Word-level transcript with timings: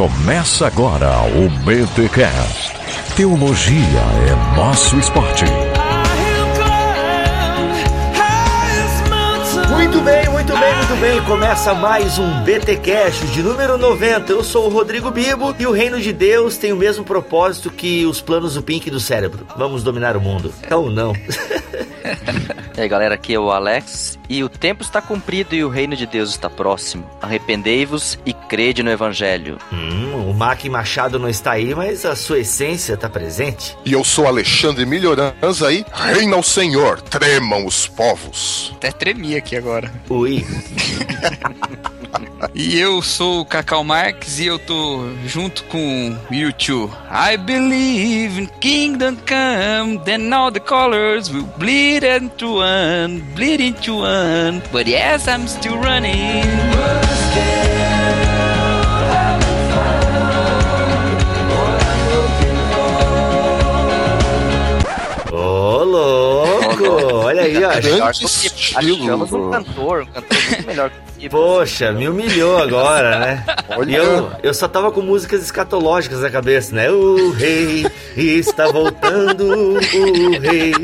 Começa 0.00 0.66
agora 0.66 1.10
o 1.26 1.50
BTCast. 1.62 2.72
Teologia 3.14 4.00
é 4.26 4.56
nosso 4.56 4.98
esporte. 4.98 5.44
Muito 9.70 10.00
bem, 10.00 10.26
muito 10.30 10.56
bem, 10.56 10.76
muito 10.76 10.96
bem. 11.02 11.22
Começa 11.24 11.74
mais 11.74 12.18
um 12.18 12.42
BT 12.44 12.76
Cash 12.76 13.30
de 13.30 13.42
número 13.42 13.76
90. 13.76 14.32
Eu 14.32 14.42
sou 14.42 14.68
o 14.68 14.70
Rodrigo 14.70 15.10
Bibo 15.10 15.54
e 15.58 15.66
o 15.66 15.70
reino 15.70 16.00
de 16.00 16.14
Deus 16.14 16.56
tem 16.56 16.72
o 16.72 16.76
mesmo 16.76 17.04
propósito 17.04 17.68
que 17.68 18.06
os 18.06 18.22
planos 18.22 18.54
do 18.54 18.62
Pink 18.62 18.88
do 18.88 19.00
cérebro. 19.00 19.46
Vamos 19.54 19.82
dominar 19.82 20.16
o 20.16 20.20
mundo. 20.22 20.50
Ou 20.70 20.90
não. 20.90 21.12
E 22.80 22.82
aí 22.82 22.88
galera, 22.88 23.14
aqui 23.14 23.34
é 23.34 23.38
o 23.38 23.50
Alex 23.50 24.18
e 24.26 24.42
o 24.42 24.48
tempo 24.48 24.82
está 24.82 25.02
cumprido 25.02 25.54
e 25.54 25.62
o 25.62 25.68
reino 25.68 25.94
de 25.94 26.06
Deus 26.06 26.30
está 26.30 26.48
próximo. 26.48 27.04
Arrependei-vos 27.20 28.18
e 28.24 28.32
crede 28.32 28.82
no 28.82 28.90
Evangelho. 28.90 29.58
Hum, 29.70 30.30
o 30.30 30.32
Mac 30.32 30.64
Machado 30.64 31.18
não 31.18 31.28
está 31.28 31.52
aí, 31.52 31.74
mas 31.74 32.06
a 32.06 32.16
sua 32.16 32.38
essência 32.38 32.94
está 32.94 33.06
presente. 33.06 33.76
E 33.84 33.92
eu 33.92 34.02
sou 34.02 34.26
Alexandre 34.26 34.86
Melhorança 34.86 35.70
e 35.70 35.84
reina 35.92 36.38
o 36.38 36.42
Senhor, 36.42 37.02
tremam 37.02 37.66
os 37.66 37.86
povos. 37.86 38.72
Até 38.76 38.90
tremi 38.90 39.36
aqui 39.36 39.56
agora. 39.56 39.92
Ui. 40.08 40.42
E 42.54 42.78
eu 42.78 43.00
sou 43.02 43.40
o 43.40 43.44
Cacau 43.44 43.84
Marques 43.84 44.38
e 44.40 44.46
eu 44.46 44.58
tô 44.58 45.08
junto 45.26 45.62
com 45.64 46.16
o 46.30 46.34
YouTube. 46.34 46.92
I 47.10 47.36
believe 47.36 48.40
in 48.40 48.46
kingdom 48.60 49.16
come, 49.26 49.98
then 50.04 50.32
all 50.32 50.50
the 50.50 50.60
colors 50.60 51.30
will 51.30 51.46
bleed 51.58 52.04
into 52.04 52.58
one, 52.58 53.20
bleed 53.34 53.60
into 53.60 53.98
one. 53.98 54.62
But 54.72 54.86
yes, 54.86 55.28
I'm 55.28 55.46
still 55.46 55.76
running. 55.78 56.44
Ô, 65.32 65.84
louco! 65.84 67.24
Olha 67.24 67.42
aí, 67.42 67.64
ó. 67.64 67.70
Grande 67.80 68.02
Achamos 68.74 69.32
um 69.32 69.50
cantor, 69.50 70.02
um 70.02 70.06
cantor 70.06 70.38
muito 70.50 70.66
melhor 70.66 70.90
que. 70.90 71.09
Poxa, 71.28 71.92
me 71.92 72.08
humilhou 72.08 72.58
agora, 72.58 73.18
né? 73.18 73.44
E 73.68 73.74
Olha, 73.78 73.96
eu, 73.96 74.32
eu 74.42 74.54
só 74.54 74.66
tava 74.68 74.90
com 74.90 75.00
músicas 75.00 75.42
escatológicas 75.42 76.20
na 76.20 76.30
cabeça, 76.30 76.74
né? 76.74 76.90
O 76.90 77.30
rei 77.32 77.86
está 78.16 78.68
voltando, 78.68 79.46
o 79.48 79.78
rei 80.40 80.74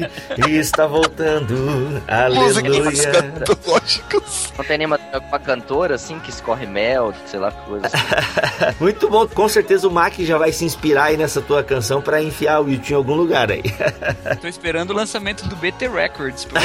está 0.59 0.87
voltando, 0.87 1.55
músicas 1.55 2.07
aleluia. 2.09 2.93
escatológicas. 2.93 4.53
Não 4.57 4.65
tem 4.65 4.79
nenhuma 4.79 4.99
uma 5.29 5.39
cantora 5.39 5.95
assim 5.95 6.19
que 6.19 6.31
escorre 6.31 6.67
mel, 6.67 7.13
sei 7.27 7.41
lá, 7.41 7.51
coisa 7.51 7.87
assim. 7.87 8.77
Muito 8.81 9.09
bom, 9.09 9.27
com 9.27 9.49
certeza 9.49 9.89
o 9.89 9.91
Mac 9.91 10.15
já 10.19 10.39
vai 10.39 10.53
se 10.53 10.65
inspirar 10.65 11.05
aí 11.05 11.17
nessa 11.17 11.41
tua 11.41 11.63
canção 11.63 12.01
pra 12.01 12.23
enfiar 12.23 12.61
o 12.61 12.69
YouTube 12.69 12.91
em 12.91 12.95
algum 12.95 13.15
lugar 13.15 13.51
aí. 13.51 13.63
Tô 14.41 14.49
esperando 14.49 14.91
o 14.91 14.95
lançamento 14.95 15.47
do 15.49 15.57
BT 15.57 15.89
Records 15.89 16.45
pra 16.45 16.61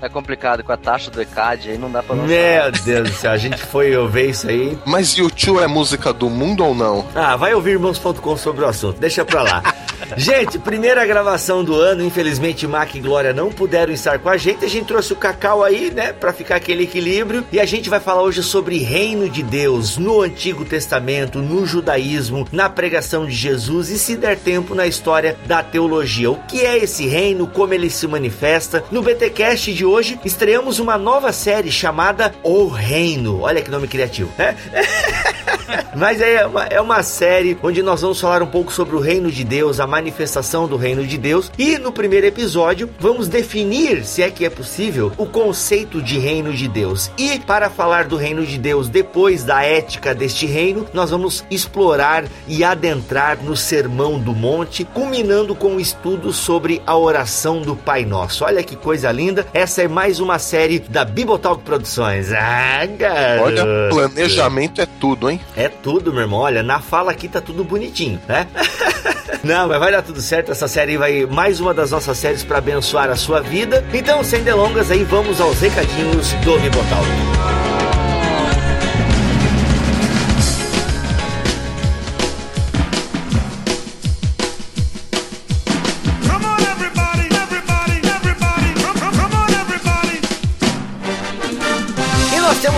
É 0.00 0.08
complicado 0.08 0.62
com 0.64 0.72
a 0.72 0.75
taxa 0.76 1.10
do 1.10 1.20
ECAD 1.20 1.70
aí 1.70 1.78
não 1.78 1.90
dá 1.90 2.02
pra 2.02 2.14
lançar. 2.14 2.28
meu 2.28 2.72
Deus 2.72 3.10
do 3.10 3.16
céu, 3.16 3.32
a 3.32 3.36
gente 3.36 3.58
foi 3.58 3.94
ver 4.08 4.30
isso 4.30 4.48
aí. 4.48 4.76
Mas 4.84 5.16
YouTube 5.16 5.60
é 5.60 5.66
música 5.66 6.12
do 6.12 6.28
mundo 6.28 6.64
ou 6.64 6.74
não? 6.74 7.06
Ah, 7.14 7.36
vai 7.36 7.54
ouvir 7.54 7.72
irmãos.com 7.72 8.36
sobre 8.36 8.64
o 8.64 8.68
assunto, 8.68 8.98
deixa 8.98 9.24
pra 9.24 9.42
lá. 9.42 9.62
Gente, 10.16 10.58
primeira 10.58 11.04
gravação 11.06 11.64
do 11.64 11.74
ano, 11.74 12.04
infelizmente 12.04 12.66
Mac 12.66 12.94
e 12.94 13.00
Glória 13.00 13.32
não 13.32 13.50
puderam 13.50 13.92
estar 13.92 14.18
com 14.18 14.28
a 14.28 14.36
gente, 14.36 14.64
a 14.64 14.68
gente 14.68 14.86
trouxe 14.86 15.12
o 15.12 15.16
Cacau 15.16 15.64
aí, 15.64 15.90
né, 15.90 16.12
pra 16.12 16.32
ficar 16.32 16.56
aquele 16.56 16.84
equilíbrio, 16.84 17.44
e 17.50 17.58
a 17.58 17.64
gente 17.64 17.88
vai 17.88 17.98
falar 17.98 18.22
hoje 18.22 18.42
sobre 18.42 18.78
reino 18.78 19.28
de 19.28 19.42
Deus 19.42 19.96
no 19.96 20.20
Antigo 20.20 20.64
Testamento, 20.64 21.40
no 21.40 21.66
judaísmo, 21.66 22.46
na 22.52 22.68
pregação 22.68 23.26
de 23.26 23.32
Jesus 23.32 23.88
e 23.88 23.98
se 23.98 24.16
der 24.16 24.36
tempo 24.36 24.74
na 24.74 24.86
história 24.86 25.36
da 25.46 25.62
teologia. 25.62 26.30
O 26.30 26.36
que 26.36 26.60
é 26.60 26.76
esse 26.76 27.06
reino, 27.06 27.46
como 27.46 27.72
ele 27.72 27.88
se 27.88 28.06
manifesta? 28.06 28.84
No 28.90 29.02
BTcast 29.02 29.72
de 29.72 29.84
hoje, 29.84 30.20
estreamos 30.24 30.65
uma 30.66 30.98
nova 30.98 31.32
série 31.32 31.70
chamada 31.70 32.34
O 32.42 32.66
Reino. 32.66 33.42
Olha 33.42 33.62
que 33.62 33.70
nome 33.70 33.86
criativo, 33.86 34.30
né? 34.36 34.56
Mas 35.94 36.20
é 36.20 36.44
uma, 36.44 36.64
é 36.64 36.80
uma 36.80 37.02
série 37.02 37.56
onde 37.62 37.82
nós 37.82 38.02
vamos 38.02 38.20
falar 38.20 38.42
um 38.42 38.46
pouco 38.46 38.72
sobre 38.72 38.96
o 38.96 38.98
reino 38.98 39.30
de 39.30 39.44
Deus, 39.44 39.78
a 39.78 39.86
manifestação 39.86 40.66
do 40.66 40.76
reino 40.76 41.06
de 41.06 41.16
Deus. 41.16 41.50
E 41.56 41.78
no 41.78 41.92
primeiro 41.92 42.26
episódio, 42.26 42.90
vamos 42.98 43.28
definir, 43.28 44.04
se 44.04 44.22
é 44.22 44.30
que 44.30 44.44
é 44.44 44.50
possível, 44.50 45.12
o 45.16 45.24
conceito 45.24 46.02
de 46.02 46.18
reino 46.18 46.52
de 46.52 46.66
Deus. 46.66 47.10
E 47.16 47.38
para 47.38 47.70
falar 47.70 48.06
do 48.06 48.16
reino 48.16 48.44
de 48.44 48.58
Deus 48.58 48.88
depois 48.88 49.44
da 49.44 49.62
ética 49.62 50.14
deste 50.14 50.46
reino, 50.46 50.86
nós 50.92 51.10
vamos 51.10 51.44
explorar 51.48 52.24
e 52.48 52.64
adentrar 52.64 53.38
no 53.42 53.56
Sermão 53.56 54.18
do 54.18 54.34
Monte, 54.34 54.84
culminando 54.84 55.54
com 55.54 55.76
o 55.76 55.80
estudo 55.80 56.32
sobre 56.32 56.82
a 56.84 56.96
oração 56.96 57.62
do 57.62 57.76
Pai 57.76 58.04
Nosso. 58.04 58.44
Olha 58.44 58.64
que 58.64 58.74
coisa 58.74 59.12
linda! 59.12 59.46
Essa 59.54 59.82
é 59.82 59.88
mais 59.88 60.18
uma 60.18 60.38
série 60.38 60.55
da 60.88 61.04
Bibotalk 61.04 61.62
Produções. 61.62 62.32
Ah, 62.32 62.86
garoto. 62.86 63.44
Olha, 63.44 63.64
planejamento 63.90 64.80
é 64.80 64.86
tudo, 64.86 65.30
hein? 65.30 65.40
É 65.56 65.68
tudo, 65.68 66.12
meu 66.12 66.22
irmão. 66.22 66.40
Olha, 66.40 66.62
na 66.62 66.80
fala 66.80 67.10
aqui 67.10 67.28
tá 67.28 67.40
tudo 67.40 67.64
bonitinho, 67.64 68.20
né? 68.26 68.46
Não, 69.44 69.68
mas 69.68 69.78
vai 69.78 69.92
dar 69.92 70.02
tudo 70.02 70.20
certo. 70.20 70.50
Essa 70.50 70.66
série 70.66 70.96
vai 70.96 71.26
mais 71.26 71.60
uma 71.60 71.72
das 71.72 71.90
nossas 71.90 72.18
séries 72.18 72.42
para 72.42 72.58
abençoar 72.58 73.10
a 73.10 73.16
sua 73.16 73.40
vida. 73.40 73.84
Então, 73.92 74.24
sem 74.24 74.42
delongas, 74.42 74.90
aí 74.90 75.04
vamos 75.04 75.40
aos 75.40 75.60
recadinhos 75.60 76.32
do 76.32 76.58
Bibotal. 76.58 77.65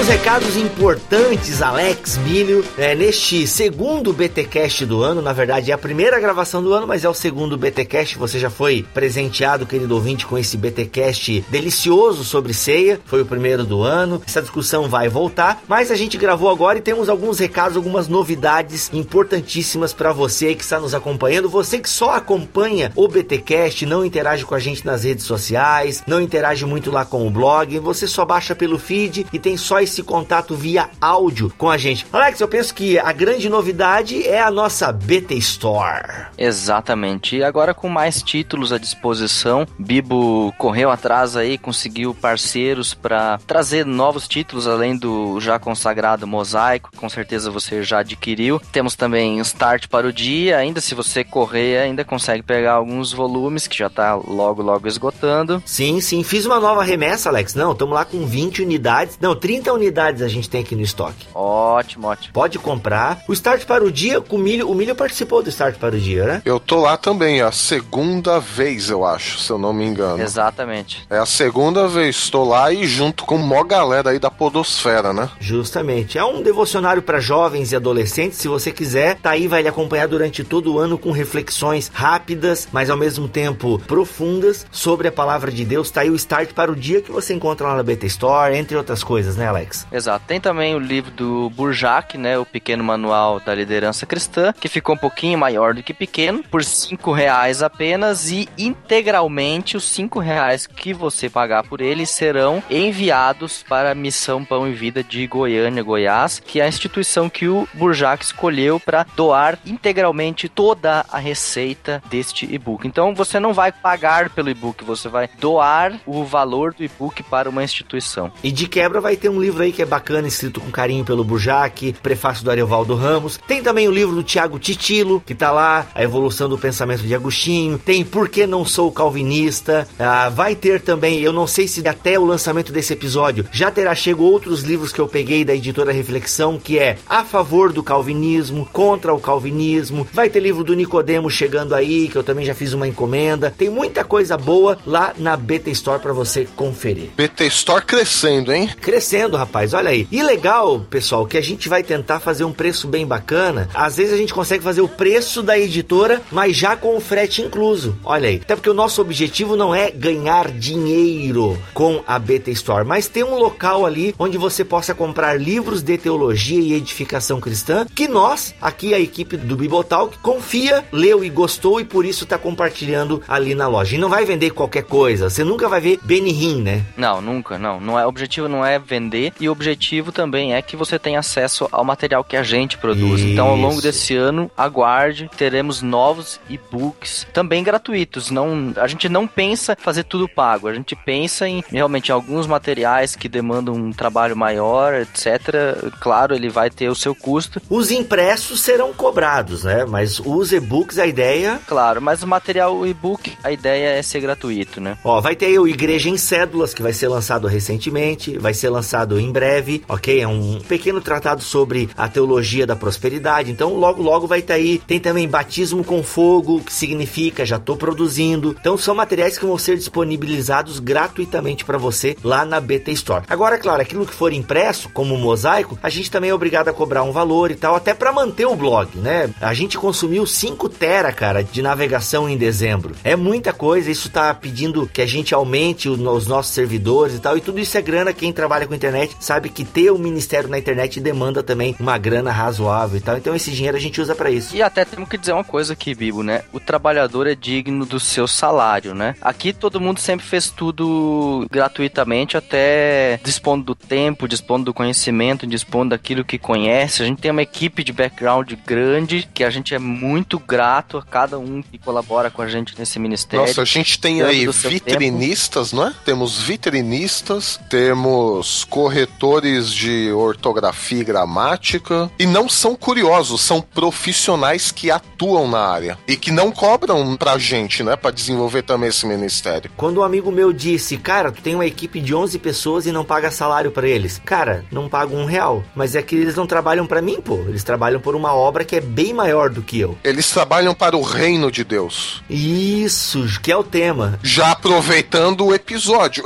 dice 0.09 0.18
recados 0.29 0.59
importantes, 0.59 1.63
Alex 1.63 2.19
Milho, 2.19 2.63
é, 2.77 2.95
neste 2.95 3.47
segundo 3.47 4.13
BTcast 4.13 4.85
do 4.85 5.03
ano. 5.03 5.23
Na 5.23 5.33
verdade, 5.33 5.71
é 5.71 5.75
a 5.75 5.79
primeira 5.79 6.21
gravação 6.21 6.63
do 6.63 6.75
ano, 6.75 6.87
mas 6.87 7.03
é 7.03 7.09
o 7.09 7.15
segundo 7.15 7.57
BTcast. 7.57 8.19
Você 8.19 8.39
já 8.39 8.51
foi 8.51 8.85
presenteado, 8.93 9.65
querido 9.65 9.95
ouvinte, 9.95 10.27
com 10.27 10.37
esse 10.37 10.59
BTcast 10.59 11.47
delicioso 11.49 12.25
sobre 12.25 12.53
ceia. 12.53 13.01
Foi 13.07 13.23
o 13.23 13.25
primeiro 13.25 13.65
do 13.65 13.83
ano. 13.83 14.21
Essa 14.27 14.43
discussão 14.43 14.87
vai 14.87 15.09
voltar, 15.09 15.63
mas 15.67 15.91
a 15.91 15.97
gente 15.97 16.19
gravou 16.19 16.51
agora 16.51 16.77
e 16.77 16.83
temos 16.83 17.09
alguns 17.09 17.39
recados, 17.39 17.79
algumas 17.79 18.07
novidades 18.07 18.91
importantíssimas 18.93 19.95
para 19.95 20.13
você 20.13 20.55
que 20.55 20.63
está 20.63 20.79
nos 20.79 20.95
acompanhando. 20.95 21.49
Você 21.49 21.79
que 21.79 21.89
só 21.89 22.11
acompanha 22.11 22.93
o 22.95 23.09
BTcast, 23.09 23.87
não 23.87 24.05
interage 24.05 24.45
com 24.45 24.55
a 24.55 24.59
gente 24.59 24.85
nas 24.85 25.05
redes 25.05 25.25
sociais, 25.25 26.05
não 26.07 26.21
interage 26.21 26.67
muito 26.67 26.91
lá 26.91 27.07
com 27.07 27.27
o 27.27 27.31
blog, 27.31 27.79
você 27.79 28.07
só 28.07 28.27
baixa 28.27 28.55
pelo 28.55 28.79
feed 28.79 29.27
e 29.33 29.39
tem 29.39 29.57
só 29.57 29.81
esse 29.81 30.03
contato 30.03 30.18
via 30.55 30.89
áudio 31.01 31.53
com 31.57 31.71
a 31.71 31.77
gente. 31.77 32.07
Alex, 32.13 32.41
eu 32.41 32.49
penso 32.49 32.75
que 32.75 32.99
a 32.99 33.13
grande 33.13 33.49
novidade 33.49 34.27
é 34.27 34.41
a 34.41 34.51
nossa 34.51 34.93
BT 34.93 35.35
Store. 35.37 36.27
Exatamente. 36.37 37.37
E 37.37 37.45
agora 37.45 37.75
com 37.75 37.89
mais 37.89 38.23
títulos 38.23 38.73
à 38.73 38.79
disposição, 38.79 39.67
Bibo 39.79 40.53
correu 40.59 40.91
atrás 40.91 41.37
aí, 41.37 41.59
conseguiu 41.59 42.15
parceiros 42.15 42.95
para 42.95 43.39
trazer 43.47 43.85
novos 43.85 44.27
títulos 44.29 44.67
além 44.67 44.97
do 44.97 45.41
já 45.41 45.59
consagrado 45.59 46.27
Mosaico, 46.27 46.91
com 46.97 47.09
certeza 47.09 47.51
você 47.51 47.83
já 47.83 48.01
adquiriu. 48.01 48.61
Temos 48.73 48.95
também 48.95 49.39
Start 49.41 49.89
para 49.89 50.07
o 50.07 50.13
dia, 50.13 50.59
ainda 50.59 50.81
se 50.81 50.95
você 50.95 51.25
correr, 51.25 51.79
ainda 51.79 52.05
consegue 52.05 52.43
pegar 52.43 52.75
alguns 52.75 53.13
volumes 53.13 53.67
que 53.67 53.77
já 53.77 53.91
tá 53.91 54.15
logo 54.15 54.63
logo 54.63 54.87
esgotando. 54.89 55.63
Sim, 55.65 56.01
sim, 56.01 56.23
fiz 56.23 56.47
uma 56.47 56.61
nova 56.61 56.83
remessa, 56.83 57.29
Alex. 57.29 57.55
Não, 57.55 57.73
estamos 57.73 57.95
lá 57.95 58.05
com 58.05 58.25
20 58.25 58.63
unidades. 58.63 59.19
Não, 59.21 59.35
30 59.35 59.73
unidades 59.73 60.08
a 60.23 60.29
gente 60.29 60.49
tem 60.49 60.61
aqui 60.61 60.75
no 60.75 60.83
estoque. 60.83 61.27
Ótimo, 61.35 62.09
ótimo. 62.09 62.33
Pode 62.33 62.59
comprar. 62.59 63.23
O 63.29 63.33
Start 63.33 63.65
para 63.65 63.85
o 63.85 63.91
dia, 63.91 64.21
com 64.21 64.37
o 64.37 64.39
Milho, 64.39 64.69
o 64.69 64.75
Milho 64.75 64.95
participou 64.95 65.43
do 65.43 65.49
Start 65.49 65.77
para 65.77 65.95
o 65.95 65.99
dia, 65.99 66.25
né? 66.25 66.43
Eu 66.45 66.59
tô 66.59 66.81
lá 66.81 66.97
também, 66.97 67.41
é 67.41 67.45
a 67.45 67.53
segunda 67.53 68.39
vez, 68.41 68.91
eu 68.91 69.05
acho, 69.05 69.39
se 69.39 69.51
eu 69.51 69.59
não 69.59 69.73
me 69.73 69.85
engano. 69.85 70.23
Exatamente. 70.23 71.07
É 71.11 71.19
a 71.19 71.27
segunda 71.27 71.87
vez, 71.87 72.31
tô 72.31 72.45
lá 72.45 72.73
e 72.73 72.87
junto 72.87 73.25
com 73.25 73.39
mó 73.39 73.63
galera 73.63 74.11
aí 74.11 74.19
da 74.19 74.31
podosfera, 74.31 75.13
né? 75.13 75.29
Justamente. 75.39 76.19
É 76.19 76.25
um 76.25 76.43
devocionário 76.43 77.03
para 77.03 77.21
jovens 77.21 77.73
e 77.73 77.77
adolescentes. 77.77 78.39
Se 78.39 78.49
você 78.49 78.71
quiser, 78.71 79.17
tá 79.17 79.31
aí, 79.31 79.47
vai 79.47 79.63
lhe 79.63 79.69
acompanhar 79.69 80.09
durante 80.09 80.43
todo 80.43 80.75
o 80.75 80.79
ano 80.79 80.99
com 80.99 81.11
reflexões 81.11 81.91
rápidas, 81.93 82.69
mas 82.73 82.91
ao 82.91 82.97
mesmo 82.97 83.29
tempo 83.29 83.79
profundas 83.87 84.67
sobre 84.71 85.09
a 85.09 85.13
palavra 85.13 85.51
de 85.51 85.65
Deus. 85.65 85.91
Tá 85.91 86.03
aí 86.03 86.11
o 86.11 86.15
start 86.15 86.53
para 86.53 86.71
o 86.71 86.77
dia 86.77 87.03
que 87.03 87.11
você 87.11 87.35
encontra 87.35 87.67
lá 87.69 87.77
na 87.77 87.83
BT 87.83 88.07
Store, 88.07 88.57
entre 88.57 88.77
outras 88.77 89.03
coisas, 89.03 89.37
né, 89.37 89.47
Alex? 89.47 89.87
Exato. 89.99 90.25
Tem 90.29 90.41
também 90.41 90.77
o 90.77 90.79
livro 90.79 91.11
do 91.11 91.51
Burjac, 91.51 92.17
né? 92.17 92.39
O 92.39 92.47
Pequeno 92.47 92.85
Manual 92.85 93.41
da 93.41 93.53
Liderança 93.53 94.07
Cristã, 94.07 94.53
que 94.53 94.69
ficou 94.69 94.95
um 94.95 94.99
pouquinho 94.99 95.37
maior 95.37 95.75
do 95.75 95.83
que 95.83 95.93
pequeno, 95.93 96.45
por 96.45 96.63
cinco 96.63 97.11
reais 97.11 97.65
apenas 97.65 98.31
e 98.31 98.49
integralmente 98.57 99.77
os 99.77 99.83
cinco 99.83 100.21
reais 100.21 100.69
que 100.69 100.95
você 100.95 101.29
pagar 101.29 101.65
por 101.65 101.81
ele 101.81 102.07
serão 102.07 102.63
enviados 102.71 103.65
para 103.69 103.91
a 103.91 103.95
Missão 103.95 104.45
Pão 104.45 104.69
e 104.69 104.73
Vida 104.73 105.03
de 105.03 105.27
Goiânia, 105.27 105.83
Goiás, 105.83 106.39
que 106.39 106.61
é 106.61 106.65
a 106.65 106.69
instituição 106.69 107.29
que 107.29 107.49
o 107.49 107.67
Burjac 107.75 108.23
escolheu 108.23 108.79
para 108.79 109.05
doar 109.17 109.59
integralmente 109.67 110.49
toda 110.49 111.05
a 111.11 111.19
receita 111.19 112.01
deste 112.09 112.47
e-book. 112.47 112.87
Então 112.87 113.15
você 113.17 113.41
não 113.41 113.53
vai 113.53 113.73
pagar 113.73 114.31
pelo 114.31 114.49
e-book, 114.49 114.85
você 114.85 115.09
vai 115.09 115.29
doar 115.41 115.99
o 116.07 116.25
valor 116.25 116.73
do 116.73 116.85
e-book 116.85 117.21
para 117.25 117.51
uma 117.51 117.65
instituição. 117.65 118.31
E 118.45 118.53
de 118.53 118.69
quebra 118.69 119.01
vai 119.01 119.17
ter 119.17 119.29
um 119.29 119.41
livro 119.41 119.65
aí 119.65 119.73
que 119.73 119.83
é 119.83 119.88
bacana, 119.89 120.29
escrito 120.29 120.61
com 120.61 120.71
carinho 120.71 121.05
pelo 121.05 121.25
Burjac, 121.25 121.95
prefácio 122.03 122.45
do 122.45 122.51
Ariovaldo 122.51 122.95
Ramos. 122.95 123.39
Tem 123.47 123.63
também 123.63 123.89
o 123.89 123.93
livro 123.93 124.15
do 124.15 124.23
Tiago 124.23 124.59
Titilo, 124.59 125.23
que 125.27 125.35
tá 125.35 125.51
lá, 125.51 125.87
A 125.95 126.03
Evolução 126.03 126.49
do 126.49 126.59
Pensamento 126.59 127.03
de 127.03 127.15
Agostinho. 127.15 127.79
Tem 127.79 128.05
Por 128.05 128.29
que 128.29 128.47
Não 128.47 128.65
Sou 128.65 128.93
Calvinista. 128.93 129.89
Ah, 129.99 130.29
vai 130.29 130.55
ter 130.55 130.81
também, 130.81 131.21
eu 131.21 131.33
não 131.33 131.47
sei 131.47 131.67
se 131.67 131.87
até 131.89 132.19
o 132.19 132.25
lançamento 132.25 132.73
desse 132.73 132.93
episódio 132.93 133.47
já 133.51 133.71
terá 133.71 133.95
chego 133.95 134.25
outros 134.25 134.63
livros 134.63 134.93
que 134.93 135.01
eu 135.01 135.09
peguei 135.09 135.45
da 135.45 135.55
editora 135.55 135.93
Reflexão, 135.93 136.59
que 136.59 136.79
é 136.79 136.99
A 137.09 137.25
Favor 137.25 137.73
do 137.73 137.83
Calvinismo, 137.83 138.69
Contra 138.73 139.15
o 139.15 139.21
Calvinismo. 139.21 140.07
Vai 140.13 140.29
ter 140.29 140.41
livro 140.41 140.63
do 140.63 140.75
Nicodemo 140.75 141.31
chegando 141.31 141.75
aí, 141.75 142.09
que 142.09 142.17
eu 142.17 142.23
também 142.23 142.45
já 142.45 142.55
fiz 142.55 142.73
uma 142.73 142.87
encomenda. 142.87 143.53
Tem 143.57 143.71
muita 143.71 144.05
coisa 144.05 144.37
boa 144.37 144.79
lá 144.87 145.13
na 145.19 145.37
BT 145.37 145.71
Store 145.73 146.01
para 146.01 146.13
você 146.13 146.47
conferir. 146.57 147.11
BT 147.17 147.47
Store 147.47 147.85
crescendo, 147.85 148.53
hein? 148.53 148.71
Crescendo, 148.81 149.37
rapaz, 149.37 149.68
olha 149.75 149.91
aí. 149.91 150.07
E 150.11 150.23
legal, 150.23 150.81
pessoal, 150.81 151.27
que 151.27 151.37
a 151.37 151.41
gente 151.41 151.69
vai 151.69 151.83
tentar 151.83 152.21
fazer 152.21 152.45
um 152.45 152.53
preço 152.53 152.89
bem 152.89 153.07
bacana. 153.07 153.69
Às 153.75 153.97
vezes 153.97 154.13
a 154.13 154.17
gente 154.17 154.35
consegue 154.35 154.63
fazer 154.63 154.81
o 154.81 154.89
preço 154.89 155.43
da 155.43 155.59
editora, 155.59 156.23
mas 156.31 156.57
já 156.57 156.77
com 156.77 156.97
o 156.97 157.01
frete 157.01 157.43
incluso. 157.43 157.97
Olha 158.05 158.29
aí. 158.29 158.41
Até 158.43 158.55
porque 158.55 158.71
o 158.71 158.75
nosso 158.75 159.01
objetivo 159.01 159.57
não 159.57 159.75
é 159.75 159.91
ganhar 159.91 160.51
dinheiro 160.51 161.59
com 161.75 162.03
a 162.07 162.19
BT 162.19 162.53
Store, 162.53 162.85
mas 162.85 163.09
ter 163.09 163.25
um 163.25 163.37
local 163.37 163.87
ali 163.87 164.15
onde 164.19 164.39
você 164.39 164.65
possa 164.65 164.95
comprar 164.95 165.41
livros 165.41 165.83
de 165.83 165.97
teologia 165.99 166.61
e 166.61 166.75
edificação 166.75 167.41
cristã 167.41 167.87
que 167.95 168.09
nós, 168.09 168.55
aqui 168.61 168.95
a 168.95 169.01
equipe 169.01 169.37
do 169.37 169.57
Bibotalk, 169.57 170.19
confia, 170.19 170.85
leu 170.93 171.25
e 171.25 171.31
gostou 171.31 171.81
e 171.81 171.85
por 171.85 172.05
isso 172.05 172.25
está 172.25 172.39
compartilhando 172.39 173.23
ali 173.29 173.55
na 173.55 173.69
loja. 173.69 173.97
E 173.97 173.99
não 173.99 174.09
vai 174.09 174.25
vender 174.25 174.51
qualquer 174.51 174.85
coisa. 174.85 175.31
Você 175.31 175.45
nunca 175.45 175.69
vai 175.69 175.81
ver 175.81 175.99
Benihim, 176.03 176.63
né? 176.63 176.85
Não, 176.97 177.21
nunca, 177.21 177.59
não. 177.59 177.81
não 177.81 177.99
é, 177.99 178.05
o 178.05 178.09
objetivo 178.09 178.49
não 178.49 178.65
é 178.65 178.79
vender 178.79 179.33
e 179.41 179.49
o 179.49 179.53
objetivo 179.59 180.13
também 180.13 180.55
é 180.55 180.63
que 180.63 180.77
você 180.77 180.99
tenha 180.99 181.19
acesso 181.19 181.69
ao 181.73 181.85
material 181.85 182.23
que 182.23 182.37
a 182.37 182.43
gente 182.45 182.79
produz. 182.79 183.21
Então, 183.21 183.49
ao 183.49 183.57
longo 183.57 183.75
Isso. 183.75 183.83
desse 183.83 184.17
ano, 184.17 184.49
aguarde, 184.57 185.29
teremos 185.37 185.83
novos 185.83 186.41
e-books 186.49 187.27
também 187.33 187.65
gratuitos. 187.65 188.31
Não, 188.31 188.73
a 188.77 188.87
gente 188.87 189.09
não 189.09 189.27
pensa 189.27 189.77
fazer 189.79 190.05
tudo 190.05 190.29
pago. 190.29 190.69
A 190.69 190.75
gente 190.75 190.95
pensa 190.95 191.49
em 191.49 191.63
realmente 191.71 192.13
alguns 192.13 192.47
materiais 192.47 193.17
que 193.17 193.29
demandam 193.29 193.75
um 193.75 193.93
trabalho 193.93 194.37
maior, 194.37 194.95
etc. 194.95 195.91
Claro, 196.01 196.35
ele 196.35 196.49
vai 196.49 196.71
ter 196.71 196.89
o 196.89 196.95
seu 196.95 197.15
custo, 197.15 197.61
Os 197.69 197.91
impressos 197.91 198.61
serão 198.61 198.93
cobrados, 198.93 199.65
né? 199.65 199.85
Mas 199.85 200.21
os 200.21 200.53
e-books, 200.53 200.99
a 200.99 201.07
ideia 201.07 201.61
claro, 201.67 202.01
mas 202.01 202.23
o 202.23 202.27
material 202.27 202.87
e-book, 202.87 203.33
a 203.43 203.51
ideia 203.51 203.91
é 203.91 204.03
ser 204.03 204.21
gratuito, 204.21 204.81
né? 204.81 204.97
Ó, 205.03 205.21
vai 205.21 205.35
ter 205.35 205.47
aí 205.47 205.59
o 205.59 205.67
Igreja 205.67 206.09
em 206.09 206.17
Cédulas, 206.17 206.73
que 206.73 206.83
vai 206.83 206.93
ser 206.93 207.09
lançado 207.09 207.47
recentemente, 207.47 208.39
vai 208.39 208.55
ser 208.55 208.69
lançado 208.69 209.19
em 209.19 209.31
breve, 209.31 209.48
ok? 209.89 210.21
É 210.21 210.29
um 210.29 210.61
pequeno 210.61 211.01
tratado 211.01 211.43
sobre 211.43 211.89
a 211.97 212.09
teologia 212.09 212.67
da 212.67 212.77
prosperidade. 212.77 213.51
Então, 213.51 213.75
logo, 213.75 214.03
logo 214.03 214.27
vai 214.27 214.41
estar 214.41 214.55
aí. 214.55 214.81
Tem 214.87 215.01
também 215.01 215.29
Batismo 215.29 215.85
com 215.85 216.03
Fogo, 216.03 216.61
que 216.61 216.73
significa 216.73 217.47
já 217.47 217.59
tô 217.59 217.77
produzindo. 217.77 218.57
Então, 218.61 218.77
são 218.77 218.95
materiais 218.95 219.39
que 219.39 219.47
vão 219.47 219.59
ser 219.59 219.77
disponibilizados 219.77 220.79
gratuitamente 220.79 221.65
para 221.65 221.79
você 221.79 222.17
lá 222.23 222.45
na 222.45 222.61
BT 222.61 222.93
Store. 222.93 223.25
Agora, 223.29 223.59
claro, 223.59 223.81
aquilo 223.83 224.07
que 224.07 224.15
for 224.15 224.33
impresso, 224.33 224.89
como 224.91 225.17
mosaico, 225.17 225.79
a 225.83 225.89
gente 225.89 226.11
também 226.11 226.31
é 226.31 226.35
obrigado 226.35 226.69
a 226.69 226.73
cobrar 226.73 227.03
um 227.03 227.13
valor 227.13 227.51
e 227.51 227.55
tal, 227.55 227.77
até 227.77 227.95
para 227.95 228.13
manter 228.13 228.47
o 228.47 228.57
blog, 228.57 228.97
né? 228.97 229.31
A 229.41 229.55
gente 229.55 229.79
consumiu 229.79 230.27
5 230.27 230.69
tera, 230.69 231.13
cara, 231.13 231.45
de 231.45 231.63
navegação 231.63 232.29
em 232.29 232.37
dezembro. 232.37 232.95
É 233.05 233.15
muita 233.15 233.53
coisa, 233.53 233.91
isso 233.91 234.11
tá 234.11 234.35
pedindo 234.35 234.87
que 234.87 235.01
a 235.01 235.07
gente 235.07 235.35
aumente 235.35 235.89
os 235.89 236.27
nossos 236.27 236.53
servidores 236.53 237.15
e 237.15 237.21
tal, 237.21 237.37
e 237.37 237.41
tudo 237.41 237.61
isso 237.61 237.79
é 237.79 237.83
grana. 237.83 238.13
Quem 238.13 238.33
trabalha 238.33 238.67
com 238.67 238.75
internet 238.75 239.17
sabe 239.21 239.38
que 239.47 239.65
ter 239.65 239.91
o 239.91 239.99
ministério 239.99 240.49
na 240.49 240.59
internet 240.59 241.01
demanda 241.01 241.43
também 241.43 241.77
uma 241.79 241.99
grana 241.99 242.33
razoável 242.33 242.97
e 242.99 243.01
tal. 243.01 243.17
Então 243.17 243.35
esse 243.35 243.51
dinheiro 243.51 243.77
a 243.77 243.81
gente 243.81 244.01
usa 244.01 244.15
para 244.15 244.31
isso. 244.31 244.57
E 244.57 244.63
até 244.63 244.85
temos 244.85 245.09
que 245.09 245.19
dizer 245.19 245.33
uma 245.33 245.45
coisa 245.45 245.75
aqui, 245.75 245.95
Bibo, 245.95 246.23
né? 246.23 246.43
O 246.53 246.59
trabalhador 246.59 247.27
é 247.27 247.35
digno 247.35 247.85
do 247.85 248.01
seu 248.01 248.27
salário, 248.27 248.95
né? 248.95 249.15
Aqui 249.21 249.53
todo 249.53 249.81
mundo 249.81 250.01
sempre 250.01 250.27
fez 250.27 250.51
tudo 250.51 251.47
gratuitamente, 251.51 252.37
até 252.37 253.21
dispondo 253.23 253.65
do 253.65 253.75
tempo, 253.75 254.27
dispondo 254.27 254.65
do 254.65 254.75
conhecimento, 254.75 255.47
dispondo 255.47 255.91
daquilo 255.91 256.25
que 256.25 256.39
conhece. 256.39 257.03
A 257.03 257.07
gente 257.07 257.21
tem 257.21 257.31
uma 257.31 257.43
equipe 257.43 257.85
de 257.85 257.93
background 257.93 258.53
grande, 258.67 259.29
que 259.33 259.45
a 259.45 259.51
gente 259.51 259.75
é 259.75 259.79
muito 259.79 260.39
grato 260.39 260.97
a 260.99 261.03
cada 261.03 261.39
um 261.39 261.63
que 261.63 261.79
colabora 261.79 262.31
com 262.31 262.43
a 262.43 262.49
gente 262.49 262.75
nesse 262.79 262.99
ministério. 262.99 263.47
Nossa, 263.47 263.63
a 263.63 263.65
gente 263.65 263.99
tem 263.99 264.23
aí 264.23 264.47
vitrinistas, 264.47 265.73
não 265.73 265.87
é? 265.87 265.95
Temos 266.05 266.41
vitrinistas, 266.41 267.61
temos 267.69 268.65
corretores 268.65 269.28
de 269.75 270.11
ortografia 270.13 271.01
e 271.01 271.05
gramática. 271.05 272.11
E 272.19 272.27
não 272.27 272.49
são 272.49 272.75
curiosos, 272.75 273.41
são 273.41 273.61
profissionais 273.61 274.73
que 274.73 274.91
atuam 274.91 275.49
na 275.49 275.61
área. 275.61 275.99
E 276.07 276.17
que 276.17 276.31
não 276.31 276.51
cobram 276.51 277.17
pra 277.17 277.39
gente, 277.39 277.83
né? 277.83 277.97
Pra 277.97 278.11
desenvolver 278.11 278.63
também 278.63 278.89
esse 278.89 279.07
ministério. 279.07 279.71
Quando 279.77 280.01
um 280.01 280.03
amigo 280.03 280.33
meu 280.33 280.53
disse, 280.53 280.97
cara, 280.97 281.31
tu 281.31 281.43
tem 281.43 281.55
uma 281.55 281.67
equipe 281.67 282.01
de 282.01 282.15
11 282.15 282.39
pessoas 282.39 282.87
e 282.87 282.93
não 282.93 283.05
paga 283.05 283.31
salário 283.31 283.71
pra 283.71 283.87
eles. 283.87 284.21
Cara, 284.25 284.65
não 284.71 284.89
pago 284.89 285.17
um 285.17 285.25
real. 285.25 285.63
Mas 285.75 285.95
é 285.95 286.03
que 286.03 286.17
eles 286.17 286.35
não 286.35 286.47
trabalham 286.47 286.87
pra 286.87 287.03
mim, 287.03 287.21
pô. 287.21 287.37
Eles 287.49 287.63
trabalham 287.63 288.01
por 288.01 288.15
uma 288.15 288.33
obra 288.35 288.65
que 288.65 288.77
é 288.77 288.81
bem 288.81 289.13
maior 289.13 289.51
do 289.51 289.63
que 289.63 289.79
eu. 289.79 289.97
Eles 290.03 290.31
trabalham 290.31 290.75
para 290.75 290.97
o 290.97 291.03
reino 291.03 291.51
de 291.51 291.65
Deus. 291.65 292.23
Isso, 292.31 293.27
que 293.43 293.53
é 293.53 293.57
o 293.57 293.65
tema. 293.65 294.19
Já 294.23 294.53
aproveitando 294.53 295.45
o 295.45 295.55
episódio. 295.55 296.25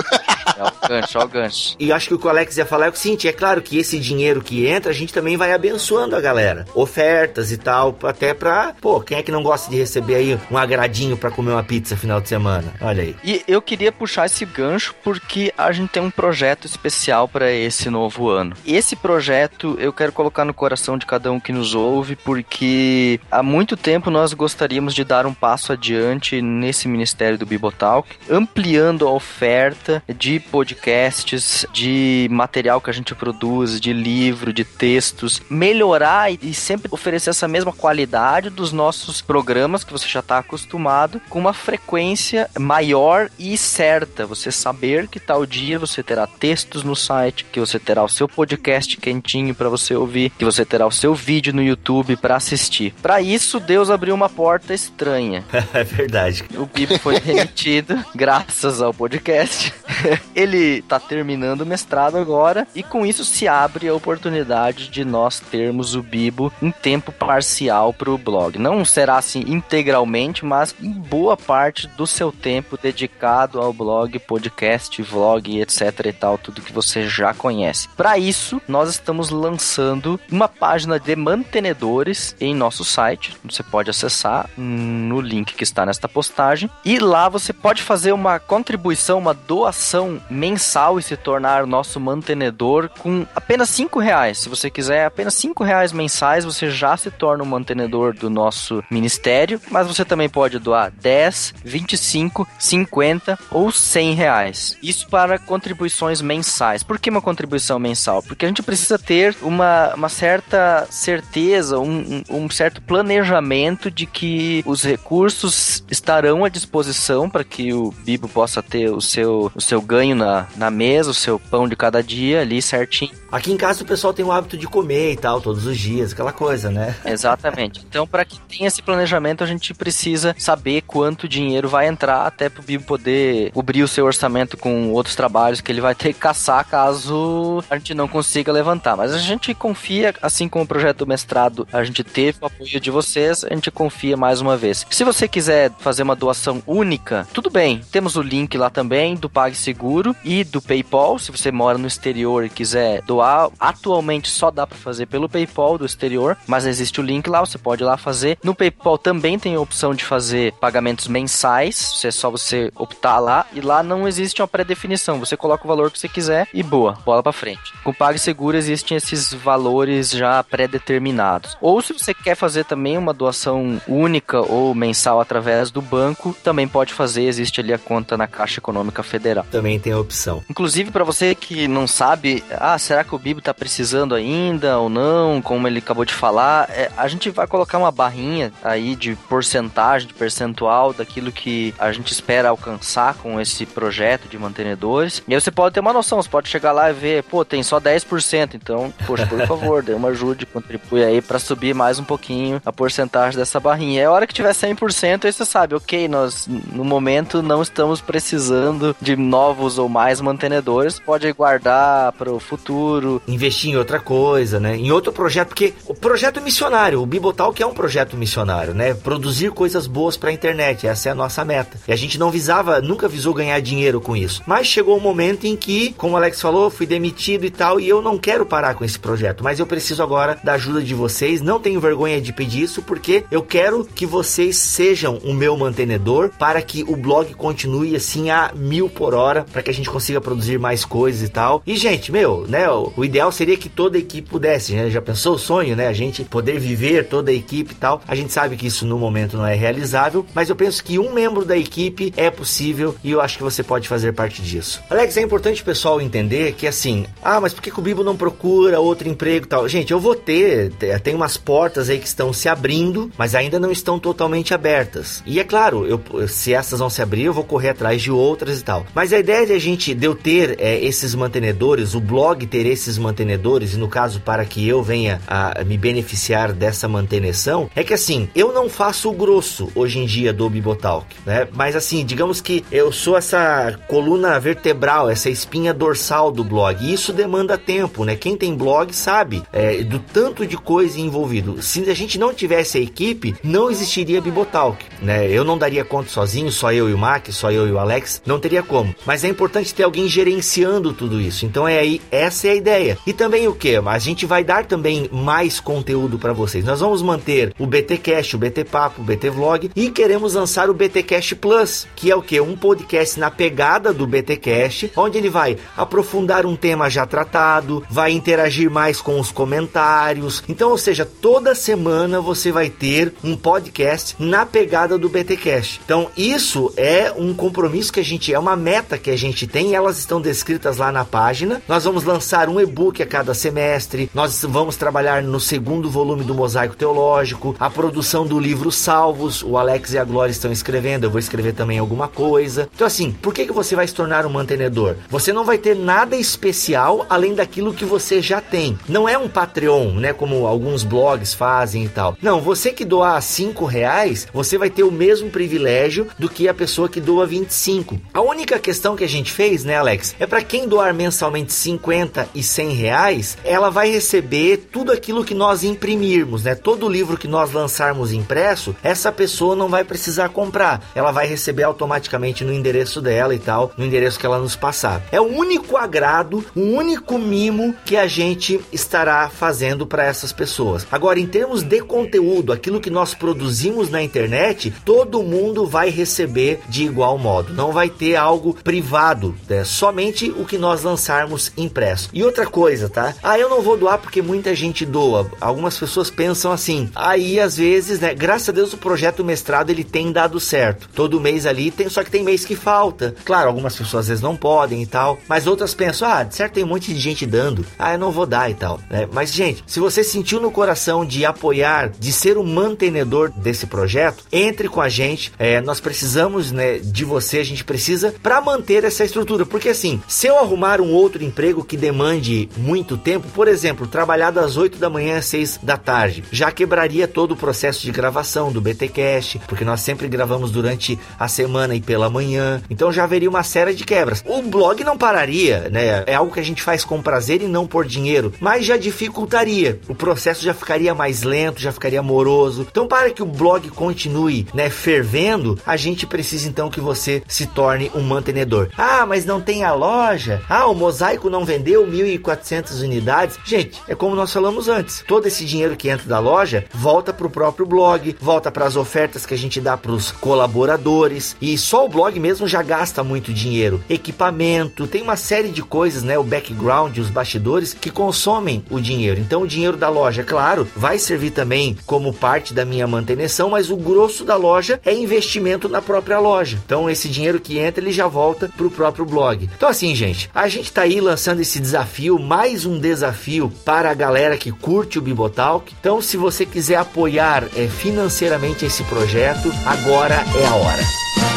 É 0.57 0.63
o 0.63 0.89
gancho, 0.89 1.19
é 1.19 1.25
o 1.25 1.29
gancho. 1.29 1.77
E 1.79 1.93
acho 1.93 2.09
que 2.09 2.15
o 2.15 2.19
que 2.19 2.27
o 2.27 2.31
Alex 2.31 2.57
ia 2.57 2.67
falar 2.67 2.92
o 2.97 2.99
seguinte: 2.99 3.29
é 3.29 3.33
claro 3.33 3.63
que 3.63 3.79
esse 3.79 3.99
dinheiro 3.99 4.43
que 4.43 4.67
entra, 4.67 4.91
a 4.91 4.95
gente 4.95 5.13
também 5.13 5.37
vai 5.37 5.53
abençoando 5.53 6.17
a 6.17 6.21
galera. 6.21 6.65
Ofertas 6.75 7.53
e 7.53 7.57
tal, 7.57 7.97
até 8.03 8.35
pra. 8.35 8.75
Pô, 8.81 9.01
quem 9.01 9.19
é 9.19 9.23
que 9.23 9.33
não 9.33 9.43
gosta 9.43 9.71
de 9.71 9.77
receber 9.77 10.15
aí 10.17 10.39
um 10.51 10.59
agradinho 10.59 11.17
pra 11.17 11.31
comer 11.31 11.53
uma 11.53 11.63
pizza 11.63 11.97
final 11.97 12.21
de 12.21 12.29
semana? 12.29 12.73
Olha 12.81 13.03
aí. 13.03 13.17
E 13.25 13.43
eu 13.47 13.63
queria 13.63 13.93
puxar 13.93 14.27
esse 14.27 14.45
gancho 14.45 14.95
porque 15.03 15.53
a 15.57 15.71
gente 15.73 15.91
tem 15.91 16.03
um 16.03 16.11
projeto 16.11 16.67
especial 16.67 17.29
para 17.29 17.51
esse 17.51 17.89
novo 17.89 18.29
ano. 18.29 18.57
Esse 18.67 18.97
projeto 18.97 19.77
eu 19.79 19.93
quero 19.93 20.13
colocar 20.13 20.45
no 20.45 20.55
coração 20.55 20.99
de 20.99 21.07
cada 21.07 21.31
um 21.31 21.41
que 21.41 21.53
nos 21.53 21.75
ouve, 21.75 22.17
porque 22.17 23.21
há 23.31 23.43
muito 23.43 23.77
tempo 23.77 24.11
nós 24.11 24.33
gostaríamos 24.33 24.95
de 24.95 25.05
dar 25.05 25.27
um 25.27 25.35
passo 25.35 25.73
adiante 25.73 26.41
nesse 26.41 26.89
ministério 26.89 27.39
do 27.39 27.47
Bibotalk, 27.47 28.09
ampliando 28.31 29.07
a 29.07 29.13
oferta 29.13 30.03
de 30.17 30.39
podcasts, 30.41 31.67
de 31.73 32.29
material 32.31 32.81
que 32.83 32.91
a 32.91 32.95
gente 32.95 33.15
produz, 33.15 33.81
de 33.81 33.93
livro, 33.93 34.53
de 34.53 34.65
textos, 34.65 35.41
melhorar 35.49 36.33
e 36.33 36.55
sempre 36.55 36.89
oferecer 36.91 37.31
essa 37.31 37.49
mesma 37.49 37.73
qualidade 37.73 38.51
dos 38.51 38.73
nossos 38.73 39.21
programas 39.21 39.85
que 39.85 39.93
você 39.93 40.09
já 40.09 40.21
está 40.21 40.39
acostumado, 40.39 41.21
com 41.29 41.39
uma 41.39 41.53
frequência 41.53 42.51
maior 42.59 43.31
e 43.39 43.57
certa. 43.57 44.27
Você 44.27 44.51
saber 44.51 45.09
que 45.09 45.21
tal 45.21 45.47
dia 45.47 45.79
você 45.79 46.03
terá 46.03 46.27
textos 46.27 46.83
no 46.83 46.97
site, 46.97 47.45
que 47.51 47.61
você 47.61 47.79
terá 47.79 48.03
o 48.03 48.09
seu 48.09 48.29
podcast 48.29 48.97
quentinho 48.97 49.55
para 49.55 49.69
você 49.69 49.95
ouvir, 49.95 50.31
que 50.31 50.45
você 50.45 50.65
terá 50.65 50.87
o 50.87 50.91
seu 50.91 51.15
vídeo 51.15 51.53
no 51.53 51.63
YouTube 51.63 52.17
para 52.17 52.37
assistir. 52.37 52.95
Para 53.03 53.21
isso, 53.21 53.61
Deus 53.61 53.91
abriu 53.91 54.15
uma 54.15 54.29
porta 54.29 54.75
estranha. 54.75 55.45
é 55.73 55.85
verdade. 55.85 56.45
O 56.55 56.67
Bibo 56.67 56.99
foi 56.99 57.19
remitido 57.19 58.03
graças 58.15 58.81
ao 58.81 58.93
podcast. 58.93 59.73
Ele 60.35 60.83
tá 60.83 60.99
terminando 60.99 61.63
o 61.63 61.67
mestrado 61.67 62.17
agora 62.17 62.67
e 62.75 62.83
com 62.83 63.05
isso 63.05 63.25
se 63.25 63.47
abre 63.47 63.89
a 63.89 63.95
oportunidade 63.95 64.89
de 64.89 65.05
nós 65.05 65.41
termos 65.41 65.95
o 65.95 66.03
Bibo 66.03 66.53
em 66.61 66.71
tempo 66.71 67.13
parcial 67.13 67.93
pro 67.93 68.17
blog. 68.17 68.59
Não 68.59 68.85
será 68.85 69.17
assim 69.19 69.45
integralmente, 69.47 70.45
mas 70.45 70.75
em 70.81 70.91
boa 70.91 71.37
parte 71.37 71.87
do 71.89 72.07
seu 72.07 72.33
tempo 72.33 72.79
dedicado 72.81 73.61
ao 73.61 73.73
blog, 73.73 74.19
podcast, 74.21 75.01
vlog, 75.03 75.61
etc 75.61 76.07
e 76.07 76.13
tal, 76.13 76.39
tudo 76.39 76.63
que 76.63 76.73
você 76.73 77.09
já 77.09 77.35
conhece. 77.35 77.89
Para 77.97 78.19
isso, 78.19 78.61
nós 78.67 78.89
estamos 78.91 79.31
lançando 79.31 80.19
uma 80.31 80.49
página 80.49 80.99
de 80.99 81.15
mantenedores 81.15 82.35
em 82.41 82.55
nosso 82.55 82.85
site. 82.85 83.37
Você 83.45 83.63
pode 83.63 83.91
acessar 83.91 84.49
no 84.57 85.21
link 85.21 85.55
que 85.55 85.65
está 85.65 85.85
nesta 85.85 86.09
postagem 86.09 86.71
e 86.85 86.99
lá 86.99 87.29
você 87.29 87.53
pode 87.53 87.83
fazer 87.83 88.13
uma 88.13 88.39
contribuição, 88.39 89.19
uma 89.19 89.35
doação 89.35 90.21
mensal 90.31 90.99
e 90.99 91.03
se 91.03 91.17
tornar 91.17 91.67
nosso 91.67 92.01
mantenedor 92.01 92.62
com 92.99 93.27
apenas 93.35 93.69
5 93.71 93.99
reais. 93.99 94.39
Se 94.39 94.49
você 94.49 94.71
quiser 94.71 95.05
apenas 95.07 95.35
5 95.35 95.65
reais 95.65 95.93
mensais, 95.93 96.45
você 96.45 96.71
já 96.71 96.97
se 96.97 97.11
torna 97.11 97.43
um 97.43 97.47
mantenedor 97.47 98.15
do 98.15 98.31
nosso 98.31 98.83
ministério, 98.91 99.61
mas 99.71 99.87
você 99.87 100.05
também 100.05 100.29
pode 100.29 100.59
doar 100.59 100.91
10, 100.91 101.55
25, 101.65 102.47
50 102.59 103.39
ou 103.51 103.73
100 103.73 104.15
reais. 104.15 104.79
Isso 104.83 105.09
para 105.09 105.39
contribuições 105.39 106.21
mensais. 106.21 106.83
Por 106.83 106.99
que 106.99 107.11
uma 107.11 107.21
contribuição 107.21 107.79
mensal? 107.79 108.23
Porque 108.23 108.45
a 108.45 108.49
gente 108.49 108.63
precisa 108.63 108.99
ter 108.99 109.37
uma, 109.43 109.95
uma 109.95 110.09
certa 110.09 110.87
certeza, 110.91 111.79
um, 111.79 112.23
um 112.29 112.49
certo 112.51 112.81
planejamento 112.83 113.91
de 113.91 114.07
que 114.07 114.63
os 114.67 114.85
recursos 114.85 115.85
estarão 115.91 116.45
à 116.45 116.49
disposição 116.49 117.29
para 117.29 117.45
que 117.45 117.73
o 117.73 117.93
Bibo 118.05 118.29
possa 118.29 118.63
ter 118.63 118.91
o 118.91 119.01
seu, 119.01 119.51
o 119.55 119.61
seu 119.61 119.81
ganho 119.81 120.15
na, 120.15 120.47
na 120.57 120.71
mesa, 120.71 121.11
o 121.11 121.15
seu 121.15 121.39
pão 121.39 121.67
de 121.67 121.77
cada 121.77 122.03
dia 122.03 122.42
ali 122.43 122.61
certinho. 122.61 123.13
Aqui 123.31 123.53
em 123.53 123.57
casa 123.57 123.83
o 123.83 123.87
pessoal 123.87 124.13
tem 124.13 124.25
o 124.25 124.33
hábito 124.33 124.57
de 124.57 124.67
comer 124.67 125.13
e 125.13 125.17
tal, 125.17 125.41
todos 125.41 125.67
os 125.67 125.79
dias, 125.79 126.13
aquela 126.13 126.33
coisa, 126.33 126.71
né? 126.71 126.95
Exatamente. 127.05 127.85
Então, 127.89 128.07
para 128.07 128.25
que 128.25 128.39
tenha 128.41 128.69
esse 128.69 128.83
planejamento, 128.83 129.43
a 129.43 129.47
gente 129.47 129.73
precisa 129.75 130.35
saber 130.39 130.83
quanto 130.83 131.29
dinheiro 131.29 131.69
vai 131.69 131.87
entrar 131.87 132.27
até 132.27 132.49
pro 132.49 132.63
Bibo 132.63 132.85
poder 132.85 133.51
cobrir 133.53 133.83
o 133.83 133.89
seu 133.89 134.05
orçamento 134.05 134.57
com 134.57 134.91
outros 134.93 135.17
trabalhos 135.17 135.61
que 135.61 135.71
ele 135.73 135.81
vai 135.81 135.95
ter 135.95 136.13
que 136.13 136.21
caçar 136.21 136.67
caso 136.67 137.63
a 137.71 137.77
gente 137.77 137.95
não 137.95 138.09
consiga 138.09 138.53
levantar. 138.53 138.97
Mas 138.97 139.13
a 139.13 139.19
gente 139.19 139.55
confia, 139.55 140.15
assim 140.21 140.49
como 140.49 140.65
o 140.65 140.69
projeto 140.69 140.99
do 140.99 141.07
mestrado, 141.07 141.67
a 141.73 141.83
gente 141.85 142.05
teve 142.05 142.39
o 142.41 142.47
apoio 142.47 142.81
de 142.81 142.91
vocês, 142.91 143.45
a 143.45 143.55
gente 143.55 143.71
confia 143.71 144.17
mais 144.17 144.41
uma 144.41 144.57
vez. 144.57 144.87
Se 144.91 145.05
você 145.05 145.27
quiser 145.29 145.71
fazer 145.79 146.03
uma 146.03 146.17
doação 146.17 146.63
única, 146.67 147.27
tudo 147.33 147.51
bem. 147.51 147.81
Temos 147.91 148.17
o 148.17 148.23
link 148.23 148.57
lá 148.57 148.71
também 148.71 149.15
do 149.15 149.29
PagSeguro 149.29 150.15
e 150.25 150.45
do 150.45 150.61
PayPal. 150.61 151.19
Se 151.19 151.31
você 151.31 151.51
mora 151.51 151.79
no 151.79 151.87
exterior 151.87 152.32
e 152.41 152.49
quiser 152.49 153.03
doar, 153.03 153.51
atualmente 153.59 154.29
só 154.31 154.51
dá 154.51 154.67
para 154.67 154.79
fazer 154.79 155.07
pelo 155.07 155.29
PayPal 155.29 155.77
do 155.77 155.87
exterior, 155.87 156.37
mas 156.47 156.67
existe 156.67 157.01
o 157.01 157.05
link 157.05 157.29
lá, 157.29 157.41
você 157.41 157.59
pode 157.59 157.83
ir 157.83 157.87
lá 157.87 157.97
fazer. 157.97 158.39
No 158.43 158.55
PayPal 158.55 158.97
também 158.97 159.39
tem 159.39 159.55
a 159.55 159.61
opção 159.61 159.95
de 159.95 160.05
fazer 160.05 160.53
pagamentos 160.55 161.09
mensais, 161.09 162.01
é 162.05 162.11
só 162.11 162.31
você 162.31 162.71
optar 162.77 163.19
lá 163.19 163.47
e 163.53 163.61
lá 163.61 163.83
não 163.83 164.07
existe 164.07 164.41
uma 164.41 164.49
pré-definição. 164.49 165.19
Você 165.19 165.37
coloca 165.37 165.65
o 165.65 165.69
valor 165.69 165.91
que 165.91 165.99
você 165.99 166.09
quiser 166.09 166.49
e 166.55 166.63
boa, 166.63 166.99
bola 167.05 167.23
para 167.23 167.33
frente. 167.33 167.73
Com 167.85 167.93
PagSeguro 167.93 168.57
existem 168.57 168.97
esses 168.97 169.33
valores 169.33 170.11
já 170.11 170.43
pré-determinados. 170.43 171.57
Ou 171.61 171.81
se 171.83 171.93
você 171.93 172.15
quer 172.15 172.35
fazer 172.35 172.65
também 172.65 172.97
uma 172.97 173.13
doação 173.13 173.81
única 173.89 174.41
ou 174.41 174.75
mensal 174.75 175.21
através 175.21 175.71
do 175.71 175.83
banco, 175.83 176.35
também 176.43 176.69
pode 176.69 176.93
fazer, 176.93 177.25
existe 177.25 177.61
ali 177.61 177.73
a 177.73 177.79
conta 177.79 178.17
na 178.17 178.27
Caixa 178.27 178.61
Econômica 178.61 179.03
Federal. 179.03 179.45
Também 179.51 179.79
tem 179.79 179.93
a 179.93 179.99
opção. 179.99 180.43
Inclusive, 180.49 180.91
para 180.91 181.05
você 181.05 181.35
que 181.35 181.67
não 181.67 181.87
sabe, 181.87 182.22
ah, 182.59 182.79
será 182.79 183.05
que 183.05 183.15
o 183.15 183.19
Bibo 183.19 183.41
tá 183.41 183.53
precisando 183.53 184.15
ainda 184.15 184.79
ou 184.79 184.89
não? 184.89 185.41
Como 185.41 185.67
ele 185.67 185.79
acabou 185.79 186.05
de 186.05 186.15
falar, 186.15 186.69
é, 186.71 186.91
a 186.97 187.09
gente 187.09 187.31
vai 187.31 187.47
colocar 187.47 187.79
uma 187.79 187.91
barrinha 187.91 188.53
aí 188.63 188.95
de 188.95 189.15
porcentagem, 189.29 190.09
de 190.09 190.15
percentual 190.15 190.93
daquilo 190.93 191.33
que 191.33 191.75
a 191.79 191.93
gente 191.93 192.13
espera 192.13 192.49
alcançar 192.49 193.15
com 193.15 193.41
esse 193.41 193.67
projeto 193.67 194.29
de 194.29 194.39
mantenedores. 194.39 195.23
E 195.27 195.35
aí 195.35 195.41
você 195.41 195.51
pode 195.51 195.75
ter 195.75 195.81
uma 195.81 195.93
noção, 195.93 196.23
você 196.23 196.29
pode 196.29 196.49
chegar 196.49 196.73
lá 196.73 196.91
e 196.91 196.95
ver, 196.95 197.23
pô, 197.25 197.45
tem 197.45 197.63
só 197.63 197.81
10%, 197.81 198.55
então, 198.55 198.93
poxa, 199.07 199.27
por 199.27 199.47
favor, 199.47 199.83
dê 199.83 199.95
uma 199.95 200.09
ajuda, 200.09 200.47
contribui 200.47 201.05
aí 201.05 201.21
para 201.21 201.39
subir 201.39 201.75
mais 201.75 201.99
um 201.99 202.05
pouquinho 202.05 202.61
a 202.65 202.73
porcentagem 202.73 203.39
dessa 203.39 203.59
barrinha. 203.59 204.03
E 204.03 204.05
a 204.05 204.11
hora 204.11 204.27
que 204.27 204.35
tiver 204.35 204.53
100%, 204.53 205.25
aí 205.25 205.33
você 205.33 205.45
sabe, 205.45 205.75
ok, 205.75 206.09
nós 206.09 206.47
no 206.47 206.85
momento 206.85 207.43
não 207.43 207.63
estamos 207.63 208.01
precisando 208.01 208.97
de 209.01 209.17
novos 209.17 209.79
ou 209.79 209.89
mais 209.89 210.21
mantenedores, 210.21 210.99
pode 210.99 211.31
guardar 211.33 212.12
para 212.13 212.33
o 212.33 212.39
futuro. 212.39 213.21
Investir 213.27 213.71
em 213.71 213.77
outra 213.77 214.01
coisa, 214.01 214.61
né? 214.61 214.77
Em 214.77 214.91
outro 214.91 215.13
projeto, 215.13 215.49
porque 215.49 215.75
o 215.87 215.95
projeto 215.95 216.41
missionário, 216.41 217.01
o 217.01 217.07
Bibotalk 217.07 217.61
é 217.63 217.67
um 217.67 217.75
projeto 217.75 218.17
missionário, 218.17 218.75
né? 218.75 218.95
Produzir 218.95 219.51
coisas 219.51 219.87
boas 219.87 220.17
pra 220.17 220.33
internet, 220.33 220.87
essa 220.87 221.09
é 221.09 221.13
a 221.13 221.15
nossa 221.15 221.45
meta. 221.45 221.79
E 221.87 221.93
a 221.93 221.97
gente 221.97 222.19
não 222.19 222.31
visava, 222.31 222.81
nunca 222.81 223.09
visou 223.09 223.35
ganhar 223.35 223.61
dinheiro 223.61 224.01
com 224.01 224.17
isso. 224.17 224.43
Mas 224.47 224.67
chegou 224.67 224.97
um 224.97 225.01
momento 225.01 225.47
em 225.47 225.57
que, 225.57 225.93
como 225.95 226.15
o 226.15 226.17
Alex 226.17 226.41
falou, 226.41 226.71
fui 226.71 226.87
demitido 226.87 227.45
e 227.45 227.51
tal, 227.51 227.79
e 227.79 227.89
eu 227.89 228.03
não 228.03 228.19
quero 228.19 228.47
parar 228.47 228.75
com 228.75 228.85
esse 228.85 228.99
projeto, 228.99 229.45
mas 229.45 229.59
eu 229.59 229.67
preciso 229.67 230.03
agora 230.03 230.39
da 230.43 230.55
ajuda 230.55 230.83
de 230.83 230.95
vocês. 230.95 231.41
Não 231.41 231.61
tenho 231.61 231.81
vergonha 231.81 232.21
de 232.21 232.33
pedir 232.33 232.63
isso, 232.63 232.83
porque 232.83 233.25
eu 233.31 233.43
quero 233.43 233.85
que 233.85 234.07
vocês 234.07 234.57
sejam 234.57 235.19
o 235.25 235.33
meu 235.33 235.57
mantenedor 235.57 236.31
para 236.39 236.61
que 236.63 236.83
o 236.83 236.97
blog 236.97 237.35
continue 237.35 237.95
assim 237.95 238.31
a 238.31 238.51
mil 238.55 238.89
por 238.89 239.15
hora, 239.15 239.45
para 239.53 239.63
que 239.63 239.71
a 239.71 239.75
gente 239.75 239.91
consiga 239.91 240.21
produzir 240.21 240.59
mais 240.59 240.85
coisas 240.85 241.23
e 241.23 241.29
tal. 241.29 241.63
E, 241.67 241.77
gente, 241.77 242.02
meu, 242.11 242.47
né? 242.49 242.69
O, 242.71 242.93
o 242.97 243.05
ideal 243.05 243.31
seria 243.31 243.57
que 243.57 243.69
toda 243.69 243.97
a 243.97 244.01
equipe 244.01 244.29
pudesse, 244.29 244.73
né? 244.75 244.91
Já 244.91 245.01
pensou 245.03 245.35
o 245.35 245.39
sonho, 245.39 245.77
né? 245.77 245.87
A 245.87 245.93
gente 245.93 246.25
poder 246.25 246.59
viver 246.59 247.07
toda 247.07 247.31
a 247.31 247.35
equipe 247.35 247.73
e 247.73 247.77
tal. 247.77 248.01
A 248.09 248.15
gente 248.15 248.33
sabe 248.33 248.57
que 248.57 248.67
isso 248.67 248.87
no 248.87 248.99
momento 248.99 249.37
não 249.37 249.47
é 249.47 249.55
realizável, 249.55 250.25
mas 250.35 250.49
eu 250.49 250.57
penso 250.57 250.83
que 250.83 250.99
um 250.99 251.13
membro 251.13 251.45
da 251.45 251.57
equipe 251.57 252.13
é 252.17 252.31
possível 252.31 252.95
e 253.05 253.11
eu 253.11 253.21
acho 253.21 253.37
que 253.37 253.43
você 253.43 253.63
pode 253.63 253.87
fazer 253.89 254.13
parte 254.13 254.41
disso. 254.43 254.81
Alex, 254.89 255.17
é 255.17 255.23
importante 255.23 255.63
o 255.63 255.65
pessoal 255.65 256.01
entender 256.01 256.53
que 256.55 256.67
assim, 256.67 257.05
ah, 257.23 257.41
mas 257.41 257.53
por 257.53 257.63
que, 257.63 257.71
que 257.71 257.79
o 257.79 257.83
Bibo 257.83 258.03
não 258.03 258.17
procura 258.17 258.81
outro 258.81 259.09
emprego 259.09 259.45
e 259.45 259.49
tal? 259.49 259.69
Gente, 259.69 259.93
eu 259.93 260.01
vou 260.01 260.15
ter, 260.15 260.71
te- 260.73 260.99
tem 261.01 261.15
umas 261.15 261.37
portas 261.37 261.91
aí 261.91 261.99
que 261.99 262.07
estão 262.07 262.33
se 262.33 262.49
abrindo, 262.49 263.11
mas 263.19 263.35
ainda 263.35 263.61
não 263.61 263.71
estão 263.71 263.99
totalmente 263.99 264.55
abertas. 264.55 265.23
E 265.27 265.39
é 265.39 265.45
claro, 265.45 265.87
eu, 265.87 266.29
se 266.29 266.55
essas 266.55 266.79
vão 266.79 266.89
se 266.91 267.03
abrir, 267.03 267.25
eu 267.25 267.33
vou 267.33 267.45
correr 267.45 267.71
atrás 267.71 268.01
de 268.01 268.11
outras 268.11 268.61
e 268.61 268.65
tal. 268.65 268.87
Mas 268.95 269.13
a 269.13 269.19
ideia 269.19 269.47
de 269.47 269.53
a 269.53 269.59
gente, 269.59 269.95
de 269.95 270.07
eu 270.07 270.15
ter 270.15 270.57
é, 270.59 270.79
esses 270.83 271.15
mantenedores, 271.15 271.92
o 271.95 272.01
blog 272.01 272.47
ter 272.47 272.67
esses 272.67 272.99
mantenedores, 272.99 273.75
e 273.75 273.77
no 273.77 273.89
caso 273.89 274.21
para 274.21 274.45
que 274.45 274.67
eu 274.67 274.83
venha 274.83 275.21
a 275.27 275.63
me 275.65 275.77
beneficiar 275.77 276.53
dessa 276.53 276.89
manutenção, 276.89 277.71
é 277.75 277.83
que 277.83 277.95
assim, 277.95 278.29
eu 278.35 278.53
não 278.53 278.69
faço 278.69 279.11
o 279.11 279.13
grosso 279.13 279.71
hoje 279.75 279.99
em 279.99 280.07
dia 280.07 280.33
do 280.33 280.49
Bibotalk, 280.49 281.07
né? 281.27 281.49
Mas 281.53 281.77
assim, 281.77 282.05
digamos 282.05 282.41
que 282.41 282.65
eu 282.71 282.93
sou 282.93 283.17
essa 283.17 283.79
coluna 283.89 284.39
vertebral, 284.39 285.11
essa 285.11 285.31
espinha 285.31 285.75
dorsal 285.75 286.31
do 286.31 286.45
blog, 286.45 286.85
e 286.85 286.93
isso 286.93 287.13
demanda 287.13 287.59
tempo, 287.59 288.05
né? 288.05 288.17
Quem 288.17 288.37
tem 288.37 288.55
blog 288.55 288.95
sabe 288.95 289.43
é, 289.53 289.83
do 289.83 289.99
tanto 289.99 290.47
de 290.47 290.57
coisa 290.57 291.01
envolvido. 291.01 291.63
Se 291.63 291.89
a 291.91 291.95
gente 291.95 292.19
não 292.19 292.33
tivesse 292.33 292.79
a 292.79 292.81
equipe, 292.81 293.35
não 293.43 293.71
existiria 293.71 294.21
Bibotalk, 294.21 294.85
né? 295.01 295.29
Eu 295.29 295.45
não 295.45 295.59
daria 295.59 295.85
conta 295.85 296.11
sozinho, 296.11 296.51
só 296.51 296.73
eu 296.73 296.89
e 296.89 296.95
o 296.95 296.99
Mac, 296.99 297.29
só 297.31 297.51
eu 297.51 297.67
e 297.69 297.73
o 297.73 297.79
Alex, 297.79 298.23
não 298.25 298.39
teria 298.39 298.63
como. 298.63 298.95
Mas 299.05 299.25
é 299.25 299.29
importante 299.29 299.75
ter 299.75 299.83
alguém 299.83 300.09
gerenciando 300.09 300.93
tudo 300.93 301.21
isso. 301.21 301.45
Então 301.45 301.67
é 301.67 301.82
aí, 301.83 302.01
essa 302.11 302.49
é 302.49 302.51
a 302.51 302.55
ideia. 302.55 302.99
E 303.07 303.13
também 303.13 303.47
o 303.47 303.55
que? 303.55 303.77
A 303.77 303.99
gente 303.99 304.25
vai 304.25 304.43
dar 304.43 304.65
também 304.65 305.09
mais 305.13 305.61
conteúdo 305.61 306.19
para 306.19 306.33
vocês. 306.33 306.65
Nós 306.65 306.81
vamos 306.81 307.03
manter 307.03 307.55
o 307.59 307.67
BT 307.67 307.99
Cash, 307.99 308.35
o 308.35 308.39
BT 308.39 308.65
Papo, 308.65 309.03
o 309.03 309.05
BT 309.05 309.31
Vlog 309.31 309.71
e 309.75 309.91
queremos 309.91 310.35
lançar 310.35 310.71
o 310.71 310.75
BT 310.75 311.03
Cash 311.03 311.35
Plus, 311.35 311.87
que 311.95 312.11
é 312.11 312.17
o 312.17 312.23
que? 312.23 312.41
Um 312.41 312.57
podcast 312.57 313.19
na 313.19 313.31
pegada 313.31 313.93
do 313.93 314.07
BT 314.07 314.37
Cash, 314.37 314.87
onde 314.97 315.19
ele 315.19 315.29
vai 315.29 315.59
aprofundar 315.77 316.47
um 316.47 316.57
tema 316.57 316.89
já 316.89 317.07
tratado, 317.07 317.85
vai 317.91 318.13
interagir 318.13 318.71
mais 318.71 319.01
com 319.01 319.19
os 319.19 319.31
comentários. 319.31 320.43
Então, 320.49 320.71
ou 320.71 320.79
seja, 320.79 321.05
toda 321.05 321.55
semana 321.55 322.21
você 322.21 322.53
vai 322.53 322.71
ter 322.71 323.13
um 323.23 323.37
podcast 323.37 324.17
na 324.19 324.47
pegada 324.47 324.97
do 324.97 325.09
BT 325.09 325.37
Cash. 325.37 325.81
Então, 325.85 326.09
isso 326.17 326.73
é 326.77 327.13
um 327.17 327.35
compromisso 327.35 327.93
que 327.93 328.01
a 328.01 328.05
gente 328.05 328.33
é 328.33 328.39
uma 328.39 328.57
meta 328.57 328.99
que 328.99 329.11
a 329.11 329.17
gente 329.17 329.47
tem, 329.47 329.75
elas 329.75 329.99
estão 329.99 330.21
descritas 330.21 330.79
lá 330.79 330.93
na 330.93 331.05
página. 331.05 331.63
Nós 331.73 331.85
vamos 331.85 332.05
lançar 332.05 332.51
um 332.51 332.61
e-book 332.61 333.03
a 333.03 333.07
cada 333.07 333.33
semestre. 333.33 334.11
Nós 334.13 334.45
vamos 334.47 334.77
trabalhar 334.77 335.23
no 335.23 335.41
segundo 335.41 335.89
volume 335.89 336.23
do 336.23 336.35
Mosaico 336.35 336.77
Teológico, 336.77 337.57
a 337.59 337.71
produção 337.71 338.27
do 338.27 338.39
livro 338.39 338.71
Salvos. 338.71 339.43
O 339.43 339.57
Alex 339.57 339.95
e 339.95 339.99
a 339.99 340.05
Glória 340.05 340.31
estão 340.31 340.53
escrevendo, 340.53 341.05
eu 341.05 341.11
vou 341.11 341.19
escrever 341.19 341.55
também 341.55 341.79
alguma 341.79 342.09
coisa. 342.09 342.69
Então, 342.75 342.87
assim, 342.87 343.11
por 343.11 343.33
que, 343.33 343.47
que 343.47 343.55
você 343.55 343.75
vai 343.75 343.89
se 343.89 343.95
tornar 343.95 344.27
um 344.27 344.29
mantenedor? 344.29 344.97
Você 345.09 345.33
não 345.33 345.47
vai 345.47 345.57
ter 345.57 345.75
nada 345.75 346.15
especial 346.15 347.07
além 347.09 347.35
daquilo 347.35 347.73
que 347.73 347.87
você 347.87 348.21
já 348.21 348.43
tem. 348.43 348.79
Não 348.87 349.09
é 349.09 349.17
um 349.17 349.27
Patreon, 349.27 349.95
né? 349.95 350.13
Como 350.13 350.47
alguns 350.47 350.85
blogs 350.85 351.33
fazem 351.33 351.85
e 351.85 351.89
tal. 351.89 352.19
Não, 352.21 352.39
você 352.39 352.71
que 352.71 352.85
doar 352.85 353.23
5 353.23 353.65
reais, 353.65 354.29
você 354.31 354.59
vai 354.59 354.69
ter 354.69 354.83
o 354.83 354.93
mesmo 354.93 355.31
privilégio 355.31 356.07
do 356.19 356.29
que 356.29 356.49
a 356.49 356.53
pessoa 356.53 356.87
que 356.87 357.01
doa 357.01 357.25
25. 357.27 357.99
A 358.13 358.21
única 358.21 358.59
questão 358.59 358.95
que 358.95 359.05
a 359.05 359.09
gente 359.09 359.33
fez, 359.33 359.65
né, 359.65 359.79
Alex, 359.79 360.15
é 360.21 360.27
para 360.27 360.43
quem 360.43 360.69
doar 360.69 360.93
mensalmente 360.93 361.52
50 361.53 362.29
e 362.35 362.43
e 362.43 362.45
100 362.45 362.73
reais, 362.73 363.39
ela 363.45 363.71
vai 363.71 363.91
receber 363.91 364.69
tudo 364.71 364.91
aquilo 364.93 365.25
que 365.25 365.33
nós 365.33 365.63
imprimirmos, 365.63 366.43
né? 366.43 366.57
Todo 366.57 366.89
livro 366.89 367.17
que 367.17 367.29
nós 367.29 367.53
lançarmos 367.53 368.13
impresso, 368.13 368.75
essa 368.83 369.13
pessoa 369.13 369.55
não 369.55 369.69
vai 369.69 369.85
precisar 369.85 370.29
comprar. 370.31 370.83
Ela 370.95 371.13
vai 371.13 371.27
receber 371.27 371.63
automaticamente 371.63 372.45
no 372.45 372.53
endereço 372.53 373.01
dela 373.01 373.35
e 373.35 373.39
tal, 373.39 373.73
no 373.79 373.87
endereço 373.87 374.19
que 374.19 374.27
ela 374.27 374.41
nos 374.41 374.57
passar. 374.57 375.03
É 375.13 375.21
o 375.21 375.25
único 375.25 375.77
agrado, 375.77 376.45
o 376.55 376.61
único 376.61 377.17
mimo 377.19 377.75
que 377.85 377.97
a 377.97 378.09
gente 378.09 378.61
estará 378.73 379.31
fazendo 379.31 379.87
para 379.87 380.05
essas 380.05 380.33
pessoas. 380.33 380.87
Agora, 380.91 381.21
em 381.21 381.27
termos 381.27 381.63
de 381.63 381.81
conteúdo, 381.81 382.53
aquilo 382.53 382.81
que 382.81 382.91
nós 382.91 383.15
produzimos 383.15 383.89
na 383.89 384.03
internet, 384.03 384.75
todo 384.85 385.23
mundo 385.23 385.65
vai 385.65 385.91
receber 385.91 386.61
de 386.69 386.85
igual 386.85 387.17
modo. 387.17 387.55
Não 387.55 387.71
vai 387.71 387.89
ter 387.89 388.17
algo 388.17 388.55
privado, 388.55 389.35
né? 389.49 389.63
somente 389.63 390.31
o 390.31 390.45
que 390.45 390.59
nós 390.59 390.83
lançarmos 390.83 391.42
impresso. 391.57 392.11
E 392.13 392.23
outra 392.23 392.47
coisa, 392.47 392.89
tá? 392.89 393.15
Ah, 393.23 393.39
eu 393.39 393.49
não 393.49 393.63
vou 393.63 393.77
doar 393.77 393.99
porque 393.99 394.21
muita 394.21 394.55
gente 394.55 394.85
doa. 394.85 395.31
Algumas 395.41 395.79
pessoas 395.79 396.11
pensam 396.11 396.53
assim. 396.53 396.91
Aí, 396.95 397.41
às 397.41 397.57
vezes, 397.57 398.01
né? 398.01 398.15
Graças 398.15 398.51
a 398.51 398.53
Deus, 398.53 398.73
o 398.73 398.79
projeto 398.79 399.25
mestrado 399.25 399.71
ele 399.71 399.85
tem 399.85 400.13
dado 400.13 400.39
certo. 400.39 400.89
Todo 400.95 401.21
mês 401.21 401.47
ali 401.47 401.71
tem, 401.71 401.89
só 401.89 402.03
que 402.05 402.11
tem 402.11 402.23
mês 402.23 402.45
que 402.45 402.57
falta. 402.57 403.15
Claro, 403.25 403.49
algumas 403.49 403.77
pessoas 403.77 404.03
às 404.03 404.09
vezes 404.09 404.23
não 404.23 404.37
podem 404.37 404.83
e 404.83 404.87
tal, 404.87 405.19
mas 405.29 405.47
outras 405.47 405.75
pensam, 405.75 406.09
ah, 406.09 406.23
de 406.23 406.35
certo 406.35 406.55
tem 406.55 406.65
um 406.65 406.69
monte 406.69 406.93
de 406.93 407.01
gente 407.01 407.25
dando. 407.25 407.65
Ah, 407.79 407.93
eu 407.95 407.99
não 407.99 408.11
vou 408.11 408.27
dar 408.27 408.51
e 408.51 408.55
tal. 408.55 408.81
Né? 408.91 409.09
Mas, 409.13 409.33
gente, 409.33 409.65
se 409.67 409.81
você 409.81 410.05
sentiu 410.05 410.41
no 410.41 410.51
coração 410.51 411.05
de 411.05 411.25
apoiar, 411.25 411.91
de 411.91 412.13
ser 412.13 412.37
o 412.37 412.45
mantenedor 412.45 413.31
desse 413.31 413.67
projeto, 413.67 414.25
entre 414.33 414.69
com 414.69 414.81
a 414.81 414.89
gente. 414.89 415.33
É, 415.39 415.61
nós 415.61 415.81
precisamos 415.81 416.51
né, 416.51 416.79
de 416.79 417.05
você, 417.05 417.39
a 417.39 417.45
gente 417.45 417.65
precisa 417.65 418.15
para 418.23 418.41
manter 418.41 418.85
essa 418.85 419.05
estrutura. 419.05 419.47
Porque 419.47 419.69
assim, 419.69 420.03
se 420.09 420.27
eu 420.27 420.39
arrumar 420.39 420.81
um 420.81 420.93
outro 420.93 421.25
emprego 421.33 421.65
que 421.65 421.79
demande 421.79 422.51
muito 422.59 422.99
tempo, 422.99 423.27
por 423.35 423.49
exemplo, 423.49 423.87
trabalhar 423.87 424.31
das 424.31 424.59
8 424.59 424.79
da 424.79 424.91
manhã 424.91 425.17
às 425.17 425.25
6 425.27 425.61
da 425.63 425.79
tarde, 425.79 426.23
já 426.31 426.53
quebraria 426.53 427.09
todo 427.09 427.33
o 427.33 427.37
processo 427.37 427.81
de 427.81 427.91
gravação 427.91 428.53
do 428.53 428.61
BTcast, 428.61 429.41
porque 429.49 429.65
nós 429.65 429.81
sempre 429.81 430.09
gravamos 430.09 430.51
durante 430.51 430.99
a 431.19 431.27
semana 431.27 431.75
e 431.75 431.81
pela 431.81 432.11
manhã. 432.11 432.63
Então 432.69 432.93
já 432.93 433.05
haveria 433.05 433.31
uma 433.31 433.43
série 433.43 433.75
de 433.75 433.85
quebras. 433.85 434.23
O 434.27 434.43
blog 434.43 434.85
não 434.85 434.99
pararia, 434.99 435.71
né? 435.71 436.05
É 436.07 436.15
algo 436.15 436.33
que 436.33 436.41
a 436.41 436.45
gente 436.45 436.63
faz 436.63 436.85
com 436.85 437.01
prazer 437.01 437.41
e 437.41 437.49
não 437.49 437.67
por 437.67 437.87
dinheiro, 437.87 438.35
mas 438.39 438.67
já 438.67 438.77
dificultaria. 438.77 439.81
O 439.89 439.95
processo 439.95 440.45
já 440.45 440.53
ficaria 440.53 440.95
mais 440.95 441.23
lento, 441.23 441.63
já 441.63 441.73
ficaria 441.73 442.03
moroso. 442.03 442.67
Então 442.71 442.87
para 442.87 443.11
que 443.11 443.23
o 443.23 443.27
blog 443.27 443.71
continue, 443.71 444.47
né, 444.53 444.69
fervendo, 444.69 445.59
a 445.65 445.79
gente 445.79 446.07
precisa 446.07 446.47
então 446.47 446.69
que 446.69 446.81
você 446.81 447.23
se 447.27 447.47
torne 447.47 447.91
um 447.95 448.03
mantenedor. 448.03 448.69
Ah, 448.77 449.07
mas 449.07 449.25
não 449.25 449.41
tem 449.41 449.65
a 449.65 449.73
loja? 449.73 450.43
Ah, 450.49 450.67
o 450.67 450.75
mosaico 450.75 451.22
não 451.31 451.45
vendeu 451.45 451.87
1.400 451.87 452.83
unidades? 452.83 453.39
Gente, 453.45 453.81
é 453.89 453.95
como 453.95 454.15
nós 454.15 454.33
falamos 454.33 454.69
antes. 454.69 455.05
Todo 455.07 455.27
esse 455.27 455.45
dinheiro 455.45 455.77
que 455.77 455.89
entra 455.89 456.07
da 456.07 456.19
loja 456.19 456.65
volta 456.73 457.13
para 457.13 457.27
o 457.27 457.31
próprio 457.31 457.67
blog, 457.67 458.17
volta 458.21 458.51
para 458.51 458.67
as 458.67 458.77
ofertas 458.77 459.25
que 459.25 459.35
a 459.35 459.39
gente 459.39 459.61
dá 459.61 459.77
para 459.77 459.93
os 459.93 460.11
colaboradores 460.11 461.37
e 461.41 461.57
só 461.57 461.85
o 461.85 461.89
blog 461.89 462.19
mesmo 462.19 462.47
já 462.47 462.63
gasta 462.63 463.03
muito 463.03 463.33
dinheiro. 463.33 463.83
Equipamento, 463.89 464.87
tem 464.87 465.03
uma 465.03 465.17
série 465.17 465.49
de 465.49 465.63
coisas, 465.63 466.03
né? 466.03 466.19
O 466.19 466.25
background, 466.25 466.99
os 466.99 467.11
bastidores 467.11 467.75
que 467.75 467.91
consomem 467.91 468.65
o 468.71 468.81
dinheiro. 468.81 469.21
Então 469.21 469.43
o 469.43 469.47
dinheiro 469.47 469.77
da 469.77 469.89
loja, 469.89 470.23
claro, 470.23 470.67
vai 470.77 470.99
servir 470.99 471.31
também 471.31 471.77
como 471.87 472.13
parte 472.13 472.53
da 472.53 472.65
minha 472.65 472.87
manutenção, 472.87 473.51
mas 473.51 473.71
o 473.71 473.77
grosso 473.77 474.25
da 474.25 474.37
loja 474.37 474.81
é 474.85 474.93
investimento 474.93 475.69
na 475.69 475.81
própria 475.81 476.19
loja. 476.19 476.59
Então 476.65 476.91
esse 476.91 477.09
dinheiro 477.09 477.41
que 477.41 477.59
entra 477.59 477.83
ele 477.83 477.93
já 477.93 478.07
volta 478.07 478.51
para 478.57 478.67
o 478.67 478.71
próprio 478.71 479.05
blog. 479.05 479.49
Então 479.57 479.69
assim, 479.69 479.95
gente, 479.95 480.31
a 480.35 480.49
gente 480.49 480.65
está 480.67 480.83
aí 480.83 481.01
lançando 481.01 481.12
esse 481.41 481.61
desafio, 481.61 482.19
mais 482.19 482.65
um 482.65 482.79
desafio 482.79 483.53
para 483.65 483.91
a 483.91 483.95
galera 483.95 484.37
que 484.37 484.53
curte 484.53 484.99
o 484.99 485.03
Bibotalk. 485.03 485.75
Então 485.81 486.01
se 486.01 486.17
você 486.17 486.45
quiser 486.47 486.77
apoiar 486.77 487.45
é, 487.57 487.67
financeiramente 487.69 488.65
esse 488.65 488.83
projeto, 488.85 489.53
agora 489.67 490.25
é 490.37 490.47
a 490.47 490.55
hora. 490.55 491.32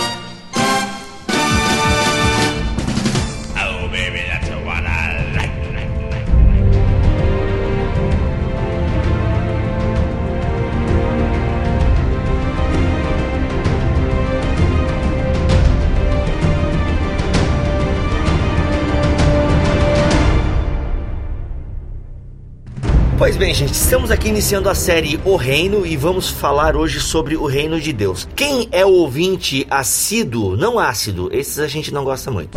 Pois 23.25 23.37
bem, 23.37 23.55
gente, 23.55 23.73
estamos 23.73 24.11
aqui 24.11 24.29
iniciando 24.29 24.69
a 24.69 24.75
série 24.75 25.19
O 25.25 25.35
Reino 25.35 25.83
e 25.83 25.97
vamos 25.97 26.29
falar 26.29 26.75
hoje 26.75 26.99
sobre 26.99 27.35
o 27.35 27.47
Reino 27.47 27.81
de 27.81 27.91
Deus. 27.91 28.27
Quem 28.35 28.69
é 28.71 28.85
o 28.85 28.91
ouvinte 28.91 29.65
assíduo, 29.67 30.55
não 30.55 30.77
ácido, 30.77 31.31
esses 31.33 31.57
a 31.57 31.65
gente 31.65 31.91
não 31.91 32.03
gosta 32.03 32.29
muito, 32.29 32.55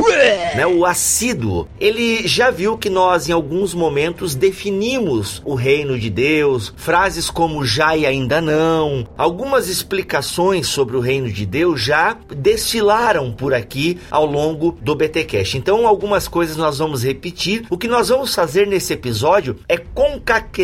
né? 0.55 0.67
O 0.67 0.85
assíduo, 0.85 1.67
ele 1.81 2.29
já 2.29 2.51
viu 2.51 2.77
que 2.77 2.91
nós 2.91 3.31
em 3.31 3.33
alguns 3.33 3.73
momentos 3.73 4.35
definimos 4.35 5.41
o 5.43 5.55
Reino 5.55 5.99
de 5.99 6.11
Deus, 6.11 6.75
frases 6.77 7.31
como 7.31 7.65
já 7.65 7.97
e 7.97 8.05
ainda 8.05 8.39
não, 8.39 9.09
algumas 9.17 9.71
explicações 9.71 10.67
sobre 10.67 10.99
o 10.99 11.01
Reino 11.01 11.33
de 11.33 11.47
Deus 11.47 11.81
já 11.81 12.15
desfilaram 12.37 13.33
por 13.33 13.55
aqui 13.55 13.97
ao 14.11 14.27
longo 14.27 14.77
do 14.83 14.95
BTcast. 14.95 15.57
Então, 15.57 15.87
algumas 15.87 16.29
coisas 16.29 16.59
nós 16.59 16.77
vamos 16.77 17.03
repetir. 17.03 17.65
O 17.71 17.79
que 17.79 17.89
nós 17.89 18.11
vamos 18.11 18.35
fazer 18.35 18.67
nesse 18.67 18.93
episódio 18.93 19.57
é 19.67 19.79
concatenar 19.79 20.58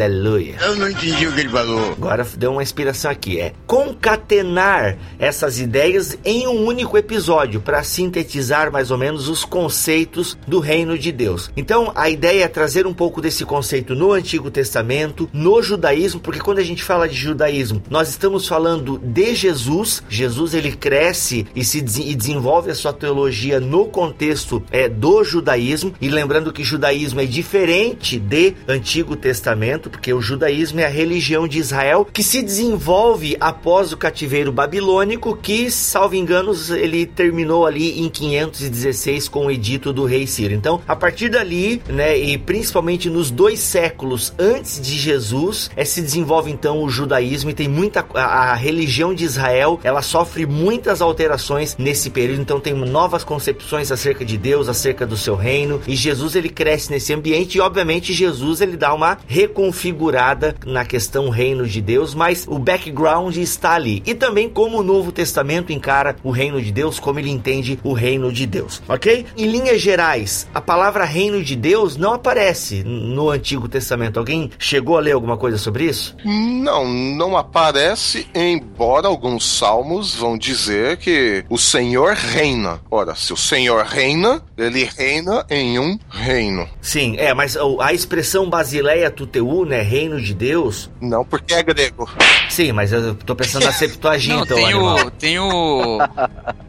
Aleluia. 0.00 0.56
Eu 0.60 0.76
não 0.76 0.88
entendi 0.88 1.26
o 1.26 1.32
que 1.32 1.40
ele 1.40 1.48
falou. 1.48 1.92
Agora 1.92 2.26
deu 2.36 2.52
uma 2.52 2.62
inspiração 2.62 3.10
aqui, 3.10 3.40
é 3.40 3.52
concatenar 3.66 4.96
essas 5.18 5.58
ideias 5.58 6.16
em 6.24 6.46
um 6.46 6.64
único 6.64 6.96
episódio 6.96 7.60
para 7.60 7.82
sintetizar 7.82 8.70
mais 8.72 8.90
ou 8.90 8.98
menos 8.98 9.28
os 9.28 9.44
conceitos 9.44 10.36
do 10.46 10.58
reino 10.58 10.98
de 10.98 11.12
Deus. 11.12 11.50
Então, 11.56 11.92
a 11.94 12.08
ideia 12.08 12.44
é 12.44 12.48
trazer 12.48 12.86
um 12.86 12.94
pouco 12.94 13.20
desse 13.20 13.44
conceito 13.44 13.94
no 13.94 14.12
Antigo 14.12 14.50
Testamento, 14.50 15.28
no 15.32 15.62
judaísmo, 15.62 16.20
porque 16.20 16.40
quando 16.40 16.58
a 16.58 16.64
gente 16.64 16.82
fala 16.82 17.08
de 17.08 17.16
judaísmo, 17.16 17.82
nós 17.90 18.08
estamos 18.08 18.46
falando 18.46 18.98
de 18.98 19.34
Jesus. 19.34 20.02
Jesus 20.08 20.54
ele 20.54 20.72
cresce 20.72 21.46
e 21.54 21.64
se 21.64 21.78
e 21.78 22.14
desenvolve 22.14 22.70
a 22.70 22.74
sua 22.74 22.92
teologia 22.92 23.58
no 23.58 23.86
contexto 23.86 24.62
é, 24.70 24.88
do 24.88 25.24
judaísmo. 25.24 25.94
E 26.00 26.08
lembrando 26.08 26.52
que 26.52 26.62
judaísmo 26.62 27.20
é 27.20 27.24
diferente 27.24 28.18
de 28.18 28.54
Antigo 28.68 29.09
Testamento, 29.16 29.90
porque 29.90 30.12
o 30.12 30.20
judaísmo 30.20 30.80
é 30.80 30.86
a 30.86 30.88
religião 30.88 31.46
de 31.46 31.58
Israel 31.58 32.06
que 32.12 32.22
se 32.22 32.42
desenvolve 32.42 33.36
após 33.40 33.92
o 33.92 33.96
cativeiro 33.96 34.52
babilônico, 34.52 35.36
que, 35.36 35.70
salvo 35.70 36.14
enganos, 36.14 36.70
ele 36.70 37.06
terminou 37.06 37.66
ali 37.66 38.00
em 38.00 38.08
516 38.08 39.28
com 39.28 39.46
o 39.46 39.50
edito 39.50 39.92
do 39.92 40.04
rei 40.04 40.26
Ciro. 40.26 40.54
Então, 40.54 40.80
a 40.86 40.96
partir 40.96 41.28
dali, 41.28 41.82
né, 41.88 42.16
e 42.16 42.36
principalmente 42.38 43.08
nos 43.08 43.30
dois 43.30 43.60
séculos 43.60 44.32
antes 44.38 44.80
de 44.80 44.98
Jesus, 44.98 45.70
é, 45.76 45.84
se 45.84 46.00
desenvolve 46.00 46.50
então 46.50 46.82
o 46.82 46.88
judaísmo 46.88 47.50
e 47.50 47.54
tem 47.54 47.68
muita 47.68 48.04
a, 48.14 48.52
a 48.52 48.54
religião 48.54 49.14
de 49.14 49.24
Israel, 49.24 49.78
ela 49.82 50.02
sofre 50.02 50.46
muitas 50.46 51.00
alterações 51.00 51.76
nesse 51.78 52.10
período, 52.10 52.42
então 52.42 52.60
tem 52.60 52.74
novas 52.74 53.24
concepções 53.24 53.90
acerca 53.92 54.24
de 54.24 54.36
Deus, 54.36 54.68
acerca 54.68 55.06
do 55.06 55.16
seu 55.16 55.36
reino, 55.36 55.80
e 55.86 55.94
Jesus 55.94 56.34
ele 56.34 56.48
cresce 56.48 56.90
nesse 56.90 57.12
ambiente 57.12 57.56
e 57.56 57.60
obviamente 57.60 58.12
Jesus 58.12 58.60
ele 58.60 58.76
dá 58.76 58.92
uma 58.94 58.99
reconfigurada 59.26 60.56
na 60.66 60.84
questão 60.84 61.28
reino 61.28 61.66
de 61.66 61.80
Deus, 61.80 62.14
mas 62.14 62.46
o 62.48 62.58
background 62.58 63.36
está 63.36 63.74
ali. 63.74 64.02
E 64.06 64.14
também 64.14 64.48
como 64.48 64.78
o 64.78 64.82
Novo 64.82 65.12
Testamento 65.12 65.72
encara 65.72 66.16
o 66.22 66.30
reino 66.30 66.60
de 66.60 66.72
Deus, 66.72 66.98
como 66.98 67.18
ele 67.18 67.30
entende 67.30 67.78
o 67.84 67.92
reino 67.92 68.32
de 68.32 68.46
Deus, 68.46 68.82
ok? 68.88 69.26
Em 69.36 69.46
linhas 69.46 69.80
gerais, 69.80 70.48
a 70.54 70.60
palavra 70.60 71.04
reino 71.04 71.42
de 71.42 71.54
Deus 71.54 71.96
não 71.96 72.14
aparece 72.14 72.82
no 72.84 73.30
Antigo 73.30 73.68
Testamento. 73.68 74.18
Alguém 74.18 74.50
chegou 74.58 74.96
a 74.96 75.00
ler 75.00 75.12
alguma 75.12 75.36
coisa 75.36 75.58
sobre 75.58 75.84
isso? 75.84 76.16
Não, 76.24 76.86
não 76.88 77.36
aparece, 77.36 78.26
embora 78.34 79.08
alguns 79.08 79.58
salmos 79.58 80.14
vão 80.14 80.38
dizer 80.38 80.96
que 80.96 81.44
o 81.48 81.58
Senhor 81.58 82.14
reina. 82.14 82.80
Ora, 82.90 83.14
se 83.14 83.32
o 83.32 83.36
Senhor 83.36 83.84
reina, 83.84 84.42
ele 84.56 84.88
reina 84.96 85.44
em 85.50 85.78
um 85.78 85.98
reino. 86.08 86.68
Sim, 86.80 87.16
é, 87.18 87.34
mas 87.34 87.56
a 87.80 87.92
expressão 87.92 88.48
baseada 88.48 88.70
Basileia 88.90 89.10
Tuteu, 89.10 89.64
né? 89.64 89.82
Reino 89.82 90.20
de 90.20 90.34
Deus. 90.34 90.90
Não, 91.00 91.24
porque 91.24 91.54
é 91.54 91.62
grego. 91.62 92.10
Sim, 92.48 92.72
mas 92.72 92.92
eu 92.92 93.14
tô 93.14 93.36
pensando 93.36 93.64
na 93.64 93.70
Não, 93.70 93.78
Septuaginta, 93.78 94.54
ô 94.54 94.56
tem 94.56 94.64
animal. 94.66 95.06
o, 95.06 95.10
tem 95.12 95.38
o. 95.38 95.98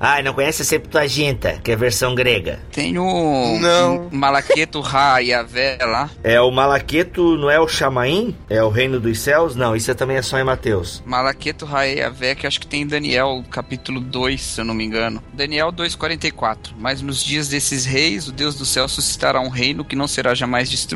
Ah, 0.00 0.22
não 0.22 0.32
conhece 0.32 0.62
a 0.62 0.64
Septuaginta, 0.64 1.60
que 1.62 1.70
é 1.70 1.74
a 1.74 1.76
versão 1.76 2.14
grega. 2.14 2.60
Tem 2.72 2.98
o. 2.98 3.58
Não. 3.60 4.08
Malaqueto 4.10 4.80
Ra 4.80 5.22
e 5.22 5.32
a 5.32 5.46
lá. 5.82 6.10
É 6.24 6.40
o 6.40 6.50
Malaqueto, 6.50 7.36
não 7.36 7.50
é 7.50 7.60
o 7.60 7.68
Chamaim? 7.68 8.34
É 8.48 8.62
o 8.62 8.68
reino 8.68 8.98
dos 8.98 9.20
céus? 9.20 9.54
Não, 9.54 9.76
isso 9.76 9.94
também 9.94 10.16
é 10.16 10.22
só 10.22 10.38
em 10.38 10.44
Mateus. 10.44 11.02
Malaqueto 11.06 11.64
Ra 11.64 11.86
e 11.86 12.02
a 12.02 12.10
que 12.34 12.46
acho 12.46 12.60
que 12.60 12.66
tem 12.66 12.82
em 12.82 12.86
Daniel 12.86 13.44
capítulo 13.50 14.00
2, 14.00 14.40
se 14.40 14.60
eu 14.60 14.64
não 14.64 14.74
me 14.74 14.84
engano. 14.84 15.22
Daniel 15.32 15.72
2,44. 15.72 16.70
Mas 16.76 17.00
nos 17.02 17.22
dias 17.22 17.48
desses 17.48 17.84
reis, 17.84 18.28
o 18.28 18.32
Deus 18.32 18.56
do 18.56 18.64
céu 18.64 18.88
suscitará 18.88 19.40
um 19.40 19.48
reino 19.48 19.84
que 19.84 19.94
não 19.96 20.08
será 20.08 20.34
jamais 20.34 20.68
destruído, 20.68 20.87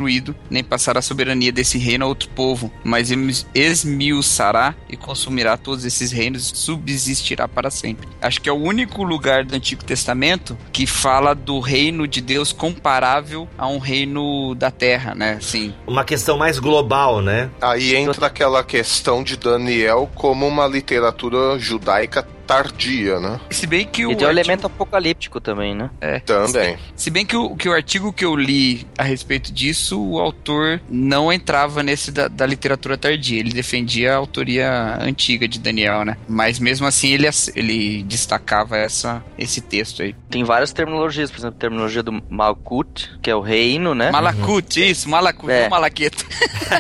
nem 0.51 0.63
passará 0.65 0.99
a 0.99 1.03
soberania 1.03 1.53
desse 1.53 1.79
reino 1.79 2.05
a 2.05 2.09
outro 2.09 2.29
povo, 2.31 2.73
mas 2.85 3.11
esmi- 3.11 3.47
esmiuçará 3.55 4.75
e 4.89 4.97
consumirá 4.97 5.57
todos 5.57 5.85
esses 5.85 6.11
reinos 6.13 6.51
e 6.53 6.57
subsistirá 6.57 7.47
para 7.49 7.71
sempre. 7.71 8.09
Acho 8.21 8.41
que 8.41 8.49
é 8.49 8.53
o 8.53 8.57
único 8.63 9.03
lugar 9.03 9.45
do 9.45 9.55
Antigo 9.55 9.85
Testamento 9.85 10.57
que 10.73 10.87
fala 10.87 11.35
do 11.35 11.61
reino 11.61 12.07
de 12.07 12.21
Deus 12.21 12.53
comparável 12.53 13.49
a 13.57 13.67
um 13.69 13.79
reino 13.79 14.55
da 14.55 14.71
terra, 14.71 15.15
né? 15.15 15.35
Assim, 15.39 15.75
Uma 15.87 16.05
questão 16.05 16.37
mais 16.39 16.59
global, 16.59 17.21
né? 17.21 17.51
Aí 17.61 17.95
entra 17.95 18.27
aquela 18.27 18.63
questão 18.65 19.23
de 19.23 19.37
Daniel 19.37 20.11
como 20.15 20.47
uma 20.47 20.67
literatura 20.67 21.59
judaica 21.59 22.27
tardia, 22.57 23.19
né? 23.21 23.41
se 23.51 23.67
bem 23.67 23.87
que 23.87 24.05
o 24.07 24.13
E 24.13 24.17
tem 24.17 24.27
um 24.27 24.29
artigo- 24.29 24.31
elemento 24.31 24.67
apocalíptico 24.67 25.41
também, 25.41 25.75
né? 25.75 25.91
Também. 26.27 26.77
Se 26.97 27.11
bem 27.11 27.25
que 27.25 27.37
o, 27.37 27.57
que 27.57 27.69
o 27.69 27.73
artigo 27.73 28.13
que 28.13 28.25
eu 28.25 28.35
li 28.37 28.87
a 28.99 29.03
respeito 29.03 29.53
disso, 29.53 30.01
o 30.01 30.19
autor 30.19 30.81
não 30.89 31.33
entrava 31.33 31.83
nesse 31.83 32.11
da, 32.11 32.29
da 32.29 32.45
literatura 32.47 32.97
tardia. 32.99 33.41
Ele 33.41 33.53
defendia 33.53 34.13
a 34.15 34.17
autoria 34.17 34.99
antiga 35.01 35.47
de 35.49 35.59
Daniel, 35.59 36.05
né? 36.05 36.17
Mas 36.29 36.59
mesmo 36.59 36.87
assim 36.87 37.11
ele, 37.13 37.29
ele 37.55 38.03
destacava 38.05 38.77
essa, 38.77 39.23
esse 39.39 39.61
texto 39.61 40.03
aí. 40.03 40.15
Tem 40.31 40.45
várias 40.45 40.73
terminologias, 40.73 41.31
por 41.31 41.39
exemplo, 41.39 41.57
a 41.57 41.61
terminologia 41.61 42.03
do 42.03 42.23
Malkut, 42.29 43.11
que 43.23 43.31
é 43.31 43.35
o 43.35 43.41
reino, 43.41 43.95
né? 43.95 44.11
Malakut, 44.11 44.91
isso, 44.91 45.09
Malakut, 45.09 45.51
É. 45.53 45.63
não 45.63 45.71
Malaqueta. 45.71 46.25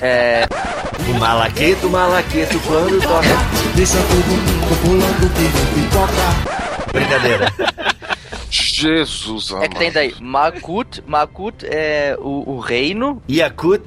É, 0.00 0.46
O 1.08 1.18
Malaqueto, 1.18 1.88
Malaqueto, 1.88 2.58
quando 2.60 3.00
toca. 3.00 3.28
Deixa 3.74 3.98
todo 3.98 4.26
mundo 4.26 4.80
pulando 4.82 5.30
que 5.34 5.42
nem 5.42 5.84
pipoca. 5.84 6.92
Brincadeira. 6.92 7.52
Jesus 8.82 9.52
é 9.52 9.68
que 9.68 9.76
tem 9.76 9.88
amado. 9.88 9.94
daí 9.94 10.14
Malkut, 10.20 11.02
Malkut 11.06 11.66
é 11.66 12.16
o, 12.18 12.54
o 12.54 12.58
reino, 12.58 13.22
Yakut, 13.30 13.84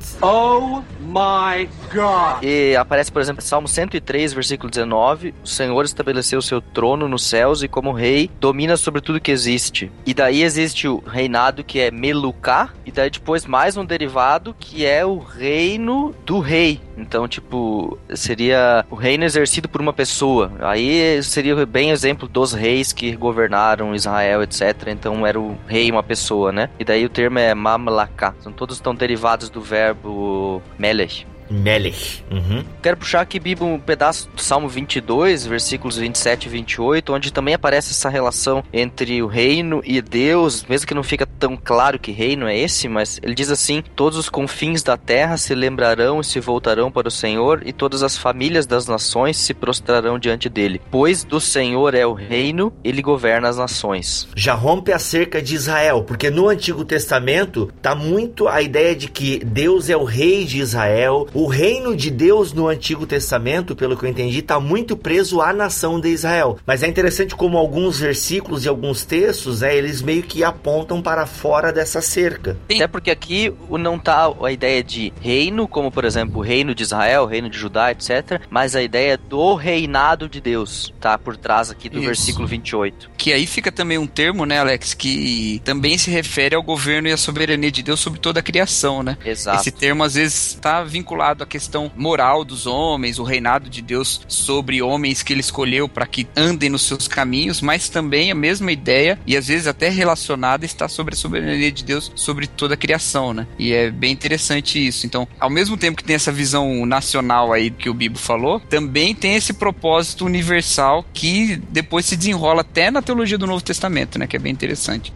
e 2.41 2.75
aparece, 2.75 3.12
por 3.12 3.21
exemplo, 3.21 3.41
Salmo 3.41 3.67
103, 3.67 4.34
versículo 4.34 4.69
19, 4.69 5.34
o 5.43 5.47
Senhor 5.47 5.86
estabeleceu 5.86 6.41
seu 6.41 6.60
trono 6.62 7.08
nos 7.08 7.23
céus 7.23 7.63
e 7.63 7.67
como 7.67 7.91
rei 7.91 8.29
domina 8.39 8.75
sobre 8.77 9.01
tudo 9.01 9.19
que 9.19 9.31
existe. 9.31 9.91
E 10.05 10.13
daí 10.13 10.43
existe 10.43 10.88
o 10.88 10.97
reinado 10.97 11.63
que 11.63 11.79
é 11.79 11.91
Meluká, 11.91 12.69
e 12.86 12.91
daí 12.91 13.10
depois 13.10 13.45
mais 13.45 13.77
um 13.77 13.86
derivado 13.86 14.55
que 14.60 14.86
é 14.86 15.05
o 15.05 15.19
reino 15.19 16.13
do 16.25 16.39
rei. 16.39 16.81
Então, 16.97 17.27
tipo, 17.27 17.97
seria 18.13 18.86
o 18.89 18.95
reino 18.95 19.25
exercido 19.25 19.67
por 19.67 19.81
uma 19.81 19.93
pessoa. 19.93 20.51
Aí 20.60 21.21
seria 21.23 21.65
bem 21.65 21.91
exemplo 21.91 22.27
dos 22.27 22.53
reis 22.53 22.93
que 22.93 23.15
governaram 23.15 23.93
Israel, 23.93 24.41
etc. 24.43 24.85
Então 24.91 25.26
era 25.26 25.39
o 25.39 25.58
rei 25.67 25.91
uma 25.91 26.04
pessoa, 26.04 26.52
né? 26.52 26.69
E 26.80 26.84
daí 26.84 27.06
o 27.06 27.10
termo 27.10 27.39
é 27.39 27.54
mamlaká. 27.54 28.34
Então 28.39 28.52
todos 28.52 28.78
estão 28.78 28.93
derivados 28.93 29.50
do 29.50 29.62
verbo 29.62 30.62
melech. 30.78 31.28
Melech. 31.49 32.23
Uhum. 32.31 32.63
Quero 32.81 32.97
puxar 32.97 33.21
aqui, 33.21 33.39
Bibo, 33.39 33.65
um 33.65 33.79
pedaço 33.79 34.29
do 34.36 34.41
Salmo 34.41 34.67
22, 34.67 35.45
versículos 35.45 35.97
27 35.97 36.45
e 36.45 36.49
28, 36.49 37.13
onde 37.13 37.34
também 37.34 37.53
aparece 37.53 37.91
essa 37.91 38.10
relação 38.10 38.63
entre 38.73 39.21
o 39.21 39.27
reino 39.27 39.81
e 39.84 40.01
Deus, 40.01 40.65
mesmo 40.65 40.88
que 40.88 40.93
não 40.93 41.03
fica 41.03 41.25
tão 41.25 41.58
claro 41.58 41.99
que 41.99 42.12
reino 42.12 42.47
é 42.47 42.58
esse, 42.58 42.88
mas 42.88 43.19
ele 43.21 43.36
diz 43.36 43.49
assim: 43.49 43.84
Todos 43.95 44.17
os 44.17 44.29
confins 44.29 44.84
da 44.84 44.97
terra 44.97 45.38
se 45.38 45.53
lembrarão 45.53 46.21
e 46.21 46.23
se 46.23 46.39
voltarão 46.39 46.91
para 46.91 47.08
o 47.08 47.12
Senhor, 47.12 47.62
e 47.65 47.73
todas 47.73 48.03
as 48.03 48.17
famílias 48.17 48.65
das 48.65 48.88
nações 48.88 49.38
se 49.38 49.53
prostrarão 49.53 50.19
diante 50.19 50.49
dele. 50.49 50.81
Pois 50.89 51.23
do 51.23 51.39
Senhor 51.39 51.93
é 51.93 52.05
o 52.05 52.13
reino, 52.13 52.73
ele 52.84 53.01
governa 53.01 53.49
as 53.49 53.58
nações. 53.58 54.27
Já 54.36 54.53
rompe 54.53 54.91
a 54.91 54.99
cerca 54.99 55.41
de 55.41 55.55
Israel, 55.55 56.03
porque 56.03 56.29
no 56.29 56.47
Antigo 56.47 56.86
Testamento 56.86 57.71
tá 57.81 57.95
muito 57.95 58.47
a 58.47 58.62
ideia 58.62 58.95
de 58.95 59.08
que 59.08 59.39
Deus 59.43 59.89
é 59.89 59.97
o 59.97 60.03
rei 60.03 60.45
de 60.45 60.60
Israel. 60.60 61.27
O 61.36 61.48
reino 61.48 61.93
de 61.98 62.10
Deus 62.10 62.54
no 62.54 62.69
Antigo 62.69 63.06
Testamento, 63.06 63.76
pelo 63.76 63.98
que 63.98 64.06
eu 64.06 64.10
entendi, 64.10 64.41
tá 64.41 64.58
muito 64.58 64.95
preso 64.95 65.41
à 65.41 65.52
nação 65.52 66.00
de 66.00 66.08
Israel. 66.08 66.58
Mas 66.65 66.82
é 66.82 66.88
interessante 66.88 67.36
como 67.36 67.58
alguns 67.58 68.00
versículos 68.00 68.63
e 68.63 68.69
alguns 68.69 69.04
textos, 69.04 69.60
né, 69.60 69.76
eles 69.76 70.02
meio 70.02 70.24
que 70.24 70.45
apontam 70.45 71.02
para 71.02 71.26
fora 71.26 71.74
dessa 71.74 72.02
cerca. 72.02 72.58
Sim. 72.71 72.78
Até 72.78 72.88
porque 72.88 73.12
aqui 73.12 73.54
o- 73.67 73.78
não 73.78 74.00
tá 74.00 74.32
a 74.41 74.50
ideia 74.50 74.82
de 74.82 75.12
reino, 75.19 75.67
como 75.67 75.91
por 75.91 76.06
exemplo 76.06 76.39
o 76.39 76.41
reino 76.41 76.74
de 76.74 76.84
Israel, 76.84 77.24
o 77.24 77.28
reino 77.28 77.50
de 77.50 77.58
Judá, 77.58 77.91
etc. 77.91 78.39
Mas 78.50 78.74
a 78.74 78.82
ideia 78.82 79.17
do 79.17 79.56
reinado 79.56 80.30
de 80.30 80.39
Deus, 80.39 80.93
tá 81.02 81.17
por 81.17 81.36
trás 81.36 81.69
aqui 81.69 81.89
do 81.89 81.98
Isso. 81.98 82.06
versículo 82.08 82.48
28. 82.48 83.10
Que 83.17 83.34
aí 83.34 83.45
fica 83.45 83.74
também 83.74 83.98
um 83.98 84.08
termo, 84.08 84.45
né, 84.45 84.60
Alex, 84.60 84.93
que 84.93 85.62
também 85.65 85.98
se 85.98 86.10
refere 86.10 86.56
ao 86.56 86.63
governo 86.63 87.10
e 87.10 87.12
à 87.12 87.17
soberania 87.17 87.69
de 87.69 87.84
Deus 87.84 88.00
sobre 88.00 88.21
toda 88.21 88.39
a 88.39 88.43
criação, 88.43 89.04
né? 89.04 89.17
Exato. 89.26 89.60
Esse 89.60 89.71
termo 89.71 90.02
às 90.02 90.13
vezes 90.13 90.52
está 90.54 90.82
vinculado 90.82 91.24
à 91.31 91.45
questão 91.47 91.91
moral 91.95 92.43
dos 92.43 92.65
homens, 92.65 93.19
o 93.19 93.23
reinado 93.23 93.69
de 93.69 93.81
Deus 93.81 94.21
sobre 94.27 94.81
homens 94.81 95.23
que 95.23 95.33
ele 95.33 95.41
escolheu 95.41 95.88
para 95.88 96.05
que 96.05 96.27
andem 96.35 96.69
nos 96.69 96.83
seus 96.83 97.07
caminhos, 97.07 97.61
mas 97.61 97.89
também 97.89 98.31
a 98.31 98.35
mesma 98.35 98.71
ideia 98.71 99.19
e 99.25 99.35
às 99.35 99.47
vezes 99.47 99.67
até 99.67 99.89
relacionada 99.89 100.65
está 100.65 100.88
sobre 100.88 101.13
a 101.13 101.17
soberania 101.17 101.71
de 101.71 101.83
Deus 101.83 102.11
sobre 102.15 102.47
toda 102.47 102.73
a 102.73 102.77
criação, 102.77 103.33
né? 103.33 103.47
E 103.57 103.73
é 103.73 103.89
bem 103.89 104.11
interessante 104.11 104.85
isso. 104.85 105.05
Então, 105.05 105.27
ao 105.39 105.49
mesmo 105.49 105.77
tempo 105.77 105.97
que 105.97 106.03
tem 106.03 106.15
essa 106.15 106.31
visão 106.31 106.85
nacional 106.85 107.53
aí 107.53 107.69
que 107.69 107.89
o 107.89 107.93
Bibo 107.93 108.17
falou, 108.17 108.59
também 108.59 109.13
tem 109.13 109.35
esse 109.35 109.53
propósito 109.53 110.25
universal 110.25 111.05
que 111.13 111.61
depois 111.69 112.05
se 112.05 112.15
desenrola 112.15 112.61
até 112.61 112.91
na 112.91 113.01
teologia 113.01 113.38
do 113.38 113.47
Novo 113.47 113.63
Testamento, 113.63 114.19
né? 114.19 114.27
Que 114.27 114.35
é 114.35 114.39
bem 114.39 114.51
interessante. 114.51 115.13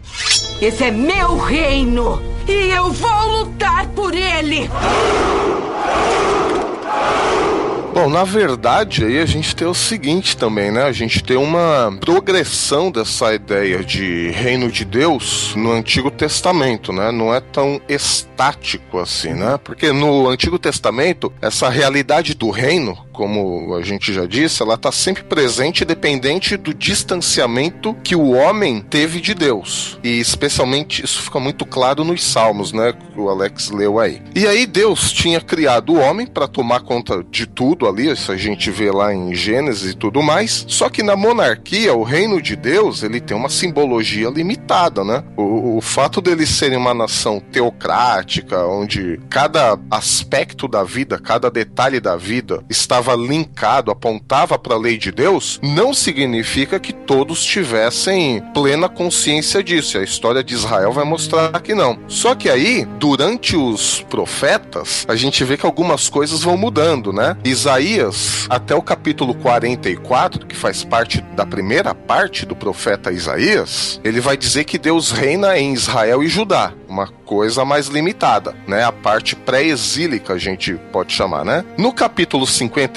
Esse 0.60 0.84
é 0.84 0.90
meu 0.90 1.38
reino 1.38 2.22
e 2.46 2.70
eu 2.70 2.90
vou 2.90 3.38
lutar 3.38 3.88
por 3.88 4.14
ele. 4.14 4.68
Bom, 7.94 8.08
na 8.10 8.24
verdade, 8.24 9.04
aí 9.04 9.18
a 9.18 9.26
gente 9.26 9.56
tem 9.56 9.66
o 9.66 9.74
seguinte 9.74 10.36
também, 10.36 10.70
né? 10.70 10.84
A 10.84 10.92
gente 10.92 11.24
tem 11.24 11.36
uma 11.36 11.96
progressão 12.00 12.90
dessa 12.90 13.34
ideia 13.34 13.82
de 13.82 14.30
reino 14.30 14.70
de 14.70 14.84
Deus 14.84 15.54
no 15.56 15.72
Antigo 15.72 16.10
Testamento, 16.10 16.92
né? 16.92 17.10
Não 17.10 17.34
é 17.34 17.40
tão 17.40 17.80
estático 17.88 18.98
assim, 18.98 19.32
né? 19.32 19.58
Porque 19.64 19.92
no 19.92 20.28
Antigo 20.28 20.58
Testamento, 20.58 21.32
essa 21.42 21.68
realidade 21.68 22.34
do 22.34 22.50
reino, 22.50 22.96
como 23.20 23.74
a 23.74 23.82
gente 23.82 24.14
já 24.14 24.24
disse, 24.24 24.62
ela 24.62 24.76
está 24.76 24.90
sempre 24.90 25.22
presente 25.22 25.84
dependente 25.84 26.56
do 26.56 26.72
distanciamento 26.72 27.94
que 28.02 28.16
o 28.16 28.30
homem 28.30 28.80
teve 28.80 29.20
de 29.20 29.34
Deus. 29.34 29.98
E 30.02 30.18
especialmente 30.18 31.04
isso 31.04 31.20
fica 31.20 31.38
muito 31.38 31.66
claro 31.66 32.02
nos 32.02 32.24
Salmos, 32.24 32.72
né? 32.72 32.94
Que 32.94 33.20
o 33.20 33.28
Alex 33.28 33.68
leu 33.68 33.98
aí. 33.98 34.22
E 34.34 34.46
aí 34.46 34.64
Deus 34.64 35.12
tinha 35.12 35.38
criado 35.38 35.92
o 35.92 35.98
homem 35.98 36.26
para 36.26 36.48
tomar 36.48 36.80
conta 36.80 37.22
de 37.30 37.44
tudo 37.44 37.86
ali, 37.86 38.10
isso 38.10 38.32
a 38.32 38.38
gente 38.38 38.70
vê 38.70 38.90
lá 38.90 39.14
em 39.14 39.34
Gênesis 39.34 39.92
e 39.92 39.94
tudo 39.94 40.22
mais. 40.22 40.64
Só 40.66 40.88
que 40.88 41.02
na 41.02 41.14
monarquia, 41.14 41.92
o 41.92 42.02
reino 42.02 42.40
de 42.40 42.56
Deus, 42.56 43.02
ele 43.02 43.20
tem 43.20 43.36
uma 43.36 43.50
simbologia 43.50 44.30
limitada, 44.30 45.04
né? 45.04 45.22
O, 45.36 45.76
o 45.76 45.80
fato 45.82 46.22
deles 46.22 46.48
serem 46.48 46.78
uma 46.78 46.94
nação 46.94 47.38
teocrática, 47.38 48.64
onde 48.64 49.20
cada 49.28 49.78
aspecto 49.90 50.66
da 50.66 50.82
vida, 50.82 51.18
cada 51.18 51.50
detalhe 51.50 52.00
da 52.00 52.16
vida 52.16 52.64
estava 52.70 53.09
linkado, 53.14 53.90
apontava 53.90 54.58
para 54.58 54.74
a 54.74 54.78
lei 54.78 54.98
de 54.98 55.10
Deus, 55.10 55.58
não 55.62 55.92
significa 55.92 56.78
que 56.78 56.92
todos 56.92 57.44
tivessem 57.44 58.42
plena 58.54 58.88
consciência 58.88 59.62
disso. 59.62 59.96
E 59.96 60.00
a 60.00 60.04
história 60.04 60.42
de 60.42 60.54
Israel 60.54 60.92
vai 60.92 61.04
mostrar 61.04 61.60
que 61.60 61.74
não. 61.74 61.98
Só 62.08 62.34
que 62.34 62.48
aí, 62.48 62.84
durante 62.98 63.56
os 63.56 64.02
profetas, 64.08 65.04
a 65.08 65.16
gente 65.16 65.42
vê 65.44 65.56
que 65.56 65.66
algumas 65.66 66.08
coisas 66.08 66.42
vão 66.42 66.56
mudando, 66.56 67.12
né? 67.12 67.36
Isaías, 67.44 68.46
até 68.48 68.74
o 68.74 68.82
capítulo 68.82 69.34
44, 69.34 70.46
que 70.46 70.56
faz 70.56 70.84
parte 70.84 71.20
da 71.34 71.46
primeira 71.46 71.94
parte 71.94 72.44
do 72.46 72.56
profeta 72.56 73.12
Isaías, 73.12 74.00
ele 74.04 74.20
vai 74.20 74.36
dizer 74.36 74.64
que 74.64 74.78
Deus 74.78 75.10
reina 75.10 75.58
em 75.58 75.72
Israel 75.72 76.22
e 76.22 76.28
Judá, 76.28 76.72
uma 76.88 77.06
coisa 77.06 77.64
mais 77.64 77.86
limitada, 77.86 78.54
né? 78.66 78.84
A 78.84 78.92
parte 78.92 79.36
pré-exílica, 79.36 80.34
a 80.34 80.38
gente 80.38 80.74
pode 80.92 81.12
chamar, 81.12 81.44
né? 81.44 81.64
No 81.78 81.92
capítulo 81.92 82.46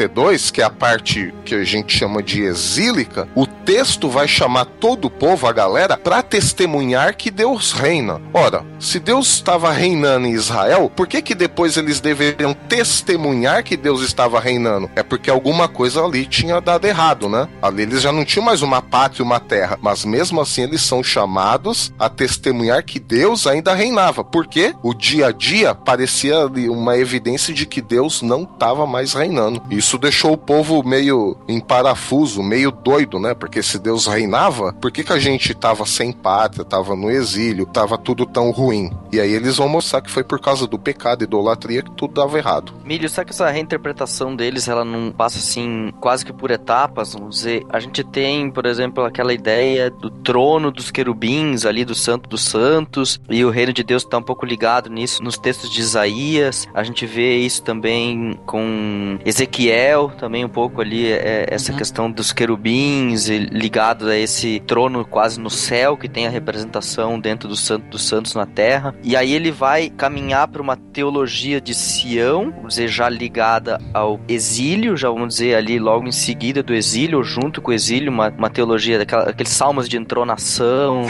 52, 0.04 0.52
que 0.52 0.62
é 0.62 0.66
a 0.66 0.70
parte 0.70 1.34
que 1.46 1.56
a 1.56 1.64
gente 1.64 1.98
chama 1.98 2.22
de 2.22 2.42
exílica, 2.42 3.28
o 3.36 3.46
texto 3.46 4.10
vai 4.10 4.28
chamar 4.28 4.66
todo 4.66 5.06
o 5.06 5.10
povo, 5.10 5.48
a 5.48 5.54
galera, 5.54 5.98
para 5.98 6.22
testemunhar 6.22 7.16
que 7.16 7.32
Deus 7.32 7.72
reina. 7.72 8.22
Ora, 8.34 8.66
se 8.80 9.00
Deus 9.00 9.28
estava 9.28 9.72
reinando 9.72 10.28
em 10.28 10.32
Israel, 10.32 10.92
por 10.94 11.08
que 11.08 11.22
que 11.22 11.36
depois 11.36 11.78
eles 11.78 12.00
deveriam 12.00 12.54
testemunhar 12.54 13.64
que 13.64 13.78
Deus 13.78 14.02
estava 14.02 14.40
reinando? 14.40 14.90
É 14.96 15.04
porque 15.04 15.30
alguma 15.30 15.68
coisa 15.68 16.04
ali 16.04 16.26
tinha 16.26 16.60
dado 16.60 16.86
errado, 16.86 17.30
né? 17.30 17.48
Ali 17.62 17.84
eles 17.84 18.02
já 18.02 18.12
não 18.12 18.26
tinham 18.26 18.46
mais 18.46 18.62
uma 18.62 18.82
pátria, 18.82 19.24
uma 19.24 19.40
terra, 19.40 19.78
mas 19.82 20.04
mesmo 20.04 20.42
assim 20.42 20.64
eles 20.64 20.82
são 20.82 21.04
chamados 21.04 21.94
a 21.98 22.10
testemunhar 22.10 22.84
que 22.84 23.00
Deus 23.00 23.48
ainda 23.48 23.74
reinava. 23.74 24.24
Porque 24.24 24.76
o 24.84 24.94
dia 24.94 25.28
a 25.28 25.32
dia 25.32 25.74
parecia 25.74 26.38
ali 26.38 26.70
uma 26.70 26.98
evidência 26.98 27.54
de 27.54 27.66
que 27.66 27.82
Deus 27.82 28.22
não 28.22 28.44
estava 28.44 28.86
mais 28.86 29.14
reinando. 29.14 29.62
Isso 29.84 29.98
deixou 29.98 30.32
o 30.32 30.38
povo 30.38 30.82
meio 30.82 31.36
em 31.46 31.60
parafuso, 31.60 32.42
meio 32.42 32.72
doido, 32.72 33.20
né? 33.20 33.34
Porque 33.34 33.62
se 33.62 33.78
Deus 33.78 34.08
reinava, 34.08 34.72
por 34.72 34.90
que, 34.90 35.04
que 35.04 35.12
a 35.12 35.20
gente 35.20 35.54
tava 35.54 35.86
sem 35.86 36.14
pátria, 36.14 36.64
tava 36.64 36.96
no 36.96 37.12
exílio, 37.12 37.66
tava 37.66 37.98
tudo 37.98 38.26
tão 38.26 38.50
ruim? 38.50 38.90
E 39.12 39.20
aí 39.20 39.34
eles 39.34 39.58
vão 39.58 39.68
mostrar 39.68 40.02
que 40.02 40.10
foi 40.10 40.24
por 40.24 40.40
causa 40.40 40.66
do 40.66 40.80
pecado 40.80 41.22
e 41.22 41.26
idolatria 41.26 41.84
que 41.84 41.92
tudo 41.92 42.14
dava 42.14 42.38
errado. 42.38 42.74
Milho, 42.86 43.10
será 43.10 43.26
que 43.26 43.32
essa 43.32 43.50
reinterpretação 43.50 44.34
deles, 44.34 44.70
ela 44.70 44.86
não 44.86 45.12
passa 45.12 45.38
assim, 45.38 45.92
quase 46.00 46.26
que 46.26 46.32
por 46.32 46.50
etapas? 46.50 47.14
Vamos 47.14 47.36
dizer, 47.36 47.66
a 47.70 47.80
gente 47.82 48.06
tem, 48.06 48.50
por 48.50 48.66
exemplo, 48.66 49.04
aquela 49.04 49.34
ideia 49.34 49.92
do 49.92 50.10
trono 50.10 50.72
dos 50.72 50.92
querubins 50.92 51.66
ali, 51.66 51.84
do 51.84 51.94
Santo 51.94 52.30
dos 52.30 52.46
Santos, 52.46 53.20
e 53.30 53.44
o 53.44 53.50
reino 53.50 53.74
de 53.74 53.84
Deus 53.84 54.04
está 54.04 54.18
um 54.18 54.24
pouco 54.24 54.46
ligado 54.46 54.90
nisso 54.90 55.22
nos 55.22 55.38
textos 55.38 55.70
de 55.70 55.82
Isaías. 55.82 56.70
A 56.74 56.84
gente 56.84 57.06
vê 57.06 57.36
isso 57.36 57.62
também 57.62 58.40
com 58.46 59.20
Ezequiel, 59.26 59.73
também 60.18 60.44
um 60.46 60.50
pouco 60.50 60.82
ali, 60.82 61.12
é, 61.12 61.46
essa 61.50 61.72
Uhum. 61.72 61.78
questão 61.78 62.12
dos 62.12 62.32
querubins 62.32 63.28
e 63.30 63.38
ligado 63.38 64.08
a 64.08 64.18
esse 64.18 64.62
trono 64.68 65.06
quase 65.06 65.40
no 65.40 65.50
céu, 65.50 65.98
que 65.98 66.08
tem 66.10 66.28
a 66.28 66.30
representação 66.30 67.20
dentro 67.20 67.48
do 67.48 67.56
Santo 67.56 67.86
dos 67.88 68.04
Santos 68.08 68.36
na 68.36 68.46
terra. 68.46 68.94
E 69.04 69.16
aí 69.16 69.34
ele 69.34 69.52
vai 69.52 69.90
caminhar 69.90 70.48
para 70.48 70.62
uma 70.62 70.76
teologia 70.76 71.60
de 71.60 71.74
Sião, 71.74 72.52
vamos 72.52 72.76
dizer, 72.76 72.88
já 72.88 73.10
ligada 73.10 73.80
ao 73.94 74.20
exílio, 74.28 74.96
já 74.96 75.10
vamos 75.10 75.30
dizer 75.30 75.56
ali 75.56 75.80
logo 75.80 76.08
em 76.08 76.12
seguida 76.12 76.62
do 76.62 76.74
exílio, 76.74 77.18
ou 77.20 77.24
junto 77.24 77.62
com 77.62 77.72
o 77.72 77.74
exílio, 77.74 78.12
uma, 78.12 78.30
uma 78.30 78.50
teologia 78.50 78.98
daquela, 78.98 79.30
aqueles 79.30 79.52
salmos 79.52 79.88
de 79.90 79.98
entronação, 79.98 81.04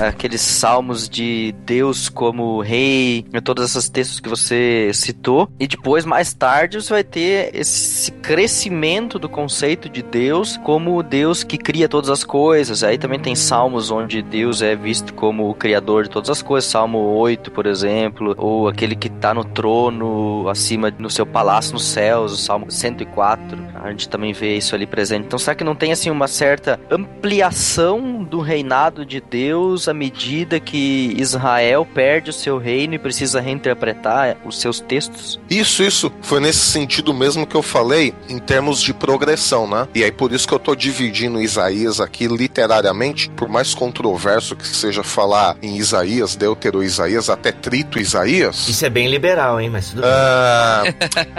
aqueles 0.00 0.40
salmos 0.40 1.08
de 1.08 1.54
Deus 1.64 2.08
como 2.08 2.60
rei, 2.60 3.24
todos 3.44 3.64
esses 3.64 3.88
textos 3.88 4.20
que 4.20 4.28
você 4.28 4.90
citou. 4.92 5.48
E 5.58 5.66
depois, 5.66 6.04
mais 6.04 6.32
tarde, 6.34 6.80
você 6.80 6.92
vai 6.92 7.04
ter 7.04 7.50
esse 7.54 7.95
crescimento 8.22 9.18
do 9.18 9.28
conceito 9.28 9.88
de 9.88 10.02
Deus 10.02 10.56
como 10.58 10.96
o 10.96 11.02
Deus 11.02 11.42
que 11.42 11.58
cria 11.58 11.88
todas 11.88 12.10
as 12.10 12.24
coisas. 12.24 12.82
Aí 12.82 12.98
também 12.98 13.18
tem 13.18 13.34
salmos 13.34 13.90
onde 13.90 14.22
Deus 14.22 14.62
é 14.62 14.74
visto 14.74 15.14
como 15.14 15.48
o 15.48 15.54
criador 15.54 16.04
de 16.04 16.10
todas 16.10 16.30
as 16.30 16.42
coisas. 16.42 16.70
Salmo 16.70 16.98
8, 16.98 17.50
por 17.50 17.66
exemplo, 17.66 18.34
ou 18.38 18.68
aquele 18.68 18.94
que 18.94 19.08
está 19.08 19.32
no 19.32 19.44
trono 19.44 20.48
acima 20.48 20.92
no 20.98 21.10
seu 21.10 21.26
palácio 21.26 21.72
nos 21.72 21.84
céus, 21.84 22.32
o 22.32 22.36
Salmo 22.36 22.70
104. 22.70 23.58
A 23.82 23.90
gente 23.90 24.08
também 24.08 24.32
vê 24.32 24.56
isso 24.56 24.74
ali 24.74 24.86
presente. 24.86 25.26
Então, 25.26 25.38
será 25.38 25.54
que 25.54 25.64
não 25.64 25.74
tem 25.74 25.92
assim 25.92 26.10
uma 26.10 26.28
certa 26.28 26.78
ampliação 26.90 28.22
do 28.22 28.40
reinado 28.40 29.04
de 29.04 29.20
Deus 29.20 29.88
à 29.88 29.94
medida 29.94 30.60
que 30.60 31.14
Israel 31.16 31.86
perde 31.94 32.30
o 32.30 32.32
seu 32.32 32.58
reino 32.58 32.94
e 32.94 32.98
precisa 32.98 33.40
reinterpretar 33.40 34.36
os 34.44 34.60
seus 34.60 34.80
textos? 34.80 35.40
Isso, 35.48 35.82
isso. 35.82 36.12
Foi 36.20 36.40
nesse 36.40 36.60
sentido 36.60 37.14
mesmo 37.14 37.46
que 37.46 37.54
eu 37.54 37.62
falei, 37.62 37.85
em 37.94 38.38
termos 38.38 38.80
de 38.82 38.92
progressão, 38.92 39.68
né? 39.68 39.86
E 39.94 40.02
aí 40.02 40.10
por 40.10 40.32
isso 40.32 40.46
que 40.48 40.54
eu 40.54 40.58
tô 40.58 40.74
dividindo 40.74 41.40
Isaías 41.40 42.00
aqui 42.00 42.26
literariamente, 42.26 43.30
por 43.30 43.48
mais 43.48 43.74
controverso 43.74 44.56
que 44.56 44.66
seja 44.66 45.02
falar 45.02 45.56
em 45.62 45.76
Isaías, 45.76 46.36
Deutero 46.36 46.82
Isaías, 46.82 47.28
até 47.28 47.52
Trito 47.52 47.98
Isaías. 47.98 48.68
Isso 48.68 48.84
é 48.84 48.90
bem 48.90 49.08
liberal, 49.08 49.60
hein? 49.60 49.70
Mas 49.70 49.90
tudo 49.90 50.02
bem. 50.02 50.10
Ah, 50.10 50.82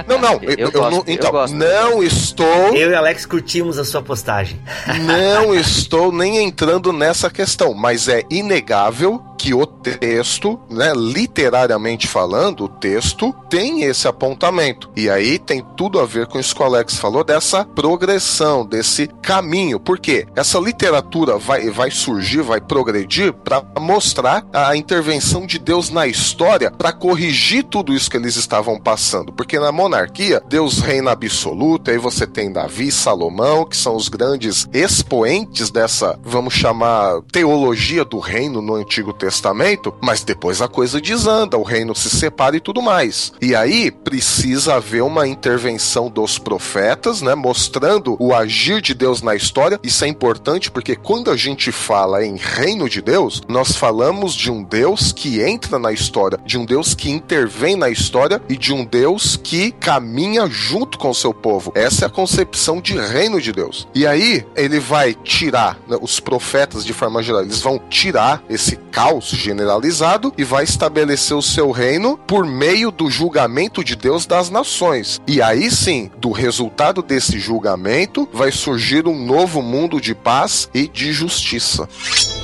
não, 0.08 0.20
não. 0.20 0.40
Eu, 0.44 0.58
Eu 0.68 0.72
eu 0.78 0.82
gosto, 0.82 0.92
não, 0.92 0.98
eu 1.00 1.14
então, 1.14 1.32
gosto. 1.32 1.56
não 1.56 2.04
estou, 2.04 2.76
Eu 2.76 2.92
e 2.92 2.96
Alex 2.96 3.26
curtimos 3.26 3.78
a 3.78 3.86
sua 3.86 4.02
postagem. 4.02 4.60
não 5.06 5.54
estou 5.54 6.12
nem 6.12 6.44
entrando 6.44 6.92
nessa 6.92 7.30
questão, 7.30 7.74
mas 7.74 8.08
é 8.08 8.24
inegável 8.30 9.24
que 9.38 9.54
o 9.54 9.66
texto, 9.66 10.60
né, 10.70 10.92
literariamente 10.96 12.08
falando, 12.08 12.66
o 12.66 12.68
texto 12.68 13.34
tem 13.50 13.84
esse 13.84 14.08
apontamento. 14.08 14.90
E 14.96 15.10
aí 15.10 15.38
tem 15.38 15.64
tudo 15.78 16.00
a 16.00 16.06
ver 16.06 16.26
com 16.26 16.37
isso 16.40 16.56
que 16.56 16.62
o 16.62 16.66
Alex 16.66 16.98
falou 16.98 17.24
dessa 17.24 17.66
progressão, 17.66 18.66
desse 18.66 19.08
caminho. 19.22 19.80
Por 19.80 20.00
quê? 20.00 20.26
Essa 20.36 20.60
literatura 20.60 21.38
vai, 21.38 21.70
vai 21.70 21.92
surgir, 21.92 22.42
vai 22.42 22.62
progredir 22.62 23.34
para 23.34 23.64
mostrar 23.80 24.46
a 24.54 24.76
intervenção 24.76 25.46
de 25.46 25.60
Deus 25.60 25.90
na 25.90 26.08
história 26.08 26.72
para 26.72 26.92
corrigir 26.92 27.64
tudo 27.64 27.94
isso 27.94 28.10
que 28.10 28.18
eles 28.18 28.36
estavam 28.36 28.80
passando. 28.80 29.32
Porque 29.32 29.60
na 29.60 29.72
monarquia, 29.72 30.42
Deus 30.48 30.80
reina 30.80 31.12
absoluto, 31.12 31.92
aí 31.92 31.98
você 31.98 32.26
tem 32.26 32.52
Davi, 32.52 32.92
Salomão, 32.92 33.66
que 33.66 33.78
são 33.78 33.96
os 33.96 34.10
grandes 34.10 34.68
expoentes 34.74 35.70
dessa, 35.70 36.20
vamos 36.24 36.54
chamar, 36.54 37.22
teologia 37.32 38.04
do 38.04 38.20
reino 38.20 38.62
no 38.62 38.76
Antigo 38.76 39.14
Testamento, 39.14 39.94
mas 40.02 40.24
depois 40.24 40.62
a 40.62 40.68
coisa 40.68 41.00
desanda, 41.00 41.58
o 41.58 41.64
reino 41.64 41.96
se 41.96 42.10
separa 42.10 42.56
e 42.56 42.60
tudo 42.60 42.82
mais. 42.82 43.32
E 43.42 43.56
aí 43.56 43.92
precisa 43.92 44.76
haver 44.76 45.04
uma 45.04 45.28
intervenção 45.28 46.10
dos 46.28 46.38
profetas, 46.38 47.22
né, 47.22 47.34
mostrando 47.36 48.18
o 48.20 48.36
agir 48.36 48.82
de 48.82 48.94
Deus 48.94 49.22
na 49.22 49.34
história. 49.34 49.80
Isso 49.82 50.04
é 50.04 50.10
importante 50.10 50.70
porque 50.70 50.94
quando 50.94 51.32
a 51.32 51.38
gente 51.38 51.72
fala 51.72 52.26
em 52.26 52.36
reino 52.36 52.90
de 52.90 53.02
Deus, 53.02 53.42
nós 53.48 53.78
falamos 53.78 54.36
de 54.36 54.52
um 54.52 54.62
Deus 54.62 55.14
que 55.14 55.42
entra 55.42 55.80
na 55.80 55.94
história, 55.94 56.38
de 56.46 56.58
um 56.58 56.66
Deus 56.66 56.94
que 56.94 57.10
intervém 57.10 57.78
na 57.78 57.90
história 57.90 58.42
e 58.50 58.58
de 58.58 58.74
um 58.74 58.84
Deus 58.84 59.40
que 59.42 59.72
caminha 59.72 60.48
junto 60.48 60.98
com 60.98 61.10
o 61.10 61.16
seu 61.16 61.34
povo. 61.34 61.72
Essa 61.74 62.04
é 62.04 62.08
a 62.08 62.10
concepção 62.10 62.82
de 62.82 62.98
reino 62.98 63.40
de 63.40 63.54
Deus. 63.54 63.88
E 63.96 64.06
aí 64.06 64.46
ele 64.54 64.82
vai 64.82 65.14
tirar 65.14 65.80
né, 65.88 65.98
os 66.02 66.20
profetas 66.20 66.84
de 66.84 66.92
forma 66.92 67.24
geral, 67.24 67.42
eles 67.42 67.62
vão 67.62 67.80
tirar 67.90 68.44
esse 68.50 68.76
caos 68.92 69.30
generalizado 69.30 70.34
e 70.38 70.44
vai 70.44 70.66
estabelecer 70.66 71.38
o 71.38 71.42
seu 71.42 71.72
reino 71.72 72.18
por 72.28 72.46
meio 72.46 72.92
do 72.92 73.10
julgamento 73.10 73.82
de 73.82 73.96
Deus 73.96 74.26
das 74.26 74.50
nações. 74.50 75.22
E 75.26 75.42
aí 75.42 75.72
sim, 75.72 76.12
do 76.18 76.32
resultado 76.32 77.02
desse 77.02 77.40
julgamento, 77.40 78.28
vai 78.34 78.52
surgir 78.52 79.08
um 79.08 79.26
novo 79.26 79.62
mundo 79.62 80.02
de 80.02 80.16
paz 80.16 80.70
e 80.74 80.88
de 80.88 81.14
justiça. 81.14 81.88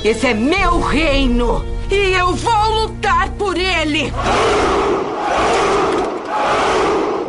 Esse 0.04 0.26
é 0.26 0.34
meu 0.34 0.80
reino 0.80 1.64
e 1.90 2.12
eu 2.12 2.34
vou 2.34 2.82
lutar 2.82 3.30
por 3.32 3.56
ele. 3.56 4.12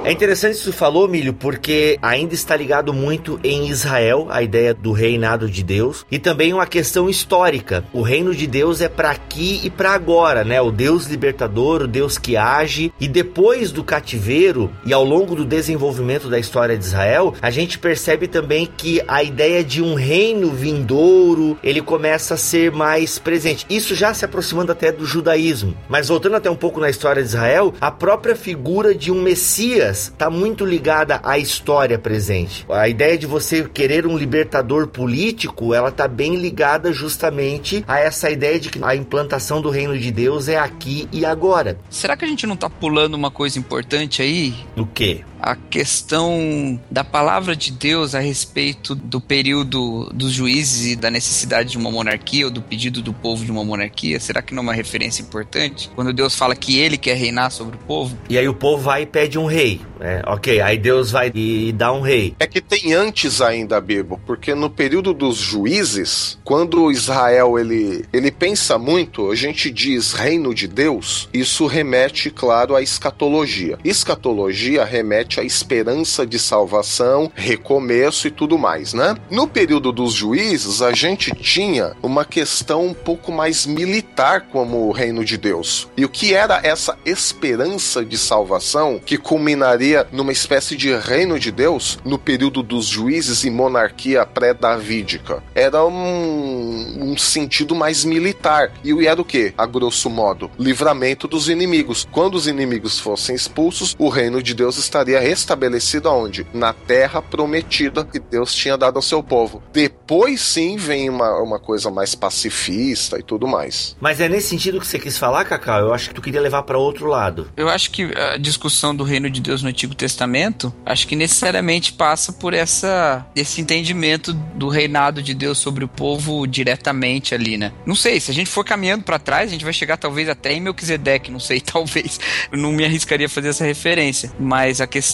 É 0.05 0.11
interessante 0.11 0.53
isso 0.53 0.71
falou, 0.71 1.07
Milho, 1.07 1.33
porque 1.33 1.97
ainda 1.99 2.35
está 2.35 2.55
ligado 2.55 2.93
muito 2.93 3.39
em 3.43 3.69
Israel, 3.69 4.27
a 4.29 4.43
ideia 4.43 4.71
do 4.71 4.91
reinado 4.91 5.49
de 5.49 5.63
Deus, 5.63 6.05
e 6.11 6.19
também 6.19 6.53
uma 6.53 6.67
questão 6.67 7.09
histórica. 7.09 7.83
O 7.91 8.03
reino 8.03 8.35
de 8.35 8.45
Deus 8.45 8.81
é 8.81 8.87
para 8.87 9.09
aqui 9.09 9.61
e 9.63 9.69
para 9.71 9.93
agora, 9.93 10.43
né? 10.43 10.61
O 10.61 10.69
Deus 10.69 11.07
libertador, 11.07 11.81
o 11.81 11.87
Deus 11.87 12.19
que 12.19 12.37
age, 12.37 12.93
e 12.99 13.07
depois 13.07 13.71
do 13.71 13.83
cativeiro 13.83 14.71
e 14.85 14.93
ao 14.93 15.03
longo 15.03 15.33
do 15.33 15.43
desenvolvimento 15.43 16.29
da 16.29 16.37
história 16.37 16.77
de 16.77 16.85
Israel, 16.85 17.33
a 17.41 17.49
gente 17.49 17.79
percebe 17.79 18.27
também 18.27 18.69
que 18.77 19.01
a 19.07 19.23
ideia 19.23 19.63
de 19.63 19.81
um 19.81 19.95
reino 19.95 20.51
vindouro, 20.51 21.57
ele 21.63 21.81
começa 21.81 22.35
a 22.35 22.37
ser 22.37 22.71
mais 22.71 23.17
presente. 23.17 23.65
Isso 23.67 23.95
já 23.95 24.13
se 24.13 24.23
aproximando 24.23 24.71
até 24.71 24.91
do 24.91 25.03
judaísmo. 25.03 25.75
Mas 25.89 26.09
voltando 26.09 26.35
até 26.35 26.47
um 26.47 26.55
pouco 26.55 26.79
na 26.79 26.91
história 26.91 27.23
de 27.23 27.29
Israel, 27.29 27.73
a 27.81 27.89
própria 27.89 28.35
figura 28.35 28.93
de 28.93 29.11
um 29.11 29.19
Messias 29.19 29.94
está 30.03 30.29
muito 30.29 30.65
ligada 30.65 31.19
à 31.23 31.38
história 31.38 31.97
presente. 31.97 32.65
A 32.69 32.88
ideia 32.88 33.17
de 33.17 33.25
você 33.25 33.63
querer 33.63 34.05
um 34.05 34.17
libertador 34.17 34.88
político, 34.88 35.73
ela 35.73 35.89
está 35.89 36.08
bem 36.08 36.36
ligada 36.36 36.91
justamente 36.93 37.84
a 37.88 37.99
essa 37.99 38.29
ideia 38.29 38.60
de 38.60 38.69
que 38.69 38.84
a 38.84 38.95
implantação 38.95 39.62
do 39.62 39.69
reino 39.69 39.97
de 39.97 40.12
Deus 40.12 40.47
é 40.47 40.58
aqui 40.58 41.08
e 41.12 41.25
agora. 41.25 41.77
Será 41.89 42.15
que 42.15 42.25
a 42.25 42.27
gente 42.27 42.45
não 42.45 42.55
tá 42.55 42.69
pulando 42.69 43.15
uma 43.15 43.31
coisa 43.31 43.58
importante 43.60 44.21
aí? 44.21 44.53
O 44.75 44.86
quê? 44.86 45.23
A 45.45 45.55
questão 45.55 46.81
da 46.89 47.03
palavra 47.03 47.55
de 47.55 47.71
Deus 47.71 48.15
a 48.15 48.19
respeito 48.19 48.95
do 48.95 49.21
período 49.21 50.10
dos 50.12 50.31
juízes 50.31 50.93
e 50.93 50.95
da 50.95 51.12
necessidade 51.12 51.69
de 51.69 51.77
uma 51.77 51.91
monarquia 51.91 52.45
ou 52.45 52.51
do 52.51 52.63
pedido 52.63 52.99
do 52.99 53.13
povo 53.13 53.45
de 53.45 53.51
uma 53.51 53.63
monarquia, 53.63 54.19
será 54.19 54.41
que 54.41 54.55
não 54.55 54.62
é 54.62 54.63
uma 54.63 54.73
referência 54.73 55.21
importante? 55.21 55.91
Quando 55.93 56.12
Deus 56.12 56.34
fala 56.36 56.55
que 56.55 56.79
ele 56.79 56.97
quer 56.97 57.15
reinar 57.15 57.51
sobre 57.51 57.75
o 57.75 57.79
povo? 57.79 58.17
E 58.27 58.39
aí 58.39 58.47
o 58.47 58.55
povo 58.55 58.81
vai 58.81 59.03
e 59.03 59.05
pede 59.05 59.38
um 59.38 59.45
rei. 59.45 59.81
né? 59.99 60.23
ok, 60.25 60.62
aí 60.62 60.79
Deus 60.79 61.12
vai 61.12 61.31
e 61.36 61.71
dá 61.71 61.93
um 61.93 62.01
rei. 62.01 62.36
É 62.39 62.47
que 62.47 62.60
tem 62.60 62.93
antes 62.93 63.39
ainda, 63.39 63.79
Bibo, 63.79 64.19
porque 64.25 64.55
no 64.55 64.67
período 64.67 65.13
dos 65.13 65.38
juízes, 65.38 66.39
quando 66.43 66.91
Israel 66.91 67.60
ele, 67.60 68.03
ele 68.12 68.31
pensa 68.31 68.79
muito, 68.79 69.29
a 69.29 69.36
gente 69.36 69.69
diz 69.69 70.12
reino 70.12 70.55
de 70.55 70.67
Deus, 70.67 71.29
isso 71.31 71.67
remete, 71.67 72.31
claro, 72.31 72.75
à 72.75 72.81
escatologia. 72.81 73.77
Escatologia 73.84 74.84
remete 74.84 75.34
à 75.39 75.43
esperança 75.43 76.25
de 76.25 76.39
salvação, 76.39 77.31
recomeço 77.33 78.27
e 78.27 78.31
tudo 78.31 78.57
mais, 78.57 78.93
né? 78.93 79.15
No 79.29 79.47
período 79.47 79.91
dos 79.91 80.13
juízes, 80.13 80.81
a 80.81 80.91
gente 80.91 81.31
tinha 81.31 81.93
uma 82.01 82.25
questão 82.25 82.85
um 82.85 82.93
pouco 82.93 83.31
mais 83.31 83.65
militar 83.65 84.47
como 84.51 84.87
o 84.87 84.91
reino 84.91 85.23
de 85.23 85.37
Deus. 85.37 85.87
E 85.97 86.05
o 86.05 86.09
que 86.09 86.33
era 86.33 86.59
essa 86.63 86.97
esperança 87.05 88.03
de 88.03 88.17
salvação 88.17 88.99
que 89.03 89.17
culminaria 89.17 90.07
numa 90.11 90.31
espécie 90.31 90.75
de 90.75 90.95
reino 90.95 91.39
de 91.39 91.51
Deus 91.51 91.97
no 92.03 92.17
período 92.17 92.63
dos 92.63 92.85
juízes 92.85 93.43
e 93.43 93.49
monarquia 93.49 94.25
pré-davídica? 94.25 95.43
Era 95.53 95.85
um, 95.85 97.11
um 97.11 97.17
sentido 97.17 97.75
mais 97.75 98.03
militar. 98.03 98.71
E 98.83 99.05
era 99.05 99.21
o 99.21 99.25
que? 99.25 99.53
A 99.57 99.65
grosso 99.65 100.09
modo, 100.09 100.49
livramento 100.57 101.27
dos 101.27 101.49
inimigos. 101.49 102.07
Quando 102.11 102.35
os 102.35 102.47
inimigos 102.47 102.99
fossem 102.99 103.35
expulsos, 103.35 103.95
o 103.97 104.09
reino 104.09 104.41
de 104.41 104.53
Deus 104.53 104.77
estaria 104.77 105.19
restabelecido 105.25 106.07
aonde? 106.07 106.45
Na 106.53 106.71
terra 106.71 107.21
prometida 107.21 108.05
que 108.05 108.19
Deus 108.19 108.53
tinha 108.53 108.77
dado 108.77 108.97
ao 108.97 109.01
seu 109.01 109.23
povo. 109.23 109.63
Depois 109.73 110.39
sim 110.39 110.77
vem 110.77 111.09
uma, 111.09 111.41
uma 111.41 111.59
coisa 111.59 111.89
mais 111.89 112.13
pacifista 112.13 113.17
e 113.17 113.23
tudo 113.23 113.47
mais. 113.47 113.95
Mas 113.99 114.21
é 114.21 114.29
nesse 114.29 114.49
sentido 114.49 114.79
que 114.79 114.85
você 114.85 114.99
quis 114.99 115.17
falar, 115.17 115.45
Cacau? 115.45 115.79
Eu 115.79 115.93
acho 115.93 116.09
que 116.09 116.15
tu 116.15 116.21
queria 116.21 116.39
levar 116.39 116.63
para 116.63 116.77
outro 116.77 117.07
lado. 117.07 117.49
Eu 117.57 117.67
acho 117.67 117.89
que 117.89 118.03
a 118.15 118.38
discussão 118.38 118.95
do 118.95 119.03
reino 119.03 119.29
de 119.29 119.41
Deus 119.41 119.63
no 119.63 119.69
Antigo 119.69 119.95
Testamento, 119.95 120.73
acho 120.85 121.07
que 121.07 121.15
necessariamente 121.15 121.93
passa 121.93 122.31
por 122.31 122.53
essa 122.53 123.25
esse 123.35 123.61
entendimento 123.61 124.31
do 124.33 124.67
reinado 124.67 125.23
de 125.23 125.33
Deus 125.33 125.57
sobre 125.57 125.83
o 125.83 125.88
povo 125.88 126.45
diretamente 126.45 127.33
ali, 127.33 127.57
né? 127.57 127.71
Não 127.85 127.95
sei, 127.95 128.19
se 128.19 128.29
a 128.29 128.33
gente 128.33 128.49
for 128.49 128.63
caminhando 128.63 129.03
para 129.03 129.17
trás, 129.17 129.49
a 129.49 129.53
gente 129.53 129.63
vai 129.63 129.73
chegar 129.73 129.97
talvez 129.97 130.29
até 130.29 130.53
em 130.53 130.61
Melquisedeque, 130.61 131.31
não 131.31 131.39
sei, 131.39 131.59
talvez. 131.65 132.19
Eu 132.51 132.57
não 132.57 132.71
me 132.71 132.85
arriscaria 132.85 133.25
a 133.25 133.29
fazer 133.29 133.49
essa 133.49 133.65
referência, 133.65 134.31
mas 134.39 134.81
a 134.81 134.88
questão 134.88 135.04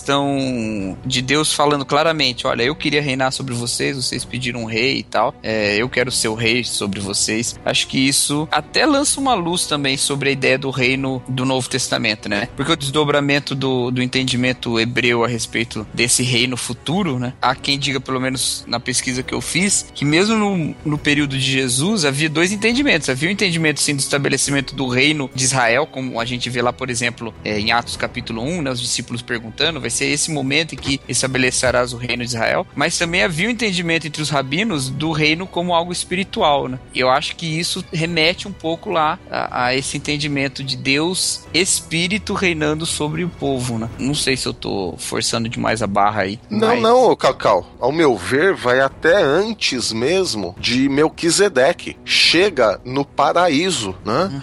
de 1.06 1.22
Deus 1.22 1.54
falando 1.54 1.86
claramente, 1.86 2.48
olha, 2.48 2.64
eu 2.64 2.76
queria 2.76 3.02
reinar 3.02 3.32
sobre 3.32 3.54
vocês, 3.54 3.96
vocês 3.96 4.24
pediram 4.24 4.64
um 4.64 4.66
rei 4.66 5.00
e 5.00 5.04
tal, 5.04 5.34
é, 5.44 5.78
eu 5.78 5.90
quero 5.90 6.12
ser 6.12 6.28
o 6.28 6.36
rei 6.36 6.64
sobre 6.64 7.00
vocês. 7.00 7.60
Acho 7.66 7.88
que 7.88 8.00
isso 8.00 8.48
até 8.52 8.86
lança 8.86 9.20
uma 9.20 9.34
luz 9.34 9.66
também 9.66 9.98
sobre 9.98 10.30
a 10.30 10.32
ideia 10.32 10.58
do 10.58 10.70
reino 10.70 11.22
do 11.28 11.46
Novo 11.46 11.70
Testamento, 11.70 12.30
né? 12.30 12.48
Porque 12.56 12.72
o 12.72 12.76
desdobramento 12.76 13.54
do, 13.56 13.92
do 13.92 14.02
entendimento 14.02 14.80
hebreu 14.80 15.24
a 15.24 15.28
respeito 15.28 15.86
desse 15.94 16.24
reino 16.24 16.56
futuro, 16.56 17.20
né? 17.20 17.34
Há 17.42 17.56
quem 17.56 17.78
diga, 17.78 18.00
pelo 18.00 18.20
menos 18.20 18.64
na 18.68 18.80
pesquisa 18.80 19.24
que 19.24 19.34
eu 19.34 19.42
fiz, 19.42 19.86
que 19.94 20.06
mesmo 20.06 20.36
no, 20.36 20.76
no 20.86 20.98
período 20.98 21.38
de 21.38 21.52
Jesus 21.52 22.06
havia 22.06 22.30
dois 22.30 22.52
entendimentos. 22.52 23.10
Havia 23.10 23.30
o 23.30 23.32
entendimento, 23.32 23.80
sim, 23.80 23.96
do 23.96 24.00
estabelecimento 24.00 24.76
do 24.76 24.88
reino 24.88 25.30
de 25.34 25.44
Israel, 25.44 25.86
como 25.86 26.20
a 26.20 26.26
gente 26.26 26.50
vê 26.50 26.62
lá, 26.62 26.72
por 26.72 26.90
exemplo, 26.90 27.34
é, 27.44 27.60
em 27.60 27.72
Atos 27.72 27.98
capítulo 27.98 28.42
1, 28.42 28.62
né? 28.62 28.72
Os 28.72 28.80
discípulos 28.80 29.22
perguntando, 29.22 29.81
vai 29.82 29.90
ser 29.90 30.06
esse 30.06 30.32
momento 30.32 30.74
em 30.74 30.78
que 30.78 31.00
estabelecerás 31.08 31.94
o 31.94 31.98
reino 31.98 32.24
de 32.24 32.30
Israel. 32.30 32.66
Mas 32.76 32.98
também 32.98 33.24
havia 33.24 33.48
o 33.48 33.52
entendimento 33.52 34.08
entre 34.08 34.22
os 34.22 34.30
rabinos 34.30 34.90
do 34.90 35.12
reino 35.12 35.46
como 35.48 35.74
algo 35.74 35.92
espiritual, 35.92 36.68
né? 36.68 36.80
E 36.94 37.00
eu 37.00 37.10
acho 37.10 37.36
que 37.36 37.46
isso 37.60 37.84
remete 37.92 38.48
um 38.48 38.52
pouco 38.52 38.90
lá 38.90 39.18
a, 39.30 39.66
a 39.66 39.76
esse 39.76 39.98
entendimento 39.98 40.64
de 40.64 40.76
Deus, 40.78 41.42
espírito 41.54 42.34
reinando 42.34 42.86
sobre 42.86 43.24
o 43.24 43.30
povo, 43.30 43.78
né? 43.78 43.90
Não 44.00 44.14
sei 44.16 44.38
se 44.38 44.48
eu 44.48 44.54
tô 44.54 44.96
forçando 44.98 45.50
demais 45.50 45.82
a 45.82 45.88
barra 45.88 46.22
aí. 46.24 46.40
Não, 46.50 46.68
mas- 46.70 46.82
não, 46.82 47.16
Cacau. 47.16 47.66
Ao 47.80 47.92
meu 47.92 48.16
ver, 48.16 48.54
vai 48.54 48.80
até 48.80 49.22
antes 49.24 49.92
mesmo 49.92 50.56
de 50.60 50.88
Melquisedeque. 50.90 51.98
Chega 52.06 52.80
no 52.86 53.04
paraíso, 53.06 53.96
né? 54.06 54.42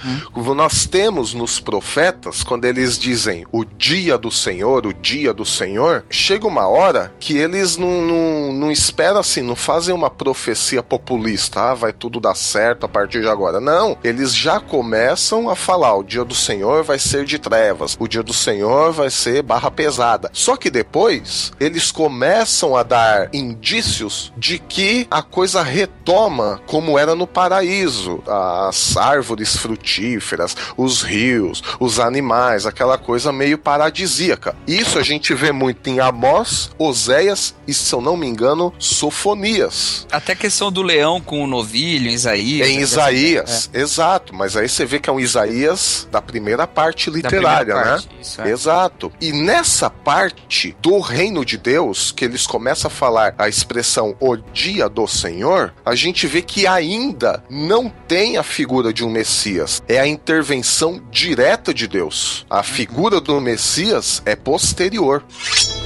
Nós 0.56 0.86
temos 0.86 1.34
nos 1.34 1.60
profetas, 1.60 2.42
quando 2.42 2.64
eles 2.64 2.98
dizem 2.98 3.46
o 3.52 3.64
dia 3.64 4.18
do 4.18 4.30
Senhor, 4.30 4.86
o 4.86 4.92
dia 4.94 5.27
do 5.32 5.44
Senhor, 5.44 6.04
chega 6.10 6.46
uma 6.46 6.66
hora 6.66 7.12
que 7.18 7.36
eles 7.36 7.76
não, 7.76 8.02
não, 8.02 8.52
não 8.52 8.70
esperam 8.70 9.20
assim, 9.20 9.42
não 9.42 9.56
fazem 9.56 9.94
uma 9.94 10.10
profecia 10.10 10.82
populista, 10.82 11.60
ah, 11.70 11.74
vai 11.74 11.92
tudo 11.92 12.20
dar 12.20 12.34
certo 12.34 12.84
a 12.84 12.88
partir 12.88 13.20
de 13.20 13.28
agora. 13.28 13.60
Não, 13.60 13.96
eles 14.02 14.34
já 14.34 14.60
começam 14.60 15.48
a 15.48 15.56
falar, 15.56 15.94
o 15.96 16.02
dia 16.02 16.24
do 16.24 16.34
Senhor 16.34 16.82
vai 16.82 16.98
ser 16.98 17.24
de 17.24 17.38
trevas, 17.38 17.96
o 17.98 18.08
dia 18.08 18.22
do 18.22 18.32
Senhor 18.32 18.92
vai 18.92 19.10
ser 19.10 19.42
barra 19.42 19.70
pesada. 19.70 20.30
Só 20.32 20.56
que 20.56 20.70
depois, 20.70 21.52
eles 21.58 21.90
começam 21.90 22.76
a 22.76 22.82
dar 22.82 23.28
indícios 23.32 24.32
de 24.36 24.58
que 24.58 25.06
a 25.10 25.22
coisa 25.22 25.62
retoma 25.62 26.60
como 26.66 26.98
era 26.98 27.14
no 27.14 27.26
paraíso. 27.26 28.22
As 28.26 28.96
árvores 28.96 29.56
frutíferas, 29.56 30.56
os 30.76 31.02
rios, 31.02 31.62
os 31.80 31.98
animais, 31.98 32.66
aquela 32.66 32.96
coisa 32.98 33.32
meio 33.32 33.58
paradisíaca. 33.58 34.56
Isso 34.66 34.98
a 34.98 35.02
gente 35.02 35.17
vê 35.34 35.52
muito 35.52 35.88
em 35.88 36.00
Amós, 36.00 36.70
Oséias 36.78 37.54
e, 37.66 37.74
se 37.74 37.92
eu 37.94 38.00
não 38.00 38.16
me 38.16 38.26
engano, 38.26 38.72
Sofonias. 38.78 40.06
Até 40.10 40.32
a 40.32 40.36
questão 40.36 40.72
do 40.72 40.82
leão 40.82 41.20
com 41.20 41.42
o 41.42 41.46
novilho, 41.46 42.08
em 42.08 42.14
Isaías. 42.14 42.68
Em 42.68 42.80
Isaías, 42.80 43.70
exato. 43.72 44.34
Mas 44.34 44.56
aí 44.56 44.68
você 44.68 44.84
vê 44.84 44.98
que 44.98 45.10
é 45.10 45.12
um 45.12 45.20
Isaías 45.20 46.08
da 46.10 46.22
primeira 46.22 46.66
parte 46.66 47.10
literária, 47.10 47.74
primeira 47.74 47.84
né? 47.84 47.90
parte, 47.90 48.08
isso, 48.20 48.40
é. 48.40 48.50
Exato. 48.50 49.12
E 49.20 49.32
nessa 49.32 49.90
parte 49.90 50.76
do 50.80 50.98
reino 51.00 51.44
de 51.44 51.58
Deus, 51.58 52.12
que 52.12 52.24
eles 52.24 52.46
começam 52.46 52.88
a 52.88 52.90
falar 52.90 53.34
a 53.36 53.48
expressão 53.48 54.16
o 54.20 54.36
dia 54.36 54.88
do 54.88 55.06
Senhor, 55.06 55.74
a 55.84 55.94
gente 55.94 56.26
vê 56.26 56.42
que 56.42 56.66
ainda 56.66 57.42
não 57.50 57.88
tem 58.06 58.36
a 58.36 58.42
figura 58.42 58.92
de 58.92 59.04
um 59.04 59.10
Messias. 59.10 59.82
É 59.88 59.98
a 59.98 60.06
intervenção 60.06 61.02
direta 61.10 61.74
de 61.74 61.86
Deus. 61.86 62.46
A 62.48 62.62
figura 62.62 63.20
do 63.20 63.40
Messias 63.40 64.22
é 64.24 64.36
posterior. 64.36 65.07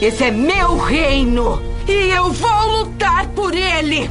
Esse 0.01 0.25
é 0.25 0.31
meu 0.31 0.77
reino 0.79 1.63
e 1.87 2.11
eu 2.11 2.31
vou 2.33 2.79
lutar 2.79 3.29
por 3.29 3.55
ele. 3.55 4.11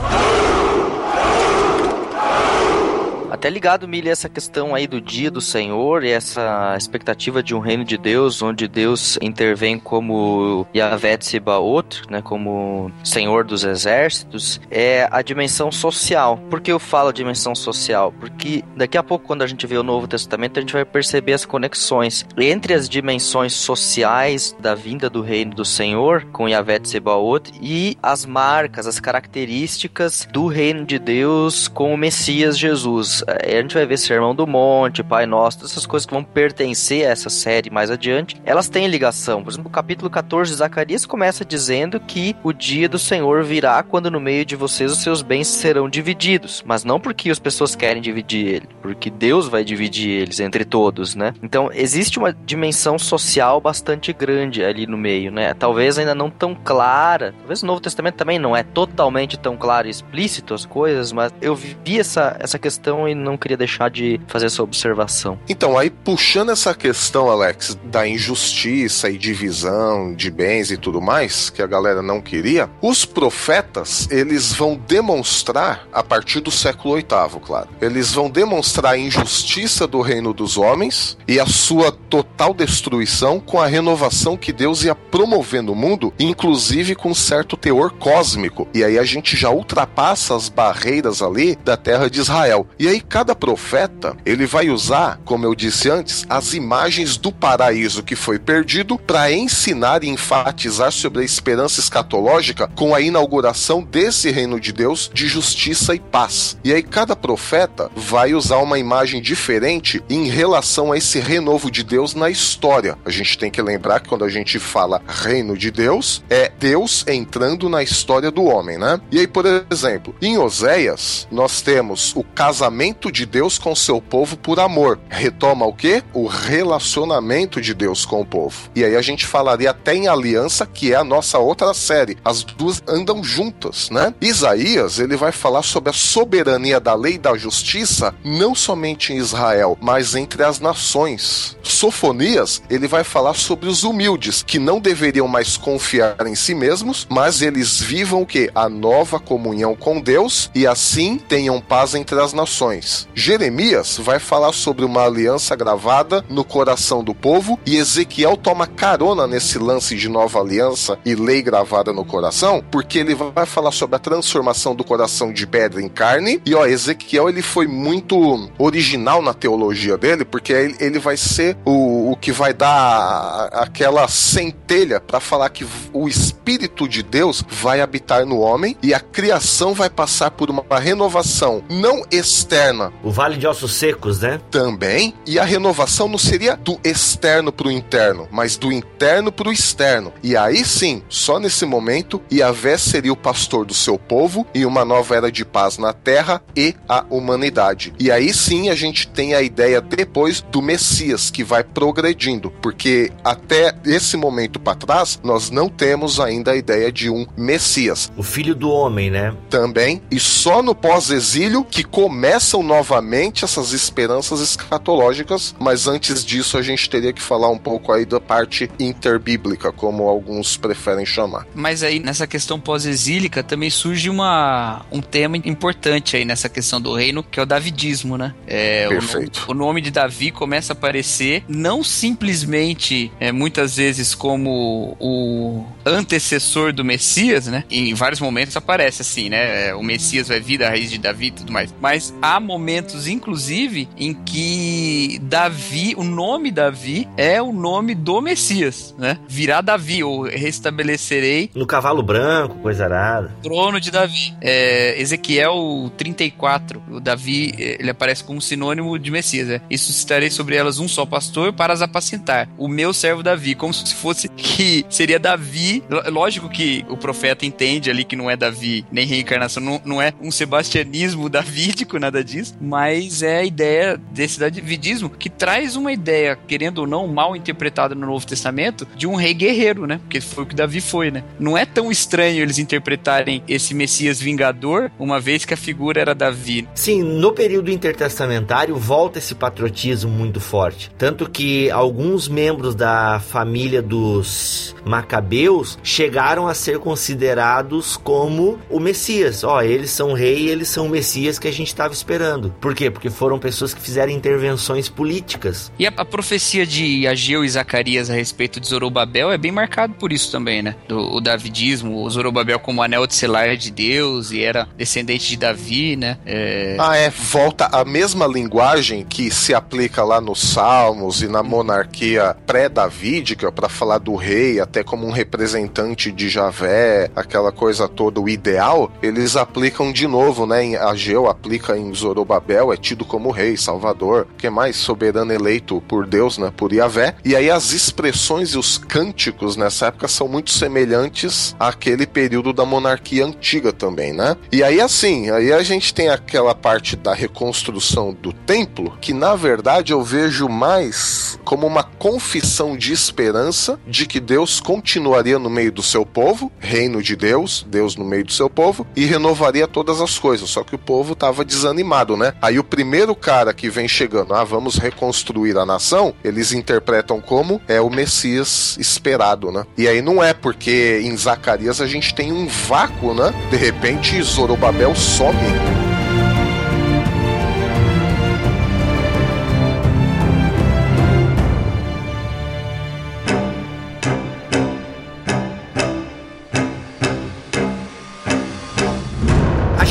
Até 3.42 3.50
ligado, 3.50 3.88
Milha, 3.88 4.12
essa 4.12 4.30
questão 4.30 4.76
aí 4.76 4.86
do 4.86 5.02
dia 5.02 5.32
do 5.32 5.42
Senhor 5.42 6.04
e 6.04 6.12
essa 6.12 6.76
expectativa 6.78 7.42
de 7.42 7.56
um 7.56 7.60
reino 7.60 7.84
de 7.84 7.98
Deus, 7.98 8.40
onde 8.44 8.68
Deus 8.68 9.18
intervém 9.20 9.80
como 9.80 10.68
Yahvé 10.76 11.18
Tsebaot, 11.18 12.04
né, 12.08 12.22
como 12.22 12.92
Senhor 13.04 13.44
dos 13.44 13.64
Exércitos, 13.64 14.62
é 14.70 15.08
a 15.10 15.24
dimensão 15.24 15.72
social. 15.72 16.38
Por 16.52 16.62
que 16.62 16.72
eu 16.72 16.78
falo 16.78 17.12
dimensão 17.12 17.56
social? 17.56 18.12
Porque 18.12 18.64
daqui 18.78 18.96
a 18.96 19.02
pouco, 19.02 19.26
quando 19.26 19.42
a 19.42 19.48
gente 19.48 19.66
vê 19.66 19.76
o 19.76 19.82
Novo 19.82 20.08
Testamento, 20.08 20.60
a 20.60 20.62
gente 20.62 20.74
vai 20.74 20.86
perceber 20.86 21.34
as 21.34 21.44
conexões 21.44 22.24
entre 22.38 22.76
as 22.76 22.88
dimensões 22.88 23.54
sociais 23.54 24.56
da 24.60 24.76
vinda 24.76 25.10
do 25.10 25.24
reino 25.24 25.56
do 25.56 25.66
Senhor, 25.66 26.28
com 26.32 26.48
Yahvé 26.48 26.78
Tsebaot, 26.78 27.52
e 27.60 27.98
as 28.04 28.24
marcas, 28.24 28.86
as 28.86 29.00
características 29.00 30.28
do 30.32 30.46
reino 30.46 30.86
de 30.86 31.00
Deus 31.00 31.68
com 31.68 31.92
o 31.92 31.98
Messias 31.98 32.56
Jesus. 32.56 33.24
Aí 33.44 33.58
a 33.58 33.62
gente 33.62 33.74
vai 33.74 33.86
ver 33.86 33.98
Sermão 33.98 34.36
do 34.36 34.48
Monte, 34.48 35.04
Pai 35.04 35.26
Nosso, 35.26 35.60
todas 35.60 35.72
essas 35.72 35.86
coisas 35.86 36.06
que 36.06 36.14
vão 36.14 36.24
pertencer 36.24 37.06
a 37.06 37.12
essa 37.12 37.30
série 37.30 37.70
mais 37.70 37.92
adiante, 37.92 38.42
elas 38.46 38.70
têm 38.70 38.88
ligação. 38.88 39.44
Por 39.44 39.52
exemplo, 39.52 39.70
o 39.70 39.72
capítulo 39.72 40.10
14 40.10 40.52
de 40.52 40.58
Zacarias 40.58 41.06
começa 41.06 41.46
dizendo 41.46 42.00
que 42.00 42.36
o 42.44 42.54
dia 42.54 42.90
do 42.90 43.00
Senhor 43.00 43.44
virá 43.44 43.82
quando 43.84 44.12
no 44.12 44.20
meio 44.20 44.46
de 44.46 44.56
vocês 44.56 44.92
os 44.92 45.02
seus 45.02 45.22
bens 45.22 45.48
serão 45.48 45.90
divididos, 45.90 46.64
mas 46.66 46.84
não 46.84 47.00
porque 47.00 47.30
as 47.30 47.40
pessoas 47.40 47.76
querem 47.76 48.02
dividir 48.02 48.48
ele, 48.48 48.70
porque 48.82 49.10
Deus 49.10 49.48
vai 49.48 49.64
dividir 49.64 50.10
eles 50.10 50.40
entre 50.40 50.66
todos, 50.66 51.16
né? 51.16 51.34
Então, 51.42 51.70
existe 51.74 52.18
uma 52.18 52.34
dimensão 52.34 52.98
social 52.98 53.60
bastante 53.62 54.14
grande 54.14 54.64
ali 54.64 54.88
no 54.88 54.98
meio, 54.98 55.32
né? 55.32 55.54
Talvez 55.54 55.98
ainda 55.98 56.16
não 56.16 56.30
tão 56.30 56.56
clara. 56.56 57.34
Talvez 57.40 57.64
o 57.64 57.66
Novo 57.66 57.82
Testamento 57.82 58.16
também 58.16 58.40
não 58.40 58.56
é 58.56 58.64
totalmente 58.64 59.38
tão 59.38 59.56
claro 59.58 59.88
e 59.88 59.92
explícito 59.92 60.54
as 60.54 60.66
coisas, 60.66 61.12
mas 61.12 61.34
eu 61.42 61.56
vi 61.56 62.00
essa, 62.00 62.36
essa 62.40 62.60
questão 62.60 63.08
e 63.08 63.16
não 63.22 63.38
queria 63.38 63.58
deixar 63.58 63.90
de 63.90 64.20
fazer 64.28 64.48
essa 64.48 64.64
observação. 64.64 65.40
Então, 65.48 65.78
aí 65.78 65.90
puxando 65.90 66.52
essa 66.52 66.74
questão, 66.74 67.30
Alex, 67.30 67.78
da 67.86 68.08
injustiça 68.08 69.10
e 69.10 69.18
divisão 69.18 70.14
de 70.14 70.30
bens 70.30 70.72
e 70.72 70.78
tudo 70.78 71.02
mais, 71.02 71.50
que 71.50 71.62
a 71.62 71.68
galera 71.68 72.02
não 72.02 72.22
queria, 72.22 72.70
os 72.82 73.06
profetas, 73.06 74.08
eles 74.12 74.54
vão 74.54 74.76
demonstrar, 74.88 75.88
a 75.92 76.04
partir 76.04 76.40
do 76.40 76.52
século 76.52 76.96
VIII, 76.96 77.06
claro, 77.44 77.70
eles 77.82 78.14
vão 78.14 78.30
demonstrar 78.30 78.94
a 78.94 78.98
injustiça 78.98 79.88
do 79.88 80.02
reino 80.02 80.34
dos 80.34 80.58
homens 80.58 81.18
e 81.28 81.40
a 81.40 81.46
sua 81.46 81.92
total 81.92 82.54
destruição 82.54 83.40
com 83.40 83.60
a 83.60 83.68
renovação 83.68 84.38
que 84.38 84.52
Deus 84.52 84.84
ia 84.84 84.96
promover 84.96 85.62
no 85.62 85.76
mundo, 85.76 86.14
inclusive 86.20 86.96
com 86.96 87.14
certo 87.14 87.58
teor 87.58 87.92
cósmico. 87.92 88.68
E 88.74 88.84
aí 88.84 88.98
a 88.98 89.04
gente 89.04 89.36
já 89.36 89.50
ultrapassa 89.50 90.36
as 90.36 90.50
barreiras 90.50 91.22
ali 91.22 91.56
da 91.64 91.78
terra 91.78 92.10
de 92.10 92.20
Israel. 92.20 92.68
E 92.80 92.88
aí 92.88 93.01
cada 93.02 93.36
profeta, 93.36 94.16
ele 94.26 94.46
vai 94.46 94.70
usar, 94.70 95.20
como 95.26 95.46
eu 95.46 95.56
disse 95.56 95.90
antes, 95.90 96.26
as 96.30 96.54
imagens 96.54 97.18
do 97.18 97.32
paraíso 97.32 98.04
que 98.04 98.16
foi 98.16 98.40
perdido 98.40 98.98
para 98.98 99.32
ensinar 99.32 100.04
e 100.04 100.10
enfatizar 100.10 100.92
sobre 100.92 101.22
a 101.22 101.26
esperança 101.26 101.80
escatológica 101.80 102.68
com 102.76 102.94
a 102.94 103.02
inauguração 103.02 103.84
desse 103.84 104.30
reino 104.32 104.60
de 104.60 104.72
Deus 104.72 105.10
de 105.14 105.28
justiça 105.28 105.96
e 105.96 106.00
paz. 106.00 106.58
E 106.64 106.74
aí 106.74 106.84
cada 106.84 107.16
profeta 107.16 107.90
vai 107.96 108.34
usar 108.34 108.58
uma 108.58 108.80
imagem 108.80 109.22
diferente 109.22 110.04
em 110.10 110.28
relação 110.28 110.92
a 110.92 110.98
esse 110.98 111.20
renovo 111.20 111.72
de 111.72 111.84
Deus 111.84 112.14
na 112.14 112.30
história. 112.30 112.98
A 113.06 113.10
gente 113.10 113.38
tem 113.38 113.52
que 113.52 113.62
lembrar 113.62 114.00
que 114.00 114.10
quando 114.10 114.26
a 114.26 114.30
gente 114.30 114.60
fala 114.60 115.02
reino 115.08 115.58
de 115.58 115.72
Deus, 115.72 116.24
é 116.30 116.52
Deus 116.60 117.06
entrando 117.08 117.70
na 117.70 117.82
história 117.82 118.30
do 118.32 118.44
homem, 118.44 118.78
né? 118.78 119.00
E 119.12 119.20
aí, 119.20 119.28
por 119.28 119.46
exemplo, 119.70 120.16
em 120.22 120.38
Oséias, 120.38 121.28
nós 121.32 121.62
temos 121.62 122.14
o 122.16 122.24
casamento 122.24 122.91
de 123.12 123.26
Deus 123.26 123.58
com 123.58 123.76
seu 123.76 124.02
povo 124.02 124.36
por 124.36 124.60
amor. 124.60 125.00
Retoma 125.10 125.66
o 125.66 125.74
quê? 125.74 126.04
O 126.14 126.28
relacionamento 126.28 127.62
de 127.62 127.74
Deus 127.74 128.06
com 128.06 128.22
o 128.22 128.26
povo. 128.26 128.70
E 128.76 128.84
aí 128.84 128.96
a 128.96 129.02
gente 129.02 129.26
falaria 129.26 129.72
até 129.72 129.96
em 129.96 130.08
aliança, 130.08 130.66
que 130.66 130.92
é 130.92 130.96
a 130.96 131.04
nossa 131.04 131.40
outra 131.40 131.74
série. 131.74 132.18
As 132.24 132.44
duas 132.44 132.82
andam 132.88 133.24
juntas, 133.24 133.90
né? 133.90 134.14
Isaías, 134.22 135.00
ele 135.00 135.16
vai 135.16 135.32
falar 135.32 135.64
sobre 135.64 135.90
a 135.90 135.94
soberania 135.94 136.80
da 136.80 136.94
lei 136.94 137.14
e 137.14 137.18
da 137.18 137.38
justiça, 137.38 138.14
não 138.24 138.54
somente 138.54 139.14
em 139.14 139.18
Israel, 139.18 139.78
mas 139.82 140.16
entre 140.16 140.44
as 140.44 140.60
nações. 140.60 141.58
Sofonias, 141.64 142.62
ele 142.70 142.88
vai 142.88 143.04
falar 143.04 143.34
sobre 143.34 143.70
os 143.70 143.84
humildes, 143.84 144.44
que 144.44 144.60
não 144.60 144.80
deveriam 144.80 145.28
mais 145.28 145.58
confiar 145.58 146.28
em 146.28 146.36
si 146.36 146.54
mesmos, 146.54 147.08
mas 147.10 147.42
eles 147.42 147.80
vivam 147.80 148.22
o 148.22 148.26
que? 148.26 148.50
A 148.54 148.68
nova 148.68 149.20
comunhão 149.20 149.76
com 149.76 150.00
Deus 150.00 150.50
e 150.54 150.68
assim 150.68 151.18
tenham 151.18 151.62
paz 151.62 151.96
entre 151.96 152.20
as 152.20 152.34
nações. 152.34 152.81
Jeremias 153.14 153.98
vai 153.98 154.20
falar 154.20 154.54
sobre 154.54 154.86
uma 154.86 155.06
aliança 155.06 155.56
gravada 155.56 156.24
no 156.30 156.44
coração 156.44 157.04
do 157.04 157.14
povo 157.14 157.60
e 157.66 157.78
Ezequiel 157.78 158.38
toma 158.38 158.68
carona 158.68 159.28
nesse 159.28 159.58
lance 159.58 159.96
de 159.96 160.10
nova 160.10 160.40
aliança 160.40 160.98
e 161.06 161.16
lei 161.16 161.42
gravada 161.42 161.94
no 161.94 162.06
coração, 162.06 162.64
porque 162.72 163.00
ele 163.00 163.16
vai 163.16 163.46
falar 163.46 163.72
sobre 163.72 163.96
a 163.96 164.00
transformação 164.00 164.76
do 164.76 164.84
coração 164.84 165.32
de 165.32 165.46
pedra 165.46 165.82
em 165.82 165.90
carne. 165.90 166.42
E 166.46 166.56
ó, 166.56 166.66
Ezequiel 166.66 167.30
ele 167.30 167.42
foi 167.42 167.68
muito 167.68 168.50
original 168.58 169.22
na 169.22 169.34
teologia 169.34 169.98
dele, 169.98 170.26
porque 170.26 170.54
ele 170.54 171.00
vai 171.00 171.18
ser 171.18 171.58
o, 171.66 172.01
o 172.12 172.16
que 172.18 172.34
vai 172.34 172.54
dar 172.54 173.48
aquela 173.54 174.06
centelha 174.10 175.00
para 175.00 175.22
falar 175.22 175.48
que 175.48 175.66
o 175.94 176.10
Espírito 176.10 176.86
de 176.86 177.02
Deus 177.02 177.42
vai 177.50 177.80
habitar 177.80 178.26
no 178.26 178.40
homem 178.40 178.76
e 178.84 178.94
a 178.94 179.00
criação 179.00 179.74
vai 179.74 179.90
passar 179.90 180.30
por 180.32 180.50
uma 180.50 180.66
renovação 180.78 181.64
não 181.70 182.04
externa 182.12 182.92
O 183.02 183.12
Vale 183.12 183.38
de 183.38 183.48
Ossos 183.48 183.76
Secos, 183.76 184.20
né? 184.20 184.42
também, 184.52 185.14
e 185.26 185.40
a 185.40 185.46
renovação 185.46 186.10
não 186.10 186.18
seria 186.18 186.58
do 186.58 186.78
externo 186.84 187.50
para 187.50 187.70
o 187.70 187.72
interno, 187.72 188.28
mas 188.30 188.58
do 188.58 188.74
interno 188.74 189.32
para 189.32 189.48
o 189.48 189.54
externo. 189.54 190.12
E 190.22 190.36
aí 190.36 190.66
sim, 190.66 191.02
só 191.08 191.40
nesse 191.40 191.66
momento, 191.66 192.22
Yahvé 192.30 192.78
seria 192.78 193.14
o 193.14 193.18
pastor 193.18 193.66
do 193.66 193.74
seu 193.74 193.98
povo 193.98 194.46
e 194.54 194.66
uma 194.66 194.84
nova 194.84 195.16
era 195.16 195.32
de 195.32 195.46
paz 195.46 195.78
na 195.78 195.94
terra 195.94 196.42
e 196.58 196.76
a 196.90 197.06
humanidade. 197.10 197.94
E 197.98 198.12
aí 198.12 198.34
sim 198.34 198.68
a 198.70 198.76
gente 198.76 199.08
tem 199.08 199.34
a 199.34 199.42
ideia 199.42 199.80
depois 199.80 200.42
do 200.42 200.62
Messias 200.62 201.32
que 201.32 201.44
vai 201.44 201.64
progredindo, 202.02 202.50
porque 202.62 203.12
até 203.24 203.76
esse 203.86 204.18
momento 204.18 204.60
para 204.60 204.76
trás 204.76 205.20
nós 205.24 205.52
não 205.52 205.70
temos 205.70 206.20
ainda 206.20 206.52
a 206.52 206.56
ideia 206.56 206.92
de 206.92 207.10
um 207.10 207.28
Messias 207.38 208.12
O 208.18 208.24
Filho 208.24 208.56
do 208.56 208.72
Homem, 208.72 209.12
né? 209.12 209.36
também, 209.50 210.02
e 210.10 210.20
só 210.20 210.64
no 210.64 210.74
pós-exílio 210.74 211.64
que 211.64 211.84
começam 211.84 212.64
novamente 212.64 213.46
essas 213.46 213.72
esperanças 213.72 214.40
escatológicas, 214.42 215.56
mas 215.60 215.88
antes 215.88 216.26
disso 216.26 216.58
a 216.58 216.62
gente 216.64 216.90
teria 216.90 217.14
que 217.14 217.22
falar 217.22 217.50
um 217.50 217.58
pouco 217.58 217.92
aí 217.92 218.06
da 218.06 218.20
parte 218.20 218.70
interbíblica, 218.80 219.72
como 219.72 220.08
alguns 220.08 220.58
preferem 220.58 221.06
chamar. 221.06 221.46
Mas 221.54 221.84
aí, 221.84 222.00
nessa 222.00 222.26
questão 222.26 222.60
pós-exílica, 222.60 223.44
também 223.44 223.70
surge 223.70 224.10
uma, 224.10 224.84
um 224.92 225.02
tema 225.02 225.38
importante 225.38 226.18
aí 226.18 226.26
nessa 226.26 226.50
questão 226.50 226.82
do 226.82 226.96
reino, 226.96 227.22
que 227.24 227.40
é 227.40 227.44
o 227.44 227.46
davidismo, 227.46 228.18
né? 228.18 228.34
É, 228.48 228.88
o, 228.88 228.90
Perfeito. 228.90 229.42
nome, 229.42 229.52
o 229.52 229.54
nome 229.54 229.82
de 229.82 229.92
Davi 229.92 230.32
começa 230.32 230.74
a 230.74 230.76
aparecer 230.76 231.44
não 231.48 231.84
simplesmente, 231.92 233.12
é, 233.20 233.32
muitas 233.32 233.76
vezes, 233.76 234.16
como 234.16 234.96
o 235.00 235.64
antecessor 235.86 236.74
do 236.74 236.84
Messias, 236.84 237.48
né? 237.48 237.64
Em 237.70 237.94
vários 237.94 238.20
momentos 238.20 238.56
aparece 238.56 239.02
assim, 239.02 239.30
né? 239.30 239.70
É, 239.70 239.76
O 239.76 239.84
Messias 239.84 240.28
vai 240.28 240.40
vir 240.40 240.58
da 240.58 240.70
raiz 240.70 240.90
de 240.90 240.98
Davi 240.98 241.28
e 241.28 241.32
tudo 241.32 241.52
mais. 241.52 241.74
Mas 241.82 242.14
há 242.22 242.40
momentos, 242.40 243.08
inclusive, 243.08 243.88
em 243.98 244.14
que 244.14 245.20
Davi, 245.24 245.94
o 245.98 246.04
nome 246.04 246.52
Davi, 246.52 247.08
é 247.18 247.42
o 247.42 247.52
nome 247.52 247.94
do 247.96 248.22
Messias, 248.22 248.96
né? 248.98 249.18
Virá 249.28 249.62
Davi, 249.62 250.04
ou 250.04 250.24
restabelecerei 250.24 251.50
No 251.56 251.66
cavalo 251.66 252.02
branco, 252.02 252.56
coisa 252.60 252.86
arada. 252.86 253.32
trono 253.42 253.80
de 253.80 253.92
Davi. 253.92 254.34
É, 254.42 255.00
Ezequiel 255.02 255.92
34, 255.98 256.82
o 256.92 257.00
Davi, 257.00 257.54
ele 257.58 257.90
aparece 257.90 258.24
como 258.24 258.42
sinônimo 258.42 258.98
de 258.98 259.12
Messias. 259.12 259.50
É. 259.50 259.62
E 259.70 259.78
suscitarei 259.78 260.30
sobre 260.30 260.56
elas 260.56 260.80
um 260.80 260.88
só 260.88 261.06
pastor 261.06 261.54
para 261.54 261.74
as 261.74 261.81
apacentar. 261.82 262.50
O 262.58 262.68
meu 262.68 262.94
servo 262.94 263.24
Davi, 263.24 263.56
como 263.56 263.74
se 263.74 263.94
fosse 263.94 264.28
que 264.30 264.86
seria 264.90 265.20
Davi. 265.20 265.84
Lógico 266.08 266.50
que 266.50 266.86
o 266.90 266.98
profeta 266.98 267.46
entende 267.46 267.90
ali 267.90 268.04
que 268.04 268.16
não 268.16 268.30
é 268.30 268.36
Davi, 268.36 268.86
nem 268.92 269.06
reencarnação, 269.06 269.62
não, 269.62 269.82
não 269.84 270.02
é 270.02 270.14
um 270.22 270.32
sebastianismo 270.32 271.28
davídico, 271.30 272.00
nada 272.00 272.24
disso, 272.24 272.56
mas 272.60 273.24
é 273.24 273.38
a 273.38 273.44
ideia 273.44 273.98
desse 274.12 274.40
davidismo 274.40 275.10
que 275.10 275.30
traz 275.30 275.76
uma 275.76 275.92
ideia, 275.92 276.36
querendo 276.36 276.80
ou 276.80 276.88
não, 276.88 277.08
mal 277.08 277.36
interpretada 277.36 277.96
no 277.96 278.06
Novo 278.06 278.26
Testamento, 278.26 278.88
de 278.96 279.08
um 279.08 279.16
rei 279.16 279.34
guerreiro, 279.34 279.86
né? 279.88 280.00
Porque 280.04 280.22
foi 280.22 280.44
o 280.44 280.48
que 280.48 280.56
Davi 280.56 280.82
foi, 280.82 281.12
né? 281.12 281.24
Não 281.40 281.58
é 281.58 281.66
tão 281.66 281.92
estranho 281.92 282.42
eles 282.42 282.60
interpretarem 282.60 283.44
esse 283.48 283.74
Messias 283.74 284.20
vingador, 284.20 284.92
uma 285.00 285.20
vez 285.20 285.46
que 285.46 285.54
a 285.54 285.58
figura 285.58 286.02
era 286.02 286.14
Davi. 286.14 286.68
Sim, 286.76 287.02
no 287.02 287.32
período 287.32 287.72
intertestamentário 287.72 288.76
volta 288.76 289.20
esse 289.20 289.34
patriotismo 289.34 290.12
muito 290.12 290.40
forte. 290.40 290.92
Tanto 290.98 291.30
que 291.30 291.71
alguns 291.72 292.28
membros 292.28 292.76
da 292.76 293.20
família 293.20 293.82
dos 293.82 294.76
Macabeus 294.86 295.78
chegaram 295.84 296.48
a 296.48 296.54
ser 296.54 296.80
considerados 296.80 297.98
como 297.98 298.60
o 298.70 298.80
Messias. 298.80 299.44
Ó, 299.44 299.62
eles 299.62 299.92
são 299.92 300.14
rei, 300.14 300.50
eles 300.50 300.68
são 300.70 300.88
o 300.88 300.90
Messias 300.90 301.40
que 301.40 301.48
a 301.48 301.52
gente 301.52 301.68
estava 301.68 301.94
esperando. 301.94 302.54
Por 302.60 302.74
quê? 302.76 302.90
Porque 302.90 303.10
foram 303.10 303.40
pessoas 303.40 303.74
que 303.74 303.82
fizeram 303.82 304.12
intervenções 304.12 304.90
políticas. 304.90 305.72
E 305.78 305.86
a, 305.86 305.94
a 305.96 306.06
profecia 306.06 306.66
de 306.66 307.08
Ageu 307.08 307.44
e 307.44 307.50
Zacarias 307.50 308.10
a 308.10 308.14
respeito 308.14 308.60
de 308.60 308.68
Zorobabel 308.68 309.32
é 309.32 309.38
bem 309.38 309.52
marcado 309.52 309.94
por 309.94 310.12
isso 310.12 310.32
também, 310.32 310.62
né? 310.62 310.76
Do, 310.88 311.16
o 311.16 311.22
davidismo, 311.22 312.04
o 312.04 312.10
Zorobabel 312.10 312.60
como 312.60 312.82
anel 312.82 313.06
de 313.08 313.14
selar 313.16 313.56
de 313.56 313.72
Deus 313.72 314.32
e 314.32 314.42
era 314.42 314.68
descendente 314.78 315.28
de 315.28 315.38
Davi, 315.38 315.96
né? 315.96 316.18
É, 316.26 316.78
Ah, 316.80 316.96
é, 316.96 317.10
volta 317.10 317.68
a 317.72 317.84
mesma 317.86 318.26
linguagem 318.28 319.06
que 319.06 319.30
se 319.32 319.54
aplica 319.54 320.04
lá 320.04 320.20
nos 320.20 320.42
Salmos 320.42 321.22
e 321.22 321.28
na 321.28 321.44
monarquia 321.62 322.36
pré-davídica 322.46 323.52
para 323.52 323.70
falar 323.70 324.00
do 324.00 324.16
rei, 324.16 324.60
até 324.60 324.84
como 324.84 325.06
um 325.06 325.12
representante 325.12 326.12
de 326.12 326.28
Javé, 326.28 327.12
aquela 327.16 327.52
coisa 327.52 327.88
toda, 327.88 328.20
o 328.20 328.28
ideal, 328.28 328.92
eles 329.02 329.36
aplicam 329.36 329.92
de 329.92 330.08
novo, 330.08 330.46
né? 330.46 330.76
Ageu 330.76 331.30
aplica 331.30 331.78
em 331.78 331.94
Zorobabel, 331.94 332.74
é 332.74 332.78
tido 332.78 333.06
como 333.06 333.30
rei, 333.30 333.56
salvador, 333.56 334.28
que 334.38 334.48
é 334.48 334.50
mais 334.50 334.76
soberano 334.76 335.32
eleito 335.32 335.82
por 335.88 336.08
Deus, 336.08 336.38
né? 336.38 336.52
Por 336.56 336.74
Yahvé. 336.74 337.16
E 337.24 337.36
aí 337.36 337.50
as 337.50 337.72
expressões 337.74 338.50
e 338.50 338.58
os 338.58 338.78
cânticos 338.78 339.56
nessa 339.56 339.88
época 339.88 340.08
são 340.08 340.28
muito 340.28 340.50
semelhantes 340.50 341.56
àquele 341.60 342.08
período 342.08 342.52
da 342.52 342.66
monarquia 342.66 343.26
antiga 343.26 343.72
também, 343.72 344.14
né? 344.14 344.36
E 344.52 344.64
aí 344.64 344.82
assim, 344.82 345.30
aí 345.30 345.54
a 345.54 345.62
gente 345.62 345.94
tem 345.94 346.10
aquela 346.10 346.56
parte 346.56 346.96
da 346.96 347.14
reconstrução 347.14 348.14
do 348.14 348.34
templo, 348.34 348.98
que 349.00 349.14
na 349.14 349.36
verdade 349.36 349.94
eu 349.94 350.02
vejo 350.04 350.50
mais 350.50 351.40
como 351.42 351.68
uma 351.68 351.84
confissão 351.84 352.78
de 352.78 352.94
esperança 352.94 353.80
de 353.88 354.06
que 354.06 354.20
Deus 354.20 354.60
continuaria 354.60 355.38
no 355.38 355.50
meio 355.50 355.72
do 355.72 355.84
seu 355.84 356.06
povo, 356.06 356.52
reino 356.60 357.02
de 357.02 357.16
Deus, 357.16 357.66
Deus 357.70 357.96
no 357.96 358.06
meio 358.06 358.26
do 358.26 358.32
seu 358.32 358.50
povo, 358.50 358.86
e 358.96 359.06
renovaria 359.06 359.68
todas 359.68 360.02
as 360.02 360.18
coisas. 360.18 360.50
Só 360.50 360.64
que 360.64 360.76
o 360.76 360.80
povo 360.80 361.14
estava 361.14 361.44
desanimado, 361.44 362.16
né? 362.16 362.34
Aí 362.42 362.60
o 362.60 362.64
primeiro 362.64 363.16
cara 363.16 363.54
que 363.54 363.70
vem 363.70 363.88
chegando, 363.88 364.34
ah, 364.34 364.44
vamos 364.44 364.78
reconstruir 364.78 365.58
a 365.58 365.66
nação, 365.66 366.14
eles 366.24 366.52
interpretam 366.52 367.20
como 367.20 367.62
é 367.68 367.82
o 367.82 367.90
Messias 367.90 368.78
esperado, 368.80 369.52
né? 369.52 369.66
E 369.78 369.88
aí 369.88 370.02
não 370.02 370.24
é 370.24 370.34
porque 370.34 371.02
em 371.04 371.16
Zacarias 371.16 371.82
a 371.82 371.88
gente 371.88 372.14
tem 372.14 372.32
um 372.32 372.48
vácuo, 372.48 373.14
né? 373.14 373.34
De 373.50 373.58
repente 373.58 374.22
Zorobabel 374.22 374.96
some. 374.96 375.91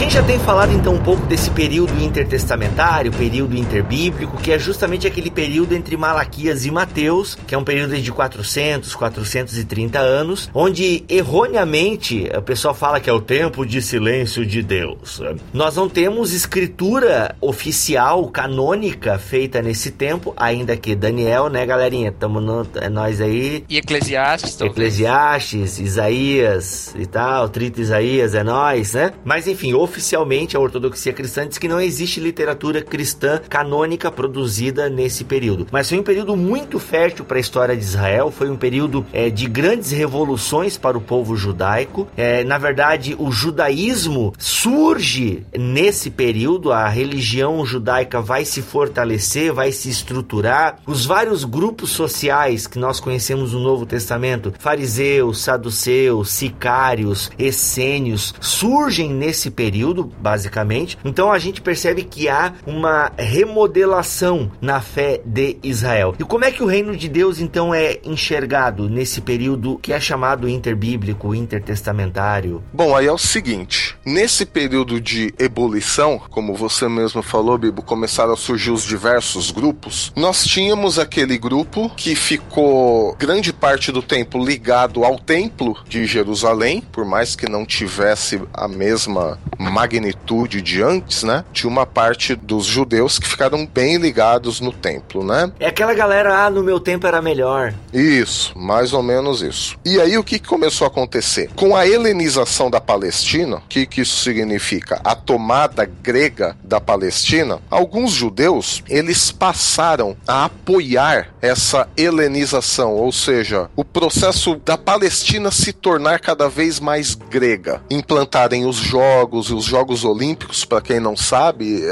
Gente 0.01 0.14
já 0.14 0.22
tem 0.22 0.38
falado 0.38 0.72
então 0.72 0.94
um 0.94 1.03
pouco 1.03 1.26
desse 1.26 1.51
período 1.51 1.92
intertestamentário, 2.03 3.12
período 3.12 3.55
interbíblico, 3.55 4.38
que 4.38 4.51
é 4.51 4.59
justamente 4.59 5.07
aquele 5.07 5.30
período 5.30 5.74
entre 5.74 5.94
Malaquias 5.94 6.64
e 6.64 6.70
Mateus, 6.70 7.36
que 7.46 7.55
é 7.55 7.59
um 7.59 7.62
período 7.62 7.94
de 7.98 8.11
400, 8.11 8.94
430 8.94 9.98
anos, 9.98 10.48
onde 10.55 11.05
erroneamente 11.07 12.30
o 12.34 12.40
pessoal 12.40 12.72
fala 12.72 12.98
que 12.98 13.11
é 13.11 13.12
o 13.12 13.20
tempo 13.20 13.66
de 13.66 13.82
silêncio 13.82 14.46
de 14.46 14.62
Deus. 14.62 15.20
Nós 15.53 15.76
não 15.76 15.86
temos 15.86 16.32
escritura 16.32 17.36
oficial, 17.38 18.26
canônica, 18.28 19.18
feita 19.18 19.61
nesse 19.61 19.90
tempo, 19.90 20.32
ainda 20.34 20.78
que 20.78 20.94
Daniel, 20.94 21.51
né, 21.51 21.66
galerinha? 21.66 22.11
Tamo 22.11 22.40
no, 22.40 22.66
é 22.76 22.88
nós 22.88 23.20
aí. 23.20 23.66
E 23.68 23.76
Eclesiastes, 23.76 24.57
talvez. 24.57 24.78
Eclesiastes, 24.78 25.78
Isaías 25.78 26.94
e 26.98 27.05
tal, 27.05 27.51
Trito 27.51 27.82
Isaías, 27.82 28.34
é 28.34 28.42
nós, 28.42 28.94
né? 28.94 29.12
Mas 29.22 29.46
enfim, 29.46 29.74
oficialmente 29.91 30.57
a 30.57 30.61
ortodoxia 30.61 31.12
cristã 31.12 31.47
diz 31.47 31.59
que 31.59 31.68
não 31.68 31.80
existe 31.80 32.20
literatura 32.20 32.80
cristã 32.80 33.41
canônica 33.49 34.11
produzida 34.11 34.88
nesse 34.88 35.24
período. 35.24 35.66
Mas 35.72 35.88
foi 35.88 35.99
um 35.99 36.03
período 36.03 36.36
muito 36.36 36.78
fértil 36.78 37.24
para 37.24 37.36
a 37.36 37.41
história 37.41 37.76
de 37.76 37.82
Israel, 37.82 38.30
foi 38.30 38.49
um 38.49 38.57
período 38.57 39.05
é, 39.12 39.28
de 39.28 39.47
grandes 39.47 39.91
revoluções 39.91 40.78
para 40.78 40.97
o 40.97 41.01
povo 41.01 41.36
judaico. 41.36 42.07
É, 42.16 42.45
na 42.45 42.57
verdade, 42.57 43.16
o 43.18 43.32
judaísmo 43.32 44.32
surge 44.38 45.45
nesse 45.57 46.09
período, 46.11 46.72
a 46.72 46.88
religião 46.88 47.64
judaica 47.66 48.20
vai 48.20 48.45
se 48.45 48.62
fortalecer, 48.62 49.53
vai 49.53 49.72
se 49.72 49.91
estruturar. 49.91 50.78
Os 50.86 51.05
vários 51.05 51.45
grupos 51.45 51.91
sociais 51.91 52.66
que 52.66 52.78
nós 52.78 53.01
conhecemos 53.01 53.53
no 53.53 53.61
Novo 53.61 53.84
Testamento, 53.84 54.55
fariseus, 54.59 55.41
saduceus, 55.41 56.30
sicários, 56.30 57.30
essênios, 57.38 58.34
surgem 58.41 59.12
nesse 59.12 59.51
período, 59.51 59.80
basicamente. 60.20 60.99
Então 61.05 61.33
a 61.33 61.39
gente 61.39 61.61
percebe 61.61 62.05
que 62.05 62.28
há 62.28 62.53
uma 62.66 63.11
remodelação 63.16 64.51
na 64.61 64.81
fé 64.81 65.20
de 65.24 65.57
Israel. 65.62 66.14
E 66.18 66.24
como 66.24 66.45
é 66.45 66.51
que 66.51 66.62
o 66.62 66.66
reino 66.66 66.97
de 66.97 67.09
Deus 67.09 67.41
então 67.41 67.74
é 67.74 67.99
enxergado 68.05 68.89
nesse 68.89 69.20
período 69.20 69.78
que 69.83 69.93
é 69.93 70.01
chamado 70.01 70.49
interbíblico, 70.49 71.35
intertestamentário? 71.35 72.62
Bom, 72.72 72.97
aí 72.97 73.07
é 73.07 73.12
o 73.12 73.18
seguinte: 73.18 73.97
nesse 74.05 74.45
período 74.45 75.01
de 75.01 75.33
ebulição, 75.39 76.20
como 76.31 76.55
você 76.55 76.89
mesmo 76.89 77.22
falou, 77.22 77.59
Bibo, 77.59 77.83
começaram 77.83 78.33
a 78.33 78.37
surgir 78.37 78.70
os 78.70 78.85
diversos 78.85 79.51
grupos. 79.51 80.12
Nós 80.16 80.45
tínhamos 80.45 80.99
aquele 80.99 81.39
grupo 81.39 81.91
que 81.97 82.14
ficou 82.14 83.14
grande 83.18 83.53
parte 83.53 83.93
do 83.93 84.03
tempo 84.03 84.43
ligado 84.45 85.05
ao 85.05 85.18
templo 85.18 85.76
de 85.89 86.07
Jerusalém, 86.07 86.83
por 86.93 87.05
mais 87.05 87.37
que 87.37 87.49
não 87.49 87.64
tivesse 87.64 88.41
a 88.53 88.68
mesma 88.68 89.39
magnitude 89.61 90.63
de 90.63 90.83
antes, 90.83 91.23
né? 91.23 91.45
Tinha 91.53 91.71
uma 91.71 91.85
parte 91.85 92.35
dos 92.35 92.65
judeus 92.65 93.19
que 93.19 93.29
ficaram 93.29 93.67
bem 93.67 93.99
ligados 93.99 94.61
no 94.61 94.73
templo, 94.73 95.23
né? 95.23 95.53
É 95.61 95.67
aquela 95.67 95.93
galera, 95.93 96.47
ah, 96.47 96.51
no 96.51 96.63
meu 96.63 96.81
tempo 96.81 97.07
era 97.07 97.21
melhor. 97.21 97.75
Isso, 97.93 98.57
mais 98.57 98.93
ou 98.93 99.03
menos 99.03 99.43
isso. 99.43 99.77
E 99.85 100.01
aí 100.01 100.17
o 100.17 100.25
que 100.25 100.39
começou 100.39 100.87
a 100.87 100.89
acontecer? 100.89 101.51
Com 101.55 101.77
a 101.77 101.87
helenização 101.87 102.71
da 102.71 102.81
Palestina, 102.81 103.57
o 103.57 103.63
que, 103.69 103.87
que 103.87 104.01
isso 104.01 104.23
significa? 104.23 105.01
A 105.05 105.15
tomada 105.15 105.85
grega 105.85 106.57
da 106.65 106.81
Palestina, 106.81 107.61
alguns 107.71 108.13
judeus 108.13 108.83
eles 108.89 109.31
passaram 109.31 110.17
a 110.27 110.45
apoiar 110.45 111.29
essa 111.43 111.89
helenização, 111.97 112.95
ou 112.95 113.13
seja, 113.13 113.69
o 113.77 113.85
processo 113.85 114.57
da 114.65 114.79
Palestina 114.79 115.51
se 115.51 115.73
tornar 115.73 116.21
cada 116.21 116.49
vez 116.49 116.81
mais 116.81 117.15
grega, 117.15 117.83
implantarem 117.91 118.67
os 118.67 118.77
jogos, 118.77 119.49
os 119.51 119.64
jogos 119.64 120.05
olímpicos, 120.05 120.64
para 120.64 120.80
quem 120.80 121.01
não 121.01 121.16
sabe, 121.16 121.82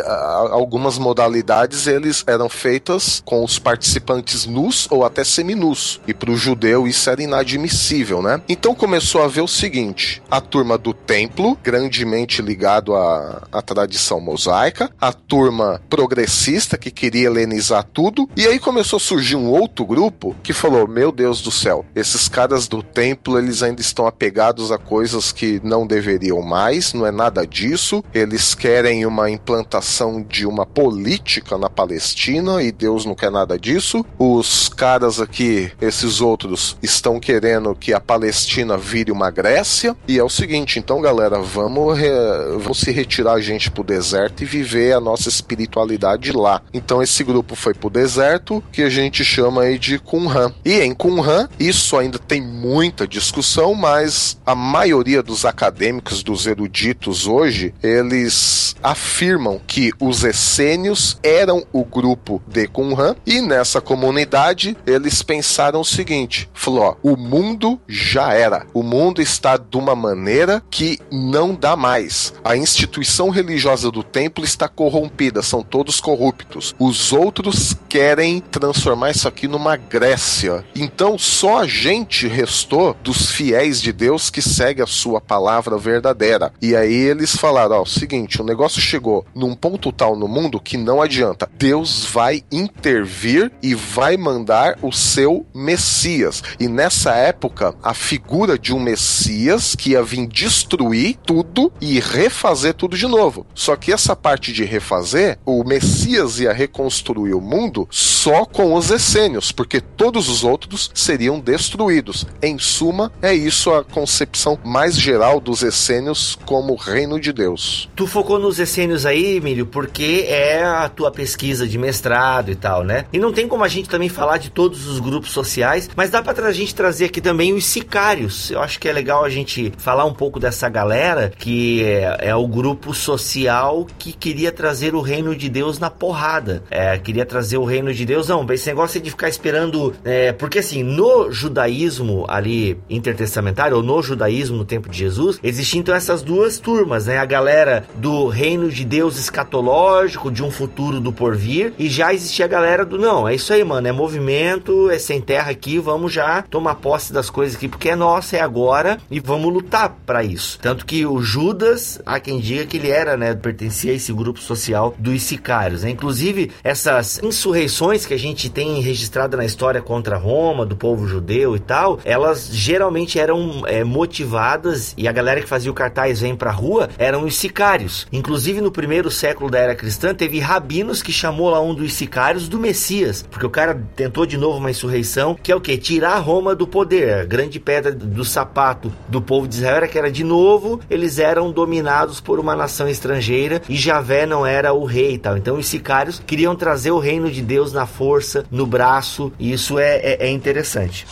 algumas 0.51 0.99
modalidades 0.99 1.87
eles 1.87 2.25
eram 2.27 2.49
feitas 2.49 3.23
com 3.25 3.45
os 3.45 3.59
participantes 3.59 4.47
nus 4.47 4.87
ou 4.91 5.05
até 5.05 5.25
seminus, 5.25 6.01
e 6.07 6.15
para 6.15 6.31
o 6.31 6.37
judeu 6.37 6.87
isso 6.87 7.09
era 7.11 7.23
inadmissível, 7.23 8.23
né? 8.23 8.41
Então 8.49 8.75
começou 8.75 9.23
a 9.23 9.29
ver 9.29 9.41
o 9.41 9.49
seguinte: 9.49 10.23
a 10.31 10.41
turma 10.41 10.79
do 10.79 10.93
templo, 10.93 11.59
grandemente 11.63 12.43
ligado 12.43 12.95
à, 12.95 13.47
à 13.53 13.63
tradição 13.63 14.21
mosaica, 14.21 14.91
a 15.01 15.13
turma 15.13 15.81
progressista 15.89 16.79
que 16.79 16.91
queria 16.91 17.27
helenizar 17.27 17.85
tudo, 17.85 18.29
e 18.37 18.47
aí 18.47 18.59
começou 18.59 18.97
a 18.97 19.01
surgir 19.01 19.37
um 19.37 19.51
outro 19.51 19.85
grupo 19.85 20.35
que 20.43 20.53
falou: 20.53 20.87
Meu 20.87 21.13
Deus 21.13 21.41
do 21.41 21.51
céu, 21.51 21.85
esses 21.95 22.29
caras 22.29 22.69
do 22.69 22.83
templo 22.83 23.39
eles 23.39 23.63
ainda 23.63 23.81
estão 23.81 24.07
apegados 24.07 24.71
a 24.73 24.79
coisas 24.79 25.33
que 25.33 25.61
não 25.63 25.87
deveriam 25.87 26.43
mais, 26.43 26.93
não 26.93 27.07
é 27.07 27.11
nada 27.11 27.41
disso, 27.49 28.05
eles 28.15 28.55
querem 28.55 29.07
uma 29.07 29.31
implantação 29.31 30.23
de 30.23 30.47
uma 30.47 30.67
política 30.67 31.57
na 31.57 31.71
Palestina 31.71 32.63
e 32.63 32.71
Deus 32.71 33.05
não 33.05 33.15
quer 33.15 33.31
nada 33.31 33.59
disso. 33.59 34.05
Os 34.19 34.69
caras 34.69 35.21
aqui, 35.21 35.73
esses 35.81 36.21
outros, 36.21 36.77
estão 36.83 37.19
querendo 37.19 37.75
que 37.75 37.93
a 37.93 38.01
Palestina 38.01 38.77
vire 38.77 39.11
uma 39.11 39.31
Grécia. 39.31 39.97
E 40.07 40.19
é 40.19 40.25
o 40.25 40.29
seguinte, 40.29 40.79
então, 40.79 41.01
galera, 41.01 41.39
vamos, 41.41 41.99
re- 41.99 42.11
vamos 42.59 42.79
se 42.79 42.91
retirar 42.91 43.35
a 43.35 43.41
gente 43.41 43.71
pro 43.71 43.83
deserto 43.83 44.43
e 44.43 44.47
viver 44.47 44.93
a 44.93 45.01
nossa 45.01 45.29
espiritualidade 45.29 46.33
lá. 46.33 46.61
Então 46.73 47.03
esse 47.03 47.25
grupo 47.25 47.55
foi 47.55 47.75
pro 47.75 47.89
deserto, 47.91 48.63
que 48.73 48.83
a 48.83 48.89
gente 48.89 49.25
chama 49.25 49.63
aí 49.63 49.79
de 49.79 49.99
Qumran. 49.99 50.53
E 50.65 50.81
em 50.81 50.95
Qumran, 50.95 51.49
isso 51.59 51.97
ainda 51.97 52.19
tem 52.19 52.41
muita 52.41 53.07
discussão, 53.07 53.75
mas 53.75 54.39
a 54.45 54.55
maioria 54.55 55.23
dos 55.23 55.45
acadêmicos, 55.45 56.23
dos 56.23 56.47
eruditos 56.47 57.27
hoje, 57.27 57.38
eles 57.83 58.75
afirmam 58.83 59.61
que 59.67 59.93
os 60.01 60.25
essênios 60.25 61.19
eram 61.23 61.65
o 61.73 61.85
grupo 61.85 62.43
de 62.47 62.67
Qumran 62.67 63.15
e 63.27 63.41
nessa 63.41 63.81
comunidade 63.81 64.77
eles 64.87 65.23
pensaram 65.23 65.81
o 65.81 65.85
seguinte, 65.85 66.49
falou, 66.53 66.83
ó, 66.83 66.97
o 67.03 67.17
mundo 67.17 67.81
já 67.89 68.33
era. 68.33 68.67
O 68.73 68.83
mundo 68.83 69.21
está 69.21 69.57
de 69.57 69.77
uma 69.77 69.95
maneira 69.95 70.63
que 70.71 70.99
não 71.11 71.55
dá 71.55 71.77
mais. 71.77 72.33
A 72.45 72.57
instituição 72.57 73.31
religiosa 73.31 73.91
do 73.91 74.03
templo 74.03 74.45
está 74.45 74.69
corrompida, 74.69 75.43
são 75.43 75.63
todos 75.63 76.01
corruptos. 76.01 76.75
Os 76.79 77.13
outros 77.13 77.77
querem 77.89 78.41
transformar 78.41 79.11
isso 79.11 79.29
aqui 79.29 79.47
numa 79.47 79.77
Grécia. 79.77 80.65
Então 80.75 81.19
só 81.19 81.61
a 81.61 81.67
gente 81.67 82.27
restou 82.27 82.97
dos 83.03 83.31
fiéis 83.31 83.81
de 83.81 83.93
Deus 83.93 84.31
que 84.31 84.43
segue 84.43 84.83
a 84.83 84.87
sua 84.87 85.21
palavra 85.21 85.77
verdadeira. 85.79 86.53
E 86.61 86.75
aí 86.75 86.95
eles 86.95 87.28
falaram, 87.37 87.77
ó, 87.77 87.83
o 87.83 87.87
seguinte, 87.87 88.41
o 88.41 88.45
negócio 88.45 88.81
chegou 88.81 89.25
num 89.35 89.55
ponto 89.55 89.93
tal 89.93 90.17
no 90.17 90.29
mundo 90.29 90.61
que 90.61 90.77
não 90.77 91.01
adianta. 91.03 91.49
Deus 91.57 92.05
vai 92.05 92.43
intervir 92.51 93.51
e 93.63 93.75
vai 93.75 94.17
mandar 94.17 94.79
o 94.83 94.93
seu 94.93 95.47
Messias. 95.55 96.43
E 96.59 96.69
nessa 96.69 97.15
época, 97.15 97.75
a 97.83 97.95
figura 97.95 98.59
de 98.59 98.75
um 98.75 98.81
Messias 98.81 99.75
que 99.75 99.91
ia 99.91 100.03
vir 100.03 100.27
destruir 100.27 101.17
tudo 101.25 101.73
e 101.81 102.01
refazer 102.01 102.75
tudo 102.75 102.97
de 102.97 103.07
novo. 103.07 103.47
Só 103.55 103.77
que 103.77 103.93
essa 103.93 104.15
parte 104.15 104.53
de 104.53 104.65
refazer, 104.65 105.39
o 105.45 105.65
Messias 105.65 106.41
ia 106.41 106.53
reconstruir 106.53 107.35
o 107.35 107.41
mundo 107.41 107.87
só 107.91 108.45
com 108.45 108.75
os 108.75 108.91
essênios, 108.91 109.53
porque 109.53 109.81
todos 109.81 110.29
os 110.29 110.45
outros 110.45 110.91
seriam 110.95 111.41
destruídos. 111.41 112.27
Em 112.43 112.59
suma, 112.59 113.13
é 113.23 113.35
isso 113.35 113.73
a 113.73 113.85
concepção 113.85 114.59
mais 114.65 114.97
geral 114.97 115.41
dos 115.41 115.63
essênios 115.63 116.39
como 116.45 116.75
reino 116.75 117.18
de 117.19 117.33
Deus. 117.33 117.89
Tu 117.95 118.07
focou 118.07 118.39
nos 118.39 118.59
essênios 118.59 119.05
aí, 119.05 119.37
Emílio, 119.37 119.67
porque 119.67 120.25
é 120.29 120.65
a 120.65 120.89
tua 120.89 121.11
pesquisa 121.11 121.67
de 121.67 121.79
mestrado 121.79 122.51
e 122.51 122.55
tal, 122.55 122.85
né? 122.85 123.05
E 123.13 123.19
não 123.19 123.33
tem 123.33 123.49
como 123.49 123.65
a 123.65 123.69
gente 123.69 123.89
também 123.89 124.09
falar 124.09 124.39
de 124.39 124.51
todos 124.51 124.87
os 124.87 125.01
grupos 125.01 125.31
sociais, 125.31 125.89
mas 125.97 126.11
dá 126.11 126.23
pra 126.23 126.39
a 126.47 126.53
gente 126.53 126.75
trazer 126.75 127.07
aqui 127.07 127.21
também 127.21 127.53
os 127.53 127.67
sicários. 127.67 128.51
Eu 128.51 128.61
acho 128.61 128.79
que 128.79 128.89
é 128.89 128.93
legal 128.93 129.25
a 129.25 129.29
gente 129.29 129.73
falar 129.79 130.05
um 130.05 130.13
pouco 130.15 130.39
dessa 130.39 130.69
galera 130.69 131.33
que 131.37 131.83
é, 131.83 132.29
é 132.29 132.35
o 132.35 132.47
grupo 132.47 132.95
social 132.95 133.87
que 133.99 134.13
queria 134.13 134.53
trazer 134.53 134.95
o 134.95 135.01
reino 135.01 135.35
de 135.35 135.49
Deus 135.49 135.79
na 135.79 135.91
porrada. 135.91 136.63
É, 136.71 136.97
queria 136.99 137.27
trazer 137.27 137.59
o 137.59 137.65
reino 137.65 137.93
de 137.93 138.05
Deus. 138.05 138.29
Não, 138.29 138.47
esse 138.53 138.69
negócio 138.69 139.01
de 139.01 139.11
ficar 139.11 139.29
esperando. 139.29 139.95
é, 140.05 140.33
porque 140.33 140.61
assim, 140.61 140.83
no 140.83 141.31
judaísmo 141.31 142.25
ali 142.29 142.79
intertestamentário, 142.89 143.77
ou 143.77 143.83
no 143.83 144.03
judaísmo 144.03 144.57
no 144.57 144.65
tempo 144.65 144.89
de 144.89 144.99
Jesus, 144.99 145.39
existiam 145.43 145.81
então 145.81 145.95
essas 145.95 146.23
duas 146.23 146.59
turmas, 146.59 147.08
né? 147.09 147.19
A 147.19 147.25
galera 147.25 147.85
do 147.97 148.29
reino 148.29 148.71
de 148.71 148.85
Deus 148.85 149.19
escatológico, 149.19 150.31
de 150.31 150.43
um 150.43 150.51
futuro 150.51 151.01
do 151.01 151.13
porvir, 151.13 151.73
e 151.79 151.89
já 151.89 152.13
existia 152.13 152.45
a 152.45 152.49
galera 152.49 152.85
do 152.85 152.99
não, 152.99 153.27
é 153.27 153.35
isso 153.35 153.53
aí, 153.53 153.65
mano, 153.65 153.89
é 153.89 153.93
movimento, 153.93 154.91
é 154.91 154.99
sem 154.99 155.21
terra 155.21 155.51
aqui, 155.51 155.79
vamos 155.79 156.13
já 156.13 156.43
tomar 156.43 156.77
posse 156.77 157.13
das 157.13 157.31
coisas 157.31 157.57
aqui, 157.57 157.67
porque 157.67 157.91
é 157.91 157.97
nossa, 157.97 158.37
é 158.37 158.41
agora, 158.41 158.99
e 159.11 159.19
vamos 159.19 159.53
lutar 159.53 159.97
para 160.07 160.23
isso. 160.23 160.59
Tanto 160.61 160.85
que 160.85 161.05
o 161.07 161.21
Judas, 161.21 162.01
há 162.05 162.21
quem 162.21 162.39
diga 162.39 162.67
que 162.67 162.77
ele 162.77 162.91
era, 162.91 163.17
né, 163.17 163.35
pertencia 163.35 163.93
a 163.93 163.95
esse 163.95 164.13
grupo 164.13 164.39
social 164.41 164.95
dos 164.99 165.23
sicários, 165.23 165.83
né? 165.83 165.91
Inclusive, 165.91 166.51
essas 166.63 167.21
insurreições 167.23 168.05
que 168.05 168.15
a 168.15 168.19
gente 168.19 168.51
tem 168.51 168.81
registrada 168.81 169.37
na 169.37 169.45
história 169.45 169.81
contra 169.81 170.17
Roma, 170.17 170.67
do 170.67 170.77
povo 170.77 171.07
judeu 171.07 171.57
e 171.57 171.59
tal, 171.59 171.99
elas 172.05 172.49
geralmente 172.53 173.19
eram 173.19 173.63
é, 173.67 173.83
motivadas, 173.83 174.95
e 174.97 175.09
a 175.09 175.13
galera 175.13 175.41
que 175.41 175.49
fazia 175.49 175.71
o 175.71 175.75
cartaz 175.75 176.21
vem 176.21 176.37
pra 176.37 176.51
rua, 176.51 176.89
eram 176.99 177.25
os 177.25 177.37
sicários. 177.37 178.07
Inclusive 178.13 178.61
no 178.61 178.71
primeiro 178.71 179.11
século 179.11 179.51
da 179.51 179.59
era 179.59 179.75
cristã 179.75 180.15
teve 180.15 180.39
rabinos 180.39 181.03
que 181.03 181.13
chamou 181.13 181.49
lá 181.49 181.61
um 181.61 181.75
dos 181.75 181.95
sicários 181.95 182.49
do 182.49 182.59
Messias, 182.59 183.25
porque 183.31 183.47
o 183.47 183.51
cara 183.51 183.81
tentou 183.97 184.27
de 184.27 184.37
novo 184.37 184.59
uma 184.59 184.71
insurreição, 184.71 185.35
que 185.41 185.53
é 185.53 185.57
o 185.57 185.61
que? 185.61 185.77
Tirar 185.79 186.19
Roma 186.19 186.55
do 186.55 186.67
poder. 186.67 187.15
A 187.15 187.25
grande 187.25 187.61
pedra 187.61 187.93
do 187.93 188.25
sapato 188.25 188.93
do 189.09 189.23
povo 189.23 189.47
de 189.47 189.57
Israel 189.57 189.77
era 189.77 189.89
que 189.89 189.99
era 189.99 190.11
de 190.11 190.25
novo 190.25 190.81
eles 190.91 191.19
eram 191.19 191.51
dominados 191.51 192.21
por 192.21 192.41
uma 192.41 192.57
nação 192.57 192.89
estrangeira 192.89 193.63
e 193.69 193.77
Javé 193.77 194.27
não 194.27 194.45
era 194.45 194.73
o 194.73 194.85
rei 194.85 195.15
e 195.15 195.19
tal. 195.19 195.37
Então 195.37 195.57
os 195.57 195.67
sicários 195.67 196.21
queriam 196.27 196.57
trazer 196.57 196.91
o 196.91 196.99
reino 196.99 197.31
de 197.31 197.43
Deus 197.43 197.73
na 197.73 197.87
força, 197.87 198.45
no 198.51 198.67
braço, 198.67 199.33
e 199.39 199.53
isso 199.53 199.79
é, 199.79 199.97
é, 199.97 200.27
é 200.27 200.31
interessante. 200.31 201.07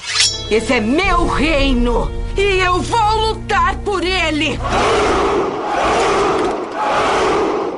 Esse 0.50 0.72
é 0.72 0.80
meu 0.80 1.26
reino 1.26 2.10
e 2.36 2.60
eu 2.60 2.80
vou 2.80 3.28
lutar 3.28 3.76
por 3.78 4.02
ele. 4.02 4.58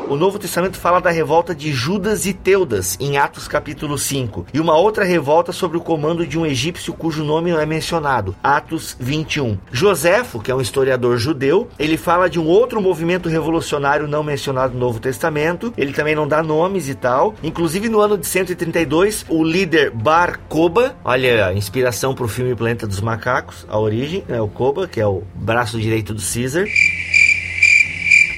O 0.09 0.16
Novo 0.16 0.38
Testamento 0.38 0.78
fala 0.78 1.03
da 1.03 1.11
revolta 1.11 1.55
de 1.55 1.70
Judas 1.70 2.24
e 2.24 2.32
Teudas, 2.32 2.96
em 2.99 3.18
Atos 3.18 3.46
capítulo 3.46 3.99
5, 3.99 4.46
e 4.55 4.59
uma 4.59 4.74
outra 4.74 5.05
revolta 5.05 5.53
sobre 5.53 5.76
o 5.76 5.82
comando 5.82 6.26
de 6.26 6.38
um 6.38 6.46
egípcio 6.46 6.94
cujo 6.94 7.22
nome 7.22 7.51
não 7.51 7.61
é 7.61 7.66
mencionado, 7.66 8.34
Atos 8.42 8.96
21. 8.99 9.59
Joséfo, 9.70 10.40
que 10.40 10.51
é 10.51 10.55
um 10.55 10.62
historiador 10.62 11.18
judeu, 11.18 11.68
ele 11.78 11.99
fala 11.99 12.30
de 12.30 12.40
um 12.40 12.46
outro 12.46 12.80
movimento 12.80 13.28
revolucionário 13.28 14.09
não 14.09 14.22
mencionado 14.22 14.72
no 14.72 14.80
Novo 14.80 14.99
Testamento, 14.99 15.74
ele 15.76 15.92
também 15.92 16.14
não 16.14 16.26
dá 16.26 16.42
nomes 16.42 16.88
e 16.88 16.94
tal. 16.94 17.34
Inclusive 17.42 17.90
no 17.90 18.01
ano 18.01 18.16
de 18.16 18.26
132, 18.26 19.26
o 19.28 19.44
líder 19.44 19.90
Bar 19.90 20.40
Koba, 20.49 20.96
olha 21.05 21.49
a 21.49 21.53
inspiração 21.53 22.14
para 22.14 22.24
o 22.24 22.28
filme 22.28 22.55
Planeta 22.55 22.86
dos 22.86 23.03
Macacos, 23.03 23.66
a 23.68 23.78
origem, 23.78 24.24
né, 24.26 24.40
o 24.40 24.49
Koba, 24.49 24.88
que 24.88 25.03
é 25.03 25.07
o 25.07 25.22
braço 25.34 25.78
direito 25.78 26.14
do 26.14 26.22
Caesar. 26.22 26.64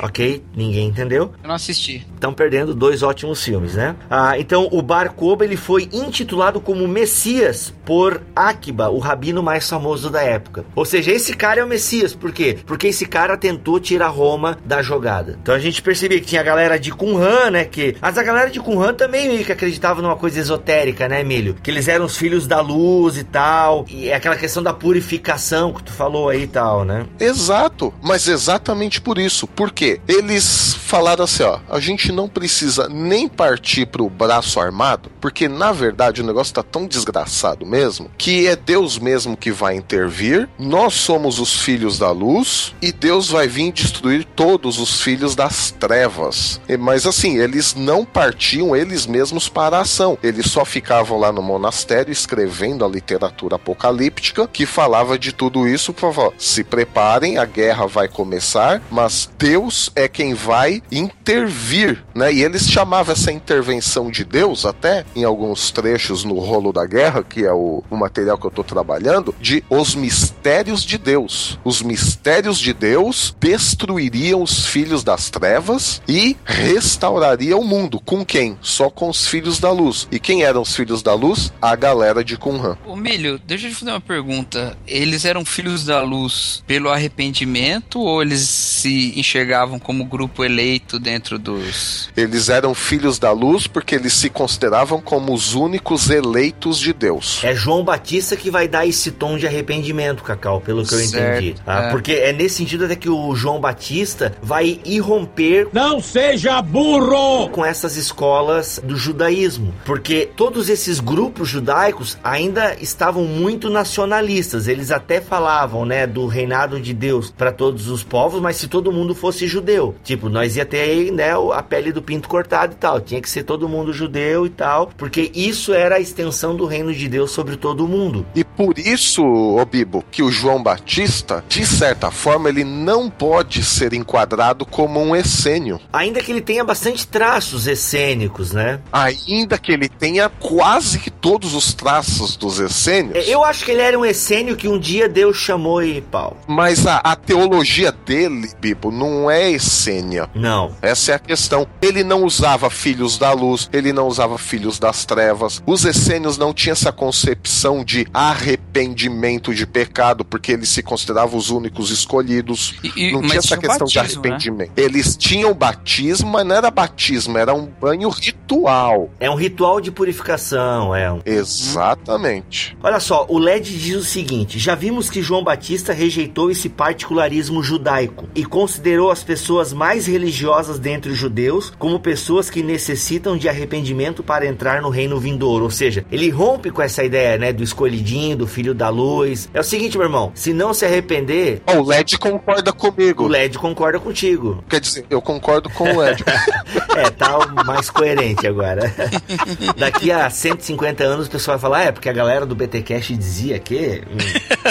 Ok? 0.03 0.43
Ninguém 0.57 0.89
entendeu? 0.89 1.33
Eu 1.43 1.49
não 1.49 1.55
assisti. 1.55 2.07
Estão 2.15 2.33
perdendo 2.33 2.75
dois 2.75 3.03
ótimos 3.03 3.43
filmes, 3.43 3.75
né? 3.75 3.97
Ah, 4.09 4.39
então 4.39 4.69
o 4.73 4.81
Bar 4.83 5.13
Koba 5.13 5.45
ele 5.45 5.57
foi 5.57 5.89
intitulado 5.93 6.61
como 6.61 6.89
Messias 6.89 7.73
por 7.85 8.23
Akiba, 8.35 8.89
o 8.89 8.99
rabino 8.99 9.43
mais 9.43 9.69
famoso 9.69 10.11
da 10.11 10.23
época. 10.23 10.65
Ou 10.75 10.85
seja, 10.85 11.11
esse 11.11 11.35
cara 11.35 11.61
é 11.61 11.65
o 11.65 11.69
Messias. 11.69 12.15
Por 12.15 12.33
quê? 12.33 12.59
Porque 12.67 12.89
esse 12.89 13.07
cara 13.07 13.37
tentou 13.37 13.79
tirar 13.79 14.09
Roma 14.09 14.59
da 14.65 14.83
jogada. 14.83 15.39
Então 15.43 15.55
a 15.55 15.59
gente 15.59 15.83
percebia 15.83 16.21
que 16.21 16.27
tinha 16.27 16.41
a 16.41 16.45
galera 16.45 16.79
de 16.79 16.93
Qumran, 16.93 17.51
né? 17.51 17.65
Que 17.65 17.97
mas 18.01 18.17
a 18.17 18.23
galera 18.23 18.51
de 18.51 18.61
Qumran 18.61 18.95
também 18.95 19.29
meio 19.29 19.45
que 19.45 19.53
acreditava 19.53 20.01
numa 20.01 20.17
coisa 20.17 20.41
esotérica, 20.41 21.09
né, 21.09 21.21
Emílio? 21.21 21.57
Que 21.63 21.71
eles 21.71 21.89
eram 21.89 22.07
os 22.07 22.17
filhos 22.17 22.47
da 22.47 22.61
luz 22.61 23.17
e 23.17 23.25
tal. 23.25 23.85
E 23.89 24.09
é 24.09 24.15
aquela 24.15 24.37
questão 24.37 24.63
da 24.63 24.73
purificação 24.73 25.73
que 25.73 25.83
tu 25.83 25.93
falou 25.93 26.29
aí 26.29 26.43
e 26.43 26.47
tal, 26.47 26.85
né? 26.85 27.07
Exato, 27.19 27.93
mas 28.03 28.29
exatamente 28.29 29.01
por 29.01 29.19
isso. 29.19 29.47
Por 29.47 29.71
quê? 29.73 29.90
Eles 30.07 30.75
falaram 30.75 31.25
assim, 31.25 31.45
ó, 31.45 31.61
a 31.69 31.79
gente 31.79 32.11
não 32.11 32.29
precisa 32.29 32.89
nem 32.89 33.29
partir 33.29 33.87
pro 33.87 34.11
braço 34.11 34.59
armado, 34.59 35.11
porque 35.21 35.49
na 35.49 35.73
verdade 35.73 36.21
o 36.21 36.27
negócio 36.27 36.53
tá 36.53 36.63
tão 36.63 36.87
desgraçado 36.87 37.65
mesmo, 37.65 38.11
que 38.19 38.47
é 38.47 38.57
Deus 38.57 38.99
mesmo 38.99 39.37
que 39.37 39.53
vai 39.53 39.77
intervir, 39.77 40.49
nós 40.59 40.95
somos 40.95 41.39
os 41.39 41.61
filhos 41.63 41.99
da 41.99 42.11
luz 42.11 42.75
e 42.83 42.91
Deus 42.93 43.29
vai 43.31 43.47
vir 43.47 43.73
destruir 43.73 44.25
todos 44.25 44.79
os 44.79 45.01
filhos 45.01 45.35
das 45.37 45.71
trevas. 45.71 46.61
Mas 46.79 47.07
assim, 47.07 47.39
eles 47.39 47.75
não 47.75 48.05
partiam 48.05 48.75
eles 48.75 49.07
mesmos 49.07 49.49
para 49.49 49.79
a 49.79 49.83
ação, 49.83 50.19
eles 50.23 50.51
só 50.51 50.65
ficavam 50.65 51.19
lá 51.19 51.31
no 51.31 51.43
monastério 51.43 52.11
escrevendo 52.11 52.85
a 52.85 52.89
literatura 52.89 53.57
apocalíptica 53.57 54.49
que 54.49 54.67
falava 54.67 55.19
de 55.19 55.33
tudo 55.33 55.69
isso, 55.69 55.93
por 55.93 56.01
favor, 56.13 56.35
se 56.37 56.65
preparem, 56.65 57.39
a 57.39 57.45
guerra 57.45 57.87
vai 57.87 58.09
começar, 58.09 58.83
mas 58.91 59.31
Deus 59.39 59.80
é 59.95 60.09
quem 60.09 60.35
vai 60.35 60.83
intervir, 60.91 62.03
né? 62.15 62.33
E 62.33 62.43
eles 62.43 62.69
chamavam 62.69 63.13
essa 63.13 63.33
intervenção 63.33 64.11
de 64.11 64.25
Deus, 64.25 64.67
até 64.67 65.05
em 65.15 65.25
alguns 65.25 65.71
trechos 65.71 66.25
no 66.25 66.39
rolo 66.39 66.73
da 66.73 66.85
guerra, 66.85 67.23
que 67.23 67.45
é 67.45 67.53
o, 67.53 67.83
o 67.89 67.97
material 67.97 68.37
que 68.37 68.47
eu 68.47 68.51
tô 68.51 68.65
trabalhando, 68.65 69.35
de 69.41 69.63
os 69.71 69.95
mistérios 69.95 70.85
de 70.85 70.99
Deus. 70.99 71.59
Os 71.65 71.83
mistérios 71.83 72.59
de 72.59 72.73
Deus 72.73 73.35
destruiriam 73.41 74.43
os 74.43 74.67
filhos 74.67 75.05
das 75.05 75.31
trevas 75.31 76.03
e 76.09 76.37
restaurariam 76.45 77.61
o 77.61 77.65
mundo. 77.65 78.01
Com 78.01 78.25
quem? 78.25 78.59
Só 78.61 78.91
com 78.91 79.09
os 79.09 79.27
filhos 79.27 79.59
da 79.59 79.71
luz. 79.71 80.09
E 80.11 80.19
quem 80.19 80.43
eram 80.43 80.63
os 80.63 80.75
filhos 80.75 81.03
da 81.03 81.15
luz? 81.15 81.53
A 81.61 81.75
galera 81.77 82.25
de 82.25 82.37
Qumran. 82.37 82.77
Ô 82.87 82.97
Milho, 82.97 83.41
deixa 83.47 83.67
eu 83.67 83.71
te 83.71 83.77
fazer 83.77 83.91
uma 83.91 84.01
pergunta. 84.01 84.77
Eles 84.87 85.25
eram 85.25 85.45
filhos 85.45 85.85
da 85.85 86.03
luz 86.03 86.63
pelo 86.67 86.91
arrependimento 86.91 88.01
ou 88.01 88.23
eles 88.23 88.41
se 88.41 89.19
enxergavam 89.19 89.70
como 89.79 90.05
grupo 90.05 90.45
eleito 90.45 90.99
dentro 90.99 91.39
dos. 91.39 92.09
Eles 92.17 92.49
eram 92.49 92.75
filhos 92.75 93.19
da 93.19 93.31
luz 93.33 93.67
porque 93.67 93.95
eles 93.95 94.13
se 94.13 94.29
consideravam 94.31 95.01
como 95.01 95.33
os 95.33 95.55
únicos 95.55 96.11
eleitos 96.11 96.79
de 96.79 96.93
Deus. 96.93 97.41
É 97.45 97.55
João 97.55 97.85
Batista 97.85 98.37
que 98.37 98.51
vai 98.51 98.67
dar 98.69 98.87
esse 98.87 99.11
tom 99.11 99.37
de 99.37 99.47
arrependimento, 99.47 100.23
Cacau, 100.23 100.61
pelo 100.61 100.85
que 100.85 100.95
eu 100.95 100.99
Certo, 100.99 101.43
entendi. 101.43 101.61
tá? 101.65 101.85
é. 101.85 101.91
Porque 101.91 102.13
é 102.13 102.33
nesse 102.33 102.57
sentido 102.57 102.85
até 102.85 102.97
que 102.97 103.09
o 103.09 103.35
João 103.35 103.61
Batista 103.61 104.35
vai 104.43 104.81
irromper 104.85 105.69
Não 105.73 106.01
seja 106.01 106.61
burro! 106.63 107.49
com 107.51 107.65
essas 107.65 107.97
escolas 107.97 108.81
do 108.83 108.97
judaísmo, 108.97 109.75
porque 109.85 110.29
todos 110.37 110.69
esses 110.69 111.01
grupos 111.01 111.49
judaicos 111.49 112.19
ainda 112.23 112.77
estavam 112.81 113.25
muito 113.25 113.69
nacionalistas. 113.71 114.67
Eles 114.69 114.91
até 114.91 115.21
falavam, 115.21 115.85
né, 115.85 116.07
do 116.07 116.27
reinado 116.27 116.81
de 116.81 116.93
Deus 116.95 117.31
para 117.31 117.53
todos 117.53 117.89
os 117.89 118.03
povos, 118.03 118.41
mas 118.41 118.57
se 118.57 118.69
todo 118.69 118.93
mundo 118.93 119.15
fosse 119.15 119.47
judeu, 119.47 119.60
tipo, 120.05 120.29
nós 120.29 120.57
ia 120.57 120.65
ter 120.65 120.81
aí, 120.81 121.11
né, 121.11 121.31
a 121.55 121.63
pele 121.63 121.93
do 121.93 122.03
pinto 122.03 122.29
cortado 122.29 122.73
e 122.73 122.77
tal. 122.77 123.01
Tinha 123.01 123.21
que 123.21 123.29
ser 123.29 123.43
todo 123.43 123.69
mundo 123.69 123.93
judeu 123.93 124.47
e 124.47 124.51
tal, 124.51 124.91
porque 124.97 125.31
isso 125.35 125.73
era 125.73 125.97
a 125.97 126.01
extensão 126.01 126.55
do 126.57 126.67
reino 126.67 126.93
de 126.93 127.09
Deus 127.09 127.31
sobre 127.31 127.57
todo 127.57 127.89
mundo. 127.89 128.27
E 128.35 128.45
por 128.45 128.79
isso, 128.79 129.23
ô 129.25 129.65
Bibo, 129.65 130.05
que 130.11 130.23
o 130.23 130.31
João 130.31 130.63
Batista, 130.63 131.45
de 131.49 131.65
certa 131.67 132.11
forma, 132.11 132.49
ele 132.49 132.65
não 132.65 133.11
pode 133.11 133.63
ser 133.65 133.93
enquadrado 133.93 134.65
como 134.65 135.01
um 135.01 135.15
essênio. 135.15 135.81
Ainda 135.93 136.21
que 136.21 136.33
ele 136.33 136.41
tenha 136.41 136.65
bastante 136.65 137.07
traços 137.07 137.67
essênicos, 137.67 138.53
né? 138.53 138.81
Ainda 138.93 139.59
que 139.59 139.73
ele 139.73 139.89
tenha 139.89 140.29
quase 140.29 140.99
que 140.99 141.11
todos 141.11 141.55
os 141.55 141.75
traços 141.75 142.37
dos 142.37 142.59
essênios. 142.59 143.29
Eu 143.29 143.45
acho 143.45 143.65
que 143.65 143.71
ele 143.71 143.83
era 143.83 143.99
um 143.99 144.05
essênio 144.05 144.57
que 144.57 144.69
um 144.69 144.79
dia 144.79 145.09
Deus 145.09 145.37
chamou 145.37 145.83
e 145.83 146.01
pau. 146.01 146.37
Mas 146.47 146.87
a, 146.87 146.97
a 146.99 147.17
teologia 147.17 147.93
dele, 147.93 148.51
Bibo, 148.61 148.91
não 148.91 149.31
é 149.31 149.50
essênia. 149.51 150.29
Não. 150.35 150.73
Essa 150.83 151.13
é 151.13 151.15
a 151.15 151.19
questão. 151.19 151.67
Ele 151.83 152.03
não 152.05 152.25
usava 152.25 152.69
filhos 152.71 153.19
da 153.19 153.33
luz, 153.33 153.69
ele 153.73 153.93
não 153.93 154.07
usava 154.07 154.39
filhos 154.39 154.79
das 154.79 155.05
trevas. 155.05 155.63
Os 155.67 155.85
essênios 155.85 156.37
não 156.39 156.53
tinham 156.55 156.73
essa 156.73 156.93
concepção 156.93 157.85
de 157.85 158.07
arrependimento 158.13 159.55
de 159.55 159.67
pecado, 159.67 160.25
porque 160.25 160.53
eles 160.53 160.69
se 160.69 160.83
consideravam 160.83 161.39
os 161.39 161.51
únicos 161.51 161.91
escolhidos. 161.91 162.75
E- 162.83 162.93
e- 163.09 163.13
não 163.13 163.23
tinha 163.23 163.39
essa 163.39 163.57
questão 163.57 163.87
de 163.87 163.95
batismo, 163.99 164.23
né? 164.23 164.29
arrependimento. 164.31 164.73
Eles 164.77 165.17
tinham 165.17 165.53
batismo, 165.55 166.31
mas 166.31 166.47
não 166.47 166.55
era 166.57 166.71
batismo, 166.71 167.37
era 167.39 167.55
um 167.55 167.67
banho 167.67 168.09
ritual. 168.09 169.11
É 169.19 169.31
um 169.31 169.35
ritual 169.35 169.81
de 169.81 169.91
purificação, 169.91 170.95
é. 170.95 171.11
um- 171.13 171.21
Exatamente. 171.25 172.77
Olha 172.83 173.01
só, 173.01 173.27
o 173.29 173.39
LED 173.39 173.77
diz 173.79 173.97
o 173.97 174.05
seguinte: 174.05 174.59
já 174.59 174.75
vimos 174.75 175.09
que 175.11 175.23
João 175.23 175.43
Batista 175.43 175.93
rejeitou 175.93 176.51
esse 176.51 176.69
particularismo 176.69 177.63
judaico 177.63 178.29
e 178.35 178.45
considerou 178.45 179.11
as 179.11 179.23
pessoas 179.31 179.73
mais 179.73 180.09
religiosas 180.09 180.81
dentre 180.81 181.13
os 181.13 181.17
judeus 181.17 181.73
como 181.79 182.01
pessoas 182.01 182.51
que 182.51 182.65
necessitam 182.65 183.37
de 183.37 183.49
arrependimento 183.49 184.25
para 184.25 184.45
entrar 184.45 184.83
no 184.83 184.89
reino 184.91 185.21
vindouro. 185.21 185.63
Ou 185.63 185.71
seja, 185.71 186.05
ele 186.11 186.29
rompe 186.31 186.69
com 186.73 186.83
essa 186.83 187.05
ideia, 187.05 187.39
né, 187.39 187.53
do 187.53 187.63
escolhidinho, 187.63 188.37
do 188.37 188.45
filho 188.49 188.75
da 188.75 188.89
luz. 188.89 189.49
É 189.55 189.61
o 189.61 189.63
seguinte, 189.63 189.97
meu 189.97 190.07
irmão: 190.09 190.33
se 190.35 190.53
não 190.53 190.75
se 190.75 190.85
arrepender, 190.85 191.63
Ó, 191.65 191.77
o 191.77 191.87
LED 191.87 192.19
concorda 192.19 192.73
comigo. 192.73 193.23
o 193.23 193.29
LED 193.29 193.57
concorda 193.57 194.01
contigo. 194.01 194.65
Quer 194.69 194.81
dizer, 194.81 195.07
eu 195.09 195.23
concordo 195.23 195.71
com 195.71 195.85
o 195.85 196.01
LED. 196.01 196.25
É, 196.97 197.09
tá 197.09 197.39
mais 197.65 197.89
coerente 197.89 198.47
agora. 198.47 198.93
Daqui 199.79 200.11
a 200.11 200.29
150 200.29 201.05
anos 201.05 201.29
o 201.29 201.31
pessoal 201.31 201.57
vai 201.57 201.63
falar, 201.63 201.79
"Ah, 201.79 201.85
é, 201.85 201.93
porque 201.93 202.09
a 202.09 202.13
galera 202.13 202.45
do 202.45 202.55
BTcast 202.55 203.17
dizia 203.17 203.59
que. 203.61 204.03
Hum. 204.11 204.17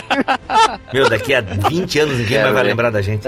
Meu, 0.93 1.09
daqui 1.09 1.33
a 1.33 1.41
20 1.41 1.99
anos 1.99 2.17
ninguém 2.17 2.41
mais 2.41 2.53
vai 2.53 2.63
lembrar 2.63 2.89
da 2.89 3.01
gente. 3.01 3.27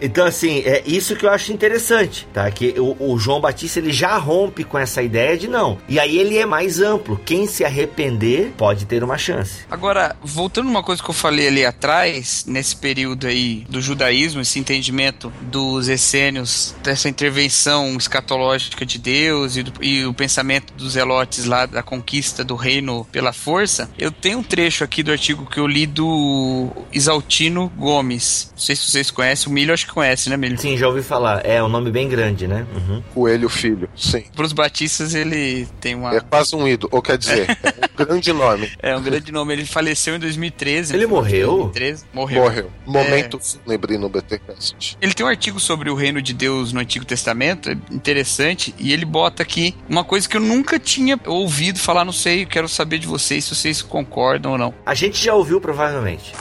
Então, 0.00 0.26
assim, 0.26 0.49
é 0.58 0.82
isso 0.86 1.16
que 1.16 1.24
eu 1.24 1.30
acho 1.30 1.52
interessante, 1.52 2.26
tá? 2.32 2.50
Que 2.50 2.74
o, 2.78 2.96
o 3.12 3.18
João 3.18 3.40
Batista 3.40 3.78
ele 3.78 3.92
já 3.92 4.16
rompe 4.16 4.64
com 4.64 4.78
essa 4.78 5.02
ideia 5.02 5.36
de 5.36 5.48
não. 5.48 5.78
E 5.88 5.98
aí 5.98 6.18
ele 6.18 6.36
é 6.38 6.46
mais 6.46 6.80
amplo. 6.80 7.20
Quem 7.24 7.46
se 7.46 7.64
arrepender 7.64 8.52
pode 8.56 8.86
ter 8.86 9.02
uma 9.04 9.18
chance. 9.18 9.60
Agora, 9.70 10.16
voltando 10.22 10.68
uma 10.68 10.82
coisa 10.82 11.02
que 11.02 11.10
eu 11.10 11.14
falei 11.14 11.48
ali 11.48 11.64
atrás, 11.64 12.44
nesse 12.46 12.74
período 12.76 13.26
aí 13.26 13.66
do 13.68 13.80
judaísmo, 13.80 14.40
esse 14.40 14.58
entendimento 14.58 15.32
dos 15.42 15.88
essênios, 15.88 16.74
dessa 16.82 17.08
intervenção 17.08 17.96
escatológica 17.96 18.86
de 18.86 18.98
Deus 18.98 19.56
e, 19.56 19.62
do- 19.62 19.84
e 19.84 20.04
o 20.06 20.14
pensamento 20.14 20.72
dos 20.74 20.92
zelotes 20.92 21.44
lá 21.44 21.66
da 21.66 21.82
conquista 21.82 22.44
do 22.44 22.54
reino 22.54 23.06
pela 23.12 23.32
força, 23.32 23.90
eu 23.98 24.10
tenho 24.10 24.38
um 24.38 24.42
trecho 24.42 24.84
aqui 24.84 25.02
do 25.02 25.10
artigo 25.12 25.46
que 25.46 25.58
eu 25.58 25.66
li 25.66 25.80
querido 25.80 26.70
Isaltino 26.92 27.68
Gomes. 27.76 28.50
Não 28.52 28.58
sei 28.60 28.76
se 28.76 28.90
vocês 28.90 29.10
conhecem, 29.10 29.50
o 29.50 29.54
Milho 29.54 29.72
acho 29.72 29.86
que 29.86 29.92
conhece, 29.92 30.28
né, 30.28 30.36
Sim, 30.58 30.76
já 30.76 30.88
ouvi 30.88 31.02
falar. 31.02 31.44
É 31.44 31.62
um 31.62 31.68
nome 31.68 31.90
bem 31.90 32.08
grande, 32.08 32.46
né? 32.46 32.66
Uhum. 32.74 33.02
Coelho 33.14 33.48
Filho, 33.48 33.88
sim. 33.96 34.24
Pros 34.34 34.52
Batistas 34.52 35.14
ele 35.14 35.66
tem 35.80 35.94
uma. 35.94 36.14
É 36.14 36.20
quase 36.20 36.54
um 36.54 36.66
ídolo, 36.66 36.90
ou 36.92 37.02
quer 37.02 37.18
dizer, 37.18 37.48
é 37.62 37.86
um 37.92 38.04
grande 38.04 38.32
nome. 38.32 38.70
É 38.80 38.96
um 38.96 39.02
grande 39.02 39.32
nome. 39.32 39.52
Ele 39.52 39.64
faleceu 39.64 40.16
em 40.16 40.18
2013. 40.18 40.94
Ele 40.94 41.06
morreu? 41.06 41.70
2013. 41.72 42.04
Morreu. 42.12 42.42
Morreu. 42.42 42.70
Momento 42.86 43.38
fúnebre 43.38 43.98
no 43.98 44.08
BTcast. 44.08 44.96
Ele 45.00 45.14
tem 45.14 45.24
um 45.24 45.28
artigo 45.28 45.58
sobre 45.60 45.90
o 45.90 45.94
reino 45.94 46.20
de 46.22 46.32
Deus 46.32 46.72
no 46.72 46.80
Antigo 46.80 47.04
Testamento, 47.04 47.70
é 47.70 47.76
interessante, 47.90 48.74
e 48.78 48.92
ele 48.92 49.04
bota 49.04 49.42
aqui 49.42 49.74
uma 49.88 50.04
coisa 50.04 50.28
que 50.28 50.36
eu 50.36 50.40
nunca 50.40 50.78
tinha 50.78 51.18
ouvido 51.26 51.78
falar, 51.78 52.04
não 52.04 52.12
sei, 52.12 52.46
quero 52.46 52.68
saber 52.68 52.98
de 52.98 53.06
vocês 53.06 53.44
se 53.44 53.54
vocês 53.54 53.82
concordam 53.82 54.52
ou 54.52 54.58
não. 54.58 54.74
A 54.84 54.94
gente 54.94 55.22
já 55.22 55.34
ouviu, 55.34 55.60
provavelmente. 55.60 56.32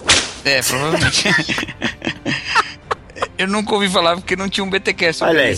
É, 0.46 0.62
provavelmente. 0.62 1.24
eu 3.40 3.48
nunca 3.48 3.74
ouvi 3.74 3.88
falar 3.88 4.18
porque 4.18 4.36
não 4.36 4.50
tinha 4.50 4.66
um 4.66 4.70
BTcast 4.70 5.24
Olha 5.24 5.44
aí. 5.44 5.58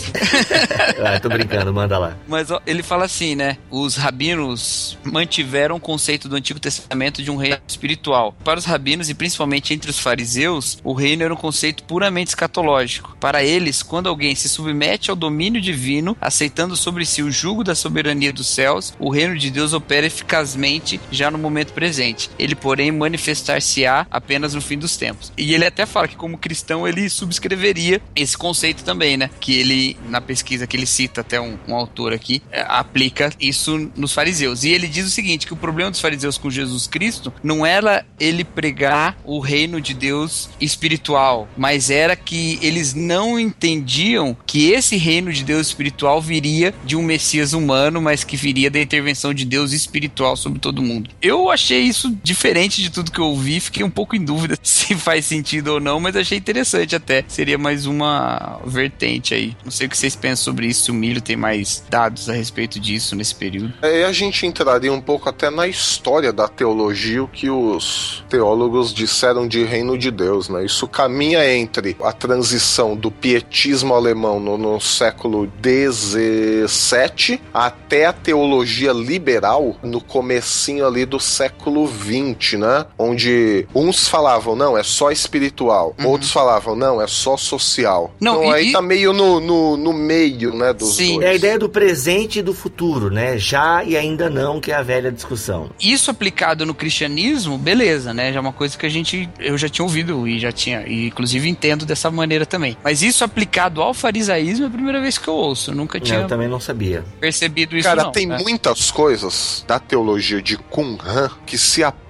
ah, 1.04 1.20
tô 1.20 1.28
brincando, 1.30 1.74
manda 1.74 1.98
lá. 1.98 2.16
Mas 2.28 2.52
ó, 2.52 2.62
ele 2.68 2.84
fala 2.84 3.06
assim, 3.06 3.34
né? 3.34 3.58
Os 3.72 3.96
rabinos 3.96 5.00
mantiveram 5.04 5.78
o 5.78 5.80
conceito 5.80 6.30
do 6.30 6.36
Antigo 6.36 6.60
Testamento 6.60 7.24
de 7.24 7.32
um 7.32 7.38
reino 7.38 7.58
espiritual. 7.68 8.36
Para 8.44 8.60
os 8.60 8.66
rabinos 8.66 9.10
e 9.10 9.16
principalmente 9.16 9.74
entre 9.74 9.90
os 9.90 9.98
fariseus, 9.98 10.78
o 10.84 10.94
reino 10.94 11.24
era 11.24 11.34
um 11.34 11.38
conceito 11.38 11.84
puramente 11.86 12.28
escatológico. 12.28 13.18
Para 13.20 13.44
eles, 13.44 13.82
quando 13.82 14.08
alguém 14.08 14.36
se 14.36 14.48
submete 14.48 15.10
ao 15.10 15.16
domínio 15.16 15.60
divino, 15.60 16.16
aceitando 16.22 16.76
sobre 16.76 17.04
si 17.04 17.24
o 17.24 17.32
jugo 17.32 17.64
da 17.64 17.74
soberania 17.74 18.32
dos 18.32 18.48
céus, 18.48 18.94
o 19.00 19.10
reino 19.10 19.36
de 19.36 19.50
Deus 19.50 19.74
opera 19.74 20.06
eficazmente 20.06 21.02
já 21.12 21.32
no 21.32 21.38
momento 21.40 21.74
presente. 21.74 22.30
Ele, 22.38 22.54
porém, 22.54 22.92
manifestar-se-á 22.92 24.06
apenas 24.12 24.54
no 24.54 24.62
fim 24.62 24.78
dos 24.78 24.98
tempos. 24.98 25.34
E 25.36 25.56
ele 25.56 25.66
até 25.66 25.88
fala 25.88 26.08
que, 26.08 26.16
como 26.16 26.38
cristão, 26.38 26.88
ele 26.88 27.10
subscreveria 27.10 27.71
esse 28.16 28.38
conceito 28.38 28.84
também, 28.84 29.18
né? 29.18 29.30
Que 29.40 29.54
ele, 29.54 29.98
na 30.10 30.22
pesquisa 30.22 30.68
que 30.68 30.76
ele 30.76 30.86
cita, 30.86 31.22
até 31.22 31.40
um, 31.40 31.58
um 31.68 31.76
autor 31.76 32.14
aqui, 32.14 32.42
é, 32.52 32.66
aplica 32.68 33.32
isso 33.40 33.92
nos 33.96 34.14
fariseus. 34.14 34.64
E 34.64 34.70
ele 34.70 34.88
diz 34.88 35.06
o 35.06 35.10
seguinte: 35.10 35.48
que 35.48 35.54
o 35.54 35.58
problema 35.58 35.92
dos 35.92 36.02
fariseus 36.02 36.38
com 36.38 36.50
Jesus 36.50 36.88
Cristo 36.88 37.34
não 37.44 37.66
era 37.66 38.06
ele 38.20 38.44
pregar 38.44 39.18
o 39.24 39.40
reino 39.40 39.80
de 39.80 39.94
Deus 39.94 40.50
espiritual, 40.60 41.48
mas 41.58 41.90
era 41.90 42.16
que 42.16 42.60
eles 42.62 42.94
não 42.94 43.40
entendiam 43.40 44.36
que 44.46 44.72
esse 44.72 44.98
reino 44.98 45.32
de 45.32 45.44
Deus 45.44 45.68
espiritual 45.68 46.22
viria 46.22 46.74
de 46.86 46.96
um 46.96 47.04
Messias 47.04 47.54
humano, 47.54 48.02
mas 48.02 48.24
que 48.24 48.36
viria 48.36 48.70
da 48.70 48.80
intervenção 48.80 49.34
de 49.34 49.46
Deus 49.46 49.72
espiritual 49.72 50.36
sobre 50.36 50.60
todo 50.60 50.82
mundo. 50.82 51.10
Eu 51.22 51.50
achei 51.50 51.82
isso 51.82 52.16
diferente 52.24 52.82
de 52.82 52.90
tudo 52.90 53.12
que 53.12 53.20
eu 53.20 53.26
ouvi, 53.26 53.60
fiquei 53.60 53.84
um 53.84 53.90
pouco 53.90 54.16
em 54.16 54.24
dúvida 54.24 54.58
se 54.64 54.96
faz 54.96 55.26
sentido 55.26 55.74
ou 55.74 55.80
não, 55.80 56.00
mas 56.00 56.16
achei 56.16 56.38
interessante 56.38 56.96
até. 56.96 57.24
Seria 57.28 57.58
mais 57.62 57.86
uma 57.86 58.59
vertente 58.66 59.34
aí. 59.34 59.55
Não 59.64 59.72
sei 59.72 59.88
o 59.88 59.89
que 59.89 59.97
vocês 59.97 60.16
pensam 60.16 60.45
sobre 60.45 60.68
isso, 60.68 60.86
se 60.86 60.91
o 60.91 60.93
Milho 60.93 61.22
tem 61.22 61.36
mais 61.36 61.84
dados 61.89 62.30
a 62.30 62.34
respeito 62.34 62.80
disso 62.80 63.16
nesse 63.16 63.36
período. 63.36 63.74
Aí 63.82 64.03
a 64.03 64.12
gente 64.12 64.45
entraria 64.45 64.91
um 64.91 65.01
pouco 65.01 65.30
até 65.30 65.49
na 65.49 65.68
história 65.68 66.34
da 66.34 66.47
teologia, 66.47 67.24
o 67.24 67.28
que 67.28 67.49
os 67.49 68.24
teólogos 68.30 68.93
disseram 68.93 69.47
de 69.47 69.64
reino 69.64 69.97
de 69.97 70.12
Deus, 70.12 70.49
né? 70.49 70.66
Isso 70.66 70.88
caminha 70.88 71.47
entre 71.55 71.95
a 72.03 72.12
transição 72.12 72.95
do 72.95 73.12
pietismo 73.12 73.93
alemão 73.93 74.39
no, 74.39 74.57
no 74.57 74.80
século 74.80 75.51
XVII 75.64 77.39
até 77.53 78.05
a 78.05 78.14
teologia 78.14 78.91
liberal 78.91 79.76
no 79.84 80.01
comecinho 80.01 80.86
ali 80.86 81.05
do 81.05 81.20
século 81.20 81.88
XX, 81.88 82.59
né? 82.59 82.86
Onde 82.97 83.68
uns 83.76 84.07
falavam, 84.07 84.55
não, 84.55 84.78
é 84.78 84.84
só 84.84 85.12
espiritual, 85.12 85.95
outros 86.03 86.32
falavam, 86.32 86.76
não, 86.76 87.01
é 87.01 87.07
só 87.07 87.38
social. 87.52 88.14
Não, 88.20 88.36
então 88.43 88.52
e- 88.52 88.56
aí 88.56 88.70
e- 88.70 88.72
tá 88.72 88.82
meio 88.82 89.12
no, 89.14 89.39
no, 89.41 89.78
no 89.78 89.93
meio, 89.93 90.54
né, 90.56 90.72
dos 90.74 90.95
Sim. 90.95 91.16
dois. 91.16 91.26
É 91.28 91.30
a 91.32 91.34
ideia 91.36 91.60
do 91.60 91.68
presente 91.68 92.39
e 92.39 92.41
do 92.41 92.54
futuro, 92.54 93.10
né? 93.12 93.38
Já 93.38 93.84
e 93.84 93.97
ainda 93.97 94.30
não, 94.30 94.60
que 94.62 94.72
é 94.72 94.76
a 94.76 94.82
velha 94.82 95.12
discussão. 95.12 95.70
Isso 95.80 96.10
aplicado 96.10 96.66
no 96.66 96.74
cristianismo, 96.74 97.58
beleza, 97.58 98.14
né? 98.14 98.32
Já 98.32 98.39
é 98.39 98.41
uma 98.41 98.54
coisa 98.54 98.78
que 98.78 98.86
a 98.86 98.89
gente 98.89 99.30
eu 99.39 99.58
já 99.58 99.68
tinha 99.68 99.84
ouvido 99.84 100.28
e 100.28 100.39
já 100.39 100.52
tinha, 100.52 100.88
e 100.88 101.08
inclusive 101.08 101.47
entendo 101.49 101.86
dessa 101.86 102.10
maneira 102.10 102.45
também. 102.45 102.78
Mas 102.84 103.02
isso 103.02 103.24
aplicado 103.24 103.82
ao 103.82 103.93
farisaísmo 103.93 104.66
é 104.66 104.68
a 104.68 104.72
primeira 104.72 105.02
vez 105.02 105.18
que 105.18 105.28
eu 105.28 105.34
ouço. 105.34 105.72
Eu 105.72 105.76
nunca 105.76 105.99
tinha 105.99 106.20
Eu 106.20 106.28
também 106.28 106.47
não 106.47 106.60
sabia. 106.60 107.04
percebido 107.20 107.76
isso 107.76 107.88
Cara, 107.88 108.04
não, 108.04 108.12
tem 108.12 108.26
né? 108.28 108.38
muitas 108.41 108.89
coisas 108.91 109.66
da 109.68 109.80
teologia 109.80 110.41
de 110.41 110.58
Qumran 110.58 111.30
que 111.45 111.58
se 111.58 111.84
aplicam 111.84 112.01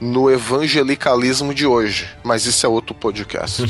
no 0.00 0.30
evangelicalismo 0.30 1.52
de 1.54 1.66
hoje, 1.66 2.08
mas 2.22 2.46
isso 2.46 2.64
é 2.64 2.68
outro 2.68 2.94
podcast. 2.94 3.64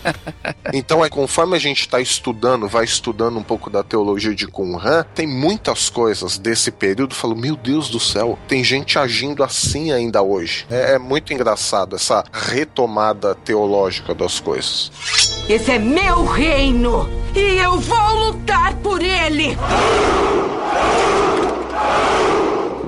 então, 0.72 1.04
é 1.04 1.08
conforme 1.08 1.56
a 1.56 1.58
gente 1.58 1.80
está 1.80 2.00
estudando, 2.00 2.68
vai 2.68 2.84
estudando 2.84 3.38
um 3.38 3.42
pouco 3.42 3.68
da 3.68 3.82
teologia 3.82 4.34
de 4.34 4.46
Qumran, 4.46 5.04
tem 5.14 5.26
muitas 5.26 5.88
coisas 5.88 6.38
desse 6.38 6.70
período, 6.70 7.12
eu 7.12 7.16
falo, 7.16 7.36
meu 7.36 7.56
Deus 7.56 7.88
do 7.88 8.00
céu, 8.00 8.38
tem 8.48 8.64
gente 8.64 8.98
agindo 8.98 9.42
assim 9.42 9.92
ainda 9.92 10.22
hoje. 10.22 10.66
É, 10.70 10.94
é 10.94 10.98
muito 10.98 11.32
engraçado 11.32 11.96
essa 11.96 12.24
retomada 12.32 13.34
teológica 13.34 14.14
das 14.14 14.40
coisas. 14.40 14.90
Esse 15.48 15.72
é 15.72 15.78
meu 15.78 16.24
reino 16.24 17.08
e 17.34 17.58
eu 17.58 17.78
vou 17.78 18.26
lutar 18.26 18.74
por 18.76 19.02
ele. 19.02 19.56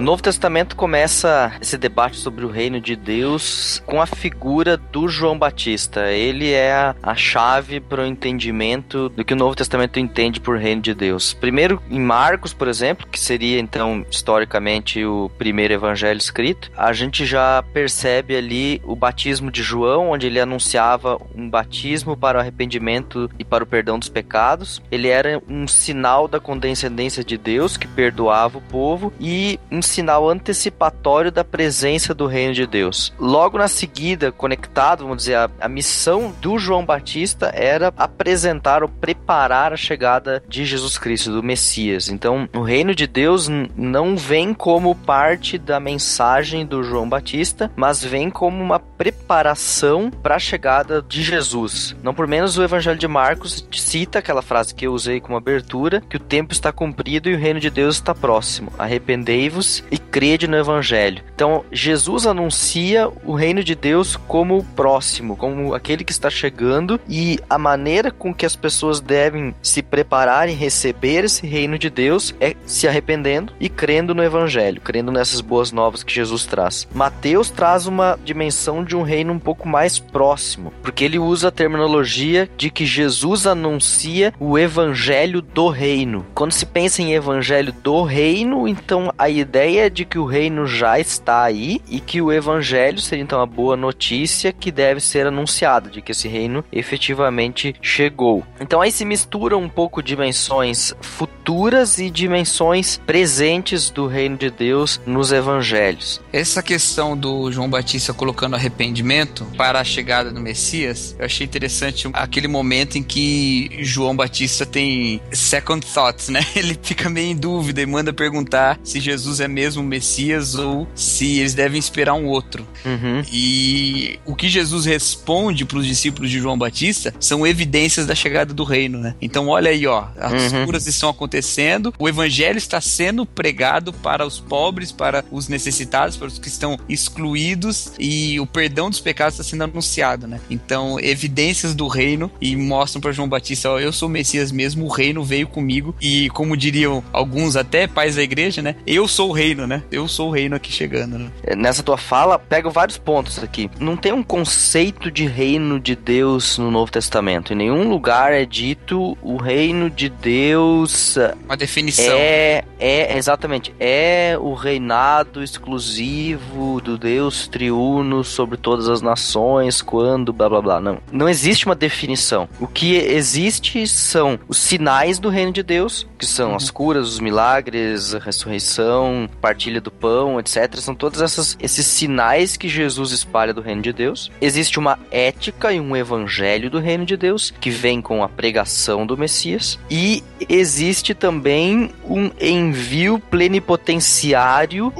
O 0.03 0.05
Novo 0.05 0.21
Testamento 0.21 0.75
começa 0.75 1.53
esse 1.61 1.79
debate 1.79 2.17
sobre 2.17 2.45
o 2.45 2.51
reino 2.51 2.81
de 2.81 2.97
Deus 2.97 3.81
com 3.87 4.03
a 4.03 4.07
figura 4.07 4.77
do 4.77 5.07
João 5.07 5.39
Batista. 5.39 6.11
Ele 6.11 6.51
é 6.51 6.73
a, 6.73 6.97
a 7.01 7.15
chave 7.15 7.79
para 7.79 8.03
o 8.03 8.07
entendimento 8.07 9.09
do 9.11 9.25
que 9.25 9.33
o 9.33 9.37
Novo 9.37 9.55
Testamento 9.55 10.01
entende 10.01 10.41
por 10.41 10.59
reino 10.59 10.83
de 10.83 10.93
Deus. 10.93 11.33
Primeiro, 11.33 11.81
em 11.89 12.01
Marcos, 12.01 12.53
por 12.53 12.67
exemplo, 12.67 13.07
que 13.07 13.21
seria 13.21 13.61
então 13.61 14.05
historicamente 14.11 15.05
o 15.05 15.31
primeiro 15.39 15.75
evangelho 15.75 16.19
escrito, 16.19 16.73
a 16.77 16.93
gente 16.93 17.25
já 17.25 17.63
percebe 17.73 18.35
ali 18.35 18.83
o 18.85 18.97
batismo 18.97 19.53
de 19.53 19.63
João, 19.63 20.11
onde 20.11 20.27
ele 20.27 20.41
anunciava 20.41 21.17
um 21.33 21.49
batismo 21.49 22.17
para 22.17 22.39
o 22.39 22.41
arrependimento 22.41 23.31
e 23.39 23.45
para 23.45 23.63
o 23.63 23.69
perdão 23.69 24.01
dos 24.01 24.09
pecados. 24.09 24.83
Ele 24.91 25.07
era 25.07 25.41
um 25.49 25.69
sinal 25.69 26.27
da 26.27 26.41
condescendência 26.41 27.23
de 27.23 27.39
Deus 27.39 27.77
que 27.77 27.87
perdoava 27.87 28.59
o 28.59 28.63
povo 28.63 29.13
e 29.21 29.61
um 29.71 29.81
sinal 29.93 30.29
antecipatório 30.29 31.31
da 31.31 31.45
presença 31.45 32.15
do 32.15 32.27
reino 32.27 32.55
de 32.55 32.67
Deus. 32.67 33.13
Logo 33.19 33.59
na 33.59 33.69
seguida, 33.69 34.33
conectado, 34.33 35.03
vamos 35.03 35.19
dizer, 35.19 35.37
a, 35.37 35.51
a 35.61 35.69
missão 35.69 36.33
do 36.41 36.59
João 36.59 36.85
Batista 36.85 37.53
era 37.55 37.93
apresentar 37.97 38.83
ou 38.83 38.89
preparar 38.89 39.73
a 39.73 39.77
chegada 39.77 40.43
de 40.49 40.65
Jesus 40.65 40.97
Cristo, 40.97 41.31
do 41.31 41.43
Messias. 41.43 42.09
Então, 42.09 42.49
o 42.55 42.63
reino 42.63 42.95
de 42.95 43.07
Deus 43.07 43.49
não 43.77 44.17
vem 44.17 44.55
como 44.55 44.95
parte 44.95 45.59
da 45.59 45.79
mensagem 45.79 46.65
do 46.65 46.83
João 46.83 47.09
Batista, 47.09 47.71
mas 47.77 48.03
vem 48.03 48.31
como 48.31 48.63
uma 48.63 48.79
preparação 48.79 50.11
para 50.11 50.37
a 50.37 50.39
chegada 50.39 51.03
de 51.03 51.23
Jesus. 51.23 51.95
Não 52.03 52.15
por 52.15 52.27
menos 52.27 52.57
o 52.57 52.63
Evangelho 52.63 52.99
de 52.99 53.09
Marcos 53.09 53.67
cita 53.73 54.21
aquela 54.21 54.43
frase 54.43 54.75
que 54.75 54.87
eu 54.87 54.93
usei 54.93 55.21
como 55.21 55.37
abertura, 55.37 56.01
que 56.09 56.17
o 56.17 56.21
tempo 56.21 56.53
está 56.53 56.73
cumprido 56.73 57.29
e 57.29 57.35
o 57.35 57.39
reino 57.39 57.61
de 57.61 57.69
Deus 57.69 57.97
está 57.97 58.15
próximo. 58.15 58.73
Arrependei-vos 58.79 59.82
e 59.91 59.99
crede 59.99 60.47
no 60.47 60.57
Evangelho. 60.57 61.23
Então, 61.35 61.65
Jesus 61.73 62.27
anuncia 62.27 63.09
o 63.25 63.35
reino 63.35 63.63
de 63.65 63.75
Deus 63.75 64.17
como 64.17 64.65
próximo, 64.77 65.37
como 65.37 65.75
aquele 65.75 66.05
que 66.05 66.13
está 66.13 66.31
chegando 66.31 67.01
e 67.09 67.39
a 67.49 67.59
maneira 67.59 68.11
com 68.11 68.33
que 68.33 68.47
as 68.47 68.57
pessoas 68.57 69.01
devem 69.01 69.55
se 69.63 69.83
preparar 69.83 70.49
em 70.49 70.55
receber 70.55 71.25
esse 71.25 71.47
reino 71.47 71.79
de 71.79 71.91
Deus 71.91 72.35
é 72.41 72.55
se 72.65 72.87
arrependendo 72.87 73.53
e 73.59 73.69
crendo 73.69 74.15
no 74.15 74.23
Evangelho, 74.23 74.81
crendo 74.81 75.11
nessas 75.11 75.41
boas 75.41 75.73
novas 75.73 76.03
que 76.03 76.15
Jesus 76.15 76.47
traz. 76.47 76.87
Mateus 76.95 77.51
traz 77.51 77.87
uma 77.87 78.19
dimensão 78.25 78.85
de 78.85 78.97
um 78.97 79.03
reino 79.03 79.33
um 79.33 79.39
pouco 79.39 79.69
mais 79.69 79.99
próximo, 79.99 80.73
porque 80.83 81.05
ele 81.05 81.19
usa 81.19 81.49
a 81.49 81.53
terminologia 81.53 82.49
de 82.57 82.71
que 82.71 82.85
Jesus 82.85 83.47
anuncia 83.47 84.33
o 84.39 84.59
evangelho 84.59 85.41
do 85.41 85.69
reino. 85.69 86.27
Quando 86.35 86.53
se 86.53 86.67
pensa 86.67 87.03
em 87.03 87.15
evangelho 87.15 87.73
do 87.73 88.03
reino, 88.03 88.69
então 88.69 89.13
a 89.19 89.29
ideia 89.29 89.72
é 89.79 89.91
de 89.91 90.05
que 90.05 90.19
o 90.19 90.25
reino 90.25 90.67
já 90.67 90.99
está 90.99 91.43
aí 91.43 91.81
e 91.89 92.01
que 92.01 92.21
o 92.21 92.33
evangelho 92.33 92.99
seria 93.01 93.23
então 93.23 93.41
a 93.41 93.47
boa 93.47 93.77
notícia 93.77 94.53
que 94.53 94.71
deve 94.71 95.01
ser 95.01 95.27
anunciada, 95.27 95.91
de 95.91 96.03
que 96.03 96.13
esse 96.13 96.29
reino 96.29 96.65
efetivamente 96.73 97.75
chegou. 97.81 98.45
Então 98.61 98.81
aí 98.81 98.91
se 98.91 99.05
mistura 99.05 99.57
um 99.57 99.69
pouco 99.69 100.03
dimensões 100.03 100.95
futuras 101.01 101.99
e 101.99 102.11
dimensões 102.11 103.01
presentes 103.07 103.91
do 103.91 104.07
reino 104.07 104.37
de 104.37 104.51
Deus 104.51 105.01
nos 105.07 105.33
evangelhos. 105.33 106.21
Essa 106.33 106.63
questão 106.63 107.17
do 107.17 107.51
João 107.51 107.69
Batista 107.69 108.13
colocando 108.13 108.57
arrependimento 108.57 109.47
para 109.57 109.81
a 109.81 109.85
chegada 109.85 110.31
do 110.31 110.41
Messias, 110.41 111.17
eu 111.19 111.25
achei 111.25 111.47
interessante 111.47 112.09
aquele 112.13 112.49
momento 112.49 112.97
em 112.97 113.03
que 113.03 113.79
João 113.81 114.15
Batista 114.17 114.65
tem 114.65 115.21
second 115.33 115.87
thoughts, 115.87 116.29
né? 116.29 116.41
Ele 116.55 116.79
fica 116.81 117.09
meio 117.09 117.31
em 117.31 117.37
dúvida 117.37 117.83
e 117.83 117.87
manda 117.87 118.13
perguntar 118.13 118.79
se 118.83 119.01
Jesus 119.01 119.41
é 119.41 119.49
mesmo 119.53 119.83
o 119.83 119.87
Messias 119.87 120.55
ou 120.55 120.89
se 120.95 121.39
eles 121.39 121.55
devem 121.55 121.79
esperar 121.79 122.15
um 122.15 122.27
outro. 122.27 122.67
Uhum. 122.85 123.23
E 123.33 124.19
o 124.25 124.35
que 124.35 124.49
Jesus 124.49 124.85
responde 124.87 125.65
para 125.65 125.79
os 125.79 125.87
discípulos 125.87 126.31
de 126.31 126.39
João 126.39 126.59
Batista 126.59 127.15
são 127.21 127.47
evidências 127.47 128.07
da 128.07 128.15
chegada 128.15 128.53
do 128.55 128.65
reino, 128.65 128.99
né? 128.99 129.15
Então 129.21 129.49
olha 129.49 129.71
aí, 129.71 129.87
ó, 129.87 130.07
as 130.17 130.53
Uhum. 130.53 130.65
curas 130.65 130.87
estão 130.87 131.09
acontecendo, 131.09 131.93
o 131.99 132.09
evangelho 132.09 132.59
está 132.59 132.81
sendo 132.81 133.25
pregado 133.27 133.93
para 133.93 134.27
os 134.27 134.41
pobres, 134.41 134.91
para 134.91 135.25
os 135.31 135.49
necessitados, 135.49 136.17
para 136.17 136.29
os 136.29 136.39
que 136.39 136.49
estão 136.49 136.79
excluídos 136.89 137.93
e 137.99 138.41
o 138.41 138.47
perdão 138.47 138.91
dos 138.91 139.01
pecados 139.01 139.35
está 139.35 139.45
sendo 139.45 139.65
anunciado, 139.65 140.27
né? 140.27 140.41
Então, 140.51 140.99
evidências 141.01 141.75
do 141.75 141.87
reino 141.89 142.31
e 142.41 142.57
mostram 142.57 143.01
para 143.01 143.13
João 143.13 143.29
Batista, 143.29 143.71
ó, 143.71 143.79
eu 143.79 143.93
sou 143.93 144.09
o 144.09 144.11
Messias 144.11 144.51
mesmo, 144.51 144.87
o 144.87 144.89
reino 144.89 145.23
veio 145.23 145.47
comigo 145.47 145.95
e 146.01 146.29
como 146.31 146.57
diriam 146.57 147.03
alguns 147.13 147.57
até 147.57 147.87
pais 147.87 148.17
da 148.17 148.23
igreja, 148.23 148.63
né? 148.63 148.77
Eu 148.87 149.07
sou 149.07 149.31
o 149.31 149.33
reino, 149.43 149.67
né? 149.67 149.83
Eu 149.91 150.07
sou 150.09 150.29
o 150.29 150.33
reino 150.33 150.57
aqui 150.57 150.73
chegando, 150.73 151.19
né? 151.19 151.31
Nessa 151.57 151.83
tua 151.83 151.97
fala, 151.97 152.39
pego 152.39 152.71
vários 152.71 152.99
pontos 152.99 153.43
aqui. 153.43 153.71
Não 153.79 153.97
tem 153.97 154.13
um 154.13 154.23
conceito 154.23 155.11
de 155.11 155.27
reino 155.27 155.79
de 155.81 155.97
Deus 155.97 156.59
no 156.59 156.71
Novo 156.71 156.91
Testamento. 156.91 157.53
Em 157.53 157.57
nenhum 157.57 157.89
lugar 157.89 158.33
é 158.33 158.45
dito 158.45 159.17
o 159.23 159.37
reino 159.37 159.91
de 159.91 160.09
Deus 160.09 161.17
Uma 161.45 161.57
definição. 161.57 162.15
é, 162.17 162.65
é 162.79 163.17
exatamente, 163.17 163.75
é 163.79 164.37
o 164.41 164.55
reinado 164.55 165.43
exclusivo 165.43 166.81
do 166.81 166.97
Deus 166.97 167.49
triuno 167.49 168.25
sobre 168.25 168.57
todas 168.57 168.89
as 168.89 169.03
nações, 169.03 169.83
quando 169.83 170.33
blá 170.33 170.49
blá 170.49 170.61
blá. 170.63 170.81
Não, 170.81 170.99
não 171.11 171.29
existe 171.29 171.67
uma 171.67 171.75
definição. 171.75 172.49
O 172.61 172.67
que 172.67 172.97
existe 172.97 173.87
são 173.87 174.39
os 174.49 174.59
sinais 174.59 175.19
do 175.19 175.29
reino 175.29 175.53
de 175.53 175.63
Deus, 175.63 176.07
que 176.19 176.27
são 176.27 176.55
as 176.55 176.71
curas, 176.71 177.09
os 177.09 177.21
milagres, 177.21 178.15
a 178.15 178.19
ressurreição, 178.19 179.29
partilha 179.41 179.81
do 179.81 179.91
pão, 179.91 180.39
etc. 180.39 180.77
São 180.77 180.95
todos 180.95 181.21
essas, 181.21 181.57
esses 181.61 181.87
sinais 181.87 182.57
que 182.57 182.69
Jesus 182.69 183.13
espalha 183.13 183.53
do 183.53 183.61
reino 183.61 183.83
de 183.83 183.93
Deus. 183.93 184.31
Existe 184.41 184.79
uma 184.79 184.99
ética 185.11 185.73
e 185.73 185.81
um 185.81 185.97
evangelho 185.97 186.71
do 186.71 186.79
reino 186.79 187.05
de 187.05 187.17
Deus 187.17 187.53
que 187.61 187.71
vem 187.71 188.01
com 188.01 188.23
a 188.23 188.29
pregação 188.29 189.07
do 189.07 189.17
Messias 189.17 189.79
e 189.91 190.23
existe 190.49 191.15
também 191.15 191.91
um 192.05 192.31
envio 192.41 193.19
plenipotenciário 193.19 194.93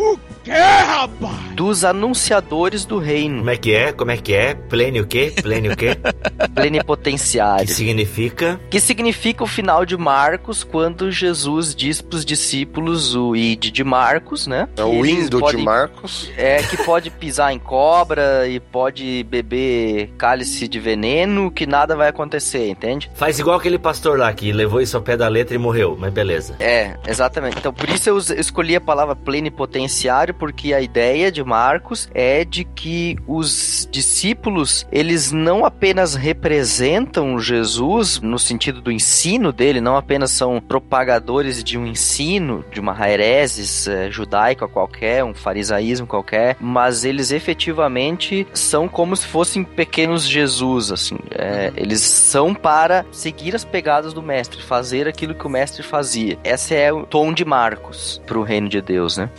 dos 1.55 1.85
anunciadores 1.85 2.85
do 2.85 2.99
reino 2.99 3.39
Como 3.39 3.51
é 3.51 3.57
que 3.57 3.73
é? 3.73 3.93
Como 3.93 4.11
é 4.11 4.17
que 4.17 4.35
é? 4.35 4.55
Plene 4.55 5.01
o 5.01 5.07
quê? 5.07 5.33
Plene 5.41 5.69
o 5.69 5.77
quê? 5.77 5.95
que 6.41 6.49
plenipotenciário 6.49 7.69
significa? 7.69 8.61
que 8.71 8.81
significa 8.81 9.45
o 9.45 9.47
final 9.47 9.87
de 9.87 9.97
Marcos 9.97 10.65
quando 10.65 11.11
Jesus 11.11 11.75
diz 11.75 12.01
para 12.01 12.17
os 12.17 12.25
discípulos 12.25 13.15
o 13.15 13.37
id 13.37 13.71
de 13.71 13.85
Marcos, 13.85 14.22
né? 14.47 14.69
É 14.77 14.85
o 14.85 15.05
Indo 15.05 15.37
de 15.37 15.43
podem- 15.43 15.65
Marcos. 15.65 16.31
É 16.37 16.63
que 16.63 16.77
pode 16.85 17.11
pisar 17.11 17.53
em 17.53 17.59
cobra 17.59 18.47
e 18.49 18.59
pode 18.61 19.25
beber 19.29 20.09
cálice 20.17 20.67
de 20.69 20.79
veneno, 20.81 21.51
que 21.51 21.67
nada 21.67 21.95
vai 21.97 22.09
acontecer, 22.09 22.69
entende? 22.69 23.11
Faz 23.15 23.39
igual 23.39 23.57
aquele 23.59 23.79
pastor 23.79 24.19
lá 24.19 24.33
que 24.33 24.53
levou 24.53 24.81
isso 24.81 24.97
ao 24.97 25.03
pé 25.03 25.17
da 25.17 25.29
letra 25.29 25.55
e 25.55 25.59
morreu, 25.59 25.97
mas 25.99 26.13
beleza. 26.13 26.57
É, 26.61 26.97
exatamente. 27.07 27.59
Então, 27.59 27.73
por 27.73 27.89
isso 27.89 28.09
eu 28.09 28.19
escolhi 28.19 28.77
a 28.77 28.81
palavra 28.81 29.15
plenipotenciário, 29.17 30.35
porque 30.35 30.73
a 30.73 30.81
ideia 30.81 31.31
de 31.31 31.43
Marcos 31.45 32.09
é 32.15 32.45
de 32.45 32.65
que 32.65 33.17
os 33.27 33.89
discípulos, 33.91 34.87
eles 34.91 35.33
não 35.33 35.65
apenas 35.65 36.15
representam 36.15 37.39
Jesus 37.39 38.21
no 38.21 38.39
sentido 38.39 38.81
do 38.81 38.91
ensino 38.93 39.53
dele, 39.53 39.81
não 39.81 39.97
apenas 39.97 40.31
são 40.31 40.61
propagadores 40.61 41.63
de 41.65 41.77
um 41.79 41.87
ensino, 41.87 42.65
de 42.73 42.79
uma 42.81 42.93
hereses 43.09 43.87
eh, 43.89 44.11
judaica 44.13 44.69
qualquer, 44.69 45.25
um 45.25 45.35
farisaísmo 45.35 46.07
qualquer, 46.07 46.57
mas 46.61 47.05
eles 47.05 47.31
efetivamente 47.31 48.47
são 48.53 48.89
como 48.89 49.17
se 49.17 49.27
fossem 49.27 49.65
pequenos 49.65 50.25
Jesus, 50.25 50.93
assim. 50.93 51.19
É, 51.31 51.73
eles 51.77 52.01
são 52.01 52.55
para 52.55 53.05
seguir 53.11 53.55
as 53.55 53.65
pegadas 53.65 54.13
do 54.13 54.23
mestre, 54.23 54.63
fazer 54.63 55.09
aquilo 55.09 55.35
que 55.35 55.47
o 55.47 55.51
mestre 55.51 55.83
fazia. 55.83 56.39
Esse 56.45 56.75
é 56.75 56.93
o 56.93 57.05
tom 57.05 57.33
de 57.33 57.45
Marcos 57.45 58.21
para 58.27 58.39
o 58.39 58.43
reino 58.43 58.69
de 58.69 58.81
Deus, 58.81 59.17
né? 59.17 59.31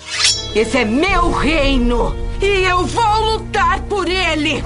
Esse 0.56 0.78
é 0.78 0.86
meu 0.86 1.32
reino 1.32 2.16
e 2.42 2.66
eu 2.66 2.84
vou 2.86 3.22
lutar 3.34 3.82
por 3.84 4.08
ele. 4.08 4.64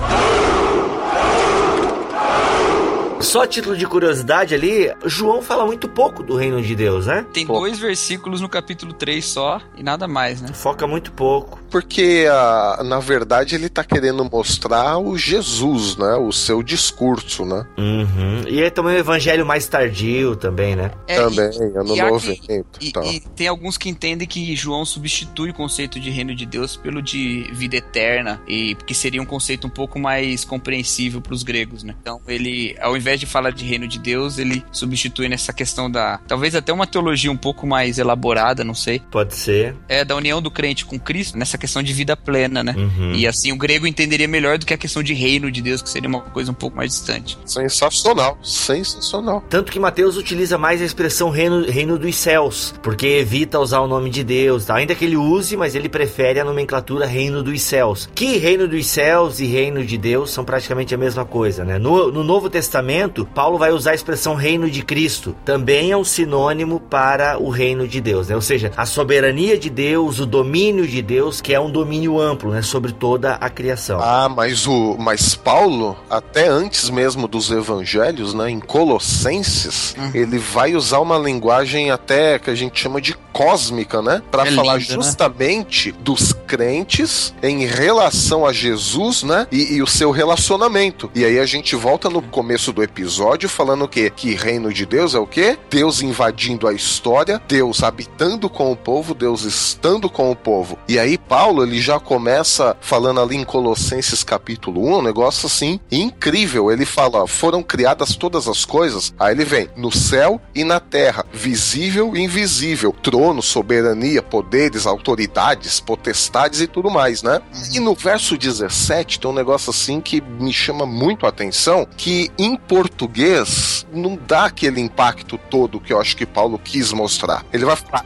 Só 3.22 3.44
a 3.44 3.48
título 3.48 3.76
de 3.76 3.86
curiosidade 3.86 4.54
ali, 4.56 4.92
João 5.06 5.42
fala 5.42 5.66
muito 5.66 5.88
pouco 5.90 6.24
do 6.24 6.36
reino 6.36 6.62
de 6.62 6.76
Deus, 6.76 7.08
né? 7.08 7.26
Tem 7.34 7.46
Pô. 7.46 7.60
dois 7.60 7.80
versículos 7.80 8.42
no 8.42 8.48
capítulo 8.50 8.94
3 8.94 9.24
só 9.26 9.60
e 9.76 9.84
nada 9.84 10.08
mais, 10.08 10.42
né? 10.42 10.50
Foca 10.54 10.86
muito 10.88 11.12
pouco. 11.12 11.60
Porque, 11.70 12.26
ah, 12.32 12.82
na 12.86 13.00
verdade, 13.00 13.56
ele 13.56 13.68
tá 13.70 13.84
querendo 13.84 14.24
mostrar 14.24 14.98
o 14.98 15.18
Jesus, 15.18 15.98
né? 15.98 16.16
O 16.16 16.32
seu 16.32 16.64
discurso, 16.64 17.46
né? 17.46 17.66
Uhum. 17.78 18.44
E 18.48 18.62
é 18.62 18.70
também 18.70 18.96
o 18.96 19.00
evangelho 19.00 19.46
mais 19.46 19.68
tardio 19.68 20.36
também, 20.36 20.76
né? 20.76 20.92
É, 21.08 21.16
Também, 21.18 21.50
e- 21.52 21.78
ano 21.78 21.96
e 21.96 22.00
há 22.00 22.10
90 22.10 22.42
quem- 22.46 22.64
e 22.82 22.88
E, 22.88 22.92
tal. 22.92 23.04
e 23.06 23.20
tem 23.20 23.48
alguns 23.48 23.78
que 23.78 23.90
entendem 23.90 24.28
que 24.28 24.56
João 24.56 24.86
substitui 24.86 25.50
o 25.50 25.54
conceito 25.54 26.00
de 26.00 26.10
reino 26.10 26.34
de 26.36 26.46
Deus 26.46 26.76
pelo 26.78 27.02
de 27.02 27.50
vida 27.52 27.76
eterna, 27.78 28.42
e 28.48 28.76
que 28.86 28.94
seria 28.94 29.22
um 29.22 29.26
conceito 29.26 29.68
um 29.68 29.70
pouco 29.70 30.00
mais 30.00 30.46
compreensível 30.46 31.20
para 31.20 31.34
os 31.34 31.44
gregos, 31.44 31.84
né? 31.84 31.96
Então 32.02 32.22
ele, 32.28 32.76
ao 32.80 32.96
invés 32.96 33.07
de 33.16 33.26
falar 33.26 33.52
de 33.52 33.64
reino 33.64 33.88
de 33.88 34.00
Deus, 34.00 34.38
ele 34.38 34.64
substitui 34.72 35.30
nessa 35.30 35.54
questão 35.54 35.90
da, 35.90 36.20
talvez 36.28 36.56
até 36.56 36.74
uma 36.74 36.88
teologia 36.88 37.32
um 37.32 37.38
pouco 37.38 37.68
mais 37.68 37.98
elaborada, 38.00 38.64
não 38.64 38.74
sei, 38.74 39.02
Pode 39.12 39.36
ser. 39.36 39.76
é 39.88 40.04
da 40.04 40.16
união 40.16 40.42
do 40.42 40.50
crente 40.50 40.86
com 40.86 41.00
Cristo 41.00 41.38
nessa 41.38 41.58
questão 41.58 41.84
de 41.84 41.94
vida 41.94 42.18
plena, 42.18 42.64
né? 42.64 42.74
Uhum. 42.76 43.14
E 43.14 43.28
assim 43.28 43.52
o 43.52 43.58
grego 43.58 43.86
entenderia 43.86 44.28
melhor 44.28 44.58
do 44.58 44.66
que 44.66 44.74
a 44.74 44.78
questão 44.78 45.04
de 45.04 45.14
reino 45.14 45.52
de 45.52 45.62
Deus, 45.62 45.82
que 45.82 45.90
seria 45.90 46.10
uma 46.10 46.22
coisa 46.22 46.52
um 46.52 46.56
pouco 46.56 46.76
mais 46.76 46.92
distante. 46.92 47.38
Sensacional, 47.46 48.38
sensacional. 48.44 49.44
Tanto 49.50 49.72
que 49.72 49.80
Mateus 49.80 50.18
utiliza 50.18 50.58
mais 50.58 50.82
a 50.82 50.86
expressão 50.86 51.30
reino, 51.30 51.66
reino 51.70 51.98
dos 51.98 52.16
céus, 52.16 52.74
porque 52.82 53.06
evita 53.06 53.60
usar 53.60 53.80
o 53.82 53.88
nome 53.88 54.10
de 54.10 54.24
Deus, 54.24 54.66
tá? 54.66 54.76
ainda 54.76 54.96
que 54.96 55.06
ele 55.06 55.18
use, 55.18 55.58
mas 55.58 55.76
ele 55.76 55.90
prefere 55.90 56.40
a 56.40 56.46
nomenclatura 56.46 57.06
reino 57.06 57.44
dos 57.44 57.62
céus. 57.62 58.10
Que 58.16 58.38
reino 58.38 58.68
dos 58.68 58.86
céus 58.88 59.40
e 59.40 59.46
reino 59.46 59.84
de 59.86 59.98
Deus 59.98 60.32
são 60.32 60.46
praticamente 60.46 60.94
a 60.94 60.98
mesma 60.98 61.26
coisa, 61.26 61.64
né? 61.64 61.78
No, 61.78 62.12
no 62.12 62.24
Novo 62.24 62.50
Testamento, 62.50 62.97
Paulo 63.34 63.58
vai 63.58 63.72
usar 63.72 63.92
a 63.92 63.96
expressão 63.96 64.34
reino 64.36 64.70
de 64.70 64.82
Cristo, 64.82 65.36
também 65.44 65.92
é 65.92 65.98
um 65.98 66.04
sinônimo 66.04 66.80
para 66.80 67.38
o 67.38 67.50
reino 67.50 67.88
de 67.88 68.00
Deus, 68.02 68.30
né? 68.30 68.36
Ou 68.36 68.42
seja, 68.42 68.72
a 68.78 68.86
soberania 68.86 69.58
de 69.58 69.70
Deus, 69.70 70.20
o 70.20 70.26
domínio 70.26 70.88
de 70.88 71.02
Deus, 71.02 71.42
que 71.42 71.54
é 71.54 71.60
um 71.60 71.70
domínio 71.70 72.20
amplo, 72.20 72.52
né, 72.52 72.62
sobre 72.62 72.92
toda 72.92 73.34
a 73.36 73.50
criação. 73.50 74.00
Ah, 74.02 74.30
mas 74.30 74.66
o 74.66 74.96
mas 74.98 75.36
Paulo, 75.36 75.98
até 76.10 76.48
antes 76.48 76.90
mesmo 76.90 77.28
dos 77.28 77.52
evangelhos, 77.52 78.34
né, 78.34 78.50
em 78.50 78.60
Colossenses, 78.60 79.96
ele 80.14 80.38
vai 80.38 80.76
usar 80.76 81.00
uma 81.00 81.18
linguagem 81.18 81.92
até 81.92 82.40
que 82.40 82.50
a 82.50 82.56
gente 82.56 82.80
chama 82.80 83.02
de 83.02 83.14
cósmica, 83.34 84.02
né, 84.02 84.22
Pra 84.32 84.48
É 84.48 84.52
falar 84.52 84.78
lindo, 84.78 84.90
né? 84.90 84.96
justamente 84.96 85.92
dos 85.92 86.34
crentes 86.48 87.34
em 87.44 87.66
relação 87.66 88.46
a 88.46 88.54
Jesus, 88.54 89.24
né, 89.24 89.48
e, 89.52 89.76
e 89.76 89.82
o 89.82 89.88
seu 89.88 90.12
relacionamento. 90.12 91.10
E 91.14 91.24
aí 91.24 91.40
a 91.40 91.46
gente 91.46 91.76
volta 91.76 92.10
no 92.10 92.22
começo 92.22 92.72
do 92.74 92.82
episódio 92.88 93.48
falando 93.48 93.84
o 93.84 93.88
quê? 93.88 94.12
Que 94.14 94.34
reino 94.34 94.74
de 94.74 94.86
Deus 94.86 95.14
é 95.14 95.20
o 95.20 95.28
quê? 95.28 95.58
Deus 95.70 96.02
invadindo 96.02 96.68
a 96.68 96.74
história, 96.74 97.42
Deus 97.48 97.84
habitando 97.84 98.50
com 98.50 98.72
o 98.72 98.76
povo, 98.76 99.14
Deus 99.14 99.44
estando 99.44 100.10
com 100.10 100.32
o 100.32 100.36
povo. 100.36 100.80
E 100.88 100.98
aí 100.98 101.18
Paulo, 101.18 101.64
ele 101.64 101.80
já 101.80 102.00
começa 102.00 102.76
falando 102.82 103.20
ali 103.20 103.36
em 103.36 103.44
Colossenses 103.44 104.24
capítulo 104.24 104.88
1, 104.88 104.98
um 104.98 105.02
negócio 105.02 105.48
assim 105.48 105.80
incrível. 105.92 106.72
Ele 106.72 106.86
fala, 106.86 107.28
foram 107.28 107.62
criadas 107.62 108.16
todas 108.16 108.48
as 108.48 108.66
coisas. 108.66 109.14
Aí 109.20 109.34
ele 109.34 109.46
vem, 109.46 109.70
no 109.76 109.92
céu 109.92 110.42
e 110.56 110.64
na 110.64 110.80
terra, 110.80 111.26
visível 111.32 112.16
e 112.16 112.22
invisível, 112.22 112.96
trono, 113.02 113.42
soberania, 113.42 114.22
poderes, 114.24 114.86
autoridades, 114.86 115.80
potestades 115.80 116.62
e 116.62 116.68
tudo 116.68 116.90
mais, 116.90 117.22
né? 117.22 117.42
E 117.74 117.80
no 117.80 117.94
verso 117.94 118.38
17 118.38 119.20
tem 119.20 119.30
um 119.30 119.34
negócio 119.34 119.70
assim 119.70 120.00
que 120.00 120.22
me 120.22 120.54
chama 120.54 120.86
muito 120.86 121.26
a 121.26 121.30
atenção, 121.30 121.88
que 121.98 122.32
em 122.38 122.56
português 122.78 123.88
não 123.92 124.16
dá 124.28 124.46
aquele 124.46 124.80
impacto 124.80 125.36
todo 125.50 125.80
que 125.80 125.92
eu 125.92 126.00
acho 126.00 126.16
que 126.16 126.28
Paulo 126.28 126.60
quis 126.64 126.94
mostrar. 126.94 127.44
Ele 127.52 127.66
vai 127.66 127.76
falar, 127.76 128.06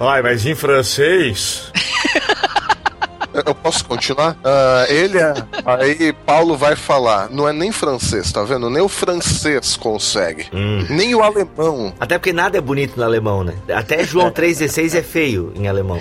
Ai, 0.00 0.22
mas 0.22 0.46
em 0.46 0.54
francês? 0.54 1.70
Eu 3.46 3.54
posso 3.54 3.84
continuar? 3.84 4.36
Ah, 4.42 4.86
ele 4.88 5.18
é. 5.18 5.34
Aí 5.64 6.12
Paulo 6.24 6.56
vai 6.56 6.74
falar. 6.74 7.30
Não 7.30 7.46
é 7.46 7.52
nem 7.52 7.70
francês, 7.70 8.32
tá 8.32 8.42
vendo? 8.42 8.70
Nem 8.70 8.82
o 8.82 8.88
francês 8.88 9.76
consegue. 9.76 10.46
Hum. 10.52 10.84
Nem 10.88 11.14
o 11.14 11.22
alemão. 11.22 11.92
Até 12.00 12.18
porque 12.18 12.32
nada 12.32 12.56
é 12.58 12.60
bonito 12.60 12.96
no 12.96 13.04
alemão, 13.04 13.44
né? 13.44 13.54
Até 13.72 14.02
João 14.02 14.30
3,16 14.30 14.94
é 14.94 15.02
feio 15.02 15.52
em 15.54 15.68
alemão. 15.68 16.00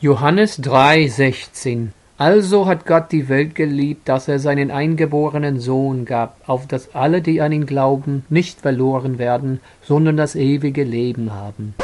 Johannes 0.00 0.60
3,16 0.60 1.88
Also 2.20 2.66
hat 2.66 2.84
Gott 2.84 3.12
die 3.12 3.28
Welt 3.28 3.54
geliebt, 3.54 4.08
dass 4.08 4.26
er 4.26 4.40
seinen 4.40 4.72
eingeborenen 4.72 5.60
Sohn 5.60 6.04
gab, 6.04 6.36
auf 6.48 6.66
dass 6.66 6.92
alle, 6.92 7.22
die 7.22 7.40
an 7.40 7.52
ihn 7.52 7.64
glauben, 7.64 8.24
nicht 8.28 8.60
verloren 8.60 9.20
werden, 9.20 9.60
sondern 9.82 10.16
das 10.16 10.34
ewige 10.34 10.82
Leben 10.82 11.32
haben. 11.32 11.74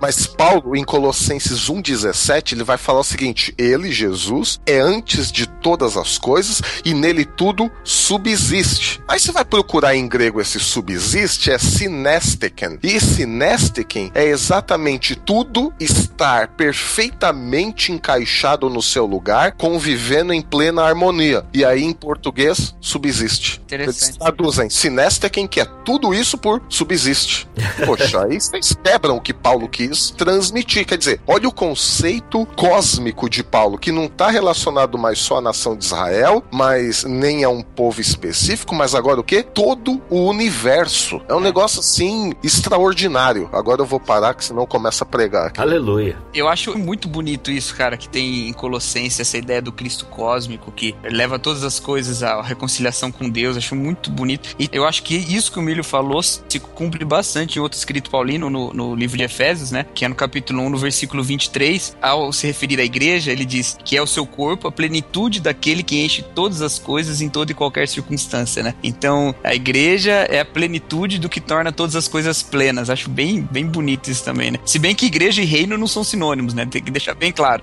Mas 0.00 0.26
Paulo, 0.26 0.76
em 0.76 0.84
Colossenses 0.84 1.70
1,17, 1.70 2.52
ele 2.52 2.64
vai 2.64 2.76
falar 2.76 3.00
o 3.00 3.04
seguinte: 3.04 3.54
Ele, 3.58 3.90
Jesus, 3.90 4.60
é 4.66 4.78
antes 4.78 5.30
de 5.32 5.46
todas 5.46 5.96
as 5.96 6.18
coisas 6.18 6.62
e 6.84 6.94
nele 6.94 7.24
tudo 7.24 7.70
subsiste. 7.82 9.00
Aí 9.08 9.18
você 9.18 9.32
vai 9.32 9.44
procurar 9.44 9.94
em 9.94 10.06
grego 10.06 10.40
esse 10.40 10.60
subsiste, 10.60 11.50
é 11.50 11.58
sinesteken. 11.58 12.78
E 12.82 13.00
sinesteken 13.00 14.10
é 14.14 14.24
exatamente 14.24 15.16
tudo 15.16 15.72
estar 15.80 16.48
perfeitamente 16.48 17.92
encaixado 17.92 18.70
no 18.70 18.82
seu 18.82 19.06
lugar, 19.06 19.52
convivendo 19.52 20.32
em 20.32 20.42
plena 20.42 20.82
harmonia. 20.82 21.44
E 21.52 21.64
aí, 21.64 21.82
em 21.82 21.92
português, 21.92 22.74
subsiste. 22.80 23.60
Eles 23.70 23.96
Interessante. 23.96 24.18
traduzem 24.18 24.70
sinesteken, 24.70 25.46
que 25.46 25.60
é 25.60 25.64
tudo 25.64 26.14
isso 26.14 26.38
por 26.38 26.62
subsiste. 26.68 27.48
Poxa, 27.84 28.24
aí 28.24 28.40
vocês 28.40 28.76
quebram 28.82 29.16
o 29.16 29.20
que 29.20 29.34
Paulo 29.34 29.68
quis 29.68 29.95
transmitir. 30.16 30.86
Quer 30.86 30.98
dizer, 30.98 31.20
olha 31.26 31.48
o 31.48 31.52
conceito 31.52 32.46
cósmico 32.56 33.28
de 33.28 33.42
Paulo, 33.42 33.78
que 33.78 33.92
não 33.92 34.04
está 34.04 34.28
relacionado 34.28 34.98
mais 34.98 35.18
só 35.18 35.38
à 35.38 35.40
nação 35.40 35.76
de 35.76 35.84
Israel, 35.84 36.42
mas 36.50 37.04
nem 37.04 37.44
a 37.44 37.48
um 37.48 37.62
povo 37.62 38.00
específico, 38.00 38.74
mas 38.74 38.94
agora 38.94 39.20
o 39.20 39.24
quê? 39.24 39.42
Todo 39.42 40.00
o 40.10 40.28
universo. 40.28 41.20
É 41.28 41.34
um 41.34 41.40
negócio 41.40 41.80
assim 41.80 42.34
extraordinário. 42.42 43.48
Agora 43.52 43.82
eu 43.82 43.86
vou 43.86 44.00
parar, 44.00 44.34
que 44.34 44.44
senão 44.44 44.66
começa 44.66 45.04
a 45.04 45.06
pregar 45.06 45.48
aqui. 45.48 45.60
Aleluia. 45.60 46.16
Eu 46.34 46.48
acho 46.48 46.76
muito 46.78 47.08
bonito 47.08 47.50
isso, 47.50 47.74
cara, 47.74 47.96
que 47.96 48.08
tem 48.08 48.48
em 48.48 48.52
Colossenses 48.52 49.20
essa 49.20 49.38
ideia 49.38 49.60
do 49.60 49.72
Cristo 49.72 50.06
cósmico 50.06 50.70
que 50.72 50.94
leva 51.04 51.38
todas 51.38 51.62
as 51.62 51.78
coisas 51.78 52.22
à 52.22 52.40
reconciliação 52.42 53.10
com 53.10 53.28
Deus. 53.28 53.56
Acho 53.56 53.74
muito 53.74 54.10
bonito. 54.10 54.54
E 54.58 54.68
eu 54.72 54.84
acho 54.84 55.02
que 55.02 55.14
isso 55.14 55.52
que 55.52 55.58
o 55.58 55.62
Milho 55.62 55.84
falou 55.84 56.22
se 56.22 56.60
cumpre 56.74 57.04
bastante 57.04 57.58
em 57.58 57.62
outro 57.62 57.78
escrito 57.78 58.10
paulino 58.10 58.48
no, 58.48 58.72
no 58.72 58.94
livro 58.94 59.16
de 59.16 59.24
Efésios, 59.24 59.70
né? 59.70 59.75
Que 59.84 60.04
é 60.04 60.08
no 60.08 60.14
capítulo 60.14 60.62
1, 60.62 60.70
no 60.70 60.78
versículo 60.78 61.22
23. 61.22 61.96
Ao 62.00 62.32
se 62.32 62.46
referir 62.46 62.80
à 62.80 62.84
igreja, 62.84 63.32
ele 63.32 63.44
diz 63.44 63.76
que 63.84 63.96
é 63.96 64.02
o 64.02 64.06
seu 64.06 64.26
corpo, 64.26 64.68
a 64.68 64.72
plenitude 64.72 65.40
daquele 65.40 65.82
que 65.82 66.02
enche 66.02 66.22
todas 66.22 66.62
as 66.62 66.78
coisas 66.78 67.20
em 67.20 67.28
toda 67.28 67.52
e 67.52 67.54
qualquer 67.54 67.88
circunstância, 67.88 68.62
né? 68.62 68.74
Então, 68.82 69.34
a 69.42 69.54
igreja 69.54 70.12
é 70.12 70.40
a 70.40 70.44
plenitude 70.44 71.18
do 71.18 71.28
que 71.28 71.40
torna 71.40 71.72
todas 71.72 71.96
as 71.96 72.08
coisas 72.08 72.42
plenas. 72.42 72.90
Acho 72.90 73.10
bem, 73.10 73.42
bem 73.50 73.66
bonito 73.66 74.10
isso 74.10 74.24
também, 74.24 74.50
né? 74.50 74.58
Se 74.64 74.78
bem 74.78 74.94
que 74.94 75.06
igreja 75.06 75.42
e 75.42 75.44
reino 75.44 75.76
não 75.76 75.86
são 75.86 76.04
sinônimos, 76.04 76.54
né? 76.54 76.66
Tem 76.66 76.82
que 76.82 76.90
deixar 76.90 77.14
bem 77.14 77.32
claro. 77.32 77.62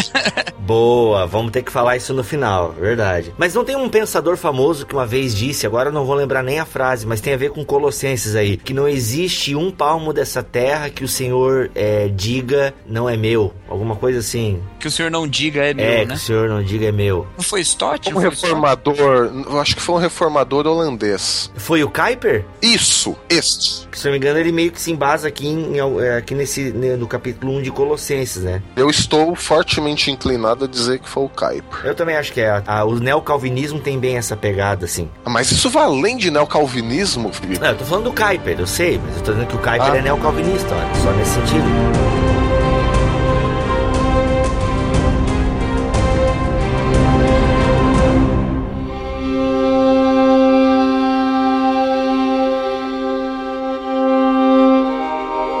Boa, 0.58 1.26
vamos 1.26 1.50
ter 1.50 1.62
que 1.62 1.72
falar 1.72 1.96
isso 1.96 2.14
no 2.14 2.22
final, 2.22 2.72
verdade. 2.72 3.34
Mas 3.36 3.54
não 3.54 3.64
tem 3.64 3.76
um 3.76 3.88
pensador 3.88 4.36
famoso 4.36 4.86
que 4.86 4.94
uma 4.94 5.06
vez 5.06 5.34
disse, 5.34 5.66
agora 5.66 5.88
eu 5.88 5.92
não 5.92 6.04
vou 6.04 6.14
lembrar 6.14 6.42
nem 6.42 6.58
a 6.58 6.64
frase, 6.64 7.06
mas 7.06 7.20
tem 7.20 7.34
a 7.34 7.36
ver 7.36 7.50
com 7.50 7.64
Colossenses 7.64 8.36
aí, 8.36 8.56
que 8.56 8.72
não 8.72 8.86
existe 8.86 9.54
um 9.54 9.70
palmo 9.70 10.12
dessa 10.12 10.42
terra 10.42 10.90
que 10.90 11.02
o 11.02 11.08
Senhor 11.08 11.49
é, 11.74 12.08
diga 12.08 12.72
não 12.86 13.08
é 13.08 13.16
meu. 13.16 13.52
Alguma 13.68 13.94
coisa 13.96 14.18
assim. 14.18 14.60
Que 14.78 14.88
o 14.88 14.90
senhor 14.90 15.10
não 15.10 15.26
diga 15.28 15.62
é 15.64 15.72
meu, 15.74 15.84
é, 15.84 16.00
que 16.00 16.06
né? 16.06 16.14
o 16.14 16.18
Senhor 16.18 16.48
não 16.48 16.62
diga 16.62 16.86
é 16.86 16.92
meu. 16.92 17.26
Não 17.36 17.44
foi 17.44 17.60
Stott? 17.60 18.08
Um 18.08 18.12
foi 18.12 18.28
Stott? 18.28 18.42
reformador, 18.42 19.30
eu 19.48 19.60
acho 19.60 19.76
que 19.76 19.82
foi 19.82 19.94
um 19.94 19.98
reformador 19.98 20.66
holandês. 20.66 21.50
Foi 21.56 21.82
o 21.84 21.90
Kuiper? 21.90 22.44
Isso, 22.60 23.16
este. 23.28 23.88
Se 23.92 24.04
não 24.06 24.12
me 24.12 24.18
engano, 24.18 24.38
ele 24.38 24.50
meio 24.52 24.72
que 24.72 24.80
se 24.80 24.90
embasa 24.90 25.28
aqui, 25.28 25.46
em, 25.46 25.78
é, 26.00 26.16
aqui 26.16 26.34
nesse, 26.34 26.70
no 26.72 27.06
capítulo 27.06 27.56
1 27.58 27.62
de 27.62 27.70
Colossenses, 27.70 28.42
né? 28.42 28.62
Eu 28.76 28.88
estou 28.90 29.34
fortemente 29.36 30.10
inclinado 30.10 30.64
a 30.64 30.68
dizer 30.68 30.98
que 30.98 31.08
foi 31.08 31.24
o 31.24 31.28
Kuiper. 31.28 31.84
Eu 31.84 31.94
também 31.94 32.16
acho 32.16 32.32
que 32.32 32.40
é. 32.40 32.62
A, 32.66 32.84
o 32.84 32.98
neocalvinismo 32.98 33.78
tem 33.80 33.98
bem 33.98 34.16
essa 34.16 34.36
pegada, 34.36 34.84
assim. 34.86 35.08
Mas 35.24 35.50
isso 35.52 35.68
vai 35.70 35.84
além 35.84 36.16
de 36.16 36.30
neocalvinismo, 36.30 37.32
Felipe. 37.32 37.60
Não, 37.60 37.68
eu 37.68 37.76
tô 37.76 37.84
falando 37.84 38.04
do 38.04 38.12
Kuiper, 38.12 38.58
eu 38.58 38.66
sei, 38.66 38.98
mas 39.04 39.16
eu 39.16 39.22
tô 39.22 39.32
dizendo 39.32 39.48
que 39.48 39.56
o 39.56 39.58
Kuiper 39.58 39.82
Ah. 39.92 39.96
é 39.96 40.02
neocalvinista, 40.02 40.68
ó, 40.74 40.94
só 41.02 41.10
nesse 41.12 41.39
sentido. 41.46 42.19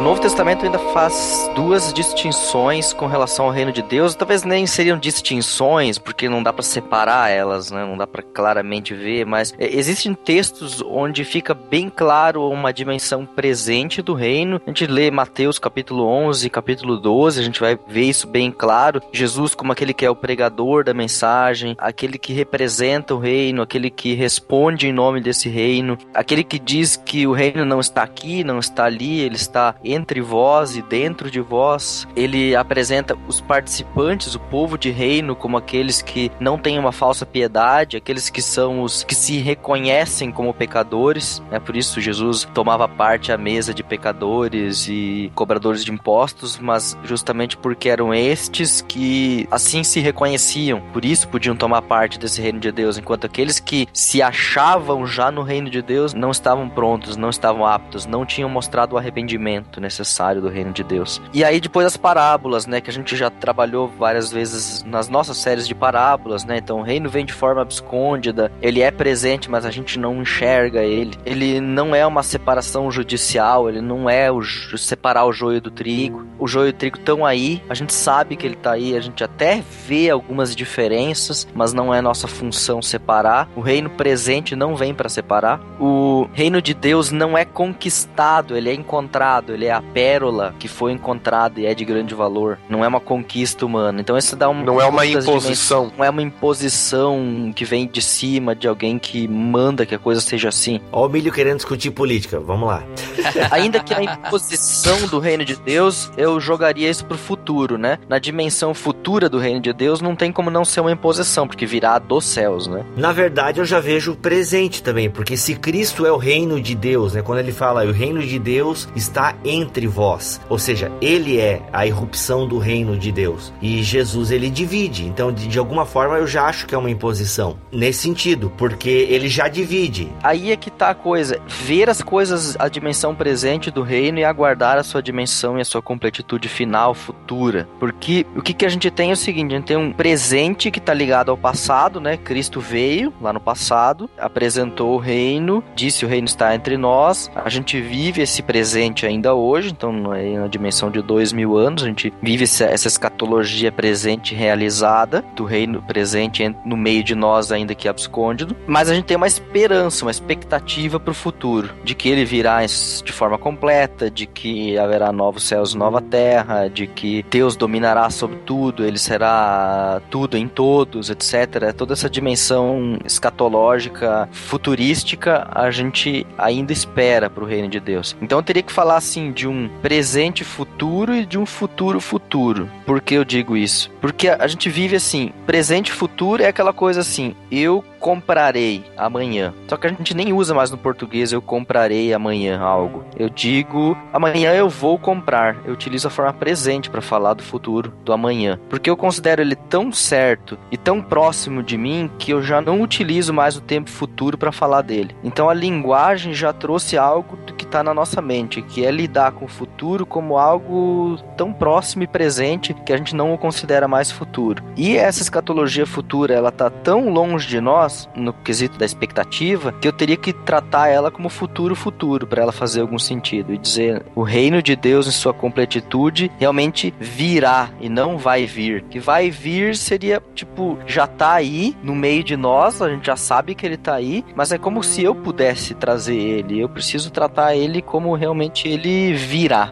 O 0.00 0.02
Novo 0.02 0.18
Testamento 0.18 0.64
ainda 0.64 0.78
faz 0.78 1.50
duas 1.54 1.92
distinções 1.92 2.90
com 2.90 3.06
relação 3.06 3.44
ao 3.44 3.50
reino 3.50 3.70
de 3.70 3.82
Deus. 3.82 4.14
Talvez 4.14 4.44
nem 4.44 4.66
seriam 4.66 4.98
distinções, 4.98 5.98
porque 5.98 6.26
não 6.26 6.42
dá 6.42 6.54
para 6.54 6.62
separar 6.62 7.28
elas, 7.28 7.70
né? 7.70 7.84
Não 7.84 7.98
dá 7.98 8.06
para 8.06 8.22
claramente 8.22 8.94
ver, 8.94 9.26
mas 9.26 9.52
é, 9.58 9.76
existem 9.76 10.14
textos 10.14 10.80
onde 10.80 11.22
fica 11.22 11.52
bem 11.52 11.90
claro 11.90 12.48
uma 12.48 12.72
dimensão 12.72 13.26
presente 13.26 14.00
do 14.00 14.14
reino. 14.14 14.58
A 14.66 14.70
gente 14.70 14.86
lê 14.86 15.10
Mateus 15.10 15.58
capítulo 15.58 16.06
11, 16.06 16.48
capítulo 16.48 16.96
12, 16.96 17.38
a 17.38 17.42
gente 17.42 17.60
vai 17.60 17.78
ver 17.86 18.04
isso 18.04 18.26
bem 18.26 18.50
claro. 18.50 19.02
Jesus 19.12 19.54
como 19.54 19.70
aquele 19.70 19.92
que 19.92 20.06
é 20.06 20.10
o 20.10 20.16
pregador 20.16 20.82
da 20.82 20.94
mensagem, 20.94 21.76
aquele 21.76 22.16
que 22.16 22.32
representa 22.32 23.14
o 23.14 23.18
reino, 23.18 23.60
aquele 23.60 23.90
que 23.90 24.14
responde 24.14 24.88
em 24.88 24.94
nome 24.94 25.20
desse 25.20 25.50
reino, 25.50 25.98
aquele 26.14 26.42
que 26.42 26.58
diz 26.58 26.96
que 26.96 27.26
o 27.26 27.32
reino 27.32 27.66
não 27.66 27.80
está 27.80 28.02
aqui, 28.02 28.42
não 28.42 28.58
está 28.58 28.86
ali, 28.86 29.20
ele 29.20 29.36
está 29.36 29.74
entre 29.92 30.20
vós 30.20 30.76
e 30.76 30.82
dentro 30.82 31.30
de 31.30 31.40
vós. 31.40 32.06
Ele 32.16 32.54
apresenta 32.54 33.16
os 33.26 33.40
participantes, 33.40 34.34
o 34.34 34.40
povo 34.40 34.78
de 34.78 34.90
reino, 34.90 35.34
como 35.34 35.56
aqueles 35.56 36.02
que 36.02 36.30
não 36.40 36.58
têm 36.58 36.78
uma 36.78 36.92
falsa 36.92 37.24
piedade, 37.24 37.96
aqueles 37.96 38.30
que 38.30 38.42
são 38.42 38.82
os 38.82 39.02
que 39.02 39.14
se 39.14 39.38
reconhecem 39.38 40.30
como 40.30 40.54
pecadores. 40.54 41.42
É 41.50 41.58
por 41.58 41.76
isso 41.76 42.00
Jesus 42.00 42.48
tomava 42.54 42.88
parte 42.88 43.32
à 43.32 43.38
mesa 43.38 43.72
de 43.72 43.82
pecadores 43.82 44.88
e 44.88 45.30
cobradores 45.34 45.84
de 45.84 45.92
impostos, 45.92 46.58
mas 46.58 46.96
justamente 47.04 47.56
porque 47.56 47.88
eram 47.88 48.14
estes 48.14 48.80
que 48.80 49.46
assim 49.50 49.82
se 49.82 50.00
reconheciam, 50.00 50.80
por 50.92 51.04
isso 51.04 51.28
podiam 51.28 51.56
tomar 51.56 51.82
parte 51.82 52.18
desse 52.18 52.40
reino 52.40 52.60
de 52.60 52.70
Deus, 52.70 52.98
enquanto 52.98 53.26
aqueles 53.26 53.60
que 53.60 53.88
se 53.92 54.22
achavam 54.22 55.06
já 55.06 55.30
no 55.30 55.42
reino 55.42 55.70
de 55.70 55.82
Deus 55.82 56.14
não 56.14 56.30
estavam 56.30 56.68
prontos, 56.68 57.16
não 57.16 57.30
estavam 57.30 57.66
aptos, 57.66 58.06
não 58.06 58.24
tinham 58.24 58.48
mostrado 58.48 58.94
o 58.94 58.98
arrependimento 58.98 59.79
necessário 59.80 60.40
do 60.40 60.48
reino 60.48 60.72
de 60.72 60.84
Deus. 60.84 61.20
E 61.32 61.44
aí 61.44 61.60
depois 61.60 61.86
as 61.86 61.96
parábolas, 61.96 62.66
né, 62.66 62.80
que 62.80 62.90
a 62.90 62.92
gente 62.92 63.16
já 63.16 63.30
trabalhou 63.30 63.88
várias 63.88 64.30
vezes 64.30 64.82
nas 64.84 65.08
nossas 65.08 65.36
séries 65.36 65.66
de 65.66 65.74
parábolas, 65.74 66.44
né? 66.44 66.58
Então 66.58 66.80
o 66.80 66.82
reino 66.82 67.08
vem 67.08 67.24
de 67.24 67.32
forma 67.32 67.62
abscôndida, 67.62 68.52
ele 68.60 68.80
é 68.80 68.90
presente, 68.90 69.50
mas 69.50 69.64
a 69.64 69.70
gente 69.70 69.98
não 69.98 70.22
enxerga 70.22 70.82
ele. 70.82 71.16
Ele 71.24 71.60
não 71.60 71.94
é 71.94 72.06
uma 72.06 72.22
separação 72.22 72.90
judicial, 72.90 73.68
ele 73.68 73.80
não 73.80 74.08
é 74.08 74.30
o 74.30 74.42
separar 74.42 75.24
o 75.24 75.32
joio 75.32 75.60
do 75.60 75.70
trigo. 75.70 76.26
O 76.38 76.46
joio 76.46 76.68
e 76.68 76.70
o 76.70 76.72
trigo 76.72 76.98
estão 76.98 77.24
aí, 77.24 77.62
a 77.68 77.74
gente 77.74 77.92
sabe 77.92 78.36
que 78.36 78.46
ele 78.46 78.56
tá 78.56 78.72
aí, 78.72 78.96
a 78.96 79.00
gente 79.00 79.22
até 79.22 79.62
vê 79.86 80.10
algumas 80.10 80.54
diferenças, 80.56 81.46
mas 81.54 81.72
não 81.72 81.94
é 81.94 82.00
nossa 82.00 82.26
função 82.26 82.80
separar. 82.82 83.48
O 83.54 83.60
reino 83.60 83.90
presente 83.90 84.56
não 84.56 84.74
vem 84.74 84.94
para 84.94 85.08
separar. 85.08 85.60
O 85.78 86.28
reino 86.32 86.60
de 86.62 86.74
Deus 86.74 87.10
não 87.10 87.36
é 87.36 87.44
conquistado, 87.44 88.56
ele 88.56 88.70
é 88.70 88.74
encontrado, 88.74 89.52
ele 89.52 89.66
é 89.66 89.69
a 89.70 89.82
pérola 89.82 90.54
que 90.58 90.68
foi 90.68 90.92
encontrada 90.92 91.60
e 91.60 91.66
é 91.66 91.74
de 91.74 91.84
grande 91.84 92.14
valor. 92.14 92.58
Não 92.68 92.84
é 92.84 92.88
uma 92.88 93.00
conquista 93.00 93.64
humana. 93.66 94.00
Então 94.00 94.16
isso 94.16 94.36
dá 94.36 94.48
um 94.48 94.62
Não 94.64 94.80
é 94.80 94.86
uma 94.86 95.06
imposição. 95.06 95.92
não 95.96 96.04
é 96.04 96.10
uma 96.10 96.22
imposição 96.22 97.52
que 97.54 97.64
vem 97.64 97.86
de 97.86 98.02
cima 98.02 98.54
de 98.54 98.68
alguém 98.68 98.98
que 98.98 99.26
manda 99.28 99.86
que 99.86 99.94
a 99.94 99.98
coisa 99.98 100.20
seja 100.20 100.48
assim. 100.48 100.80
Ó 100.92 101.06
o 101.06 101.08
Milho 101.08 101.32
querendo 101.32 101.56
discutir 101.56 101.90
política, 101.90 102.38
vamos 102.40 102.68
lá. 102.68 102.82
Ainda 103.50 103.80
que 103.80 103.94
a 103.94 104.02
imposição 104.02 105.06
do 105.08 105.18
reino 105.18 105.44
de 105.44 105.56
Deus, 105.56 106.10
eu 106.16 106.40
jogaria 106.40 106.88
isso 106.88 107.04
pro 107.04 107.18
futuro, 107.18 107.76
né? 107.76 107.98
Na 108.08 108.18
dimensão 108.18 108.74
futura 108.74 109.28
do 109.28 109.38
reino 109.38 109.60
de 109.60 109.72
Deus, 109.72 110.00
não 110.00 110.14
tem 110.14 110.32
como 110.32 110.50
não 110.50 110.64
ser 110.64 110.80
uma 110.80 110.92
imposição, 110.92 111.46
porque 111.46 111.66
virá 111.66 111.98
dos 111.98 112.24
céus, 112.24 112.66
né? 112.66 112.84
Na 112.96 113.12
verdade, 113.12 113.60
eu 113.60 113.64
já 113.64 113.80
vejo 113.80 114.12
o 114.12 114.16
presente 114.16 114.82
também, 114.82 115.10
porque 115.10 115.36
se 115.36 115.54
Cristo 115.54 116.06
é 116.06 116.12
o 116.12 116.16
reino 116.16 116.60
de 116.60 116.74
Deus, 116.74 117.14
né? 117.14 117.22
Quando 117.22 117.38
ele 117.38 117.52
fala, 117.52 117.84
o 117.84 117.92
reino 117.92 118.22
de 118.22 118.38
Deus 118.38 118.88
está 118.94 119.34
entre 119.60 119.86
vós, 119.86 120.40
ou 120.48 120.58
seja, 120.58 120.90
ele 121.00 121.38
é 121.38 121.62
a 121.72 121.86
irrupção 121.86 122.46
do 122.46 122.58
reino 122.58 122.96
de 122.96 123.12
Deus. 123.12 123.52
E 123.60 123.82
Jesus 123.82 124.30
ele 124.30 124.50
divide. 124.50 125.04
Então, 125.06 125.32
de, 125.32 125.46
de 125.46 125.58
alguma 125.58 125.84
forma, 125.84 126.16
eu 126.16 126.26
já 126.26 126.44
acho 126.44 126.66
que 126.66 126.74
é 126.74 126.78
uma 126.78 126.90
imposição 126.90 127.58
nesse 127.72 128.00
sentido, 128.00 128.52
porque 128.56 128.88
ele 128.88 129.28
já 129.28 129.48
divide. 129.48 130.12
Aí 130.22 130.52
é 130.52 130.56
que 130.56 130.70
tá 130.70 130.90
a 130.90 130.94
coisa, 130.94 131.40
ver 131.46 131.88
as 131.88 132.02
coisas, 132.02 132.56
a 132.58 132.68
dimensão 132.68 133.14
presente 133.14 133.70
do 133.70 133.82
reino 133.82 134.18
e 134.18 134.24
aguardar 134.24 134.78
a 134.78 134.82
sua 134.82 135.02
dimensão 135.02 135.58
e 135.58 135.60
a 135.60 135.64
sua 135.64 135.82
completitude 135.82 136.48
final, 136.48 136.94
futura. 136.94 137.68
Porque 137.78 138.26
o 138.36 138.42
que, 138.42 138.54
que 138.54 138.66
a 138.66 138.68
gente 138.68 138.90
tem 138.90 139.10
é 139.10 139.12
o 139.12 139.16
seguinte, 139.16 139.54
a 139.54 139.58
gente 139.58 139.66
tem 139.66 139.76
um 139.76 139.92
presente 139.92 140.70
que 140.70 140.80
tá 140.80 140.94
ligado 140.94 141.30
ao 141.30 141.36
passado, 141.36 142.00
né? 142.00 142.16
Cristo 142.16 142.60
veio 142.60 143.12
lá 143.20 143.32
no 143.32 143.40
passado, 143.40 144.08
apresentou 144.18 144.94
o 144.94 144.98
reino, 144.98 145.62
disse 145.74 146.04
o 146.04 146.08
reino 146.08 146.26
está 146.26 146.54
entre 146.54 146.76
nós, 146.76 147.30
a 147.34 147.48
gente 147.48 147.80
vive 147.80 148.22
esse 148.22 148.42
presente 148.42 149.06
ainda 149.06 149.34
hoje, 149.34 149.49
hoje, 149.50 149.70
então 149.70 150.14
é 150.14 150.38
na 150.38 150.46
dimensão 150.46 150.90
de 150.90 151.02
dois 151.02 151.32
mil 151.32 151.56
anos, 151.56 151.82
a 151.82 151.86
gente 151.86 152.12
vive 152.22 152.44
essa, 152.44 152.64
escatologia 152.88 153.70
presente 153.72 154.34
realizada, 154.34 155.24
do 155.36 155.44
reino 155.44 155.82
presente 155.82 156.42
en- 156.42 156.54
no 156.64 156.76
meio 156.76 157.02
de 157.04 157.14
nós 157.14 157.50
ainda 157.52 157.74
que 157.74 157.88
abscôndido, 157.88 158.56
mas 158.66 158.88
a 158.90 158.94
gente 158.94 159.04
tem 159.04 159.16
uma 159.16 159.26
esperança, 159.26 160.04
uma 160.04 160.10
expectativa 160.10 160.98
para 161.00 161.10
o 161.10 161.14
futuro, 161.14 161.70
de 161.84 161.94
que 161.94 162.08
ele 162.08 162.24
virá 162.24 162.60
de 162.64 163.12
forma 163.12 163.38
completa, 163.38 164.10
de 164.10 164.26
que 164.26 164.76
haverá 164.78 165.12
novos 165.12 165.44
céus 165.44 165.74
nova 165.74 166.00
terra, 166.00 166.68
de 166.68 166.86
que 166.86 167.24
Deus 167.30 167.56
dominará 167.56 168.08
sobre 168.10 168.36
tudo, 168.46 168.84
ele 168.84 168.98
será 168.98 170.00
tudo 170.10 170.36
em 170.36 170.46
todos, 170.48 171.10
etc. 171.10 171.72
Toda 171.76 171.92
essa 171.92 172.08
dimensão 172.10 172.98
escatológica, 173.04 174.28
futurística, 174.32 175.48
a 175.52 175.70
gente 175.70 176.26
ainda 176.38 176.72
espera 176.72 177.28
para 177.30 177.42
o 177.42 177.46
reino 177.46 177.68
de 177.68 177.80
Deus. 177.80 178.16
Então 178.20 178.38
eu 178.38 178.42
teria 178.42 178.62
que 178.62 178.72
falar 178.72 178.96
assim 178.96 179.32
de 179.40 179.48
um 179.48 179.70
presente 179.80 180.44
futuro 180.44 181.16
e 181.16 181.24
de 181.24 181.38
um 181.38 181.46
futuro 181.46 181.98
futuro. 181.98 182.70
Por 182.84 183.00
que 183.00 183.14
eu 183.14 183.24
digo 183.24 183.56
isso? 183.56 183.90
Porque 183.98 184.28
a 184.28 184.46
gente 184.46 184.68
vive 184.68 184.96
assim, 184.96 185.32
presente 185.46 185.90
futuro 185.90 186.42
é 186.42 186.46
aquela 186.46 186.74
coisa 186.74 187.00
assim, 187.00 187.34
eu 187.50 187.82
comprarei 188.00 188.82
amanhã. 188.96 189.52
Só 189.68 189.76
que 189.76 189.86
a 189.86 189.90
gente 189.90 190.14
nem 190.14 190.32
usa 190.32 190.54
mais 190.54 190.70
no 190.70 190.78
português 190.78 191.32
eu 191.32 191.42
comprarei 191.42 192.12
amanhã 192.12 192.58
algo. 192.58 193.04
Eu 193.16 193.28
digo 193.28 193.96
amanhã 194.12 194.52
eu 194.54 194.68
vou 194.68 194.98
comprar. 194.98 195.58
Eu 195.64 195.74
utilizo 195.74 196.08
a 196.08 196.10
forma 196.10 196.32
presente 196.32 196.90
para 196.90 197.02
falar 197.02 197.34
do 197.34 197.42
futuro, 197.42 197.92
do 198.04 198.12
amanhã, 198.12 198.58
porque 198.68 198.88
eu 198.88 198.96
considero 198.96 199.42
ele 199.42 199.54
tão 199.54 199.92
certo 199.92 200.58
e 200.70 200.76
tão 200.76 201.02
próximo 201.02 201.62
de 201.62 201.76
mim 201.76 202.10
que 202.18 202.32
eu 202.32 202.42
já 202.42 202.60
não 202.60 202.80
utilizo 202.80 203.32
mais 203.32 203.56
o 203.56 203.60
tempo 203.60 203.90
futuro 203.90 204.38
para 204.38 204.50
falar 204.50 204.82
dele. 204.82 205.14
Então 205.22 205.50
a 205.50 205.54
linguagem 205.54 206.32
já 206.32 206.52
trouxe 206.52 206.96
algo 206.96 207.36
do 207.36 207.54
que 207.54 207.64
está 207.64 207.82
na 207.82 207.92
nossa 207.92 208.22
mente, 208.22 208.62
que 208.62 208.84
é 208.84 208.90
lidar 208.90 209.32
com 209.32 209.44
o 209.44 209.48
futuro 209.48 210.06
como 210.06 210.38
algo 210.38 211.18
tão 211.36 211.52
próximo 211.52 212.02
e 212.02 212.06
presente 212.06 212.72
que 212.72 212.92
a 212.92 212.96
gente 212.96 213.14
não 213.14 213.34
o 213.34 213.38
considera 213.38 213.86
mais 213.86 214.10
futuro. 214.10 214.62
E 214.76 214.96
essa 214.96 215.22
escatologia 215.22 215.86
futura, 215.86 216.34
ela 216.34 216.50
tá 216.50 216.70
tão 216.70 217.10
longe 217.10 217.46
de 217.46 217.60
nós 217.60 217.89
no 218.14 218.32
quesito 218.32 218.78
da 218.78 218.84
expectativa 218.84 219.72
que 219.72 219.88
eu 219.88 219.92
teria 219.92 220.16
que 220.16 220.32
tratar 220.32 220.88
ela 220.88 221.10
como 221.10 221.28
futuro 221.28 221.74
futuro 221.74 222.26
para 222.26 222.42
ela 222.42 222.52
fazer 222.52 222.80
algum 222.80 222.98
sentido 222.98 223.52
e 223.52 223.58
dizer 223.58 224.04
o 224.14 224.22
reino 224.22 224.62
de 224.62 224.76
Deus 224.76 225.06
em 225.06 225.10
sua 225.10 225.32
completitude 225.32 226.30
realmente 226.38 226.94
virá 226.98 227.70
e 227.80 227.88
não 227.88 228.18
vai 228.18 228.46
vir. 228.46 228.84
Que 228.90 228.98
vai 228.98 229.30
vir 229.30 229.76
seria 229.76 230.22
tipo 230.34 230.78
já 230.86 231.06
tá 231.06 231.34
aí 231.34 231.76
no 231.82 231.94
meio 231.94 232.22
de 232.22 232.36
nós, 232.36 232.80
a 232.82 232.88
gente 232.88 233.06
já 233.06 233.16
sabe 233.16 233.54
que 233.54 233.66
ele 233.66 233.76
tá 233.76 233.94
aí, 233.94 234.24
mas 234.34 234.52
é 234.52 234.58
como 234.58 234.82
se 234.82 235.02
eu 235.02 235.14
pudesse 235.14 235.74
trazer 235.74 236.16
ele. 236.16 236.60
Eu 236.60 236.68
preciso 236.68 237.10
tratar 237.10 237.54
ele 237.54 237.82
como 237.82 238.14
realmente 238.14 238.68
ele 238.68 239.12
virá. 239.14 239.70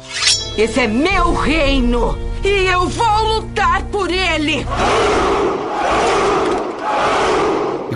Esse 0.56 0.80
é 0.80 0.88
meu 0.88 1.34
reino 1.34 2.18
e 2.44 2.66
eu 2.66 2.88
vou 2.88 3.34
lutar 3.34 3.84
por 3.84 4.10
ele. 4.10 4.66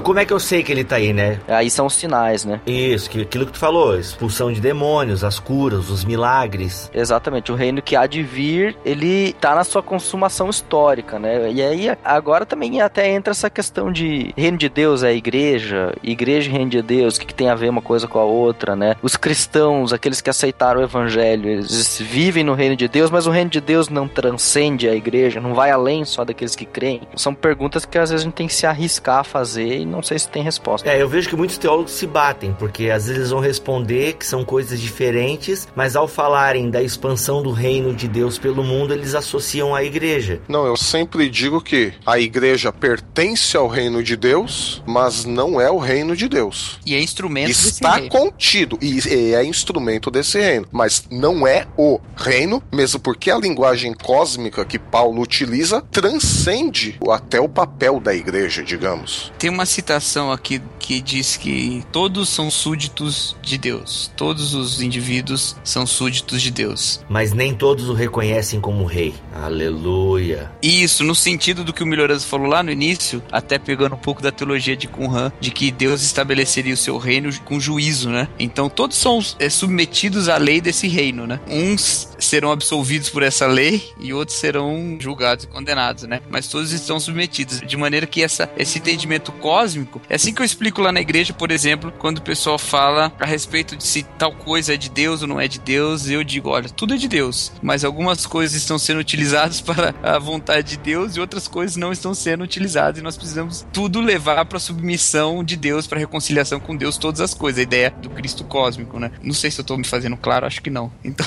Como 0.02 0.18
é 0.18 0.24
que 0.24 0.32
eu 0.32 0.40
sei 0.40 0.62
que 0.62 0.72
ele 0.72 0.84
tá 0.84 0.96
aí, 0.96 1.12
né? 1.12 1.38
Aí 1.48 1.70
são 1.70 1.86
os 1.86 1.94
sinais, 1.94 2.44
né? 2.44 2.60
Isso, 2.66 3.08
que, 3.08 3.22
aquilo 3.22 3.46
que 3.46 3.52
tu 3.52 3.58
falou, 3.58 3.98
expulsão 3.98 4.52
de 4.52 4.60
demônios, 4.60 5.22
as 5.22 5.38
curas, 5.38 5.88
os 5.90 6.04
milagres. 6.04 6.90
Exatamente, 6.92 7.52
o 7.52 7.54
reino 7.54 7.80
que 7.80 7.94
há 7.94 8.06
de 8.06 8.22
vir, 8.22 8.76
ele 8.84 9.32
tá 9.34 9.54
na 9.54 9.64
sua 9.64 9.82
consumação 9.82 10.50
histórica, 10.50 11.18
né? 11.18 11.50
E 11.52 11.62
aí 11.62 11.96
agora 12.04 12.44
também 12.44 12.80
até 12.80 13.10
entra 13.10 13.30
essa 13.30 13.48
questão 13.48 13.92
de 13.92 14.32
reino 14.36 14.58
de 14.58 14.68
Deus 14.68 15.02
é 15.02 15.08
a 15.08 15.12
igreja, 15.12 15.94
igreja 16.02 16.50
e 16.50 16.52
reino 16.52 16.70
de 16.70 16.82
Deus, 16.82 17.16
o 17.16 17.20
que, 17.20 17.26
que 17.26 17.34
tem 17.34 17.48
a 17.48 17.54
ver 17.54 17.70
uma 17.70 17.82
coisa 17.82 18.08
com 18.08 18.18
a 18.18 18.24
outra, 18.24 18.74
né? 18.74 18.96
Os 19.02 19.16
cristãos, 19.16 19.92
aqueles 19.92 20.20
que 20.20 20.30
aceitaram 20.30 20.80
o 20.80 20.84
evangelho, 20.84 21.48
eles 21.48 21.98
vivem 22.00 22.42
no 22.42 22.54
reino 22.54 22.74
de 22.76 22.88
Deus, 22.88 23.10
mas 23.10 23.26
o 23.26 23.30
reino 23.30 23.50
de 23.50 23.60
Deus 23.60 23.88
não 23.88 24.08
transcende 24.08 24.88
a 24.88 24.94
igreja, 24.94 25.40
não 25.40 25.54
vai 25.54 25.70
além 25.70 26.04
só 26.04 26.24
daqueles 26.24 26.56
que 26.56 26.64
creem. 26.64 27.02
São 27.16 27.34
perguntas 27.34 27.84
que 27.84 27.98
às 27.98 28.10
vezes 28.10 28.24
a 28.24 28.28
gente 28.28 28.34
tem 28.34 28.46
que 28.46 28.54
se 28.54 28.66
arriscar 28.66 29.18
a 29.18 29.24
fazer 29.24 29.78
e 29.78 29.91
não 29.92 30.02
sei 30.02 30.18
se 30.18 30.28
tem 30.28 30.42
resposta. 30.42 30.88
É, 30.88 31.00
eu 31.00 31.08
vejo 31.08 31.28
que 31.28 31.36
muitos 31.36 31.58
teólogos 31.58 31.92
se 31.92 32.06
batem, 32.06 32.54
porque 32.58 32.90
às 32.90 33.04
vezes 33.04 33.18
eles 33.18 33.30
vão 33.30 33.40
responder 33.40 34.14
que 34.14 34.26
são 34.26 34.44
coisas 34.44 34.80
diferentes, 34.80 35.68
mas 35.76 35.94
ao 35.94 36.08
falarem 36.08 36.70
da 36.70 36.82
expansão 36.82 37.42
do 37.42 37.52
reino 37.52 37.94
de 37.94 38.08
Deus 38.08 38.38
pelo 38.38 38.64
mundo, 38.64 38.92
eles 38.94 39.14
associam 39.14 39.74
à 39.74 39.84
igreja. 39.84 40.40
Não, 40.48 40.66
eu 40.66 40.76
sempre 40.76 41.28
digo 41.28 41.60
que 41.60 41.92
a 42.06 42.18
igreja 42.18 42.72
pertence 42.72 43.56
ao 43.56 43.68
reino 43.68 44.02
de 44.02 44.16
Deus, 44.16 44.82
mas 44.86 45.24
não 45.24 45.60
é 45.60 45.70
o 45.70 45.78
reino 45.78 46.16
de 46.16 46.28
Deus. 46.28 46.78
E 46.86 46.94
é 46.94 47.00
instrumento 47.00 47.50
Está 47.50 47.90
desse 47.90 48.00
reino. 48.00 48.10
contido 48.10 48.78
e 48.80 48.92
e 49.12 49.34
é 49.34 49.44
instrumento 49.44 50.10
desse 50.10 50.38
reino, 50.38 50.66
mas 50.70 51.06
não 51.10 51.46
é 51.46 51.66
o 51.76 52.00
reino, 52.16 52.62
mesmo 52.72 53.00
porque 53.00 53.30
a 53.30 53.38
linguagem 53.38 53.92
cósmica 53.94 54.64
que 54.64 54.78
Paulo 54.78 55.20
utiliza 55.20 55.82
transcende 55.90 56.98
até 57.10 57.40
o 57.40 57.48
papel 57.48 57.98
da 58.00 58.14
igreja, 58.14 58.62
digamos. 58.62 59.32
Tem 59.38 59.50
uma 59.50 59.66
citação 59.82 60.30
aqui 60.30 60.62
que 60.78 61.00
diz 61.00 61.36
que 61.36 61.84
todos 61.90 62.28
são 62.28 62.50
súditos 62.50 63.36
de 63.42 63.58
Deus. 63.58 64.10
Todos 64.16 64.54
os 64.54 64.80
indivíduos 64.80 65.56
são 65.64 65.86
súditos 65.86 66.40
de 66.40 66.50
Deus. 66.50 67.00
Mas 67.08 67.32
nem 67.32 67.54
todos 67.54 67.88
o 67.88 67.92
reconhecem 67.92 68.60
como 68.60 68.84
rei. 68.84 69.14
Aleluia. 69.34 70.50
Isso, 70.62 71.02
no 71.04 71.14
sentido 71.14 71.64
do 71.64 71.72
que 71.72 71.82
o 71.82 71.86
Melhorança 71.86 72.26
falou 72.26 72.46
lá 72.46 72.62
no 72.62 72.70
início, 72.70 73.22
até 73.30 73.58
pegando 73.58 73.94
um 73.94 73.98
pouco 73.98 74.22
da 74.22 74.30
teologia 74.30 74.76
de 74.76 74.86
Qumran, 74.86 75.32
de 75.40 75.50
que 75.50 75.70
Deus 75.70 76.02
estabeleceria 76.02 76.74
o 76.74 76.76
seu 76.76 76.96
reino 76.98 77.32
com 77.40 77.58
juízo, 77.58 78.10
né? 78.10 78.28
Então 78.38 78.68
todos 78.68 78.96
são 78.96 79.20
é, 79.38 79.48
submetidos 79.48 80.28
à 80.28 80.36
lei 80.36 80.60
desse 80.60 80.86
reino, 80.86 81.26
né? 81.26 81.40
Uns 81.48 82.08
serão 82.18 82.52
absolvidos 82.52 83.08
por 83.08 83.22
essa 83.22 83.46
lei 83.46 83.82
e 84.00 84.12
outros 84.12 84.38
serão 84.38 84.96
julgados 85.00 85.44
e 85.44 85.48
condenados, 85.48 86.04
né? 86.04 86.20
Mas 86.30 86.48
todos 86.48 86.72
estão 86.72 87.00
submetidos, 87.00 87.60
de 87.60 87.76
maneira 87.76 88.06
que 88.06 88.22
essa, 88.22 88.50
esse 88.56 88.78
entendimento 88.78 89.32
cósmico, 89.32 89.71
é 90.08 90.14
assim 90.14 90.32
que 90.32 90.40
eu 90.40 90.46
explico 90.46 90.80
lá 90.80 90.92
na 90.92 91.00
igreja, 91.00 91.32
por 91.32 91.50
exemplo, 91.50 91.92
quando 91.98 92.18
o 92.18 92.22
pessoal 92.22 92.58
fala 92.58 93.12
a 93.18 93.26
respeito 93.26 93.76
de 93.76 93.84
se 93.84 94.02
tal 94.18 94.32
coisa 94.32 94.74
é 94.74 94.76
de 94.76 94.90
Deus 94.90 95.22
ou 95.22 95.28
não 95.28 95.40
é 95.40 95.48
de 95.48 95.58
Deus, 95.58 96.08
eu 96.08 96.22
digo, 96.24 96.50
olha, 96.50 96.68
tudo 96.68 96.94
é 96.94 96.96
de 96.96 97.08
Deus, 97.08 97.52
mas 97.62 97.84
algumas 97.84 98.26
coisas 98.26 98.56
estão 98.56 98.78
sendo 98.78 99.00
utilizadas 99.00 99.60
para 99.62 99.94
a 100.02 100.18
vontade 100.18 100.70
de 100.70 100.76
Deus 100.76 101.16
e 101.16 101.20
outras 101.20 101.48
coisas 101.48 101.76
não 101.76 101.92
estão 101.92 102.14
sendo 102.14 102.44
utilizadas 102.44 103.00
e 103.00 103.02
nós 103.02 103.16
precisamos 103.16 103.66
tudo 103.72 104.00
levar 104.00 104.44
para 104.44 104.58
a 104.58 104.60
submissão 104.60 105.44
de 105.44 105.56
Deus, 105.56 105.86
para 105.86 105.98
a 105.98 106.00
reconciliação 106.00 106.60
com 106.60 106.76
Deus, 106.76 106.96
todas 106.96 107.20
as 107.20 107.34
coisas, 107.34 107.60
a 107.60 107.62
ideia 107.62 107.90
do 107.90 108.10
Cristo 108.10 108.44
cósmico, 108.44 108.98
né? 108.98 109.10
Não 109.22 109.34
sei 109.34 109.50
se 109.50 109.60
eu 109.60 109.64
tô 109.64 109.76
me 109.76 109.84
fazendo 109.84 110.16
claro, 110.16 110.46
acho 110.46 110.62
que 110.62 110.70
não. 110.70 110.92
Então, 111.04 111.26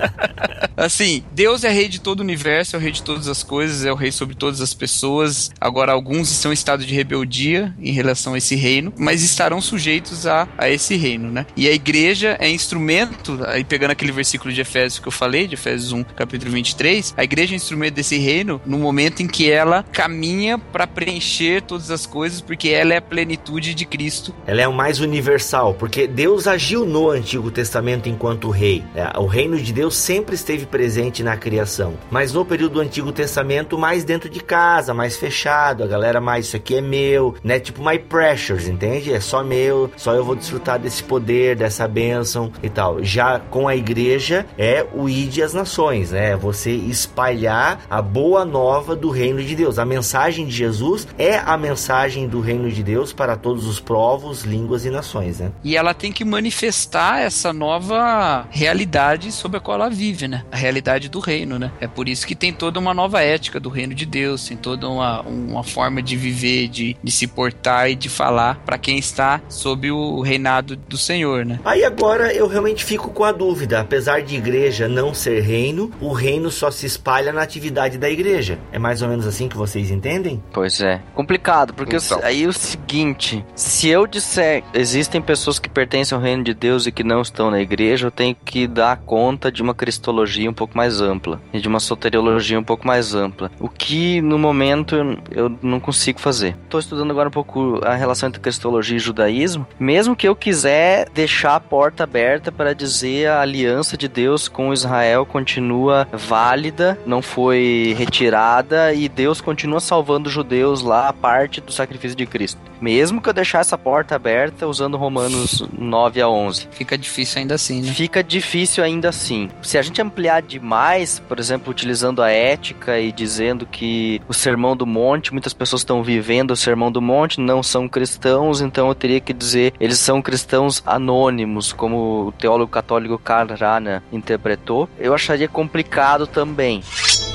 assim, 0.76 1.24
Deus 1.32 1.64
é 1.64 1.70
rei 1.70 1.88
de 1.88 2.00
todo 2.00 2.20
o 2.20 2.22
universo, 2.22 2.76
é 2.76 2.78
o 2.78 2.82
rei 2.82 2.92
de 2.92 3.02
todas 3.02 3.28
as 3.28 3.42
coisas, 3.42 3.84
é 3.84 3.92
o 3.92 3.96
rei 3.96 4.12
sobre 4.12 4.34
todas 4.34 4.60
as 4.60 4.74
pessoas. 4.74 5.50
Agora, 5.60 5.92
alguns 5.92 6.30
estão 6.30 6.50
em 6.50 6.54
estado 6.54 6.84
de 6.84 6.94
rebeldia 6.94 7.57
em 7.80 7.92
relação 7.92 8.34
a 8.34 8.38
esse 8.38 8.54
reino, 8.54 8.92
mas 8.96 9.22
estarão 9.22 9.60
sujeitos 9.60 10.26
a, 10.26 10.48
a 10.56 10.68
esse 10.68 10.96
reino, 10.96 11.30
né? 11.30 11.46
E 11.56 11.68
a 11.68 11.72
igreja 11.72 12.36
é 12.40 12.48
instrumento, 12.48 13.38
aí 13.46 13.64
pegando 13.64 13.92
aquele 13.92 14.12
versículo 14.12 14.52
de 14.52 14.60
Efésios 14.60 14.98
que 14.98 15.08
eu 15.08 15.12
falei, 15.12 15.46
de 15.46 15.54
Efésios 15.54 15.92
1, 15.92 16.04
capítulo 16.04 16.52
23, 16.52 17.14
a 17.16 17.24
igreja 17.24 17.54
é 17.54 17.56
instrumento 17.56 17.94
desse 17.94 18.18
reino 18.18 18.60
no 18.66 18.78
momento 18.78 19.22
em 19.22 19.26
que 19.26 19.50
ela 19.50 19.84
caminha 19.92 20.58
para 20.58 20.86
preencher 20.86 21.62
todas 21.62 21.90
as 21.90 22.06
coisas, 22.06 22.40
porque 22.40 22.68
ela 22.68 22.94
é 22.94 22.98
a 22.98 23.02
plenitude 23.02 23.74
de 23.74 23.84
Cristo. 23.84 24.34
Ela 24.46 24.62
é 24.62 24.68
o 24.68 24.72
mais 24.72 25.00
universal, 25.00 25.74
porque 25.74 26.06
Deus 26.06 26.46
agiu 26.46 26.84
no 26.84 27.10
Antigo 27.10 27.50
Testamento 27.50 28.08
enquanto 28.08 28.50
rei. 28.50 28.84
É, 28.94 29.18
o 29.18 29.26
reino 29.26 29.56
de 29.56 29.72
Deus 29.72 29.96
sempre 29.96 30.34
esteve 30.34 30.66
presente 30.66 31.22
na 31.22 31.36
criação, 31.36 31.94
mas 32.10 32.32
no 32.32 32.44
período 32.44 32.74
do 32.74 32.80
Antigo 32.80 33.12
Testamento, 33.12 33.78
mais 33.78 34.04
dentro 34.04 34.28
de 34.28 34.40
casa, 34.40 34.92
mais 34.92 35.16
fechado, 35.16 35.82
a 35.82 35.86
galera 35.86 36.20
mais 36.20 36.46
isso 36.46 36.56
aqui 36.56 36.76
é 36.76 36.80
meu, 36.80 37.34
né? 37.48 37.58
Tipo 37.58 37.82
my 37.82 37.98
pressures, 37.98 38.68
entende? 38.68 39.10
É 39.10 39.20
só 39.20 39.42
meu, 39.42 39.90
só 39.96 40.12
eu 40.12 40.22
vou 40.22 40.36
desfrutar 40.36 40.78
desse 40.78 41.02
poder, 41.02 41.56
dessa 41.56 41.88
bênção 41.88 42.52
e 42.62 42.68
tal. 42.68 43.02
Já 43.02 43.40
com 43.40 43.66
a 43.66 43.74
igreja 43.74 44.44
é 44.58 44.86
o 44.94 45.08
ide 45.08 45.42
às 45.42 45.54
nações, 45.54 46.10
né? 46.10 46.36
Você 46.36 46.70
espalhar 46.70 47.80
a 47.88 48.02
boa 48.02 48.44
nova 48.44 48.94
do 48.94 49.08
reino 49.08 49.42
de 49.42 49.56
Deus. 49.56 49.78
A 49.78 49.86
mensagem 49.86 50.46
de 50.46 50.52
Jesus 50.52 51.08
é 51.16 51.38
a 51.38 51.56
mensagem 51.56 52.28
do 52.28 52.40
reino 52.40 52.70
de 52.70 52.82
Deus 52.82 53.14
para 53.14 53.34
todos 53.34 53.66
os 53.66 53.80
povos, 53.80 54.42
línguas 54.42 54.84
e 54.84 54.90
nações, 54.90 55.40
né? 55.40 55.50
E 55.64 55.74
ela 55.74 55.94
tem 55.94 56.12
que 56.12 56.26
manifestar 56.26 57.22
essa 57.22 57.50
nova 57.50 58.46
realidade 58.50 59.32
sobre 59.32 59.56
a 59.56 59.60
qual 59.60 59.76
ela 59.76 59.88
vive, 59.88 60.28
né? 60.28 60.44
A 60.52 60.56
realidade 60.56 61.08
do 61.08 61.18
reino, 61.18 61.58
né? 61.58 61.72
É 61.80 61.88
por 61.88 62.10
isso 62.10 62.26
que 62.26 62.34
tem 62.34 62.52
toda 62.52 62.78
uma 62.78 62.92
nova 62.92 63.22
ética 63.22 63.58
do 63.58 63.70
reino 63.70 63.94
de 63.94 64.04
Deus, 64.04 64.46
tem 64.46 64.56
toda 64.56 64.86
uma, 64.86 65.22
uma 65.22 65.64
forma 65.64 66.02
de 66.02 66.14
viver, 66.14 66.68
de, 66.68 66.94
de 67.02 67.10
portar 67.42 67.88
e 67.88 67.94
de 67.94 68.08
falar 68.08 68.56
para 68.66 68.76
quem 68.76 68.98
está 68.98 69.40
sob 69.48 69.92
o 69.92 70.20
reinado 70.22 70.74
do 70.74 70.98
Senhor, 70.98 71.44
né? 71.46 71.60
Aí 71.64 71.84
agora 71.84 72.32
eu 72.34 72.48
realmente 72.48 72.84
fico 72.84 73.10
com 73.12 73.22
a 73.22 73.30
dúvida. 73.30 73.78
Apesar 73.80 74.22
de 74.22 74.34
igreja 74.34 74.88
não 74.88 75.14
ser 75.14 75.38
reino, 75.40 75.92
o 76.00 76.12
reino 76.12 76.50
só 76.50 76.68
se 76.68 76.84
espalha 76.84 77.32
na 77.32 77.40
atividade 77.40 77.96
da 77.96 78.10
igreja. 78.10 78.58
É 78.72 78.78
mais 78.78 79.02
ou 79.02 79.08
menos 79.08 79.24
assim 79.24 79.48
que 79.48 79.56
vocês 79.56 79.88
entendem? 79.92 80.42
Pois 80.52 80.80
é. 80.80 81.00
Complicado, 81.14 81.72
porque 81.74 81.94
o- 81.94 82.00
Então. 82.04 82.18
aí 82.24 82.44
o 82.44 82.52
seguinte: 82.52 83.44
se 83.54 83.88
eu 83.88 84.04
disser 84.04 84.64
existem 84.74 85.22
pessoas 85.22 85.60
que 85.60 85.68
pertencem 85.68 86.16
ao 86.16 86.22
reino 86.22 86.42
de 86.42 86.52
Deus 86.54 86.88
e 86.88 86.92
que 86.92 87.04
não 87.04 87.22
estão 87.22 87.52
na 87.52 87.60
igreja, 87.60 88.08
eu 88.08 88.10
tenho 88.10 88.34
que 88.44 88.66
dar 88.66 88.96
conta 88.96 89.52
de 89.52 89.62
uma 89.62 89.74
cristologia 89.74 90.50
um 90.50 90.54
pouco 90.54 90.76
mais 90.76 91.00
ampla 91.00 91.40
e 91.52 91.60
de 91.60 91.68
uma 91.68 91.78
soteriologia 91.78 92.58
um 92.58 92.64
pouco 92.64 92.84
mais 92.84 93.14
ampla. 93.14 93.48
O 93.60 93.68
que 93.68 94.20
no 94.22 94.40
momento 94.40 94.96
eu, 94.96 95.18
eu 95.30 95.58
não 95.62 95.78
consigo 95.78 96.18
fazer. 96.18 96.56
Estou 96.64 96.80
estudando 96.80 97.12
agora 97.12 97.27
um 97.28 97.32
pouco 97.32 97.80
a 97.84 97.94
relação 97.94 98.28
entre 98.28 98.40
cristologia 98.40 98.96
e 98.96 99.00
judaísmo, 99.00 99.66
mesmo 99.78 100.16
que 100.16 100.28
eu 100.28 100.34
quiser 100.34 101.08
deixar 101.10 101.56
a 101.56 101.60
porta 101.60 102.04
aberta 102.04 102.50
para 102.50 102.74
dizer 102.74 103.28
a 103.28 103.40
aliança 103.40 103.96
de 103.96 104.08
Deus 104.08 104.48
com 104.48 104.72
Israel 104.72 105.24
continua 105.24 106.08
válida, 106.12 106.98
não 107.06 107.22
foi 107.22 107.94
retirada 107.96 108.92
e 108.92 109.08
Deus 109.08 109.40
continua 109.40 109.80
salvando 109.80 110.28
os 110.28 110.34
judeus 110.34 110.82
lá 110.82 111.08
a 111.08 111.12
parte 111.12 111.60
do 111.60 111.72
sacrifício 111.72 112.16
de 112.16 112.26
Cristo. 112.26 112.60
Mesmo 112.80 113.20
que 113.20 113.28
eu 113.28 113.32
deixar 113.32 113.60
essa 113.60 113.76
porta 113.76 114.14
aberta 114.14 114.66
usando 114.66 114.96
Romanos 114.96 115.66
9 115.76 116.20
a 116.20 116.28
11. 116.28 116.68
Fica 116.70 116.96
difícil 116.96 117.40
ainda 117.40 117.54
assim, 117.54 117.82
né? 117.82 117.92
Fica 117.92 118.22
difícil 118.22 118.84
ainda 118.84 119.08
assim. 119.08 119.48
Se 119.62 119.76
a 119.76 119.82
gente 119.82 120.00
ampliar 120.00 120.42
demais, 120.42 121.18
por 121.18 121.38
exemplo, 121.38 121.70
utilizando 121.70 122.22
a 122.22 122.30
ética 122.30 122.98
e 123.00 123.10
dizendo 123.10 123.66
que 123.66 124.20
o 124.28 124.34
Sermão 124.34 124.76
do 124.76 124.86
Monte, 124.86 125.32
muitas 125.32 125.52
pessoas 125.52 125.82
estão 125.82 126.02
vivendo 126.02 126.52
o 126.52 126.56
Sermão 126.56 126.90
do 126.90 127.02
Monte, 127.08 127.40
não 127.40 127.62
são 127.62 127.88
cristãos, 127.88 128.60
então 128.60 128.86
eu 128.88 128.94
teria 128.94 129.18
que 129.18 129.32
dizer 129.32 129.72
eles 129.80 129.98
são 129.98 130.20
cristãos 130.20 130.82
anônimos, 130.84 131.72
como 131.72 132.26
o 132.26 132.32
teólogo 132.32 132.70
católico 132.70 133.18
Karl 133.18 133.54
Rahner 133.58 134.02
interpretou. 134.12 134.86
Eu 134.98 135.14
acharia 135.14 135.48
complicado 135.48 136.26
também. 136.26 136.82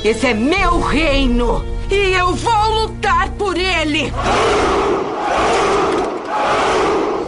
Esse 0.03 0.27
é 0.27 0.33
meu 0.35 0.79
reino 0.79 1.65
e 1.89 2.13
eu 2.13 2.35
vou 2.35 2.81
lutar 2.81 3.31
por 3.31 3.57
ele. 3.57 4.13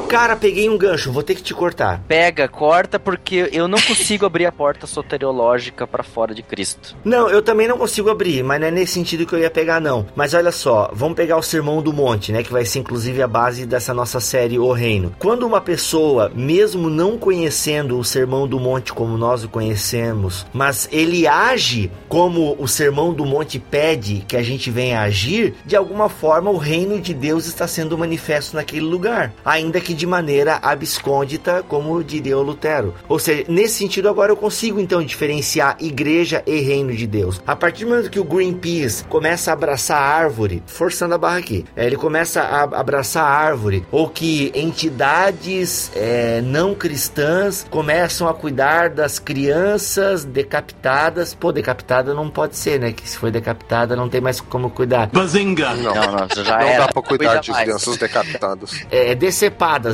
Cara, 0.08 0.36
peguei 0.36 0.70
um 0.70 0.78
gancho, 0.78 1.12
vou 1.12 1.24
ter 1.24 1.36
que 1.36 1.44
te 1.44 1.54
cortar. 1.54 2.02
Pega, 2.08 2.48
corta, 2.48 3.00
porque 3.00 3.50
eu 3.52 3.68
não 3.68 3.80
consigo 3.82 4.24
abrir 4.26 4.46
a 4.46 4.52
porta 4.52 4.86
soteriológica 4.88 5.88
para 5.88 6.04
fora 6.04 6.34
de 6.34 6.44
Cristo. 6.44 6.96
Não, 7.04 7.30
eu 7.30 7.42
também 7.42 7.68
não 7.68 7.78
consigo 7.78 8.10
abrir, 8.10 8.44
mas 8.44 8.60
não 8.60 8.68
é 8.68 8.72
nesse 8.72 8.94
sentido 8.94 9.26
que 9.26 9.34
eu 9.34 9.40
ia 9.40 9.50
pegar, 9.50 9.82
não. 9.82 10.06
Mas 10.16 10.34
olha 10.34 10.52
só, 10.52 10.90
vamos 10.94 11.16
pegar 11.16 11.38
o 11.38 11.44
Sermão 11.44 11.82
do 11.82 11.92
Monte, 11.92 12.32
né? 12.32 12.44
Que 12.44 12.52
vai 12.52 12.66
ser 12.66 12.80
inclusive 12.80 13.22
a 13.22 13.28
base 13.28 13.66
dessa 13.66 13.94
nossa 13.94 14.20
série 14.20 14.60
O 14.60 14.72
Reino. 14.72 15.14
Quando 15.18 15.46
uma 15.46 15.60
pessoa, 15.60 16.32
mesmo 16.36 16.90
não 16.90 17.18
conhecendo 17.18 17.98
o 17.98 18.04
Sermão 18.04 18.48
do 18.48 18.60
Monte 18.60 18.94
como 18.94 19.18
nós 19.18 19.44
o 19.44 19.50
conhecemos, 19.50 20.46
mas 20.54 20.88
ele 20.92 21.28
age 21.28 21.92
como 22.08 22.56
o 22.60 22.68
Sermão 22.68 23.12
do 23.12 23.26
Monte 23.26 23.60
pede 23.60 24.24
que 24.28 24.38
a 24.38 24.44
gente 24.44 24.70
venha 24.70 25.02
agir, 25.02 25.56
de 25.66 25.76
alguma 25.76 26.10
forma 26.10 26.52
o 26.52 26.58
reino 26.58 27.02
de 27.02 27.14
Deus 27.14 27.48
está 27.48 27.68
sendo 27.68 27.98
manifesto 27.98 28.56
naquele 28.56 28.86
lugar. 28.86 29.34
Ainda 29.44 29.82
que 29.82 29.95
de 29.96 30.06
maneira 30.06 30.60
abscôndita, 30.62 31.64
como 31.68 32.04
diria 32.04 32.38
o 32.38 32.42
Lutero. 32.44 32.94
Ou 33.08 33.18
seja, 33.20 33.46
nesse 33.48 33.76
sentido 33.76 34.10
agora 34.10 34.32
eu 34.32 34.38
consigo 34.38 34.80
então 34.80 35.04
diferenciar 35.04 35.78
igreja 35.80 36.44
e 36.46 36.60
reino 36.60 36.94
de 36.94 37.08
Deus. 37.08 37.42
A 37.46 37.56
partir 37.56 37.86
do 37.86 37.92
momento 37.92 38.10
que 38.10 38.20
o 38.20 38.24
Greenpeace 38.24 39.04
começa 39.06 39.52
a 39.52 39.54
abraçar 39.54 39.98
a 40.02 40.06
árvore, 40.06 40.62
forçando 40.68 41.14
a 41.16 41.18
barra 41.18 41.38
aqui, 41.38 41.66
é, 41.76 41.86
ele 41.86 41.96
começa 41.96 42.42
a 42.42 42.64
abraçar 42.80 43.24
a 43.24 43.30
árvore, 43.30 43.86
ou 43.92 44.10
que 44.10 44.52
entidades 44.56 45.92
é, 45.96 46.42
não 46.42 46.76
cristãs 46.76 47.66
começam 47.70 48.28
a 48.28 48.34
cuidar 48.34 48.90
das 48.90 49.20
crianças 49.20 50.24
decapitadas. 50.24 51.34
Pô, 51.34 51.52
decapitada 51.52 52.14
não 52.14 52.30
pode 52.30 52.56
ser, 52.58 52.80
né? 52.80 52.92
Que 52.92 53.10
se 53.10 53.18
foi 53.18 53.32
decapitada 53.32 53.96
não 53.96 54.10
tem 54.10 54.22
mais 54.22 54.40
como 54.42 54.70
cuidar. 54.70 55.08
Bazinga! 55.08 55.74
Não, 55.76 55.94
Não, 55.94 56.44
já 56.44 56.58
não 56.60 56.68
era. 56.68 56.86
dá 56.86 56.94
pra 56.94 57.02
cuidar 57.02 57.26
Cuida 57.28 57.40
de 57.42 57.52
mais. 57.52 57.64
crianças 57.64 57.98
decapitadas. 57.98 58.86
É, 58.92 59.16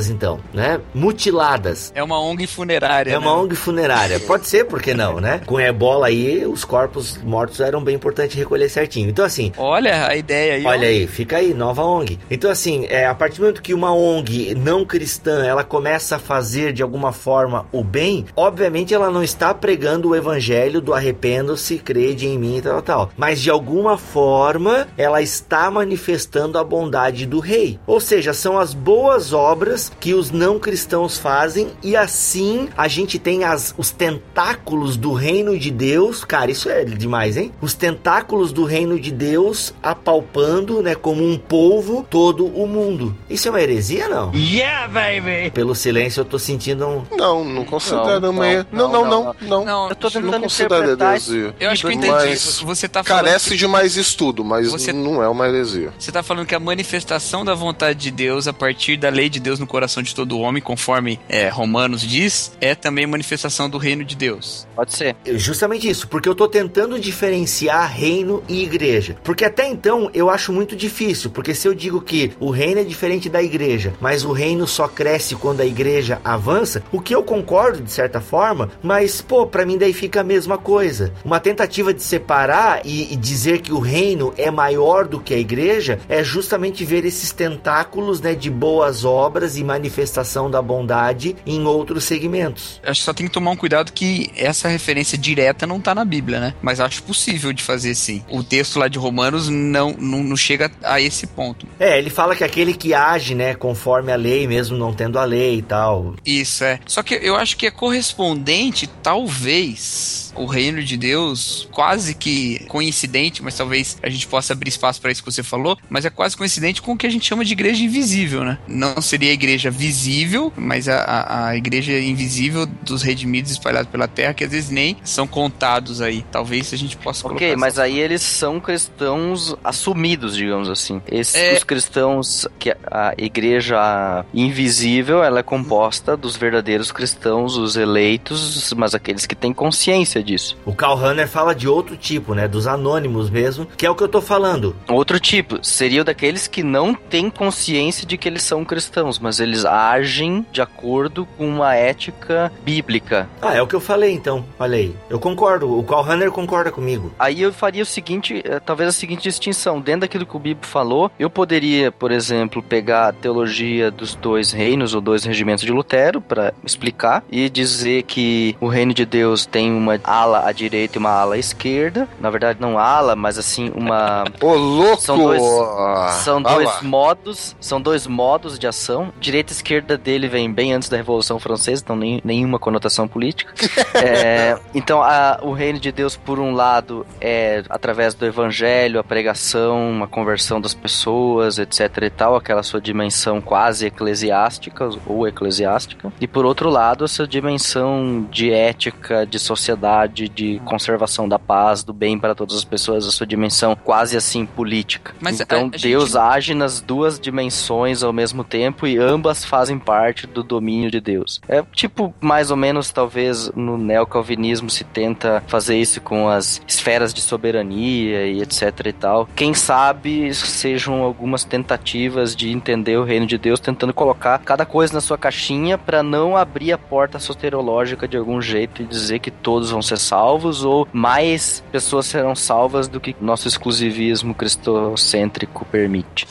então, 0.08 0.40
né? 0.52 0.80
Mutiladas. 0.94 1.92
É 1.94 2.02
uma 2.02 2.20
ONG 2.20 2.46
funerária. 2.46 3.12
É 3.12 3.18
uma 3.18 3.34
né? 3.34 3.42
ONG 3.42 3.54
funerária. 3.54 4.20
Pode 4.20 4.46
ser, 4.46 4.64
por 4.64 4.80
que 4.80 4.94
não, 4.94 5.20
né? 5.20 5.40
Com 5.46 5.60
ebola 5.60 6.06
aí, 6.06 6.46
os 6.46 6.64
corpos 6.64 7.18
mortos 7.22 7.60
eram 7.60 7.82
bem 7.82 7.94
importante 7.94 8.36
recolher 8.36 8.68
certinho. 8.68 9.08
Então, 9.08 9.24
assim, 9.24 9.52
Olha 9.56 10.06
a 10.08 10.16
ideia 10.16 10.54
aí. 10.54 10.64
Olha 10.64 10.88
aí, 10.88 11.06
fica 11.06 11.36
aí, 11.38 11.54
nova 11.54 11.82
ONG. 11.82 12.18
Então, 12.30 12.50
assim, 12.50 12.86
é, 12.88 13.06
a 13.06 13.14
partir 13.14 13.36
do 13.36 13.42
momento 13.42 13.62
que 13.62 13.74
uma 13.74 13.94
ONG 13.94 14.54
não 14.54 14.84
cristã 14.84 15.44
ela 15.44 15.64
começa 15.64 16.16
a 16.16 16.18
fazer 16.18 16.72
de 16.72 16.82
alguma 16.82 17.12
forma 17.12 17.66
o 17.72 17.82
bem, 17.82 18.26
obviamente 18.36 18.94
ela 18.94 19.10
não 19.10 19.22
está 19.22 19.54
pregando 19.54 20.10
o 20.10 20.16
evangelho 20.16 20.80
do 20.80 20.94
arrependo-se, 20.94 21.78
crede 21.78 22.26
em 22.26 22.38
mim 22.38 22.58
e 22.58 22.62
tal, 22.62 22.82
tal. 22.82 23.10
Mas 23.16 23.40
de 23.40 23.50
alguma 23.50 23.96
forma 23.96 24.86
ela 24.96 25.22
está 25.22 25.70
manifestando 25.70 26.58
a 26.58 26.64
bondade 26.64 27.26
do 27.26 27.38
rei. 27.38 27.78
Ou 27.86 28.00
seja, 28.00 28.32
são 28.32 28.58
as 28.58 28.74
boas 28.74 29.32
obras 29.32 29.81
que 30.00 30.14
os 30.14 30.30
não 30.30 30.58
cristãos 30.58 31.18
fazem 31.18 31.68
e 31.82 31.96
assim 31.96 32.68
a 32.76 32.86
gente 32.88 33.18
tem 33.18 33.44
as, 33.44 33.74
os 33.78 33.90
tentáculos 33.90 34.96
do 34.96 35.12
reino 35.12 35.58
de 35.58 35.70
Deus. 35.70 36.24
Cara, 36.24 36.50
isso 36.50 36.68
é 36.68 36.84
demais, 36.84 37.36
hein? 37.36 37.52
Os 37.60 37.74
tentáculos 37.74 38.52
do 38.52 38.64
reino 38.64 38.98
de 39.00 39.10
Deus 39.10 39.72
apalpando, 39.82 40.82
né, 40.82 40.94
como 40.94 41.24
um 41.26 41.38
polvo 41.38 42.06
todo 42.08 42.46
o 42.46 42.66
mundo. 42.66 43.16
Isso 43.30 43.48
é 43.48 43.50
uma 43.50 43.60
heresia, 43.60 44.08
não? 44.08 44.32
Yeah, 44.34 44.88
baby! 44.88 45.50
Pelo 45.52 45.74
silêncio 45.74 46.20
eu 46.20 46.24
tô 46.24 46.38
sentindo 46.38 46.86
um... 46.86 47.02
Não, 47.16 47.44
não 47.44 47.64
considero 47.64 48.20
Não, 48.20 48.30
uma. 48.30 48.46
não, 48.46 48.66
Não, 48.72 48.88
não, 48.88 49.04
não, 49.04 49.36
não. 49.42 49.64
Não, 49.64 49.88
Eu 49.90 49.94
tô 49.96 50.08
não 50.08 50.12
tentando 50.22 50.42
considero 50.42 50.74
interpretar 50.74 51.10
heresia. 51.12 51.54
Eu 51.60 51.70
acho 51.70 51.82
que 51.82 51.86
eu 51.88 51.92
entendi. 51.92 52.12
Mas 52.12 52.58
Você 52.60 52.88
tá 52.88 53.02
falando. 53.04 53.24
Carece 53.24 53.50
que- 53.50 53.56
de 53.56 53.66
mais 53.66 53.96
estudo, 53.96 54.44
mas 54.44 54.70
Você- 54.70 54.92
não 54.92 55.22
é 55.22 55.28
uma 55.28 55.48
heresia. 55.48 55.92
Você 55.98 56.10
tá 56.12 56.22
falando 56.22 56.46
que 56.46 56.54
a 56.54 56.60
manifestação 56.60 57.44
da 57.44 57.54
vontade 57.54 57.98
de 57.98 58.10
Deus 58.10 58.46
a 58.48 58.52
partir 58.52 58.96
da 58.96 59.08
lei 59.08 59.28
de 59.28 59.40
Deus 59.40 59.58
no 59.58 59.66
coração 59.72 60.02
de 60.02 60.14
todo 60.14 60.38
homem, 60.38 60.62
conforme 60.62 61.18
é, 61.30 61.48
Romanos 61.48 62.02
diz, 62.02 62.52
é 62.60 62.74
também 62.74 63.06
manifestação 63.06 63.70
do 63.70 63.78
reino 63.78 64.04
de 64.04 64.14
Deus. 64.14 64.66
Pode 64.76 64.92
ser. 64.92 65.16
Justamente 65.24 65.88
isso, 65.88 66.06
porque 66.08 66.28
eu 66.28 66.34
tô 66.34 66.46
tentando 66.46 67.00
diferenciar 67.00 67.90
reino 67.90 68.42
e 68.46 68.62
igreja. 68.62 69.16
Porque 69.24 69.46
até 69.46 69.66
então 69.66 70.10
eu 70.12 70.28
acho 70.28 70.52
muito 70.52 70.76
difícil, 70.76 71.30
porque 71.30 71.54
se 71.54 71.66
eu 71.66 71.74
digo 71.74 72.02
que 72.02 72.32
o 72.38 72.50
reino 72.50 72.80
é 72.80 72.84
diferente 72.84 73.30
da 73.30 73.42
igreja, 73.42 73.94
mas 73.98 74.24
o 74.24 74.32
reino 74.32 74.66
só 74.66 74.86
cresce 74.86 75.36
quando 75.36 75.62
a 75.62 75.66
igreja 75.66 76.20
avança, 76.22 76.82
o 76.92 77.00
que 77.00 77.14
eu 77.14 77.22
concordo 77.22 77.80
de 77.80 77.90
certa 77.90 78.20
forma, 78.20 78.70
mas 78.82 79.22
pô, 79.22 79.46
pra 79.46 79.64
mim 79.64 79.78
daí 79.78 79.94
fica 79.94 80.20
a 80.20 80.24
mesma 80.24 80.58
coisa. 80.58 81.14
Uma 81.24 81.40
tentativa 81.40 81.94
de 81.94 82.02
separar 82.02 82.82
e, 82.84 83.10
e 83.10 83.16
dizer 83.16 83.62
que 83.62 83.72
o 83.72 83.78
reino 83.78 84.34
é 84.36 84.50
maior 84.50 85.08
do 85.08 85.18
que 85.18 85.32
a 85.32 85.38
igreja 85.38 85.98
é 86.10 86.22
justamente 86.22 86.84
ver 86.84 87.06
esses 87.06 87.32
tentáculos, 87.32 88.20
né, 88.20 88.34
de 88.34 88.50
boas 88.50 89.02
obras 89.02 89.56
e 89.56 89.61
manifestação 89.62 90.50
da 90.50 90.60
bondade 90.60 91.36
em 91.46 91.64
outros 91.64 92.04
segmentos. 92.04 92.80
Acho 92.82 93.00
que 93.00 93.04
só 93.04 93.12
tem 93.12 93.26
que 93.26 93.32
tomar 93.32 93.50
um 93.50 93.56
cuidado 93.56 93.92
que 93.92 94.30
essa 94.36 94.68
referência 94.68 95.16
direta 95.16 95.66
não 95.66 95.80
tá 95.80 95.94
na 95.94 96.04
Bíblia, 96.04 96.40
né? 96.40 96.54
Mas 96.62 96.80
acho 96.80 97.02
possível 97.02 97.52
de 97.52 97.62
fazer 97.62 97.94
sim. 97.94 98.22
O 98.30 98.42
texto 98.42 98.78
lá 98.78 98.88
de 98.88 98.98
Romanos 98.98 99.48
não, 99.48 99.94
não, 99.98 100.22
não 100.22 100.36
chega 100.36 100.70
a 100.82 101.00
esse 101.00 101.26
ponto. 101.26 101.66
É, 101.78 101.98
ele 101.98 102.10
fala 102.10 102.34
que 102.34 102.44
aquele 102.44 102.74
que 102.74 102.94
age, 102.94 103.34
né, 103.34 103.54
conforme 103.54 104.12
a 104.12 104.16
lei, 104.16 104.46
mesmo 104.46 104.76
não 104.76 104.92
tendo 104.92 105.18
a 105.18 105.24
lei 105.24 105.58
e 105.58 105.62
tal. 105.62 106.14
Isso 106.24 106.64
é. 106.64 106.80
Só 106.86 107.02
que 107.02 107.14
eu 107.14 107.36
acho 107.36 107.56
que 107.56 107.66
é 107.66 107.70
correspondente, 107.70 108.88
talvez, 109.02 110.31
o 110.34 110.46
reino 110.46 110.82
de 110.82 110.96
Deus, 110.96 111.68
quase 111.72 112.14
que 112.14 112.64
coincidente, 112.68 113.42
mas 113.42 113.56
talvez 113.56 113.98
a 114.02 114.08
gente 114.08 114.26
possa 114.26 114.52
abrir 114.52 114.68
espaço 114.68 115.00
para 115.00 115.10
isso 115.10 115.22
que 115.22 115.30
você 115.30 115.42
falou, 115.42 115.76
mas 115.88 116.04
é 116.04 116.10
quase 116.10 116.36
coincidente 116.36 116.80
com 116.82 116.92
o 116.92 116.96
que 116.96 117.06
a 117.06 117.10
gente 117.10 117.26
chama 117.26 117.44
de 117.44 117.52
igreja 117.52 117.82
invisível, 117.84 118.44
né? 118.44 118.58
Não 118.66 119.00
seria 119.00 119.30
a 119.30 119.34
igreja 119.34 119.70
visível, 119.70 120.52
mas 120.56 120.88
a, 120.88 120.96
a, 121.02 121.46
a 121.48 121.56
igreja 121.56 121.98
invisível 121.98 122.66
dos 122.66 123.02
redimidos 123.02 123.50
espalhados 123.50 123.90
pela 123.90 124.08
terra, 124.08 124.34
que 124.34 124.44
às 124.44 124.50
vezes 124.50 124.70
nem 124.70 124.96
são 125.04 125.26
contados 125.26 126.00
aí. 126.00 126.24
Talvez 126.30 126.72
a 126.72 126.76
gente 126.76 126.96
possa 126.96 127.22
colocar. 127.22 127.44
Ok, 127.44 127.56
mas 127.56 127.78
aí 127.78 127.98
eles 127.98 128.22
são 128.22 128.60
cristãos 128.60 129.54
assumidos, 129.62 130.36
digamos 130.36 130.68
assim. 130.68 131.00
Esses 131.10 131.34
É. 131.34 131.54
os 131.54 131.64
cristãos 131.64 132.46
que 132.58 132.70
a- 132.70 132.76
a 132.90 133.14
igreja 133.18 134.24
invisível, 134.32 135.22
ela 135.22 135.40
é 135.40 135.42
composta 135.42 136.16
dos 136.16 136.36
verdadeiros 136.36 136.90
cristãos, 136.92 137.56
os 137.56 137.76
eleitos, 137.76 138.72
mas 138.76 138.94
aqueles 138.94 139.26
que 139.26 139.34
têm 139.34 139.52
consciência 139.52 140.21
disso. 140.22 140.56
O 140.64 140.74
Karl 140.74 140.96
Rahner 140.96 141.28
fala 141.28 141.54
de 141.54 141.68
outro 141.68 141.96
tipo, 141.96 142.34
né, 142.34 142.46
dos 142.46 142.66
anônimos 142.66 143.30
mesmo, 143.30 143.66
que 143.76 143.86
é 143.86 143.90
o 143.90 143.94
que 143.94 144.02
eu 144.02 144.08
tô 144.08 144.20
falando. 144.20 144.74
Outro 144.88 145.18
tipo, 145.18 145.58
seria 145.64 146.02
o 146.02 146.04
daqueles 146.04 146.46
que 146.46 146.62
não 146.62 146.94
têm 146.94 147.30
consciência 147.30 148.06
de 148.06 148.16
que 148.16 148.28
eles 148.28 148.42
são 148.42 148.64
cristãos, 148.64 149.18
mas 149.18 149.40
eles 149.40 149.64
agem 149.64 150.46
de 150.52 150.60
acordo 150.60 151.26
com 151.36 151.48
uma 151.48 151.74
ética 151.74 152.52
bíblica. 152.62 153.28
Ah, 153.40 153.54
é 153.54 153.62
o 153.62 153.66
que 153.66 153.74
eu 153.74 153.80
falei 153.80 154.12
então. 154.12 154.44
Olha 154.58 154.76
aí. 154.76 154.94
Eu 155.08 155.18
concordo. 155.18 155.78
O 155.78 155.82
Carl 155.82 156.08
Hunter 156.08 156.30
concorda 156.30 156.70
comigo. 156.70 157.12
Aí 157.18 157.42
eu 157.42 157.52
faria 157.52 157.82
o 157.82 157.86
seguinte, 157.86 158.42
eh, 158.44 158.60
talvez 158.60 158.88
a 158.88 158.92
seguinte 158.92 159.22
distinção. 159.22 159.80
Dentro 159.80 160.02
daquilo 160.02 160.26
que 160.26 160.36
o 160.36 160.40
Bibo 160.40 160.66
falou, 160.66 161.10
eu 161.18 161.30
poderia, 161.30 161.90
por 161.90 162.10
exemplo, 162.10 162.62
pegar 162.62 163.08
a 163.08 163.12
teologia 163.12 163.90
dos 163.90 164.14
dois 164.14 164.52
reinos 164.52 164.94
ou 164.94 165.00
dois 165.00 165.24
regimentos 165.24 165.64
de 165.64 165.72
Lutero 165.72 166.20
para 166.20 166.52
explicar 166.64 167.24
e 167.30 167.48
dizer 167.48 168.02
que 168.02 168.56
o 168.60 168.66
reino 168.66 168.94
de 168.94 169.04
Deus 169.04 169.46
tem 169.46 169.72
uma 169.72 169.98
ala 170.12 170.46
à 170.46 170.52
direita 170.52 170.96
e 170.96 171.00
uma 171.00 171.10
ala 171.10 171.34
à 171.34 171.38
esquerda. 171.38 172.08
Na 172.20 172.30
verdade, 172.30 172.58
não 172.60 172.78
ala, 172.78 173.16
mas 173.16 173.38
assim, 173.38 173.70
uma 173.74 174.24
Ô, 174.40 174.54
louco! 174.54 175.00
São 175.02 175.16
dois- 175.18 175.42
Ah, 175.42 176.08
São 176.22 176.38
ah 176.44 176.52
dois 176.54 176.66
lá. 176.68 176.82
modos, 176.82 177.56
são 177.60 177.80
dois 177.80 178.06
modos 178.06 178.58
de 178.58 178.66
ação. 178.66 179.12
Direita 179.20 179.52
e 179.52 179.56
esquerda 179.56 179.96
dele 179.96 180.28
vem 180.28 180.50
bem 180.52 180.72
antes 180.72 180.88
da 180.88 180.96
Revolução 180.96 181.38
Francesa, 181.38 181.82
então 181.82 181.96
nem, 181.96 182.20
nenhuma 182.24 182.58
conotação 182.58 183.06
política. 183.08 183.52
É, 183.94 184.58
então 184.74 185.02
a- 185.02 185.38
o 185.42 185.52
reino 185.52 185.78
de 185.78 185.92
Deus, 185.92 186.16
por 186.16 186.38
um 186.38 186.52
lado, 186.54 187.06
é 187.20 187.62
através 187.68 188.14
do 188.14 188.24
evangelho, 188.26 188.98
a 188.98 189.04
pregação, 189.04 190.02
a 190.02 190.08
conversão 190.08 190.60
das 190.60 190.74
pessoas, 190.74 191.58
etc 191.58 191.80
e 192.02 192.10
tal, 192.10 192.34
aquela 192.36 192.62
sua 192.62 192.80
dimensão 192.80 193.40
quase 193.40 193.86
eclesiástica 193.86 194.88
ou 195.06 195.26
eclesiástica. 195.28 196.12
E 196.20 196.26
por 196.26 196.44
outro 196.44 196.68
lado, 196.68 197.04
essa 197.04 197.26
dimensão 197.26 198.26
de 198.30 198.50
ética, 198.52 199.24
de 199.26 199.38
sociedade, 199.38 200.01
de 200.06 200.60
conservação 200.64 201.28
da 201.28 201.38
paz, 201.38 201.82
do 201.82 201.92
bem 201.92 202.18
para 202.18 202.34
todas 202.34 202.56
as 202.56 202.64
pessoas, 202.64 203.06
a 203.06 203.10
sua 203.10 203.26
dimensão 203.26 203.76
quase 203.76 204.16
assim 204.16 204.44
política. 204.46 205.14
Mas 205.20 205.40
a- 205.40 205.44
então 205.44 205.58
a 205.58 205.62
gente- 205.64 205.82
Deus 205.82 206.16
age 206.16 206.54
nas 206.54 206.80
duas 206.80 207.18
dimensões 207.18 208.02
ao 208.02 208.12
mesmo 208.12 208.44
tempo 208.44 208.86
e 208.86 208.98
ambas 208.98 209.44
fazem 209.44 209.78
parte 209.78 210.26
do 210.26 210.42
domínio 210.42 210.90
de 210.90 211.00
Deus. 211.00 211.40
É 211.48 211.62
tipo, 211.72 212.14
mais 212.20 212.50
ou 212.50 212.56
menos, 212.56 212.90
talvez 212.90 213.50
no 213.54 213.76
neocalvinismo 213.78 214.68
se 214.70 214.84
tenta 214.84 215.42
fazer 215.46 215.76
isso 215.78 216.00
com 216.00 216.28
as 216.28 216.60
esferas 216.66 217.12
de 217.12 217.20
soberania 217.20 218.26
e 218.26 218.40
etc 218.42 218.86
e 218.86 218.92
tal. 218.92 219.28
Quem 219.34 219.54
sabe 219.54 220.32
sejam 220.34 221.02
algumas 221.02 221.44
tentativas 221.44 222.34
de 222.36 222.50
entender 222.50 222.96
o 222.96 223.04
reino 223.04 223.26
de 223.26 223.38
Deus, 223.38 223.60
tentando 223.60 223.92
colocar 223.94 224.38
cada 224.38 224.64
coisa 224.66 224.94
na 224.94 225.00
sua 225.00 225.18
caixinha 225.18 225.76
para 225.78 226.02
não 226.02 226.36
abrir 226.36 226.72
a 226.72 226.78
porta 226.78 227.18
soteriológica 227.18 228.06
de 228.08 228.16
algum 228.16 228.40
jeito 228.40 228.82
e 228.82 228.84
dizer 228.84 229.18
que 229.18 229.30
todos 229.30 229.70
vão 229.70 229.82
ser 229.82 229.91
salvos 230.00 230.64
ou 230.64 230.88
mais 230.92 231.62
pessoas 231.70 232.06
serão 232.06 232.34
salvas 232.34 232.88
do 232.88 233.00
que 233.00 233.14
nosso 233.20 233.46
exclusivismo 233.46 234.34
cristocêntrico 234.34 235.64
permite. 235.66 236.26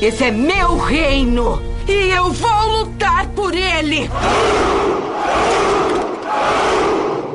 Esse 0.00 0.24
é 0.24 0.30
meu 0.30 0.78
reino 0.78 1.60
e 1.88 2.10
eu 2.10 2.30
vou 2.30 2.78
lutar 2.78 3.26
por 3.28 3.54
ele. 3.54 4.08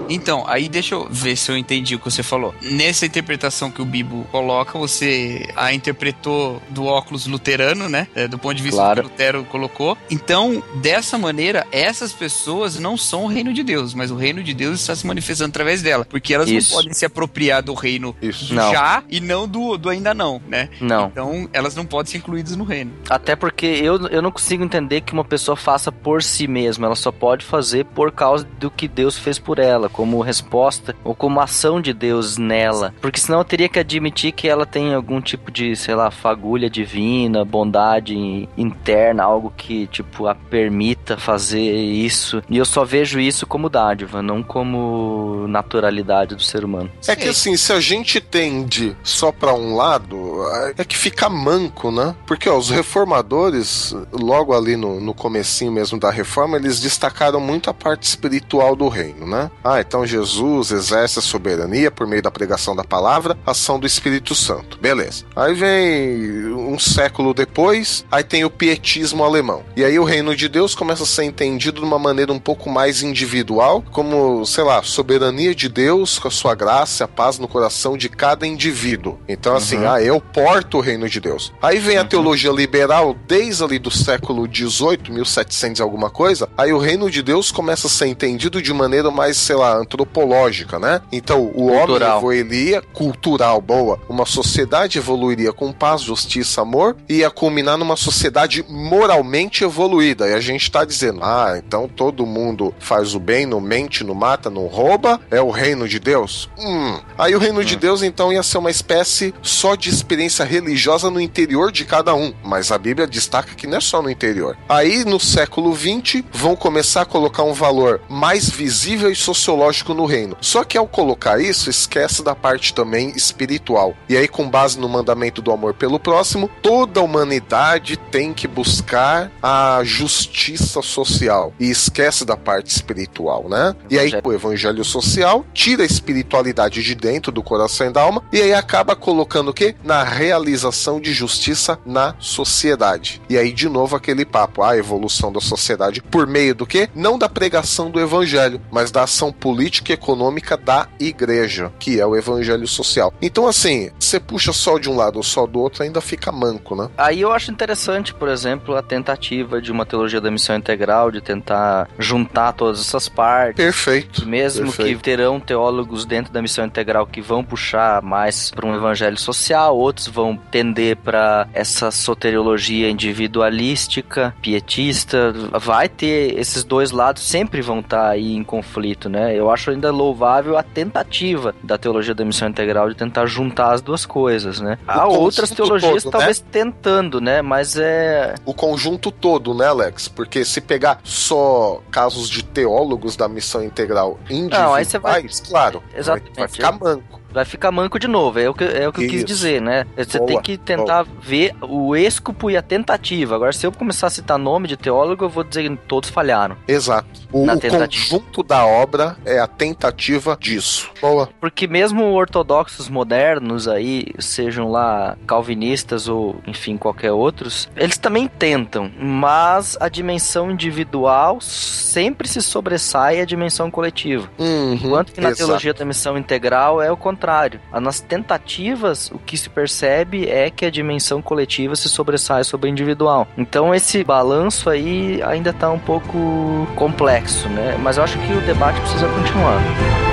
Então, 0.10 0.44
aí 0.48 0.68
deixa 0.70 0.96
eu 0.96 1.08
ver 1.10 1.36
se 1.36 1.52
eu 1.52 1.58
entendi 1.58 1.96
o 1.96 2.00
que 2.00 2.06
você 2.06 2.24
falou. 2.24 2.54
Nessa 2.62 3.06
interpretação 3.06 3.72
que 3.72 3.82
o 3.82 3.86
Bibo 3.86 4.26
coloca, 4.32 4.78
você 4.78 5.48
a 5.56 5.74
interpretou 5.74 6.62
do 6.70 6.86
óculos 6.86 7.26
luterano, 7.28 7.90
né? 7.90 8.08
É, 8.16 8.28
do 8.28 8.38
ponto 8.38 8.56
de 8.56 8.64
vista 8.64 8.78
Claro. 8.82 9.04
que 9.04 9.10
Lutero 9.10 9.44
colocou. 9.46 9.98
Então, 10.10 10.62
dessa 10.76 11.18
maneira, 11.18 11.66
essas 11.72 12.12
pessoas 12.14 12.78
não 12.80 12.98
são 12.98 13.26
o 13.26 13.28
reino 13.28 13.54
de 13.54 13.64
Deus, 13.64 13.94
mas 13.94 14.12
o 14.12 14.16
reino 14.16 14.44
de 14.44 14.54
Deus 14.54 14.80
está 14.80 14.96
se 14.96 15.06
manifestando 15.08 15.50
através 15.50 15.82
dela. 15.82 16.06
Porque 16.06 16.34
elas 16.34 16.50
Isso. 16.50 16.72
não 16.72 16.78
podem 16.78 16.94
se 16.94 17.06
apropriar 17.06 17.62
do 17.64 17.74
reino 17.74 18.16
Isso. 18.22 18.46
do 18.50 18.56
Não. 18.56 18.72
já 18.72 19.04
e 19.10 19.20
não 19.20 19.48
do, 19.48 19.78
do 19.78 19.90
ainda 19.90 20.14
não, 20.14 20.42
né? 20.48 20.70
Não. 20.80 21.08
Então, 21.08 21.50
elas 21.54 21.76
não 21.76 21.86
podem 21.86 22.12
ser 22.12 22.18
incluídas 22.20 22.56
no 22.56 22.64
reino. 22.64 22.92
Até 23.10 23.36
porque 23.36 23.66
eu, 23.66 24.08
eu 24.08 24.22
não 24.22 24.32
consigo 24.32 24.64
entender 24.64 25.02
que 25.02 25.14
uma 25.14 25.26
pessoa 25.26 25.56
faça 25.56 25.92
por 25.92 26.22
si 26.24 26.48
mesma. 26.48 26.86
Ela 26.88 26.96
só 26.96 27.12
pode 27.12 27.46
fazer 27.46 27.86
por 27.86 28.12
causa 28.12 28.46
do 28.60 28.70
que 28.70 28.88
Deus 28.88 29.18
fez 29.18 29.40
por 29.40 29.60
ela, 29.60 29.90
como 29.96 30.20
resposta 30.20 30.94
ou 31.06 31.16
como 31.16 31.40
ação 31.40 31.80
de 31.80 31.94
Deus 31.94 32.38
nela. 32.38 32.94
Porque 33.00 33.18
senão 33.18 33.40
eu 33.40 33.46
teria 33.46 33.70
que 33.70 33.80
admitir 33.80 34.34
que 34.34 34.46
ela 34.46 34.66
tem 34.66 34.94
algum 34.94 35.22
tipo 35.22 35.50
de, 35.50 35.74
sei 35.74 35.96
lá, 35.96 36.12
fagulha 36.12 36.70
divina, 36.70 37.46
bondade 37.46 38.50
interna, 38.58 39.24
algo 39.24 39.54
que, 39.56 39.88
tipo, 39.88 40.28
a 40.28 40.36
permita 40.36 41.18
fazer 41.18 41.62
isso. 41.62 42.44
E 42.50 42.58
eu 42.58 42.66
só 42.66 42.84
vejo 42.84 43.22
isso 43.22 43.48
como 43.48 43.70
dádiva, 43.70 44.22
não 44.22 44.44
como 44.44 45.48
naturalidade 45.48 46.36
do 46.36 46.44
ser 46.44 46.66
humano. 46.66 46.92
É 47.08 47.16
que 47.16 47.30
assim, 47.30 47.56
se 47.56 47.72
a 47.72 47.80
gente 47.80 48.20
tende 48.20 48.98
só 49.02 49.32
pra 49.32 49.54
um 49.54 49.78
lado, 49.78 50.44
é 50.78 50.84
que 50.84 50.98
fica 50.98 51.30
manco, 51.30 51.90
né? 51.90 52.14
Porque 52.28 52.50
ó, 52.50 52.58
os 52.58 52.70
reformadores, 52.70 53.96
logo 54.12 54.54
ali 54.54 54.76
no, 54.76 55.00
no 55.00 55.14
comecinho 55.14 55.72
mesmo 55.72 55.98
da 55.98 56.12
reforma, 56.12 56.58
eles 56.58 56.82
destacaram 56.82 57.40
muito 57.40 57.70
a 57.70 57.74
parte 57.74 58.04
espiritual 58.04 58.76
do 58.76 58.90
reino, 58.90 59.26
né? 59.26 59.50
Ah, 59.64 59.85
então 59.88 60.06
Jesus 60.06 60.72
exerce 60.72 61.20
a 61.20 61.22
soberania 61.22 61.92
por 61.92 62.08
meio 62.08 62.22
da 62.22 62.32
pregação 62.32 62.76
da 62.76 62.84
palavra, 62.84 63.38
ação 63.46 63.80
do 63.80 63.88
Espírito 63.88 64.36
Santo. 64.36 64.78
Beleza. 64.80 65.26
Aí 65.36 65.54
vem 65.54 66.54
um 66.54 66.78
século 66.80 67.34
depois, 67.34 68.06
aí 68.12 68.24
tem 68.24 68.44
o 68.44 68.50
pietismo 68.50 69.24
alemão. 69.24 69.64
E 69.76 69.84
aí 69.84 69.98
o 70.00 70.04
reino 70.04 70.36
de 70.36 70.48
Deus 70.48 70.76
começa 70.76 71.04
a 71.04 71.06
ser 71.06 71.24
entendido 71.24 71.80
de 71.80 71.86
uma 71.86 72.00
maneira 72.00 72.32
um 72.32 72.40
pouco 72.40 72.70
mais 72.70 73.02
individual, 73.02 73.84
como, 73.92 74.46
sei 74.46 74.64
lá, 74.64 74.82
soberania 74.84 75.54
de 75.54 75.70
Deus 75.70 76.20
com 76.20 76.28
a 76.28 76.32
sua 76.32 76.56
graça 76.56 77.04
e 77.04 77.06
a 77.06 77.08
paz 77.08 77.38
no 77.40 77.48
coração 77.48 77.98
de 77.98 78.10
cada 78.10 78.46
indivíduo. 78.46 79.20
Então, 79.28 79.56
assim, 79.56 79.86
ah, 79.86 80.02
eu 80.02 80.20
porto 80.20 80.78
o 80.78 80.82
reino 80.82 81.08
de 81.08 81.20
Deus. 81.20 81.54
Aí 81.62 81.80
vem 81.80 81.98
a 81.98 82.06
teologia 82.06 82.52
liberal, 82.52 83.16
desde 83.28 83.64
ali 83.64 83.80
do 83.80 83.92
século 83.92 84.48
XVIII, 84.48 85.10
1700 85.10 85.80
e 85.80 85.82
alguma 85.82 86.10
coisa, 86.10 86.50
aí 86.58 86.72
o 86.74 86.78
reino 86.78 87.10
de 87.10 87.22
Deus 87.22 87.52
começa 87.52 87.88
a 87.88 87.90
ser 87.90 88.08
entendido 88.08 88.62
de 88.62 88.74
maneira 88.74 89.12
mais, 89.12 89.38
sei 89.38 89.56
lá, 89.56 89.75
antropológica, 89.78 90.80
né? 90.80 91.02
Então, 91.12 91.44
o 91.44 91.68
Cultural. 91.70 91.78
homem 91.78 92.40
evoluiria, 92.40 92.82
cultural, 92.94 93.62
boa, 93.62 94.00
uma 94.08 94.26
sociedade 94.26 94.98
evoluiria 94.98 95.52
com 95.52 95.72
paz, 95.72 96.02
justiça, 96.02 96.62
amor, 96.62 96.96
e 97.08 97.18
ia 97.18 97.30
culminar 97.30 97.78
numa 97.78 97.96
sociedade 97.96 98.64
moralmente 98.68 99.64
evoluída. 99.64 100.28
E 100.28 100.34
a 100.34 100.40
gente 100.40 100.70
tá 100.70 100.84
dizendo, 100.86 101.20
ah, 101.24 101.56
então 101.58 101.88
todo 101.88 102.26
mundo 102.26 102.74
faz 102.80 103.16
o 103.16 103.20
bem, 103.20 103.46
não 103.46 103.62
mente, 103.62 104.04
não 104.04 104.16
mata, 104.16 104.50
não 104.50 104.68
rouba, 104.68 105.20
é 105.30 105.42
o 105.42 105.50
reino 105.50 105.88
de 105.88 106.00
Deus? 106.00 106.50
Hum. 106.58 107.00
Aí 107.18 107.36
o 107.36 107.40
reino 107.40 107.64
de 107.64 107.76
Deus, 107.76 108.04
então, 108.04 108.32
ia 108.32 108.44
ser 108.44 108.58
uma 108.58 108.72
espécie 108.72 109.34
só 109.42 109.76
de 109.76 109.90
experiência 109.90 110.46
religiosa 110.46 111.10
no 111.10 111.20
interior 111.20 111.72
de 111.72 111.86
cada 111.86 112.14
um. 112.14 112.34
Mas 112.44 112.72
a 112.72 112.78
Bíblia 112.78 113.08
destaca 113.08 113.56
que 113.56 113.68
não 113.68 113.78
é 113.78 113.82
só 113.82 114.02
no 114.02 114.10
interior. 114.10 114.58
Aí, 114.68 115.04
no 115.06 115.20
século 115.20 115.76
XX, 115.76 116.24
vão 116.32 116.56
começar 116.56 117.02
a 117.02 117.06
colocar 117.06 117.44
um 117.44 117.54
valor 117.54 118.02
mais 118.10 118.50
visível 118.50 119.12
e 119.12 119.16
sociológico 119.16 119.65
no 119.94 120.06
reino. 120.06 120.38
Só 120.42 120.64
que 120.64 120.78
ao 120.78 120.88
colocar 120.88 121.40
isso, 121.40 121.70
esquece 121.70 122.24
da 122.24 122.36
parte 122.36 122.74
também 122.74 123.10
espiritual. 123.16 123.94
E 124.08 124.16
aí, 124.16 124.28
com 124.28 124.50
base 124.50 124.80
no 124.80 124.88
mandamento 124.88 125.42
do 125.42 125.52
amor 125.52 125.74
pelo 125.74 126.00
próximo, 126.00 126.50
toda 126.62 127.00
a 127.00 127.04
humanidade 127.04 127.98
tem 127.98 128.34
que 128.34 128.48
buscar 128.48 129.32
a 129.42 129.82
justiça 129.84 130.82
social. 130.82 131.54
E 131.60 131.70
esquece 131.70 132.26
da 132.26 132.38
parte 132.38 132.68
espiritual, 132.68 133.48
né? 133.50 133.76
E 133.90 133.98
aí, 133.98 134.12
o 134.24 134.34
evangelho 134.34 134.84
social 134.84 135.46
tira 135.54 135.84
a 135.84 135.86
espiritualidade 135.86 136.84
de 136.84 136.96
dentro 136.96 137.32
do 137.32 137.44
coração 137.44 137.88
e 137.88 137.92
da 137.92 138.02
alma, 138.02 138.24
e 138.32 138.42
aí 138.42 138.54
acaba 138.54 138.96
colocando 138.96 139.50
o 139.50 139.54
quê? 139.54 139.76
Na 139.84 140.04
realização 140.04 141.00
de 141.00 141.14
justiça 141.14 141.80
na 141.86 142.16
sociedade. 142.20 143.22
E 143.30 143.38
aí, 143.38 143.52
de 143.52 143.68
novo, 143.68 143.96
aquele 143.96 144.26
papo, 144.26 144.62
a 144.64 144.78
evolução 144.78 145.32
da 145.32 145.42
sociedade 145.42 146.02
por 146.02 146.28
meio 146.28 146.56
do 146.56 146.66
quê? 146.66 146.90
Não 146.96 147.18
da 147.18 147.28
pregação 147.28 147.90
do 147.90 148.00
evangelho, 148.00 148.62
mas 148.72 148.92
da 148.92 149.04
ação 149.04 149.32
política 149.32 149.55
e 149.62 149.94
econômica 149.94 150.56
da 150.58 150.88
igreja, 151.00 151.72
que 151.80 152.00
é 152.00 152.06
o 152.06 152.16
evangelho 152.16 152.68
social. 152.68 153.14
Então, 153.22 153.48
assim, 153.48 153.90
você 154.00 154.20
puxa 154.20 154.54
só 154.54 154.78
de 154.78 154.90
um 154.90 154.96
lado 154.96 155.18
ou 155.18 155.24
só 155.24 155.46
do 155.46 155.60
outro, 155.60 155.84
ainda 155.84 156.02
fica 156.02 156.32
manco, 156.32 156.76
né? 156.76 156.90
Aí 156.98 157.22
eu 157.22 157.32
acho 157.32 157.52
interessante, 157.52 158.14
por 158.14 158.30
exemplo, 158.30 158.76
a 158.76 158.82
tentativa 158.82 159.62
de 159.62 159.72
uma 159.72 159.86
teologia 159.86 160.22
da 160.22 160.32
missão 160.32 160.56
integral, 160.56 161.12
de 161.12 161.22
tentar 161.22 161.88
juntar 161.98 162.54
todas 162.54 162.80
essas 162.80 163.10
partes. 163.10 163.64
Perfeito. 163.64 164.28
Mesmo 164.28 164.66
perfeito. 164.66 164.98
que 164.98 165.04
terão 165.04 165.40
teólogos 165.40 166.06
dentro 166.06 166.32
da 166.32 166.42
missão 166.42 166.66
integral 166.66 167.08
que 167.08 167.22
vão 167.22 167.44
puxar 167.44 168.02
mais 168.02 168.52
para 168.52 168.66
um 168.66 168.76
evangelho 168.76 169.18
social, 169.18 169.78
outros 169.78 170.08
vão 170.08 170.38
tender 170.52 170.98
para 170.98 171.48
essa 171.54 171.92
soteriologia 171.92 172.90
individualística, 172.90 174.36
pietista. 174.42 175.34
Vai 175.60 175.90
ter 175.90 176.38
esses 176.40 176.64
dois 176.64 176.92
lados, 176.92 177.24
sempre 177.24 177.62
vão 177.62 177.80
estar 177.80 178.10
aí 178.10 178.36
em 178.36 178.44
conflito, 178.44 179.10
né? 179.10 179.36
Eu 179.36 179.45
acho 179.52 179.72
ainda 179.72 179.92
louvável 179.92 180.58
a 180.58 180.64
tentativa 180.64 181.54
da 181.64 181.78
teologia 181.78 182.14
da 182.14 182.24
missão 182.26 182.48
integral 182.48 182.90
de 182.90 182.96
tentar 182.96 183.26
juntar 183.26 183.74
as 183.74 183.82
duas 183.82 184.06
coisas, 184.06 184.60
né? 184.60 184.78
Há 184.88 185.02
conjunto 185.06 185.20
outras 185.22 185.50
teologias 185.52 186.04
todo, 186.04 186.12
né? 186.14 186.18
talvez 186.20 186.40
tentando, 186.40 187.22
né? 187.22 187.42
Mas 187.42 187.78
é 187.78 188.36
o 188.46 188.54
conjunto 188.54 189.12
todo, 189.12 189.54
né, 189.54 189.68
Alex? 189.68 190.08
Porque 190.08 190.44
se 190.46 190.62
pegar 190.62 191.00
só 191.04 191.82
casos 191.92 192.30
de 192.30 192.44
teólogos 192.44 193.16
da 193.16 193.28
missão 193.28 193.64
integral 193.64 194.20
individuais, 194.30 194.74
aí 194.76 194.86
você 194.86 195.00
vai- 195.00 195.26
claro, 195.48 195.84
Exatamente. 195.96 196.38
vai 196.38 196.48
ficar 196.48 196.72
manco. 196.72 197.25
Vai 197.36 197.44
ficar 197.44 197.70
manco 197.70 198.00
de 198.00 198.08
novo. 198.08 198.40
É 198.40 198.50
o 198.50 198.54
que, 198.54 198.64
é 198.64 198.88
o 198.88 198.94
que 198.94 199.04
eu 199.04 199.10
quis 199.10 199.26
dizer, 199.26 199.62
né? 199.62 199.86
Você 199.98 200.18
Boa, 200.18 200.28
tem 200.28 200.42
que 200.42 200.58
tentar 200.58 201.06
ver 201.22 201.54
o 201.62 201.94
escopo 201.94 202.50
e 202.50 202.56
a 202.56 202.62
tentativa. 202.62 203.36
Agora, 203.36 203.52
se 203.52 203.68
eu 203.68 203.72
começar 203.74 204.08
a 204.08 204.10
citar 204.10 204.40
nome 204.40 204.70
de 204.70 204.78
teólogo, 204.78 205.26
eu 205.26 205.30
vou 205.30 205.44
dizer 205.44 205.70
que 205.70 205.76
todos 205.76 206.10
falharam. 206.10 206.56
Exato. 206.66 207.08
O, 207.34 207.44
o 207.44 207.60
conjunto 207.60 208.42
da 208.42 208.66
obra 208.66 209.18
é 209.26 209.38
a 209.38 209.48
tentativa 209.48 210.38
disso. 210.40 210.90
Boa. 211.02 211.28
Porque 211.42 211.68
mesmo 211.68 212.06
ortodoxos 212.14 212.88
modernos 212.88 213.68
aí, 213.68 214.06
sejam 214.18 214.72
lá 214.72 215.18
calvinistas 215.28 216.08
ou, 216.08 216.38
enfim, 216.48 216.78
qualquer 216.78 217.12
outros, 217.12 217.70
eles 217.76 217.98
também 217.98 218.30
tentam, 218.30 218.90
mas 218.98 219.76
a 219.82 219.90
dimensão 219.90 220.50
individual 220.50 221.42
sempre 221.42 222.30
se 222.30 222.42
sobressai 222.42 223.20
à 223.20 223.26
dimensão 223.26 223.70
coletiva. 223.70 224.30
Uhum, 224.40 224.74
Enquanto 224.76 225.12
que 225.12 225.20
na 225.20 225.30
exato. 225.30 225.48
teologia 225.48 225.74
da 225.74 225.84
missão 225.84 226.18
integral 226.18 226.82
é 226.82 226.90
o 226.90 226.96
contrário. 226.96 227.25
Ah, 227.72 227.80
Nas 227.80 228.00
tentativas, 228.00 229.10
o 229.12 229.18
que 229.20 229.38
se 229.38 229.50
percebe 229.50 230.28
é 230.30 230.50
que 230.50 230.66
a 230.66 230.70
dimensão 230.72 231.22
coletiva 231.22 231.76
se 231.76 231.90
sobressai 231.90 232.44
sobre 232.44 232.70
a 232.70 232.72
individual. 232.72 233.28
Então 233.38 233.74
esse 233.74 234.04
balanço 234.04 234.70
aí 234.70 235.22
ainda 235.24 235.52
tá 235.54 235.70
um 235.72 235.80
pouco 235.80 236.68
complexo, 236.76 237.50
né? 237.50 237.78
Mas 237.82 237.98
eu 237.98 238.04
acho 238.04 238.18
que 238.20 238.34
o 238.34 238.42
debate 238.42 238.80
precisa 238.82 239.08
continuar. 239.08 240.05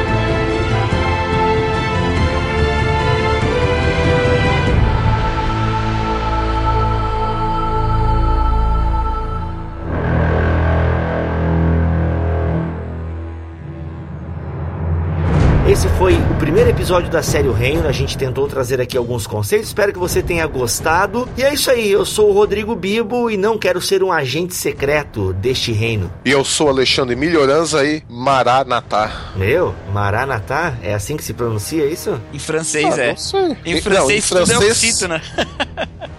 Foi 16.02 16.16
o 16.16 16.34
primeiro 16.34 16.68
episódio 16.68 17.08
da 17.08 17.22
série 17.22 17.46
O 17.46 17.52
Reino. 17.52 17.86
A 17.86 17.92
gente 17.92 18.18
tentou 18.18 18.48
trazer 18.48 18.80
aqui 18.80 18.96
alguns 18.96 19.24
conceitos. 19.24 19.68
Espero 19.68 19.92
que 19.92 20.00
você 20.00 20.20
tenha 20.20 20.44
gostado. 20.48 21.28
E 21.36 21.44
é 21.44 21.54
isso 21.54 21.70
aí. 21.70 21.92
Eu 21.92 22.04
sou 22.04 22.28
o 22.30 22.32
Rodrigo 22.32 22.74
Bibo 22.74 23.30
e 23.30 23.36
não 23.36 23.56
quero 23.56 23.80
ser 23.80 24.02
um 24.02 24.10
agente 24.10 24.52
secreto 24.52 25.32
deste 25.34 25.70
reino. 25.70 26.12
E 26.24 26.30
eu 26.32 26.44
sou 26.44 26.68
Alexandre 26.68 27.14
Melhoranza 27.14 27.84
e 27.84 28.02
Maranatá. 28.08 29.30
Meu, 29.36 29.72
Maranatá? 29.92 30.74
É 30.82 30.92
assim 30.92 31.16
que 31.16 31.22
se 31.22 31.32
pronuncia 31.34 31.86
isso? 31.86 32.20
Em 32.32 32.38
francês, 32.40 32.98
Ah, 32.98 33.02
é. 33.02 33.08
não 33.10 33.16
sei. 33.16 33.56
Em 33.64 33.74
Não, 33.76 33.82
francês, 33.82 34.24
em 34.24 34.28
tudo 34.28 34.40
é 34.40 34.46
francês- 34.46 34.70
oxítona. 34.72 35.22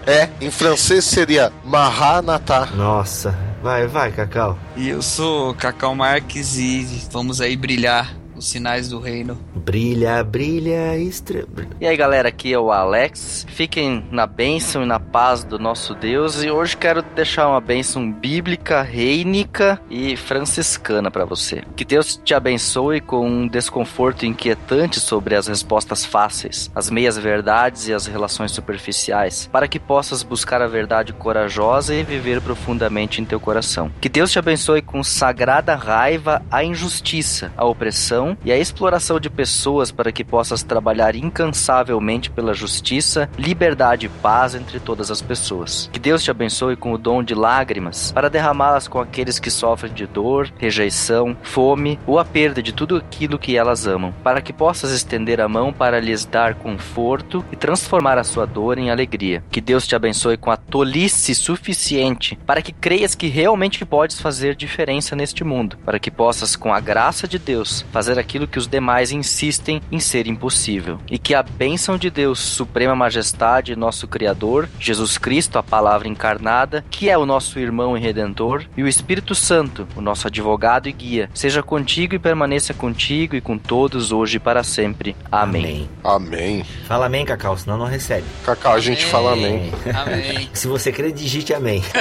É, 0.06 0.28
em 0.38 0.50
francês 0.50 1.02
seria 1.04 1.50
Maranatá. 1.64 2.68
Nossa. 2.74 3.34
Vai, 3.62 3.86
vai, 3.86 4.12
Cacau. 4.12 4.58
E 4.76 4.88
eu 4.90 5.00
sou 5.00 5.54
Cacau 5.54 5.94
Marques 5.94 6.56
e 6.58 6.86
vamos 7.10 7.40
aí 7.40 7.56
brilhar 7.56 8.14
sinais 8.44 8.88
do 8.88 8.98
reino. 8.98 9.38
Brilha, 9.54 10.22
brilha, 10.22 10.96
estrela. 10.98 11.48
E 11.80 11.86
aí 11.86 11.96
galera, 11.96 12.28
aqui 12.28 12.52
é 12.52 12.58
o 12.58 12.70
Alex. 12.70 13.46
Fiquem 13.48 14.04
na 14.10 14.26
bênção 14.26 14.82
e 14.82 14.86
na 14.86 15.00
paz 15.00 15.44
do 15.44 15.58
nosso 15.58 15.94
Deus. 15.94 16.42
E 16.42 16.50
hoje 16.50 16.76
quero 16.76 17.02
deixar 17.02 17.48
uma 17.48 17.60
bênção 17.60 18.10
bíblica, 18.10 18.82
reinica 18.82 19.80
e 19.90 20.16
franciscana 20.16 21.10
pra 21.10 21.24
você. 21.24 21.62
Que 21.74 21.84
Deus 21.84 22.20
te 22.22 22.34
abençoe 22.34 23.00
com 23.00 23.26
um 23.26 23.48
desconforto 23.48 24.26
inquietante 24.26 25.00
sobre 25.00 25.34
as 25.34 25.46
respostas 25.46 26.04
fáceis, 26.04 26.70
as 26.74 26.90
meias 26.90 27.16
verdades 27.16 27.88
e 27.88 27.92
as 27.92 28.06
relações 28.06 28.52
superficiais, 28.52 29.48
para 29.50 29.68
que 29.68 29.78
possas 29.78 30.22
buscar 30.22 30.60
a 30.60 30.66
verdade 30.66 31.12
corajosa 31.12 31.94
e 31.94 32.02
viver 32.02 32.40
profundamente 32.40 33.20
em 33.20 33.24
teu 33.24 33.40
coração. 33.40 33.90
Que 34.00 34.08
Deus 34.08 34.30
te 34.30 34.38
abençoe 34.38 34.82
com 34.82 35.02
sagrada 35.02 35.74
raiva 35.74 36.42
à 36.50 36.62
injustiça, 36.64 37.52
à 37.56 37.64
opressão 37.64 38.33
e 38.44 38.52
à 38.52 38.56
exploração 38.56 39.20
de 39.20 39.28
pessoas 39.28 39.90
para 39.90 40.12
que 40.12 40.24
possas 40.24 40.62
trabalhar 40.62 41.14
incansavelmente 41.14 42.30
pela 42.30 42.54
justiça, 42.54 43.28
liberdade 43.38 44.06
e 44.06 44.08
paz 44.08 44.54
entre 44.54 44.80
todas 44.80 45.10
as 45.10 45.20
pessoas. 45.20 45.90
Que 45.92 45.98
Deus 45.98 46.22
te 46.22 46.30
abençoe 46.30 46.76
com 46.76 46.92
o 46.92 46.98
dom 46.98 47.22
de 47.22 47.34
lágrimas 47.34 48.12
para 48.12 48.30
derramá-las 48.30 48.88
com 48.88 49.00
aqueles 49.00 49.38
que 49.38 49.50
sofrem 49.50 49.92
de 49.92 50.06
dor, 50.06 50.52
rejeição, 50.58 51.36
fome 51.42 51.98
ou 52.06 52.18
a 52.18 52.24
perda 52.24 52.62
de 52.62 52.72
tudo 52.72 52.96
aquilo 52.96 53.38
que 53.38 53.56
elas 53.56 53.86
amam, 53.86 54.12
para 54.22 54.40
que 54.40 54.52
possas 54.52 54.90
estender 54.92 55.40
a 55.40 55.48
mão 55.48 55.72
para 55.72 56.00
lhes 56.00 56.24
dar 56.24 56.54
conforto 56.54 57.44
e 57.52 57.56
transformar 57.56 58.18
a 58.18 58.24
sua 58.24 58.46
dor 58.46 58.78
em 58.78 58.90
alegria. 58.90 59.42
Que 59.50 59.60
Deus 59.60 59.86
te 59.86 59.94
abençoe 59.94 60.36
com 60.36 60.50
a 60.50 60.56
tolice 60.56 61.34
suficiente 61.34 62.38
para 62.46 62.62
que 62.62 62.72
creias 62.72 63.14
que 63.14 63.28
realmente 63.28 63.84
podes 63.84 64.20
fazer 64.20 64.54
diferença 64.54 65.14
neste 65.16 65.44
mundo, 65.44 65.76
para 65.84 65.98
que 65.98 66.10
possas, 66.10 66.56
com 66.56 66.72
a 66.72 66.80
graça 66.80 67.26
de 67.28 67.38
Deus, 67.38 67.84
fazer 67.92 68.18
aquilo 68.24 68.48
que 68.48 68.58
os 68.58 68.66
demais 68.66 69.12
insistem 69.12 69.80
em 69.92 70.00
ser 70.00 70.26
impossível. 70.26 70.98
E 71.10 71.18
que 71.18 71.34
a 71.34 71.42
bênção 71.42 71.96
de 71.96 72.10
Deus, 72.10 72.40
Suprema 72.40 72.96
Majestade, 72.96 73.76
nosso 73.76 74.08
Criador, 74.08 74.68
Jesus 74.80 75.18
Cristo, 75.18 75.58
a 75.58 75.62
Palavra 75.62 76.08
encarnada, 76.08 76.84
que 76.90 77.08
é 77.08 77.16
o 77.16 77.26
nosso 77.26 77.58
irmão 77.58 77.96
e 77.96 78.00
redentor, 78.00 78.64
e 78.76 78.82
o 78.82 78.88
Espírito 78.88 79.34
Santo, 79.34 79.86
o 79.94 80.00
nosso 80.00 80.26
advogado 80.26 80.88
e 80.88 80.92
guia, 80.92 81.30
seja 81.34 81.62
contigo 81.62 82.14
e 82.14 82.18
permaneça 82.18 82.72
contigo 82.72 83.36
e 83.36 83.40
com 83.40 83.58
todos 83.58 84.10
hoje 84.10 84.38
e 84.38 84.40
para 84.40 84.62
sempre. 84.62 85.14
Amém. 85.30 85.88
Amém. 86.02 86.64
Fala 86.86 87.06
amém, 87.06 87.24
Cacau, 87.24 87.56
senão 87.56 87.76
não 87.78 87.86
recebe. 87.86 88.24
Cacau, 88.44 88.74
a 88.74 88.80
gente 88.80 89.04
fala 89.06 89.34
amém. 89.34 89.72
Amém. 89.94 90.48
Se 90.54 90.66
você 90.66 90.90
crer, 90.90 91.12
digite 91.12 91.52
amém. 91.52 91.82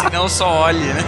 Se 0.00 0.12
não, 0.12 0.28
só 0.28 0.48
olhe, 0.48 0.80
né? 0.80 1.02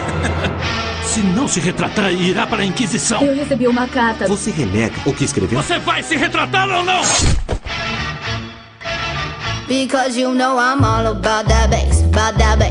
Se 1.10 1.22
não 1.22 1.48
se 1.48 1.58
retratar, 1.58 2.12
irá 2.12 2.46
para 2.46 2.62
a 2.62 2.64
Inquisição. 2.64 3.20
Eu 3.20 3.34
recebi 3.34 3.66
uma 3.66 3.88
carta. 3.88 4.28
Você 4.28 4.52
renega 4.52 4.94
o 5.04 5.12
que 5.12 5.24
escreveu? 5.24 5.60
Você 5.60 5.76
vai 5.80 6.04
se 6.04 6.14
retratar 6.14 6.70
ou 6.70 6.84
não? 6.84 7.02
Because 9.66 10.16
you 10.16 10.32
know 10.32 10.56
I'm 10.56 10.84
all 10.84 11.08
about 11.08 11.48
that 11.48 11.68
bass. 11.68 12.09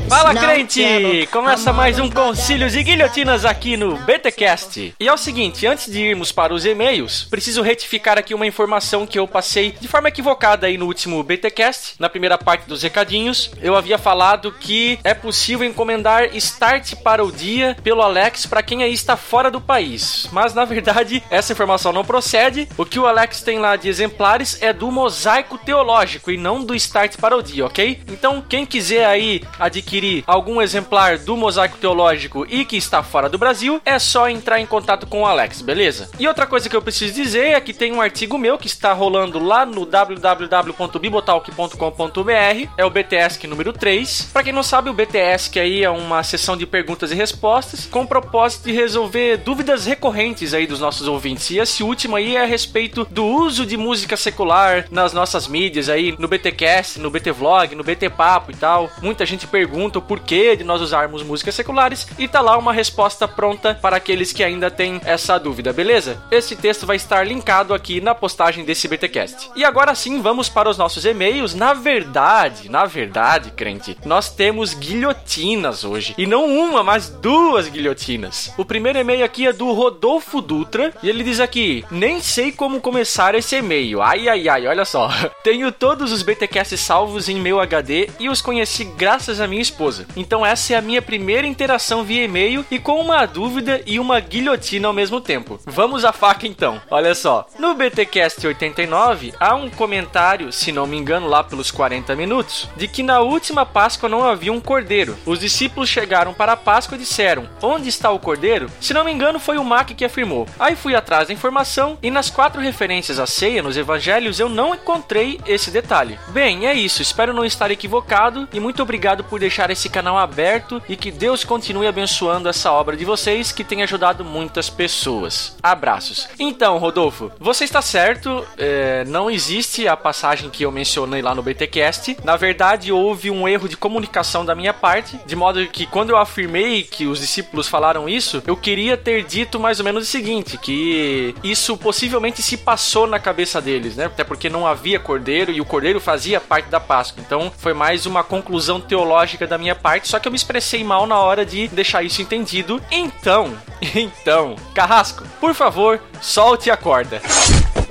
Fala 0.10 0.36
crente! 0.36 1.28
Começa 1.32 1.72
mais 1.72 1.98
um 1.98 2.10
Concílios 2.10 2.76
e 2.76 2.84
Guilhotinas 2.84 3.46
aqui 3.46 3.78
no 3.78 3.96
BTcast. 3.98 4.94
E 5.00 5.08
é 5.08 5.14
o 5.14 5.18
seguinte, 5.18 5.66
antes 5.66 5.90
de 5.92 6.02
irmos 6.02 6.32
para 6.32 6.54
os 6.54 6.66
e-mails, 6.66 7.24
preciso 7.30 7.62
retificar 7.62 8.18
aqui 8.18 8.34
uma 8.34 8.46
informação 8.46 9.08
que 9.08 9.18
eu 9.18 9.28
passei 9.28 9.72
de 9.80 9.88
forma 9.88 10.10
equivocada 10.10 10.68
aí 10.68 10.78
no 10.78 10.88
último 10.88 11.24
BTcast, 11.24 11.96
na 12.00 12.10
primeira 12.10 12.38
parte 12.38 12.68
dos 12.68 12.84
recadinhos. 12.84 13.52
Eu 13.62 13.76
havia 13.76 13.98
falado 13.98 14.52
que 14.52 15.00
é 15.04 15.14
possível 15.14 15.66
encomendar 15.66 16.36
Start 16.36 16.96
para 16.96 17.24
o 17.24 17.32
dia 17.32 17.78
pelo 17.84 18.02
Alex 18.02 18.46
para 18.46 18.64
quem 18.64 18.84
aí 18.84 18.94
está 18.94 19.16
fora 19.16 19.50
do 19.50 19.62
país. 19.62 20.28
Mas 20.32 20.54
na 20.54 20.66
verdade, 20.66 21.24
essa 21.30 21.54
informação 21.54 21.94
não 21.94 22.04
procede. 22.04 22.68
O 22.78 22.86
que 22.86 23.00
o 23.00 23.08
Alex 23.08 23.42
tem 23.42 23.60
lá 23.60 23.76
de 23.76 23.88
exemplares 23.88 24.58
é 24.62 24.74
do 24.74 24.92
Mosaico 24.92 25.58
Teológico 25.58 26.32
e 26.32 26.38
não 26.38 26.64
do 26.64 26.76
Start 26.76 27.18
para 27.18 27.38
o 27.38 27.44
dia, 27.44 27.66
ok? 27.66 28.02
Então, 28.08 28.44
quem 28.48 28.66
quiser 28.66 29.06
aí 29.06 29.29
adquirir 29.60 30.24
algum 30.26 30.62
exemplar 30.62 31.18
do 31.18 31.38
Mosaico 31.38 31.78
Teológico 31.78 32.46
e 32.50 32.66
que 32.66 32.78
está 32.78 33.04
fora 33.04 33.30
do 33.30 33.38
Brasil, 33.38 33.82
é 33.86 34.00
só 34.00 34.30
entrar 34.30 34.60
em 34.60 34.66
contato 34.66 35.08
com 35.08 35.22
o 35.22 35.26
Alex, 35.26 35.62
beleza? 35.62 36.10
E 36.20 36.28
outra 36.28 36.48
coisa 36.48 36.70
que 36.70 36.76
eu 36.76 36.82
preciso 36.82 37.14
dizer 37.14 37.48
é 37.48 37.62
que 37.62 37.74
tem 37.74 37.92
um 37.92 38.02
artigo 38.02 38.38
meu 38.38 38.58
que 38.58 38.68
está 38.68 38.94
rolando 38.94 39.40
lá 39.40 39.66
no 39.66 39.86
www.bibotalk.com.br, 39.86 42.70
é 42.78 42.86
o 42.86 42.90
BTS 42.90 43.48
número 43.48 43.74
3. 43.74 44.30
Para 44.34 44.44
quem 44.44 44.54
não 44.54 44.64
sabe, 44.64 44.90
o 44.90 44.94
BTS 44.94 45.60
aí 45.60 45.84
é 45.84 45.90
uma 45.90 46.24
sessão 46.24 46.56
de 46.56 46.66
perguntas 46.66 47.12
e 47.12 47.16
respostas 47.16 47.86
com 47.86 48.02
o 48.02 48.08
propósito 48.08 48.66
de 48.66 48.72
resolver 48.72 49.38
dúvidas 49.38 49.86
recorrentes 49.86 50.54
aí 50.54 50.68
dos 50.68 50.80
nossos 50.80 51.08
ouvintes. 51.08 51.50
E 51.50 51.58
esse 51.58 51.84
último 51.84 52.16
aí 52.16 52.36
é 52.36 52.44
a 52.44 52.46
respeito 52.46 53.06
do 53.10 53.26
uso 53.26 53.66
de 53.66 53.78
música 53.78 54.16
secular 54.16 54.86
nas 54.92 55.14
nossas 55.14 55.48
mídias 55.48 55.90
aí, 55.90 56.16
no 56.18 56.28
BTcast, 56.28 57.00
no 57.00 57.10
BT 57.10 57.32
Vlog, 57.32 57.76
no 57.76 57.84
BT 57.84 58.10
Papo 58.10 58.52
e 58.52 58.56
tal. 58.56 58.90
Muita 59.20 59.32
gente 59.32 59.48
pergunta 59.48 60.00
o 60.00 60.02
porquê 60.02 60.56
de 60.56 60.64
nós 60.64 60.80
usarmos 60.80 61.24
músicas 61.24 61.54
seculares 61.54 62.08
e 62.18 62.26
tá 62.26 62.40
lá 62.40 62.58
uma 62.58 62.72
resposta 62.72 63.28
pronta 63.28 63.76
para 63.76 63.98
aqueles 63.98 64.32
que 64.32 64.42
ainda 64.42 64.72
têm 64.72 65.02
essa 65.04 65.38
dúvida, 65.38 65.74
beleza? 65.74 66.24
Esse 66.32 66.56
texto 66.56 66.86
vai 66.86 66.96
estar 66.96 67.28
linkado 67.28 67.74
aqui 67.74 68.00
na 68.00 68.16
postagem 68.16 68.64
desse 68.64 68.88
BTcast. 68.88 69.52
E 69.58 69.66
agora 69.66 69.94
sim, 69.94 70.22
vamos 70.22 70.48
para 70.48 70.70
os 70.70 70.78
nossos 70.78 71.04
e-mails. 71.04 71.54
Na 71.54 71.74
verdade, 71.74 72.70
na 72.70 72.86
verdade, 72.86 73.52
crente, 73.52 73.98
nós 74.06 74.30
temos 74.30 74.74
guilhotinas 74.74 75.84
hoje. 75.84 76.16
E 76.18 76.26
não 76.26 76.46
uma, 76.46 76.82
mas 76.82 77.10
duas 77.10 77.68
guilhotinas. 77.68 78.54
O 78.58 78.64
primeiro 78.64 79.00
e-mail 79.00 79.26
aqui 79.26 79.48
é 79.48 79.52
do 79.52 79.74
Rodolfo 79.74 80.40
Dutra 80.40 80.94
e 81.04 81.10
ele 81.10 81.26
diz 81.26 81.42
aqui: 81.42 81.84
Nem 81.92 82.22
sei 82.22 82.54
como 82.54 82.80
começar 82.80 83.36
esse 83.36 83.58
e-mail. 83.58 84.02
Ai, 84.02 84.30
ai, 84.30 84.48
ai, 84.48 84.66
olha 84.66 84.86
só. 84.86 85.10
Tenho 85.44 85.74
todos 85.74 86.14
os 86.14 86.24
BTcasts 86.24 86.80
salvos 86.80 87.28
em 87.28 87.36
meu 87.36 87.60
HD 87.60 88.10
e 88.18 88.30
os 88.30 88.42
conheci 88.42 88.86
graças 88.86 89.09
à 89.40 89.48
minha 89.48 89.62
esposa. 89.62 90.06
Então 90.16 90.46
essa 90.46 90.74
é 90.74 90.78
a 90.78 90.82
minha 90.82 91.02
primeira 91.02 91.48
interação 91.48 92.04
via 92.04 92.24
e-mail 92.24 92.64
e 92.70 92.78
com 92.78 93.02
uma 93.02 93.26
dúvida 93.26 93.82
e 93.86 94.00
uma 94.00 94.20
guilhotina 94.20 94.88
ao 94.88 94.94
mesmo 94.94 95.20
tempo. 95.20 95.60
Vamos 95.66 96.06
à 96.06 96.14
faca 96.14 96.46
então. 96.46 96.80
Olha 96.92 97.16
só, 97.16 97.48
no 97.58 97.74
BTcast 97.74 98.46
89 98.46 99.34
há 99.40 99.56
um 99.56 99.70
comentário, 99.70 100.52
se 100.52 100.72
não 100.72 100.86
me 100.86 100.96
engano, 100.96 101.28
lá 101.28 101.44
pelos 101.44 101.72
40 101.72 102.16
minutos, 102.16 102.70
de 102.78 102.88
que 102.88 103.02
na 103.02 103.20
última 103.20 103.66
Páscoa 103.66 104.08
não 104.08 104.24
havia 104.24 104.54
um 104.54 104.62
cordeiro. 104.62 105.18
Os 105.26 105.40
discípulos 105.40 105.90
chegaram 105.90 106.34
para 106.34 106.52
a 106.52 106.58
Páscoa 106.58 106.96
e 106.96 107.00
disseram: 107.00 107.50
"Onde 107.62 107.90
está 107.90 108.12
o 108.12 108.20
cordeiro?" 108.20 108.70
Se 108.80 108.94
não 108.94 109.04
me 109.04 109.12
engano, 109.12 109.40
foi 109.40 109.58
o 109.58 109.64
Mac 109.64 109.90
que 109.90 110.06
afirmou. 110.06 110.48
Aí 110.60 110.76
fui 110.76 110.96
atrás 110.96 111.28
da 111.28 111.34
informação 111.34 111.98
e 112.04 112.12
nas 112.12 112.30
quatro 112.30 112.62
referências 112.62 113.20
à 113.20 113.26
ceia 113.26 113.64
nos 113.64 113.76
evangelhos 113.76 114.40
eu 114.40 114.50
não 114.50 114.76
encontrei 114.76 115.40
esse 115.48 115.72
detalhe. 115.72 116.20
Bem, 116.30 116.68
é 116.68 116.74
isso. 116.74 117.02
Espero 117.02 117.34
não 117.34 117.44
estar 117.44 117.72
equivocado 117.72 118.48
e 118.54 118.60
muito 118.60 118.84
obrigado 118.84 118.99
por 119.24 119.40
deixar 119.40 119.70
esse 119.70 119.90
canal 119.90 120.18
aberto 120.18 120.82
e 120.88 120.96
que 120.96 121.12
Deus 121.12 121.44
continue 121.44 121.88
abençoando 121.88 122.50
essa 122.50 122.72
obra 122.72 122.98
de 122.98 123.06
vocês 123.06 123.52
que 123.52 123.64
tem 123.64 123.82
ajudado 123.82 124.24
muitas 124.24 124.70
pessoas. 124.70 125.56
Abraços. 125.64 126.28
Então, 126.38 126.78
Rodolfo, 126.78 127.32
você 127.40 127.64
está 127.64 127.82
certo. 127.82 128.46
é, 128.58 129.06
não 129.06 129.30
existe 129.30 129.88
a 129.88 129.96
passagem 129.96 130.50
que 130.50 130.64
eu 130.64 130.72
mencionei 130.72 131.22
lá 131.22 131.34
no 131.34 131.42
BTcast. 131.42 132.18
Na 132.24 132.36
verdade, 132.36 132.92
houve 132.92 133.32
um 133.32 133.48
erro 133.48 133.70
de 133.70 133.78
comunicação 133.78 134.46
da 134.46 134.54
minha 134.54 134.74
parte, 134.74 135.20
de 135.26 135.36
modo 135.36 135.66
que 135.68 135.86
quando 135.86 136.10
eu 136.10 136.18
afirmei 136.18 136.84
que 136.84 137.08
os 137.08 137.20
discípulos 137.20 137.68
falaram 137.68 138.08
isso, 138.10 138.44
eu 138.46 138.58
queria 138.58 138.98
ter 138.98 139.24
dito 139.24 139.60
mais 139.60 139.80
ou 139.80 139.86
menos 139.86 140.04
o 140.04 140.06
seguinte, 140.06 140.58
que 140.58 141.34
isso 141.44 141.78
possivelmente 141.78 142.42
se 142.42 142.58
passou 142.58 143.08
na 143.08 143.20
cabeça 143.20 143.62
deles, 143.62 143.96
né? 143.96 144.06
Até 144.06 144.24
porque 144.24 144.50
não 144.50 144.68
havia 144.68 145.00
cordeiro 145.00 145.52
e 145.52 145.62
o 145.62 145.66
cordeiro 145.66 146.00
fazia 146.00 146.40
parte 146.42 146.70
da 146.70 146.80
Páscoa. 146.80 147.24
Então, 147.26 147.52
foi 147.58 147.74
mais 147.74 148.06
uma 148.06 148.24
conclusão 148.24 148.80
teológica 148.90 149.46
da 149.46 149.58
minha 149.58 149.76
parte, 149.76 150.08
só 150.08 150.20
que 150.20 150.28
eu 150.28 150.32
me 150.32 150.36
expressei 150.36 150.84
mal 150.84 151.06
na 151.06 151.20
hora 151.20 151.46
de 151.46 151.68
deixar 151.68 152.04
isso 152.04 152.22
entendido. 152.22 152.82
Então, 152.92 153.56
então, 153.96 154.56
Carrasco, 154.74 155.24
por 155.40 155.54
favor, 155.54 156.02
solte 156.20 156.72
a 156.72 156.76
corda. 156.76 157.22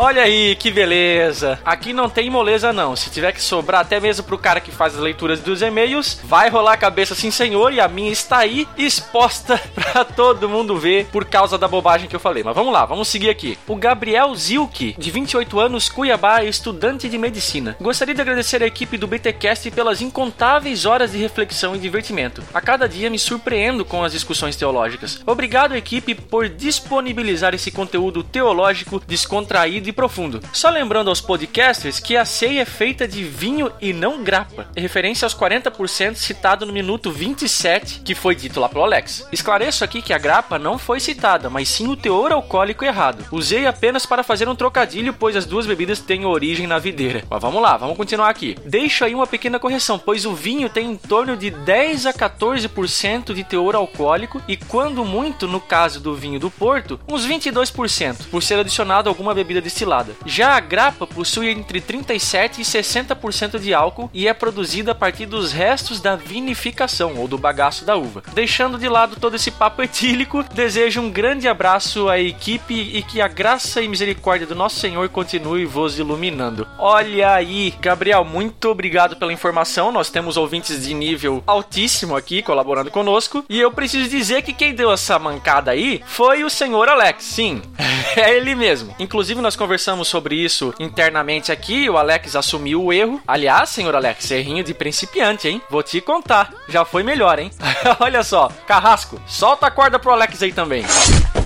Olha 0.01 0.23
aí, 0.23 0.55
que 0.55 0.71
beleza. 0.71 1.59
Aqui 1.65 1.93
não 1.93 2.09
tem 2.09 2.31
moleza 2.31 2.73
não. 2.73 2.95
Se 2.95 3.11
tiver 3.11 3.33
que 3.33 3.43
sobrar 3.43 3.81
até 3.81 3.99
mesmo 3.99 4.25
pro 4.25 4.39
cara 4.39 4.61
que 4.61 4.71
faz 4.71 4.95
as 4.95 5.01
leituras 5.01 5.41
dos 5.41 5.61
e-mails, 5.61 6.21
vai 6.23 6.49
rolar 6.49 6.75
a 6.75 6.77
cabeça 6.77 7.17
sim, 7.17 7.33
senhor, 7.33 7.73
e 7.73 7.81
a 7.81 7.89
minha 7.89 8.13
está 8.13 8.39
aí 8.39 8.69
exposta 8.77 9.61
pra 9.75 10.05
todo 10.05 10.49
mundo 10.49 10.77
ver 10.77 11.07
por 11.07 11.25
causa 11.25 11.59
da 11.59 11.67
bobagem 11.67 12.09
que 12.09 12.15
eu 12.15 12.21
falei. 12.21 12.45
Mas 12.45 12.55
vamos 12.55 12.73
lá, 12.73 12.85
vamos 12.85 13.09
seguir 13.09 13.29
aqui. 13.29 13.59
O 13.67 13.75
Gabriel 13.75 14.33
Zilke, 14.37 14.95
de 14.97 15.11
28 15.11 15.59
anos, 15.59 15.89
Cuiabá, 15.89 16.45
estudante 16.45 17.09
de 17.09 17.19
medicina. 17.19 17.77
Gostaria 17.81 18.15
de 18.15 18.21
agradecer 18.21 18.63
a 18.63 18.67
equipe 18.67 18.97
do 18.97 19.09
BTcast 19.09 19.69
pelas 19.73 20.01
incontáveis 20.01 20.87
horas 20.89 21.13
de 21.13 21.19
reflexão 21.19 21.77
e 21.77 21.79
divertimento. 21.79 22.43
A 22.53 22.61
cada 22.61 22.89
dia 22.89 23.11
me 23.11 23.19
surpreendo 23.19 23.85
com 23.85 24.03
as 24.03 24.13
discussões 24.13 24.57
teológicas. 24.57 25.21
Obrigado, 25.27 25.77
equipe, 25.77 26.15
por 26.15 26.49
disponibilizar 26.49 27.55
esse 27.55 27.71
conteúdo 27.71 28.23
teológico 28.23 29.01
descontraído 29.07 29.89
e 29.89 29.93
profundo. 29.93 30.41
Só 30.53 30.71
lembrando 30.71 31.09
aos 31.09 31.21
podcasters 31.21 32.01
que 32.01 32.17
a 32.17 32.25
ceia 32.25 32.63
é 32.63 32.65
feita 32.65 33.07
de 33.07 33.23
vinho 33.23 33.71
e 33.81 33.93
não 33.93 34.25
grapa, 34.25 34.67
referência 34.77 35.27
aos 35.27 35.35
40% 35.35 36.15
citado 36.17 36.67
no 36.67 36.73
minuto 36.73 37.11
27, 37.11 38.01
que 38.01 38.15
foi 38.15 38.35
dito 38.35 38.59
lá 38.59 38.69
pelo 38.69 38.85
Alex. 38.85 39.27
Esclareço 39.31 39.85
aqui 39.85 40.03
que 40.03 40.13
a 40.13 40.19
grapa 40.19 40.59
não 40.59 40.79
foi 40.79 41.01
citada, 41.01 41.51
mas 41.51 41.69
sim 41.69 41.89
o 41.89 41.97
teor 41.97 42.33
alcoólico 42.33 42.85
errado. 42.85 43.25
Usei 43.31 43.67
apenas 43.67 44.07
para 44.07 44.23
fazer 44.23 44.49
um 44.49 44.57
trocadilho, 44.57 45.13
pois 45.13 45.37
as 45.37 45.47
duas 45.47 45.67
bebidas 45.67 46.01
têm 46.01 46.25
origem 46.25 46.67
na 46.67 46.79
videira. 46.79 47.23
Mas 47.29 47.43
vamos 47.43 47.63
lá, 47.63 47.77
vamos 47.77 47.97
continuar 47.97 48.29
aqui. 48.29 48.57
Deixo 48.65 49.05
aí 49.05 49.15
uma 49.15 49.27
pequena 49.27 49.59
correção, 49.59 49.99
pois 49.99 50.25
o 50.25 50.35
vinho 50.35 50.69
tem 50.79 50.93
em 50.93 50.97
torno 50.97 51.37
de 51.37 51.51
10 51.51 52.07
a 52.07 52.13
14% 52.13 53.35
de 53.35 53.43
teor 53.43 53.75
alcoólico 53.75 54.41
e 54.47 54.57
quando 54.57 55.05
muito, 55.05 55.49
no 55.49 55.61
caso 55.61 55.99
do 55.99 56.15
vinho 56.15 56.39
do 56.39 56.53
Porto, 56.53 57.01
uns 57.09 57.27
22%, 57.27 58.29
por 58.31 58.41
ser 58.41 58.61
adicionado 58.61 59.09
alguma 59.09 59.35
bebida 59.35 59.61
destilada. 59.61 60.15
Já 60.25 60.57
a 60.57 60.61
grapa 60.61 61.05
possui 61.05 61.51
entre 61.51 61.81
37 61.81 62.61
e 62.61 62.65
60% 62.65 63.59
de 63.59 63.75
álcool 63.75 64.09
e 64.15 64.29
é 64.29 64.33
produzida 64.33 64.93
a 64.93 64.95
partir 64.95 65.27
dos 65.27 65.51
restos 65.51 66.01
da 66.01 66.15
vinificação 66.15 67.17
ou 67.17 67.27
do 67.27 67.37
bagaço 67.37 67.85
da 67.85 67.97
uva. 67.97 68.23
Deixando 68.33 68.79
de 68.79 68.89
lado 68.89 69.17
todo 69.17 69.35
esse 69.35 69.51
papo 69.51 69.83
etílico, 69.83 70.45
desejo 70.55 71.01
um 71.01 71.11
grande 71.11 71.49
abraço 71.49 72.09
à 72.09 72.21
equipe 72.21 72.75
e 72.75 73.03
que 73.03 73.21
a 73.21 73.27
graça 73.27 73.83
e 73.83 73.89
misericórdia 73.89 74.47
do 74.47 74.55
nosso 74.55 74.79
Senhor 74.79 75.09
continue 75.09 75.65
vos 75.65 75.99
iluminando. 75.99 76.69
Olha 76.79 77.33
aí, 77.33 77.75
Gabriel, 77.81 78.25
muito 78.25 78.69
obrigado 78.69 79.17
pela 79.17 79.33
informação. 79.33 79.91
Nós 79.91 80.09
temos 80.09 80.37
ouvintes 80.59 80.83
de 80.83 80.93
nível 80.93 81.43
altíssimo 81.47 82.17
aqui 82.17 82.43
colaborando 82.43 82.91
conosco 82.91 83.45
e 83.49 83.61
eu 83.61 83.71
preciso 83.71 84.11
dizer 84.11 84.43
que 84.43 84.53
quem 84.53 84.75
deu 84.75 84.91
essa 84.91 85.17
mancada 85.17 85.71
aí 85.71 86.03
foi 86.05 86.43
o 86.43 86.51
senhor 86.51 86.89
Alex. 86.89 87.25
Sim, 87.25 87.63
é 88.17 88.35
ele 88.37 88.57
mesmo. 88.57 88.95
Inclusive 88.99 89.41
nós 89.41 89.55
conversamos 89.55 90.09
sobre 90.09 90.35
isso 90.35 90.75
internamente 90.81 91.53
aqui, 91.53 91.89
o 91.89 91.97
Alex 91.97 92.35
assumiu 92.35 92.83
o 92.83 92.93
erro. 92.93 93.23
Aliás, 93.27 93.69
senhor 93.71 93.95
Alex, 93.95 94.31
errinho 94.33 94.65
de 94.65 94.75
principiante, 94.75 95.47
hein? 95.47 95.63
Vou 95.71 95.83
te 95.83 96.01
contar. 96.01 96.53
Já 96.69 96.85
foi 96.85 97.05
melhor, 97.05 97.39
hein? 97.39 97.53
Olha 98.01 98.25
só, 98.25 98.51
Carrasco, 98.67 99.21
solta 99.27 99.69
a 99.69 99.71
corda 99.71 99.99
pro 99.99 100.13
Alex 100.13 100.43
aí 100.43 100.53
também. 100.53 100.85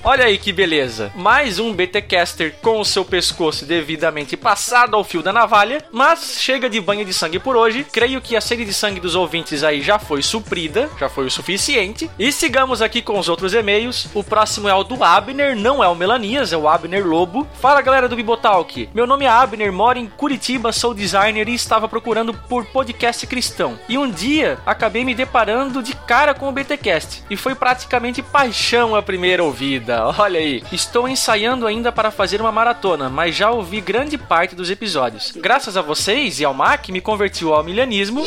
Olha 0.05 0.25
aí 0.25 0.37
que 0.37 0.53
beleza. 0.53 1.13
Mais 1.15 1.61
um 1.61 1.73
BTcaster 1.73 2.57
com 2.61 2.81
o 2.81 2.85
seu 2.85 3.05
pescoço 3.05 3.65
devidamente 3.65 4.37
passado 4.37 4.97
ao 4.97 5.05
fio 5.05 5.23
da 5.23 5.33
navalha, 5.33 5.85
mas 5.93 6.39
chega 6.41 6.69
de 6.69 6.81
banho 6.81 7.05
de 7.05 7.15
sangue 7.15 7.39
por 7.39 7.57
hoje. 7.57 7.87
Creio 7.93 8.21
que 8.21 8.35
a 8.35 8.41
sede 8.41 8.65
de 8.65 8.75
sangue 8.75 8.99
dos 9.03 9.15
ouvintes 9.15 9.63
aí 9.65 9.83
já 9.83 9.99
foi 9.99 10.23
suprida, 10.23 10.89
já 10.99 11.09
foi 11.09 11.27
o 11.27 11.31
suficiente. 11.31 12.11
E 12.19 12.33
sigamos 12.33 12.81
aqui 12.81 13.03
com 13.03 13.19
os 13.19 13.29
outros 13.29 13.53
e-mails. 13.53 14.09
O 14.15 14.23
próximo 14.25 14.69
é 14.69 14.75
o 14.75 14.85
do 14.85 15.03
Abner, 15.03 15.57
não 15.57 15.83
é 15.83 15.89
o 15.89 15.95
Melanias, 15.95 16.53
é 16.53 16.57
o 16.57 16.69
Abner 16.69 17.07
Lobo. 17.07 17.47
Fala 17.61 17.83
galera 17.83 18.09
do 18.09 18.17
Bibotalk. 18.17 18.89
Meu 18.95 19.07
nome 19.07 19.25
é 19.25 19.29
Abner, 19.29 19.73
moro 19.73 19.99
em 19.99 20.07
Curitiba, 20.07 20.73
sou 20.73 20.95
designer 20.95 21.49
e 21.49 21.55
estava 21.55 21.89
procurando 21.89 22.33
por 22.33 22.65
podcast 22.65 23.27
cristão. 23.27 23.79
E 23.89 23.99
um 23.99 24.09
dia 24.09 24.59
acabei 24.65 25.05
me 25.05 25.15
deparando 25.15 25.83
de 25.83 25.95
cara 25.95 26.33
com 26.33 26.49
o 26.49 26.53
BTcast 26.53 27.25
e 27.29 27.37
foi 27.37 27.55
praticamente 27.55 28.23
paixão 28.23 28.95
a 28.95 29.03
primeira 29.03 29.43
ouvida. 29.43 30.07
Olha 30.17 30.39
aí, 30.39 30.63
estou 30.71 31.09
ensaiando 31.09 31.67
ainda 31.67 31.91
para 31.91 32.13
fazer 32.13 32.41
uma 32.41 32.53
maratona, 32.53 33.11
mas 33.11 33.35
já 33.35 33.51
ouvi 33.51 33.81
grande 33.81 34.17
parte 34.17 34.55
dos 34.55 34.71
episódios. 34.71 35.33
Graças 35.35 35.77
a 35.77 35.83
vocês 35.83 36.39
e 36.39 36.45
ao 36.45 36.55
Mac, 36.55 36.89
me 36.91 37.01
convertiu 37.01 37.53
ao 37.53 37.65
milhanismo 37.65 38.25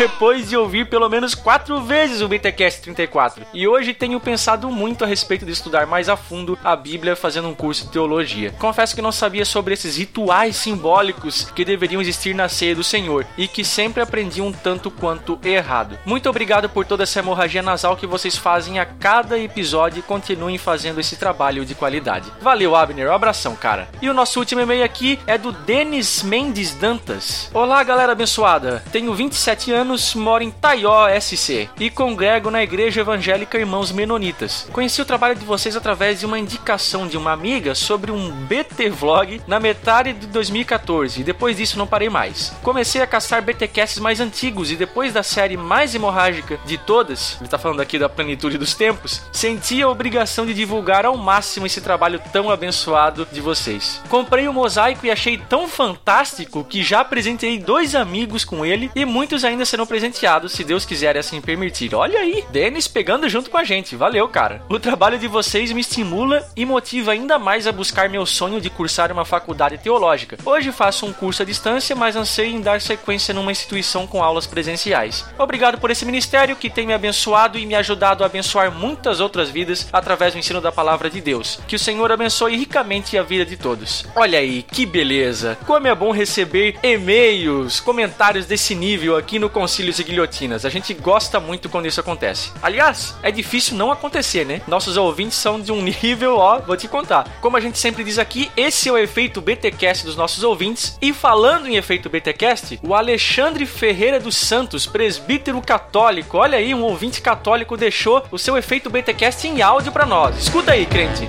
depois 0.00 0.48
de 0.48 0.56
ouvir 0.56 0.88
pelo 0.88 1.10
menos 1.10 1.34
quatro 1.34 1.78
vezes 1.82 2.22
o 2.22 2.28
BTcast 2.28 2.80
34. 2.80 3.44
E 3.52 3.68
hoje 3.68 3.92
tenho 3.92 4.18
pensado 4.18 4.70
muito 4.70 5.04
a 5.04 5.06
respeito 5.06 5.44
de 5.44 5.52
estudar 5.52 5.86
mais 5.86 6.08
a 6.08 6.16
fundo 6.16 6.58
a 6.64 6.74
Bíblia 6.74 7.14
fazendo 7.14 7.48
um 7.48 7.54
curso 7.54 7.84
de 7.84 7.92
teologia. 7.92 8.50
Confesso 8.58 8.94
que 8.94 9.02
não 9.02 9.12
sabia 9.12 9.44
sobre 9.44 9.74
esses 9.74 9.98
rituais 9.98 10.56
simbólicos 10.56 11.50
que 11.54 11.66
deveriam 11.66 12.00
existir 12.00 12.34
na 12.34 12.48
ceia 12.48 12.74
do 12.74 12.82
Senhor 12.82 13.26
e 13.36 13.46
que 13.46 13.62
sempre 13.62 14.02
aprendi 14.02 14.40
um 14.40 14.50
tanto 14.50 14.90
quanto 14.90 15.38
errado. 15.44 15.98
Muito 16.06 16.30
obrigado 16.30 16.70
por 16.70 16.86
toda 16.86 17.02
essa 17.02 17.18
hemorragia 17.18 17.60
nasal 17.60 17.94
que 17.94 18.06
vocês 18.06 18.38
fazem 18.38 18.78
a 18.78 18.86
cada 18.86 19.38
episódio 19.38 19.98
e 19.98 20.02
continuem 20.02 20.56
fazendo 20.56 20.98
esse 20.98 21.16
trabalho 21.16 21.62
de 21.62 21.74
qualidade. 21.74 22.32
Valeu, 22.40 22.74
Abner, 22.74 23.10
um 23.10 23.14
abração, 23.14 23.54
cara. 23.54 23.86
E 24.00 24.08
o 24.08 24.14
nosso 24.14 24.38
último 24.38 24.62
e-mail 24.62 24.82
aqui 24.82 25.18
é 25.26 25.36
do 25.36 25.52
Denis 25.52 26.22
Mendes 26.22 26.72
Dantas. 26.72 27.50
Olá, 27.52 27.82
galera 27.82 28.12
abençoada. 28.12 28.82
Tenho 28.90 29.12
27 29.12 29.70
anos, 29.70 29.89
moro 30.14 30.42
em 30.42 30.50
Taió, 30.50 31.08
SC, 31.20 31.68
e 31.78 31.90
congrego 31.90 32.50
na 32.50 32.62
Igreja 32.62 33.00
Evangélica 33.00 33.58
Irmãos 33.58 33.92
Menonitas. 33.92 34.68
Conheci 34.72 35.02
o 35.02 35.04
trabalho 35.04 35.34
de 35.34 35.44
vocês 35.44 35.76
através 35.76 36.20
de 36.20 36.26
uma 36.26 36.38
indicação 36.38 37.06
de 37.06 37.16
uma 37.16 37.32
amiga 37.32 37.74
sobre 37.74 38.12
um 38.12 38.30
BT 38.30 38.90
Vlog 38.90 39.40
na 39.46 39.58
metade 39.58 40.12
de 40.12 40.26
2014, 40.26 41.20
e 41.20 41.24
depois 41.24 41.56
disso 41.56 41.78
não 41.78 41.86
parei 41.86 42.08
mais. 42.08 42.52
Comecei 42.62 43.02
a 43.02 43.06
caçar 43.06 43.42
BTcasts 43.42 43.98
mais 43.98 44.20
antigos 44.20 44.70
e 44.70 44.76
depois 44.76 45.12
da 45.12 45.22
série 45.22 45.56
mais 45.56 45.94
hemorrágica 45.94 46.58
de 46.64 46.78
todas, 46.78 47.36
ele 47.40 47.48
tá 47.48 47.58
falando 47.58 47.80
aqui 47.80 47.98
da 47.98 48.08
plenitude 48.08 48.58
dos 48.58 48.74
tempos, 48.74 49.22
senti 49.32 49.82
a 49.82 49.88
obrigação 49.88 50.46
de 50.46 50.54
divulgar 50.54 51.04
ao 51.04 51.16
máximo 51.16 51.66
esse 51.66 51.80
trabalho 51.80 52.20
tão 52.32 52.50
abençoado 52.50 53.26
de 53.32 53.40
vocês. 53.40 54.00
Comprei 54.08 54.48
o 54.48 54.52
mosaico 54.52 55.06
e 55.06 55.10
achei 55.10 55.38
tão 55.38 55.68
fantástico 55.68 56.64
que 56.64 56.82
já 56.82 57.00
apresentei 57.00 57.58
dois 57.58 57.94
amigos 57.94 58.44
com 58.44 58.64
ele 58.64 58.90
e 58.94 59.04
muitos 59.04 59.44
ainda 59.44 59.64
serão 59.64 59.79
presenteados, 59.86 60.52
se 60.52 60.64
Deus 60.64 60.84
quiser 60.84 61.16
assim 61.16 61.40
permitir. 61.40 61.94
Olha 61.94 62.20
aí, 62.20 62.44
Denis 62.50 62.88
pegando 62.88 63.28
junto 63.28 63.50
com 63.50 63.58
a 63.58 63.64
gente. 63.64 63.96
Valeu, 63.96 64.28
cara. 64.28 64.62
O 64.68 64.78
trabalho 64.78 65.18
de 65.18 65.28
vocês 65.28 65.72
me 65.72 65.80
estimula 65.80 66.46
e 66.56 66.64
motiva 66.64 67.12
ainda 67.12 67.38
mais 67.38 67.66
a 67.66 67.72
buscar 67.72 68.08
meu 68.08 68.24
sonho 68.26 68.60
de 68.60 68.70
cursar 68.70 69.12
uma 69.12 69.24
faculdade 69.24 69.78
teológica. 69.78 70.38
Hoje 70.44 70.72
faço 70.72 71.06
um 71.06 71.12
curso 71.12 71.42
à 71.42 71.44
distância, 71.44 71.96
mas 71.96 72.16
anseio 72.16 72.54
em 72.54 72.60
dar 72.60 72.80
sequência 72.80 73.34
numa 73.34 73.52
instituição 73.52 74.06
com 74.06 74.22
aulas 74.22 74.46
presenciais. 74.46 75.24
Obrigado 75.38 75.78
por 75.78 75.90
esse 75.90 76.04
ministério 76.04 76.56
que 76.56 76.70
tem 76.70 76.86
me 76.86 76.94
abençoado 76.94 77.58
e 77.58 77.66
me 77.66 77.74
ajudado 77.74 78.22
a 78.22 78.26
abençoar 78.26 78.70
muitas 78.70 79.20
outras 79.20 79.50
vidas 79.50 79.88
através 79.92 80.32
do 80.32 80.38
ensino 80.38 80.60
da 80.60 80.72
palavra 80.72 81.10
de 81.10 81.20
Deus. 81.20 81.60
Que 81.66 81.76
o 81.76 81.78
Senhor 81.78 82.10
abençoe 82.12 82.56
ricamente 82.56 83.16
a 83.16 83.22
vida 83.22 83.44
de 83.44 83.56
todos. 83.56 84.04
Olha 84.14 84.38
aí, 84.38 84.62
que 84.62 84.86
beleza! 84.86 85.58
Como 85.66 85.86
é 85.86 85.94
bom 85.94 86.12
receber 86.12 86.76
e-mails, 86.82 87.80
comentários 87.80 88.46
desse 88.46 88.74
nível 88.74 89.16
aqui 89.16 89.38
no 89.38 89.50
concílios 89.70 90.00
e 90.00 90.02
guilhotinas. 90.04 90.64
A 90.64 90.68
gente 90.68 90.92
gosta 90.92 91.38
muito 91.38 91.68
quando 91.68 91.86
isso 91.86 92.00
acontece. 92.00 92.50
Aliás, 92.60 93.14
é 93.22 93.30
difícil 93.30 93.76
não 93.76 93.92
acontecer, 93.92 94.44
né? 94.44 94.60
Nossos 94.66 94.96
ouvintes 94.96 95.38
são 95.38 95.60
de 95.60 95.70
um 95.70 95.80
nível, 96.02 96.38
ó, 96.38 96.58
vou 96.58 96.76
te 96.76 96.88
contar. 96.88 97.38
Como 97.40 97.56
a 97.56 97.60
gente 97.60 97.78
sempre 97.78 98.02
diz 98.02 98.18
aqui, 98.18 98.50
esse 98.56 98.88
é 98.88 98.92
o 98.92 98.98
efeito 98.98 99.40
BTcast 99.40 100.04
dos 100.04 100.16
nossos 100.16 100.42
ouvintes. 100.42 100.98
E 101.00 101.12
falando 101.12 101.68
em 101.68 101.76
efeito 101.76 102.10
BTcast, 102.10 102.80
o 102.82 102.96
Alexandre 102.96 103.64
Ferreira 103.64 104.18
dos 104.18 104.36
Santos, 104.36 104.86
presbítero 104.86 105.62
católico, 105.62 106.38
olha 106.38 106.58
aí, 106.58 106.74
um 106.74 106.82
ouvinte 106.82 107.22
católico 107.22 107.76
deixou 107.76 108.24
o 108.32 108.38
seu 108.38 108.58
efeito 108.58 108.90
BTcast 108.90 109.46
em 109.46 109.62
áudio 109.62 109.92
pra 109.92 110.04
nós. 110.04 110.36
Escuta 110.36 110.72
aí, 110.72 110.84
crente. 110.84 111.28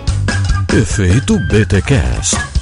Efeito 0.74 1.38
BTCast. 1.48 2.61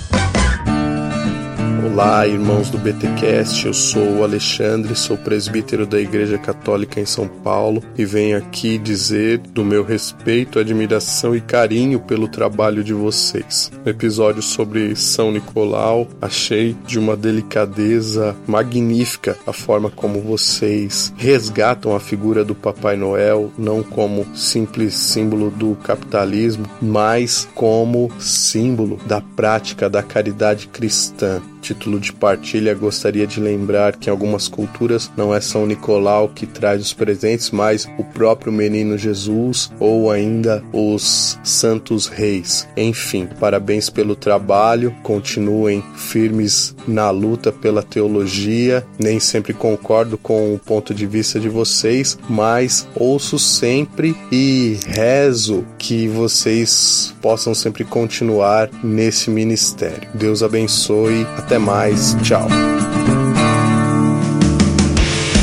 Olá, 1.91 2.26
irmãos 2.26 2.70
do 2.70 2.78
BTcast. 2.78 3.66
Eu 3.66 3.74
sou 3.74 4.20
o 4.20 4.24
Alexandre, 4.24 4.95
sou 4.95 5.18
presbítero 5.18 5.88
da 5.88 5.99
Igreja 5.99 6.38
Católica 6.38 6.99
em 6.99 7.06
São 7.06 7.28
Paulo 7.28 7.84
e 7.98 8.06
venho 8.06 8.38
aqui 8.38 8.78
dizer 8.78 9.40
do 9.40 9.66
meu 9.66 9.84
respeito, 9.84 10.60
admiração 10.60 11.36
e 11.36 11.41
carinho 11.41 11.99
pelo 11.99 12.28
trabalho 12.28 12.84
de 12.84 12.94
vocês. 12.94 13.72
No 13.84 13.90
episódio 13.90 14.41
sobre 14.41 14.95
São 14.95 15.32
Nicolau, 15.32 16.07
achei 16.22 16.78
de 16.86 16.99
uma 16.99 17.18
delicadeza 17.18 18.36
magnífica 18.48 19.36
a 19.45 19.52
forma 19.52 19.90
como 19.90 20.22
vocês 20.22 21.11
resgatam 21.18 21.95
a 21.95 21.99
figura 21.99 22.45
do 22.45 22.53
Papai 22.53 22.95
Noel 22.95 23.52
não 23.57 23.82
como 23.82 24.26
simples 24.36 24.94
símbolo 24.94 25.49
do 25.49 25.76
capitalismo, 25.84 26.66
mas 26.80 27.49
como 27.56 28.11
símbolo 28.20 28.99
da 29.07 29.20
prática 29.20 29.90
da 29.90 30.03
caridade 30.03 30.68
cristã. 30.68 31.41
Título 31.61 31.99
de 31.99 32.14
partilha, 32.14 32.73
gostaria 32.73 33.27
de 33.27 33.40
lembrar 33.40 33.95
que 33.95 34.10
em 34.10 34.11
algumas 34.11 34.48
culturas 34.48 35.11
não 35.15 35.34
é 35.34 35.41
São 35.41 35.65
Nicolau 35.65 36.30
que 36.30 36.45
traz 36.45 36.81
os 36.81 36.94
presentes, 36.94 37.52
mas 37.52 37.88
o 37.98 38.03
próprio 38.03 38.52
menino 38.52 38.98
Jesus 38.98 39.72
ou 39.80 40.11
ainda 40.11 40.64
os 40.73 41.38
santos 41.44 42.07
reis. 42.07 42.68
Enfim, 42.76 43.27
parabéns 43.40 43.90
pelo 43.90 44.15
trabalho, 44.15 44.95
continuem 45.03 45.84
firmes 45.95 46.76
na 46.88 47.10
luta 47.10 47.52
pela 47.52 47.84
teologia. 47.84 48.86
Nem 48.98 49.19
sempre 49.19 49.53
concordo 49.53 50.18
com 50.18 50.53
o 50.53 50.60
ponto 50.60 50.94
de 50.94 51.06
vista 51.06 51.40
de 51.40 51.49
vocês, 51.49 52.18
mas 52.30 52.88
ouço 52.95 53.38
sempre 53.38 54.15
e 54.31 54.77
rezo 54.88 55.65
que 55.77 56.07
vocês 56.07 57.14
possam 57.22 57.53
sempre 57.53 57.84
continuar 57.84 58.69
nesse 58.84 59.30
ministério. 59.30 60.07
Deus 60.14 60.44
abençoe. 60.44 61.26
Até 61.50 61.58
mais. 61.58 62.16
Tchau. 62.22 62.48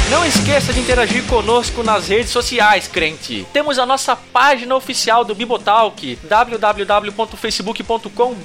Não 0.10 0.26
esqueça 0.26 0.74
de 0.74 0.80
interagir 0.80 1.24
conosco 1.26 1.84
nas 1.84 2.08
redes 2.08 2.32
sociais, 2.32 2.88
crente. 2.88 3.46
Temos 3.54 3.78
a 3.78 3.86
nossa 3.86 4.16
página 4.16 4.76
oficial 4.76 5.24
do 5.24 5.36
Bibotalk, 5.36 6.18
www.facebook.com 6.24 8.36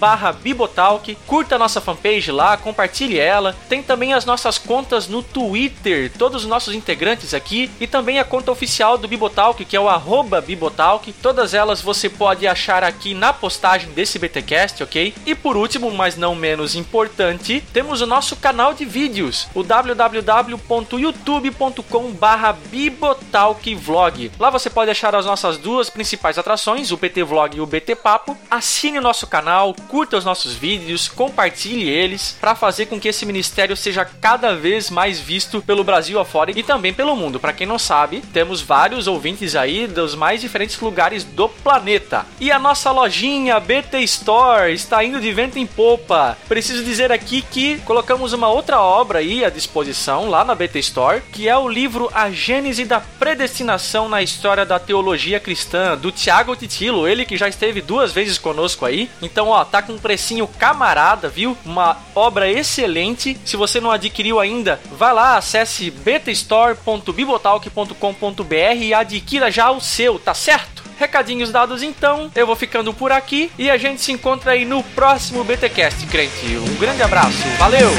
Bibotalk. 0.42 1.16
Curta 1.26 1.54
a 1.54 1.58
nossa 1.58 1.80
fanpage 1.80 2.30
lá, 2.30 2.58
compartilhe 2.58 3.18
ela. 3.18 3.56
Tem 3.66 3.82
também 3.82 4.12
as 4.12 4.26
nossas 4.26 4.58
contas 4.58 5.08
no 5.08 5.22
Twitter, 5.22 6.12
todos 6.18 6.42
os 6.42 6.48
nossos 6.48 6.74
integrantes 6.74 7.32
aqui. 7.32 7.70
E 7.80 7.86
também 7.86 8.18
a 8.18 8.24
conta 8.24 8.52
oficial 8.52 8.98
do 8.98 9.08
Bibotalk, 9.08 9.64
que 9.64 9.74
é 9.74 9.80
o 9.80 9.88
arroba 9.88 10.42
Bibotalk. 10.42 11.14
Todas 11.14 11.54
elas 11.54 11.80
você 11.80 12.10
pode 12.10 12.46
achar 12.46 12.84
aqui 12.84 13.14
na 13.14 13.32
postagem 13.32 13.88
desse 13.92 14.18
BTcast, 14.18 14.82
ok? 14.82 15.14
E 15.24 15.34
por 15.34 15.56
último, 15.56 15.90
mas 15.90 16.14
não 16.14 16.34
menos 16.34 16.74
importante, 16.74 17.64
temos 17.72 18.02
o 18.02 18.06
nosso 18.06 18.36
canal 18.36 18.74
de 18.74 18.84
vídeos, 18.84 19.46
o 19.54 19.62
www.youtube 19.62 21.53
youtube.com 21.54 22.10
barra 22.12 22.52
bibotalkvlog. 22.52 24.32
Lá 24.38 24.50
você 24.50 24.68
pode 24.68 24.90
achar 24.90 25.14
as 25.14 25.26
nossas 25.26 25.56
duas 25.56 25.88
principais 25.88 26.38
atrações, 26.38 26.90
o 26.90 26.96
BT 26.96 27.22
Vlog 27.22 27.56
e 27.56 27.60
o 27.60 27.66
BT 27.66 27.94
Papo. 27.96 28.36
Assine 28.50 28.98
o 28.98 29.02
nosso 29.02 29.26
canal, 29.26 29.74
curta 29.88 30.16
os 30.16 30.24
nossos 30.24 30.54
vídeos, 30.54 31.08
compartilhe 31.08 31.88
eles 31.88 32.36
para 32.40 32.54
fazer 32.54 32.86
com 32.86 32.98
que 32.98 33.08
esse 33.08 33.24
ministério 33.24 33.76
seja 33.76 34.04
cada 34.04 34.54
vez 34.54 34.90
mais 34.90 35.20
visto 35.20 35.62
pelo 35.62 35.84
Brasil 35.84 36.18
afora 36.18 36.50
e 36.50 36.62
também 36.62 36.92
pelo 36.92 37.16
mundo. 37.16 37.40
Para 37.40 37.52
quem 37.52 37.66
não 37.66 37.78
sabe, 37.78 38.20
temos 38.32 38.60
vários 38.60 39.06
ouvintes 39.06 39.54
aí 39.54 39.86
dos 39.86 40.14
mais 40.14 40.40
diferentes 40.40 40.78
lugares 40.80 41.24
do 41.24 41.48
planeta. 41.48 42.26
E 42.40 42.50
a 42.50 42.58
nossa 42.58 42.90
lojinha 42.90 43.60
BT 43.60 44.00
Store 44.00 44.72
está 44.72 45.04
indo 45.04 45.20
de 45.20 45.32
vento 45.32 45.58
em 45.58 45.66
popa. 45.66 46.36
Preciso 46.48 46.84
dizer 46.84 47.12
aqui 47.12 47.42
que 47.42 47.78
colocamos 47.80 48.32
uma 48.32 48.48
outra 48.48 48.80
obra 48.80 49.20
aí 49.20 49.44
à 49.44 49.50
disposição 49.50 50.28
lá 50.28 50.44
na 50.44 50.54
BT 50.54 50.78
Store, 50.80 51.22
que 51.32 51.43
é 51.48 51.56
o 51.56 51.68
livro 51.68 52.08
A 52.14 52.30
Gênese 52.30 52.84
da 52.84 53.00
Predestinação 53.00 54.08
na 54.08 54.22
História 54.22 54.64
da 54.64 54.78
Teologia 54.78 55.40
Cristã, 55.40 55.96
do 55.96 56.12
Tiago 56.12 56.54
Titilo, 56.54 57.08
ele 57.08 57.24
que 57.24 57.36
já 57.36 57.48
esteve 57.48 57.80
duas 57.80 58.12
vezes 58.12 58.38
conosco 58.38 58.86
aí. 58.86 59.10
Então, 59.20 59.48
ó, 59.48 59.64
tá 59.64 59.82
com 59.82 59.94
um 59.94 59.98
precinho 59.98 60.46
camarada, 60.46 61.28
viu? 61.28 61.58
Uma 61.64 61.96
obra 62.14 62.48
excelente. 62.50 63.36
Se 63.44 63.56
você 63.56 63.80
não 63.80 63.90
adquiriu 63.90 64.38
ainda, 64.38 64.78
vai 64.92 65.12
lá, 65.12 65.36
acesse 65.36 65.90
betastore.bibotalk.com.br 65.90 68.54
e 68.80 68.94
adquira 68.94 69.50
já 69.50 69.70
o 69.70 69.80
seu, 69.80 70.18
tá 70.18 70.34
certo? 70.34 70.84
Recadinhos 70.98 71.50
dados 71.50 71.82
então, 71.82 72.30
eu 72.34 72.46
vou 72.46 72.54
ficando 72.54 72.92
por 72.94 73.10
aqui 73.10 73.50
e 73.58 73.70
a 73.70 73.76
gente 73.76 74.00
se 74.00 74.12
encontra 74.12 74.52
aí 74.52 74.64
no 74.64 74.82
próximo 74.82 75.42
BTcast, 75.42 76.06
crente. 76.06 76.56
Um 76.56 76.76
grande 76.76 77.02
abraço, 77.02 77.42
valeu! 77.58 77.90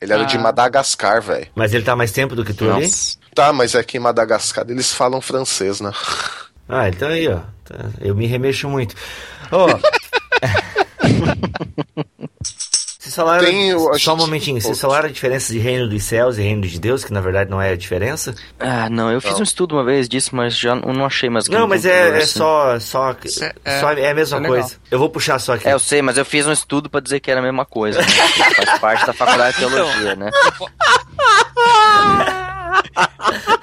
Ele 0.00 0.12
era 0.12 0.24
de 0.24 0.36
Ah. 0.36 0.40
Madagascar, 0.40 1.20
velho. 1.20 1.48
Mas 1.54 1.74
ele 1.74 1.84
tá 1.84 1.96
mais 1.96 2.12
tempo 2.12 2.36
do 2.36 2.44
que 2.44 2.52
tu 2.54 2.70
ali? 2.70 2.88
Tá, 3.34 3.52
mas 3.52 3.74
é 3.74 3.82
que 3.82 3.96
em 3.96 4.00
Madagascar 4.00 4.64
eles 4.68 4.92
falam 4.92 5.20
francês, 5.20 5.80
né? 5.80 5.92
Ah, 6.70 6.86
então 6.86 7.08
aí, 7.08 7.26
ó. 7.26 7.38
Tá, 7.64 7.76
Eu 7.98 8.14
me 8.14 8.26
remexo 8.26 8.68
muito. 8.68 8.94
Ó. 9.50 9.68
Vocês 9.68 9.82
falaram. 13.18 13.44
Tem 13.44 13.72
a 13.72 13.78
só 13.78 13.90
um 13.90 13.94
gente- 13.98 14.16
momentinho. 14.16 14.60
Vocês 14.60 14.80
falaram 14.80 15.08
a 15.08 15.12
diferença 15.12 15.52
de 15.52 15.58
reino 15.58 15.88
dos 15.88 16.02
céus 16.04 16.38
e 16.38 16.42
reino 16.42 16.62
de 16.62 16.78
Deus, 16.80 17.04
que 17.04 17.12
na 17.12 17.20
verdade 17.20 17.50
não 17.50 17.60
é 17.60 17.72
a 17.72 17.76
diferença? 17.76 18.34
Ah, 18.58 18.88
não, 18.88 19.10
eu 19.10 19.20
fiz 19.20 19.32
Não. 19.32 19.40
um 19.40 19.42
estudo 19.42 19.74
uma 19.76 19.84
vez 19.84 20.08
disso, 20.08 20.34
mas 20.34 20.56
já 20.56 20.74
não 20.74 21.04
achei 21.04 21.28
mais 21.28 21.48
Não, 21.48 21.66
mas 21.66 21.84
é, 21.84 22.10
é 22.10 22.16
assim. 22.18 22.38
só. 22.38 22.78
Só, 22.80 23.10
é- 23.10 23.80
só 23.80 23.92
é 23.92 24.10
a 24.10 24.14
mesma 24.14 24.38
é 24.38 24.40
legal. 24.40 24.56
coisa. 24.58 24.76
Eu 24.90 24.98
vou 24.98 25.10
puxar 25.10 25.38
só 25.38 25.54
aqui. 25.54 25.68
É, 25.68 25.72
eu 25.72 25.78
sei, 25.78 26.00
mas 26.00 26.16
eu 26.16 26.24
fiz 26.24 26.46
um 26.46 26.52
estudo 26.52 26.88
pra 26.88 27.00
dizer 27.00 27.20
que 27.20 27.30
era 27.30 27.40
a 27.40 27.42
mesma 27.42 27.64
coisa. 27.66 28.00
Né? 28.00 28.06
Faz 28.56 28.78
parte 28.78 29.06
da 29.06 29.12
faculdade 29.12 29.58
de 29.58 29.66
teologia, 29.66 30.14
né? 30.16 30.30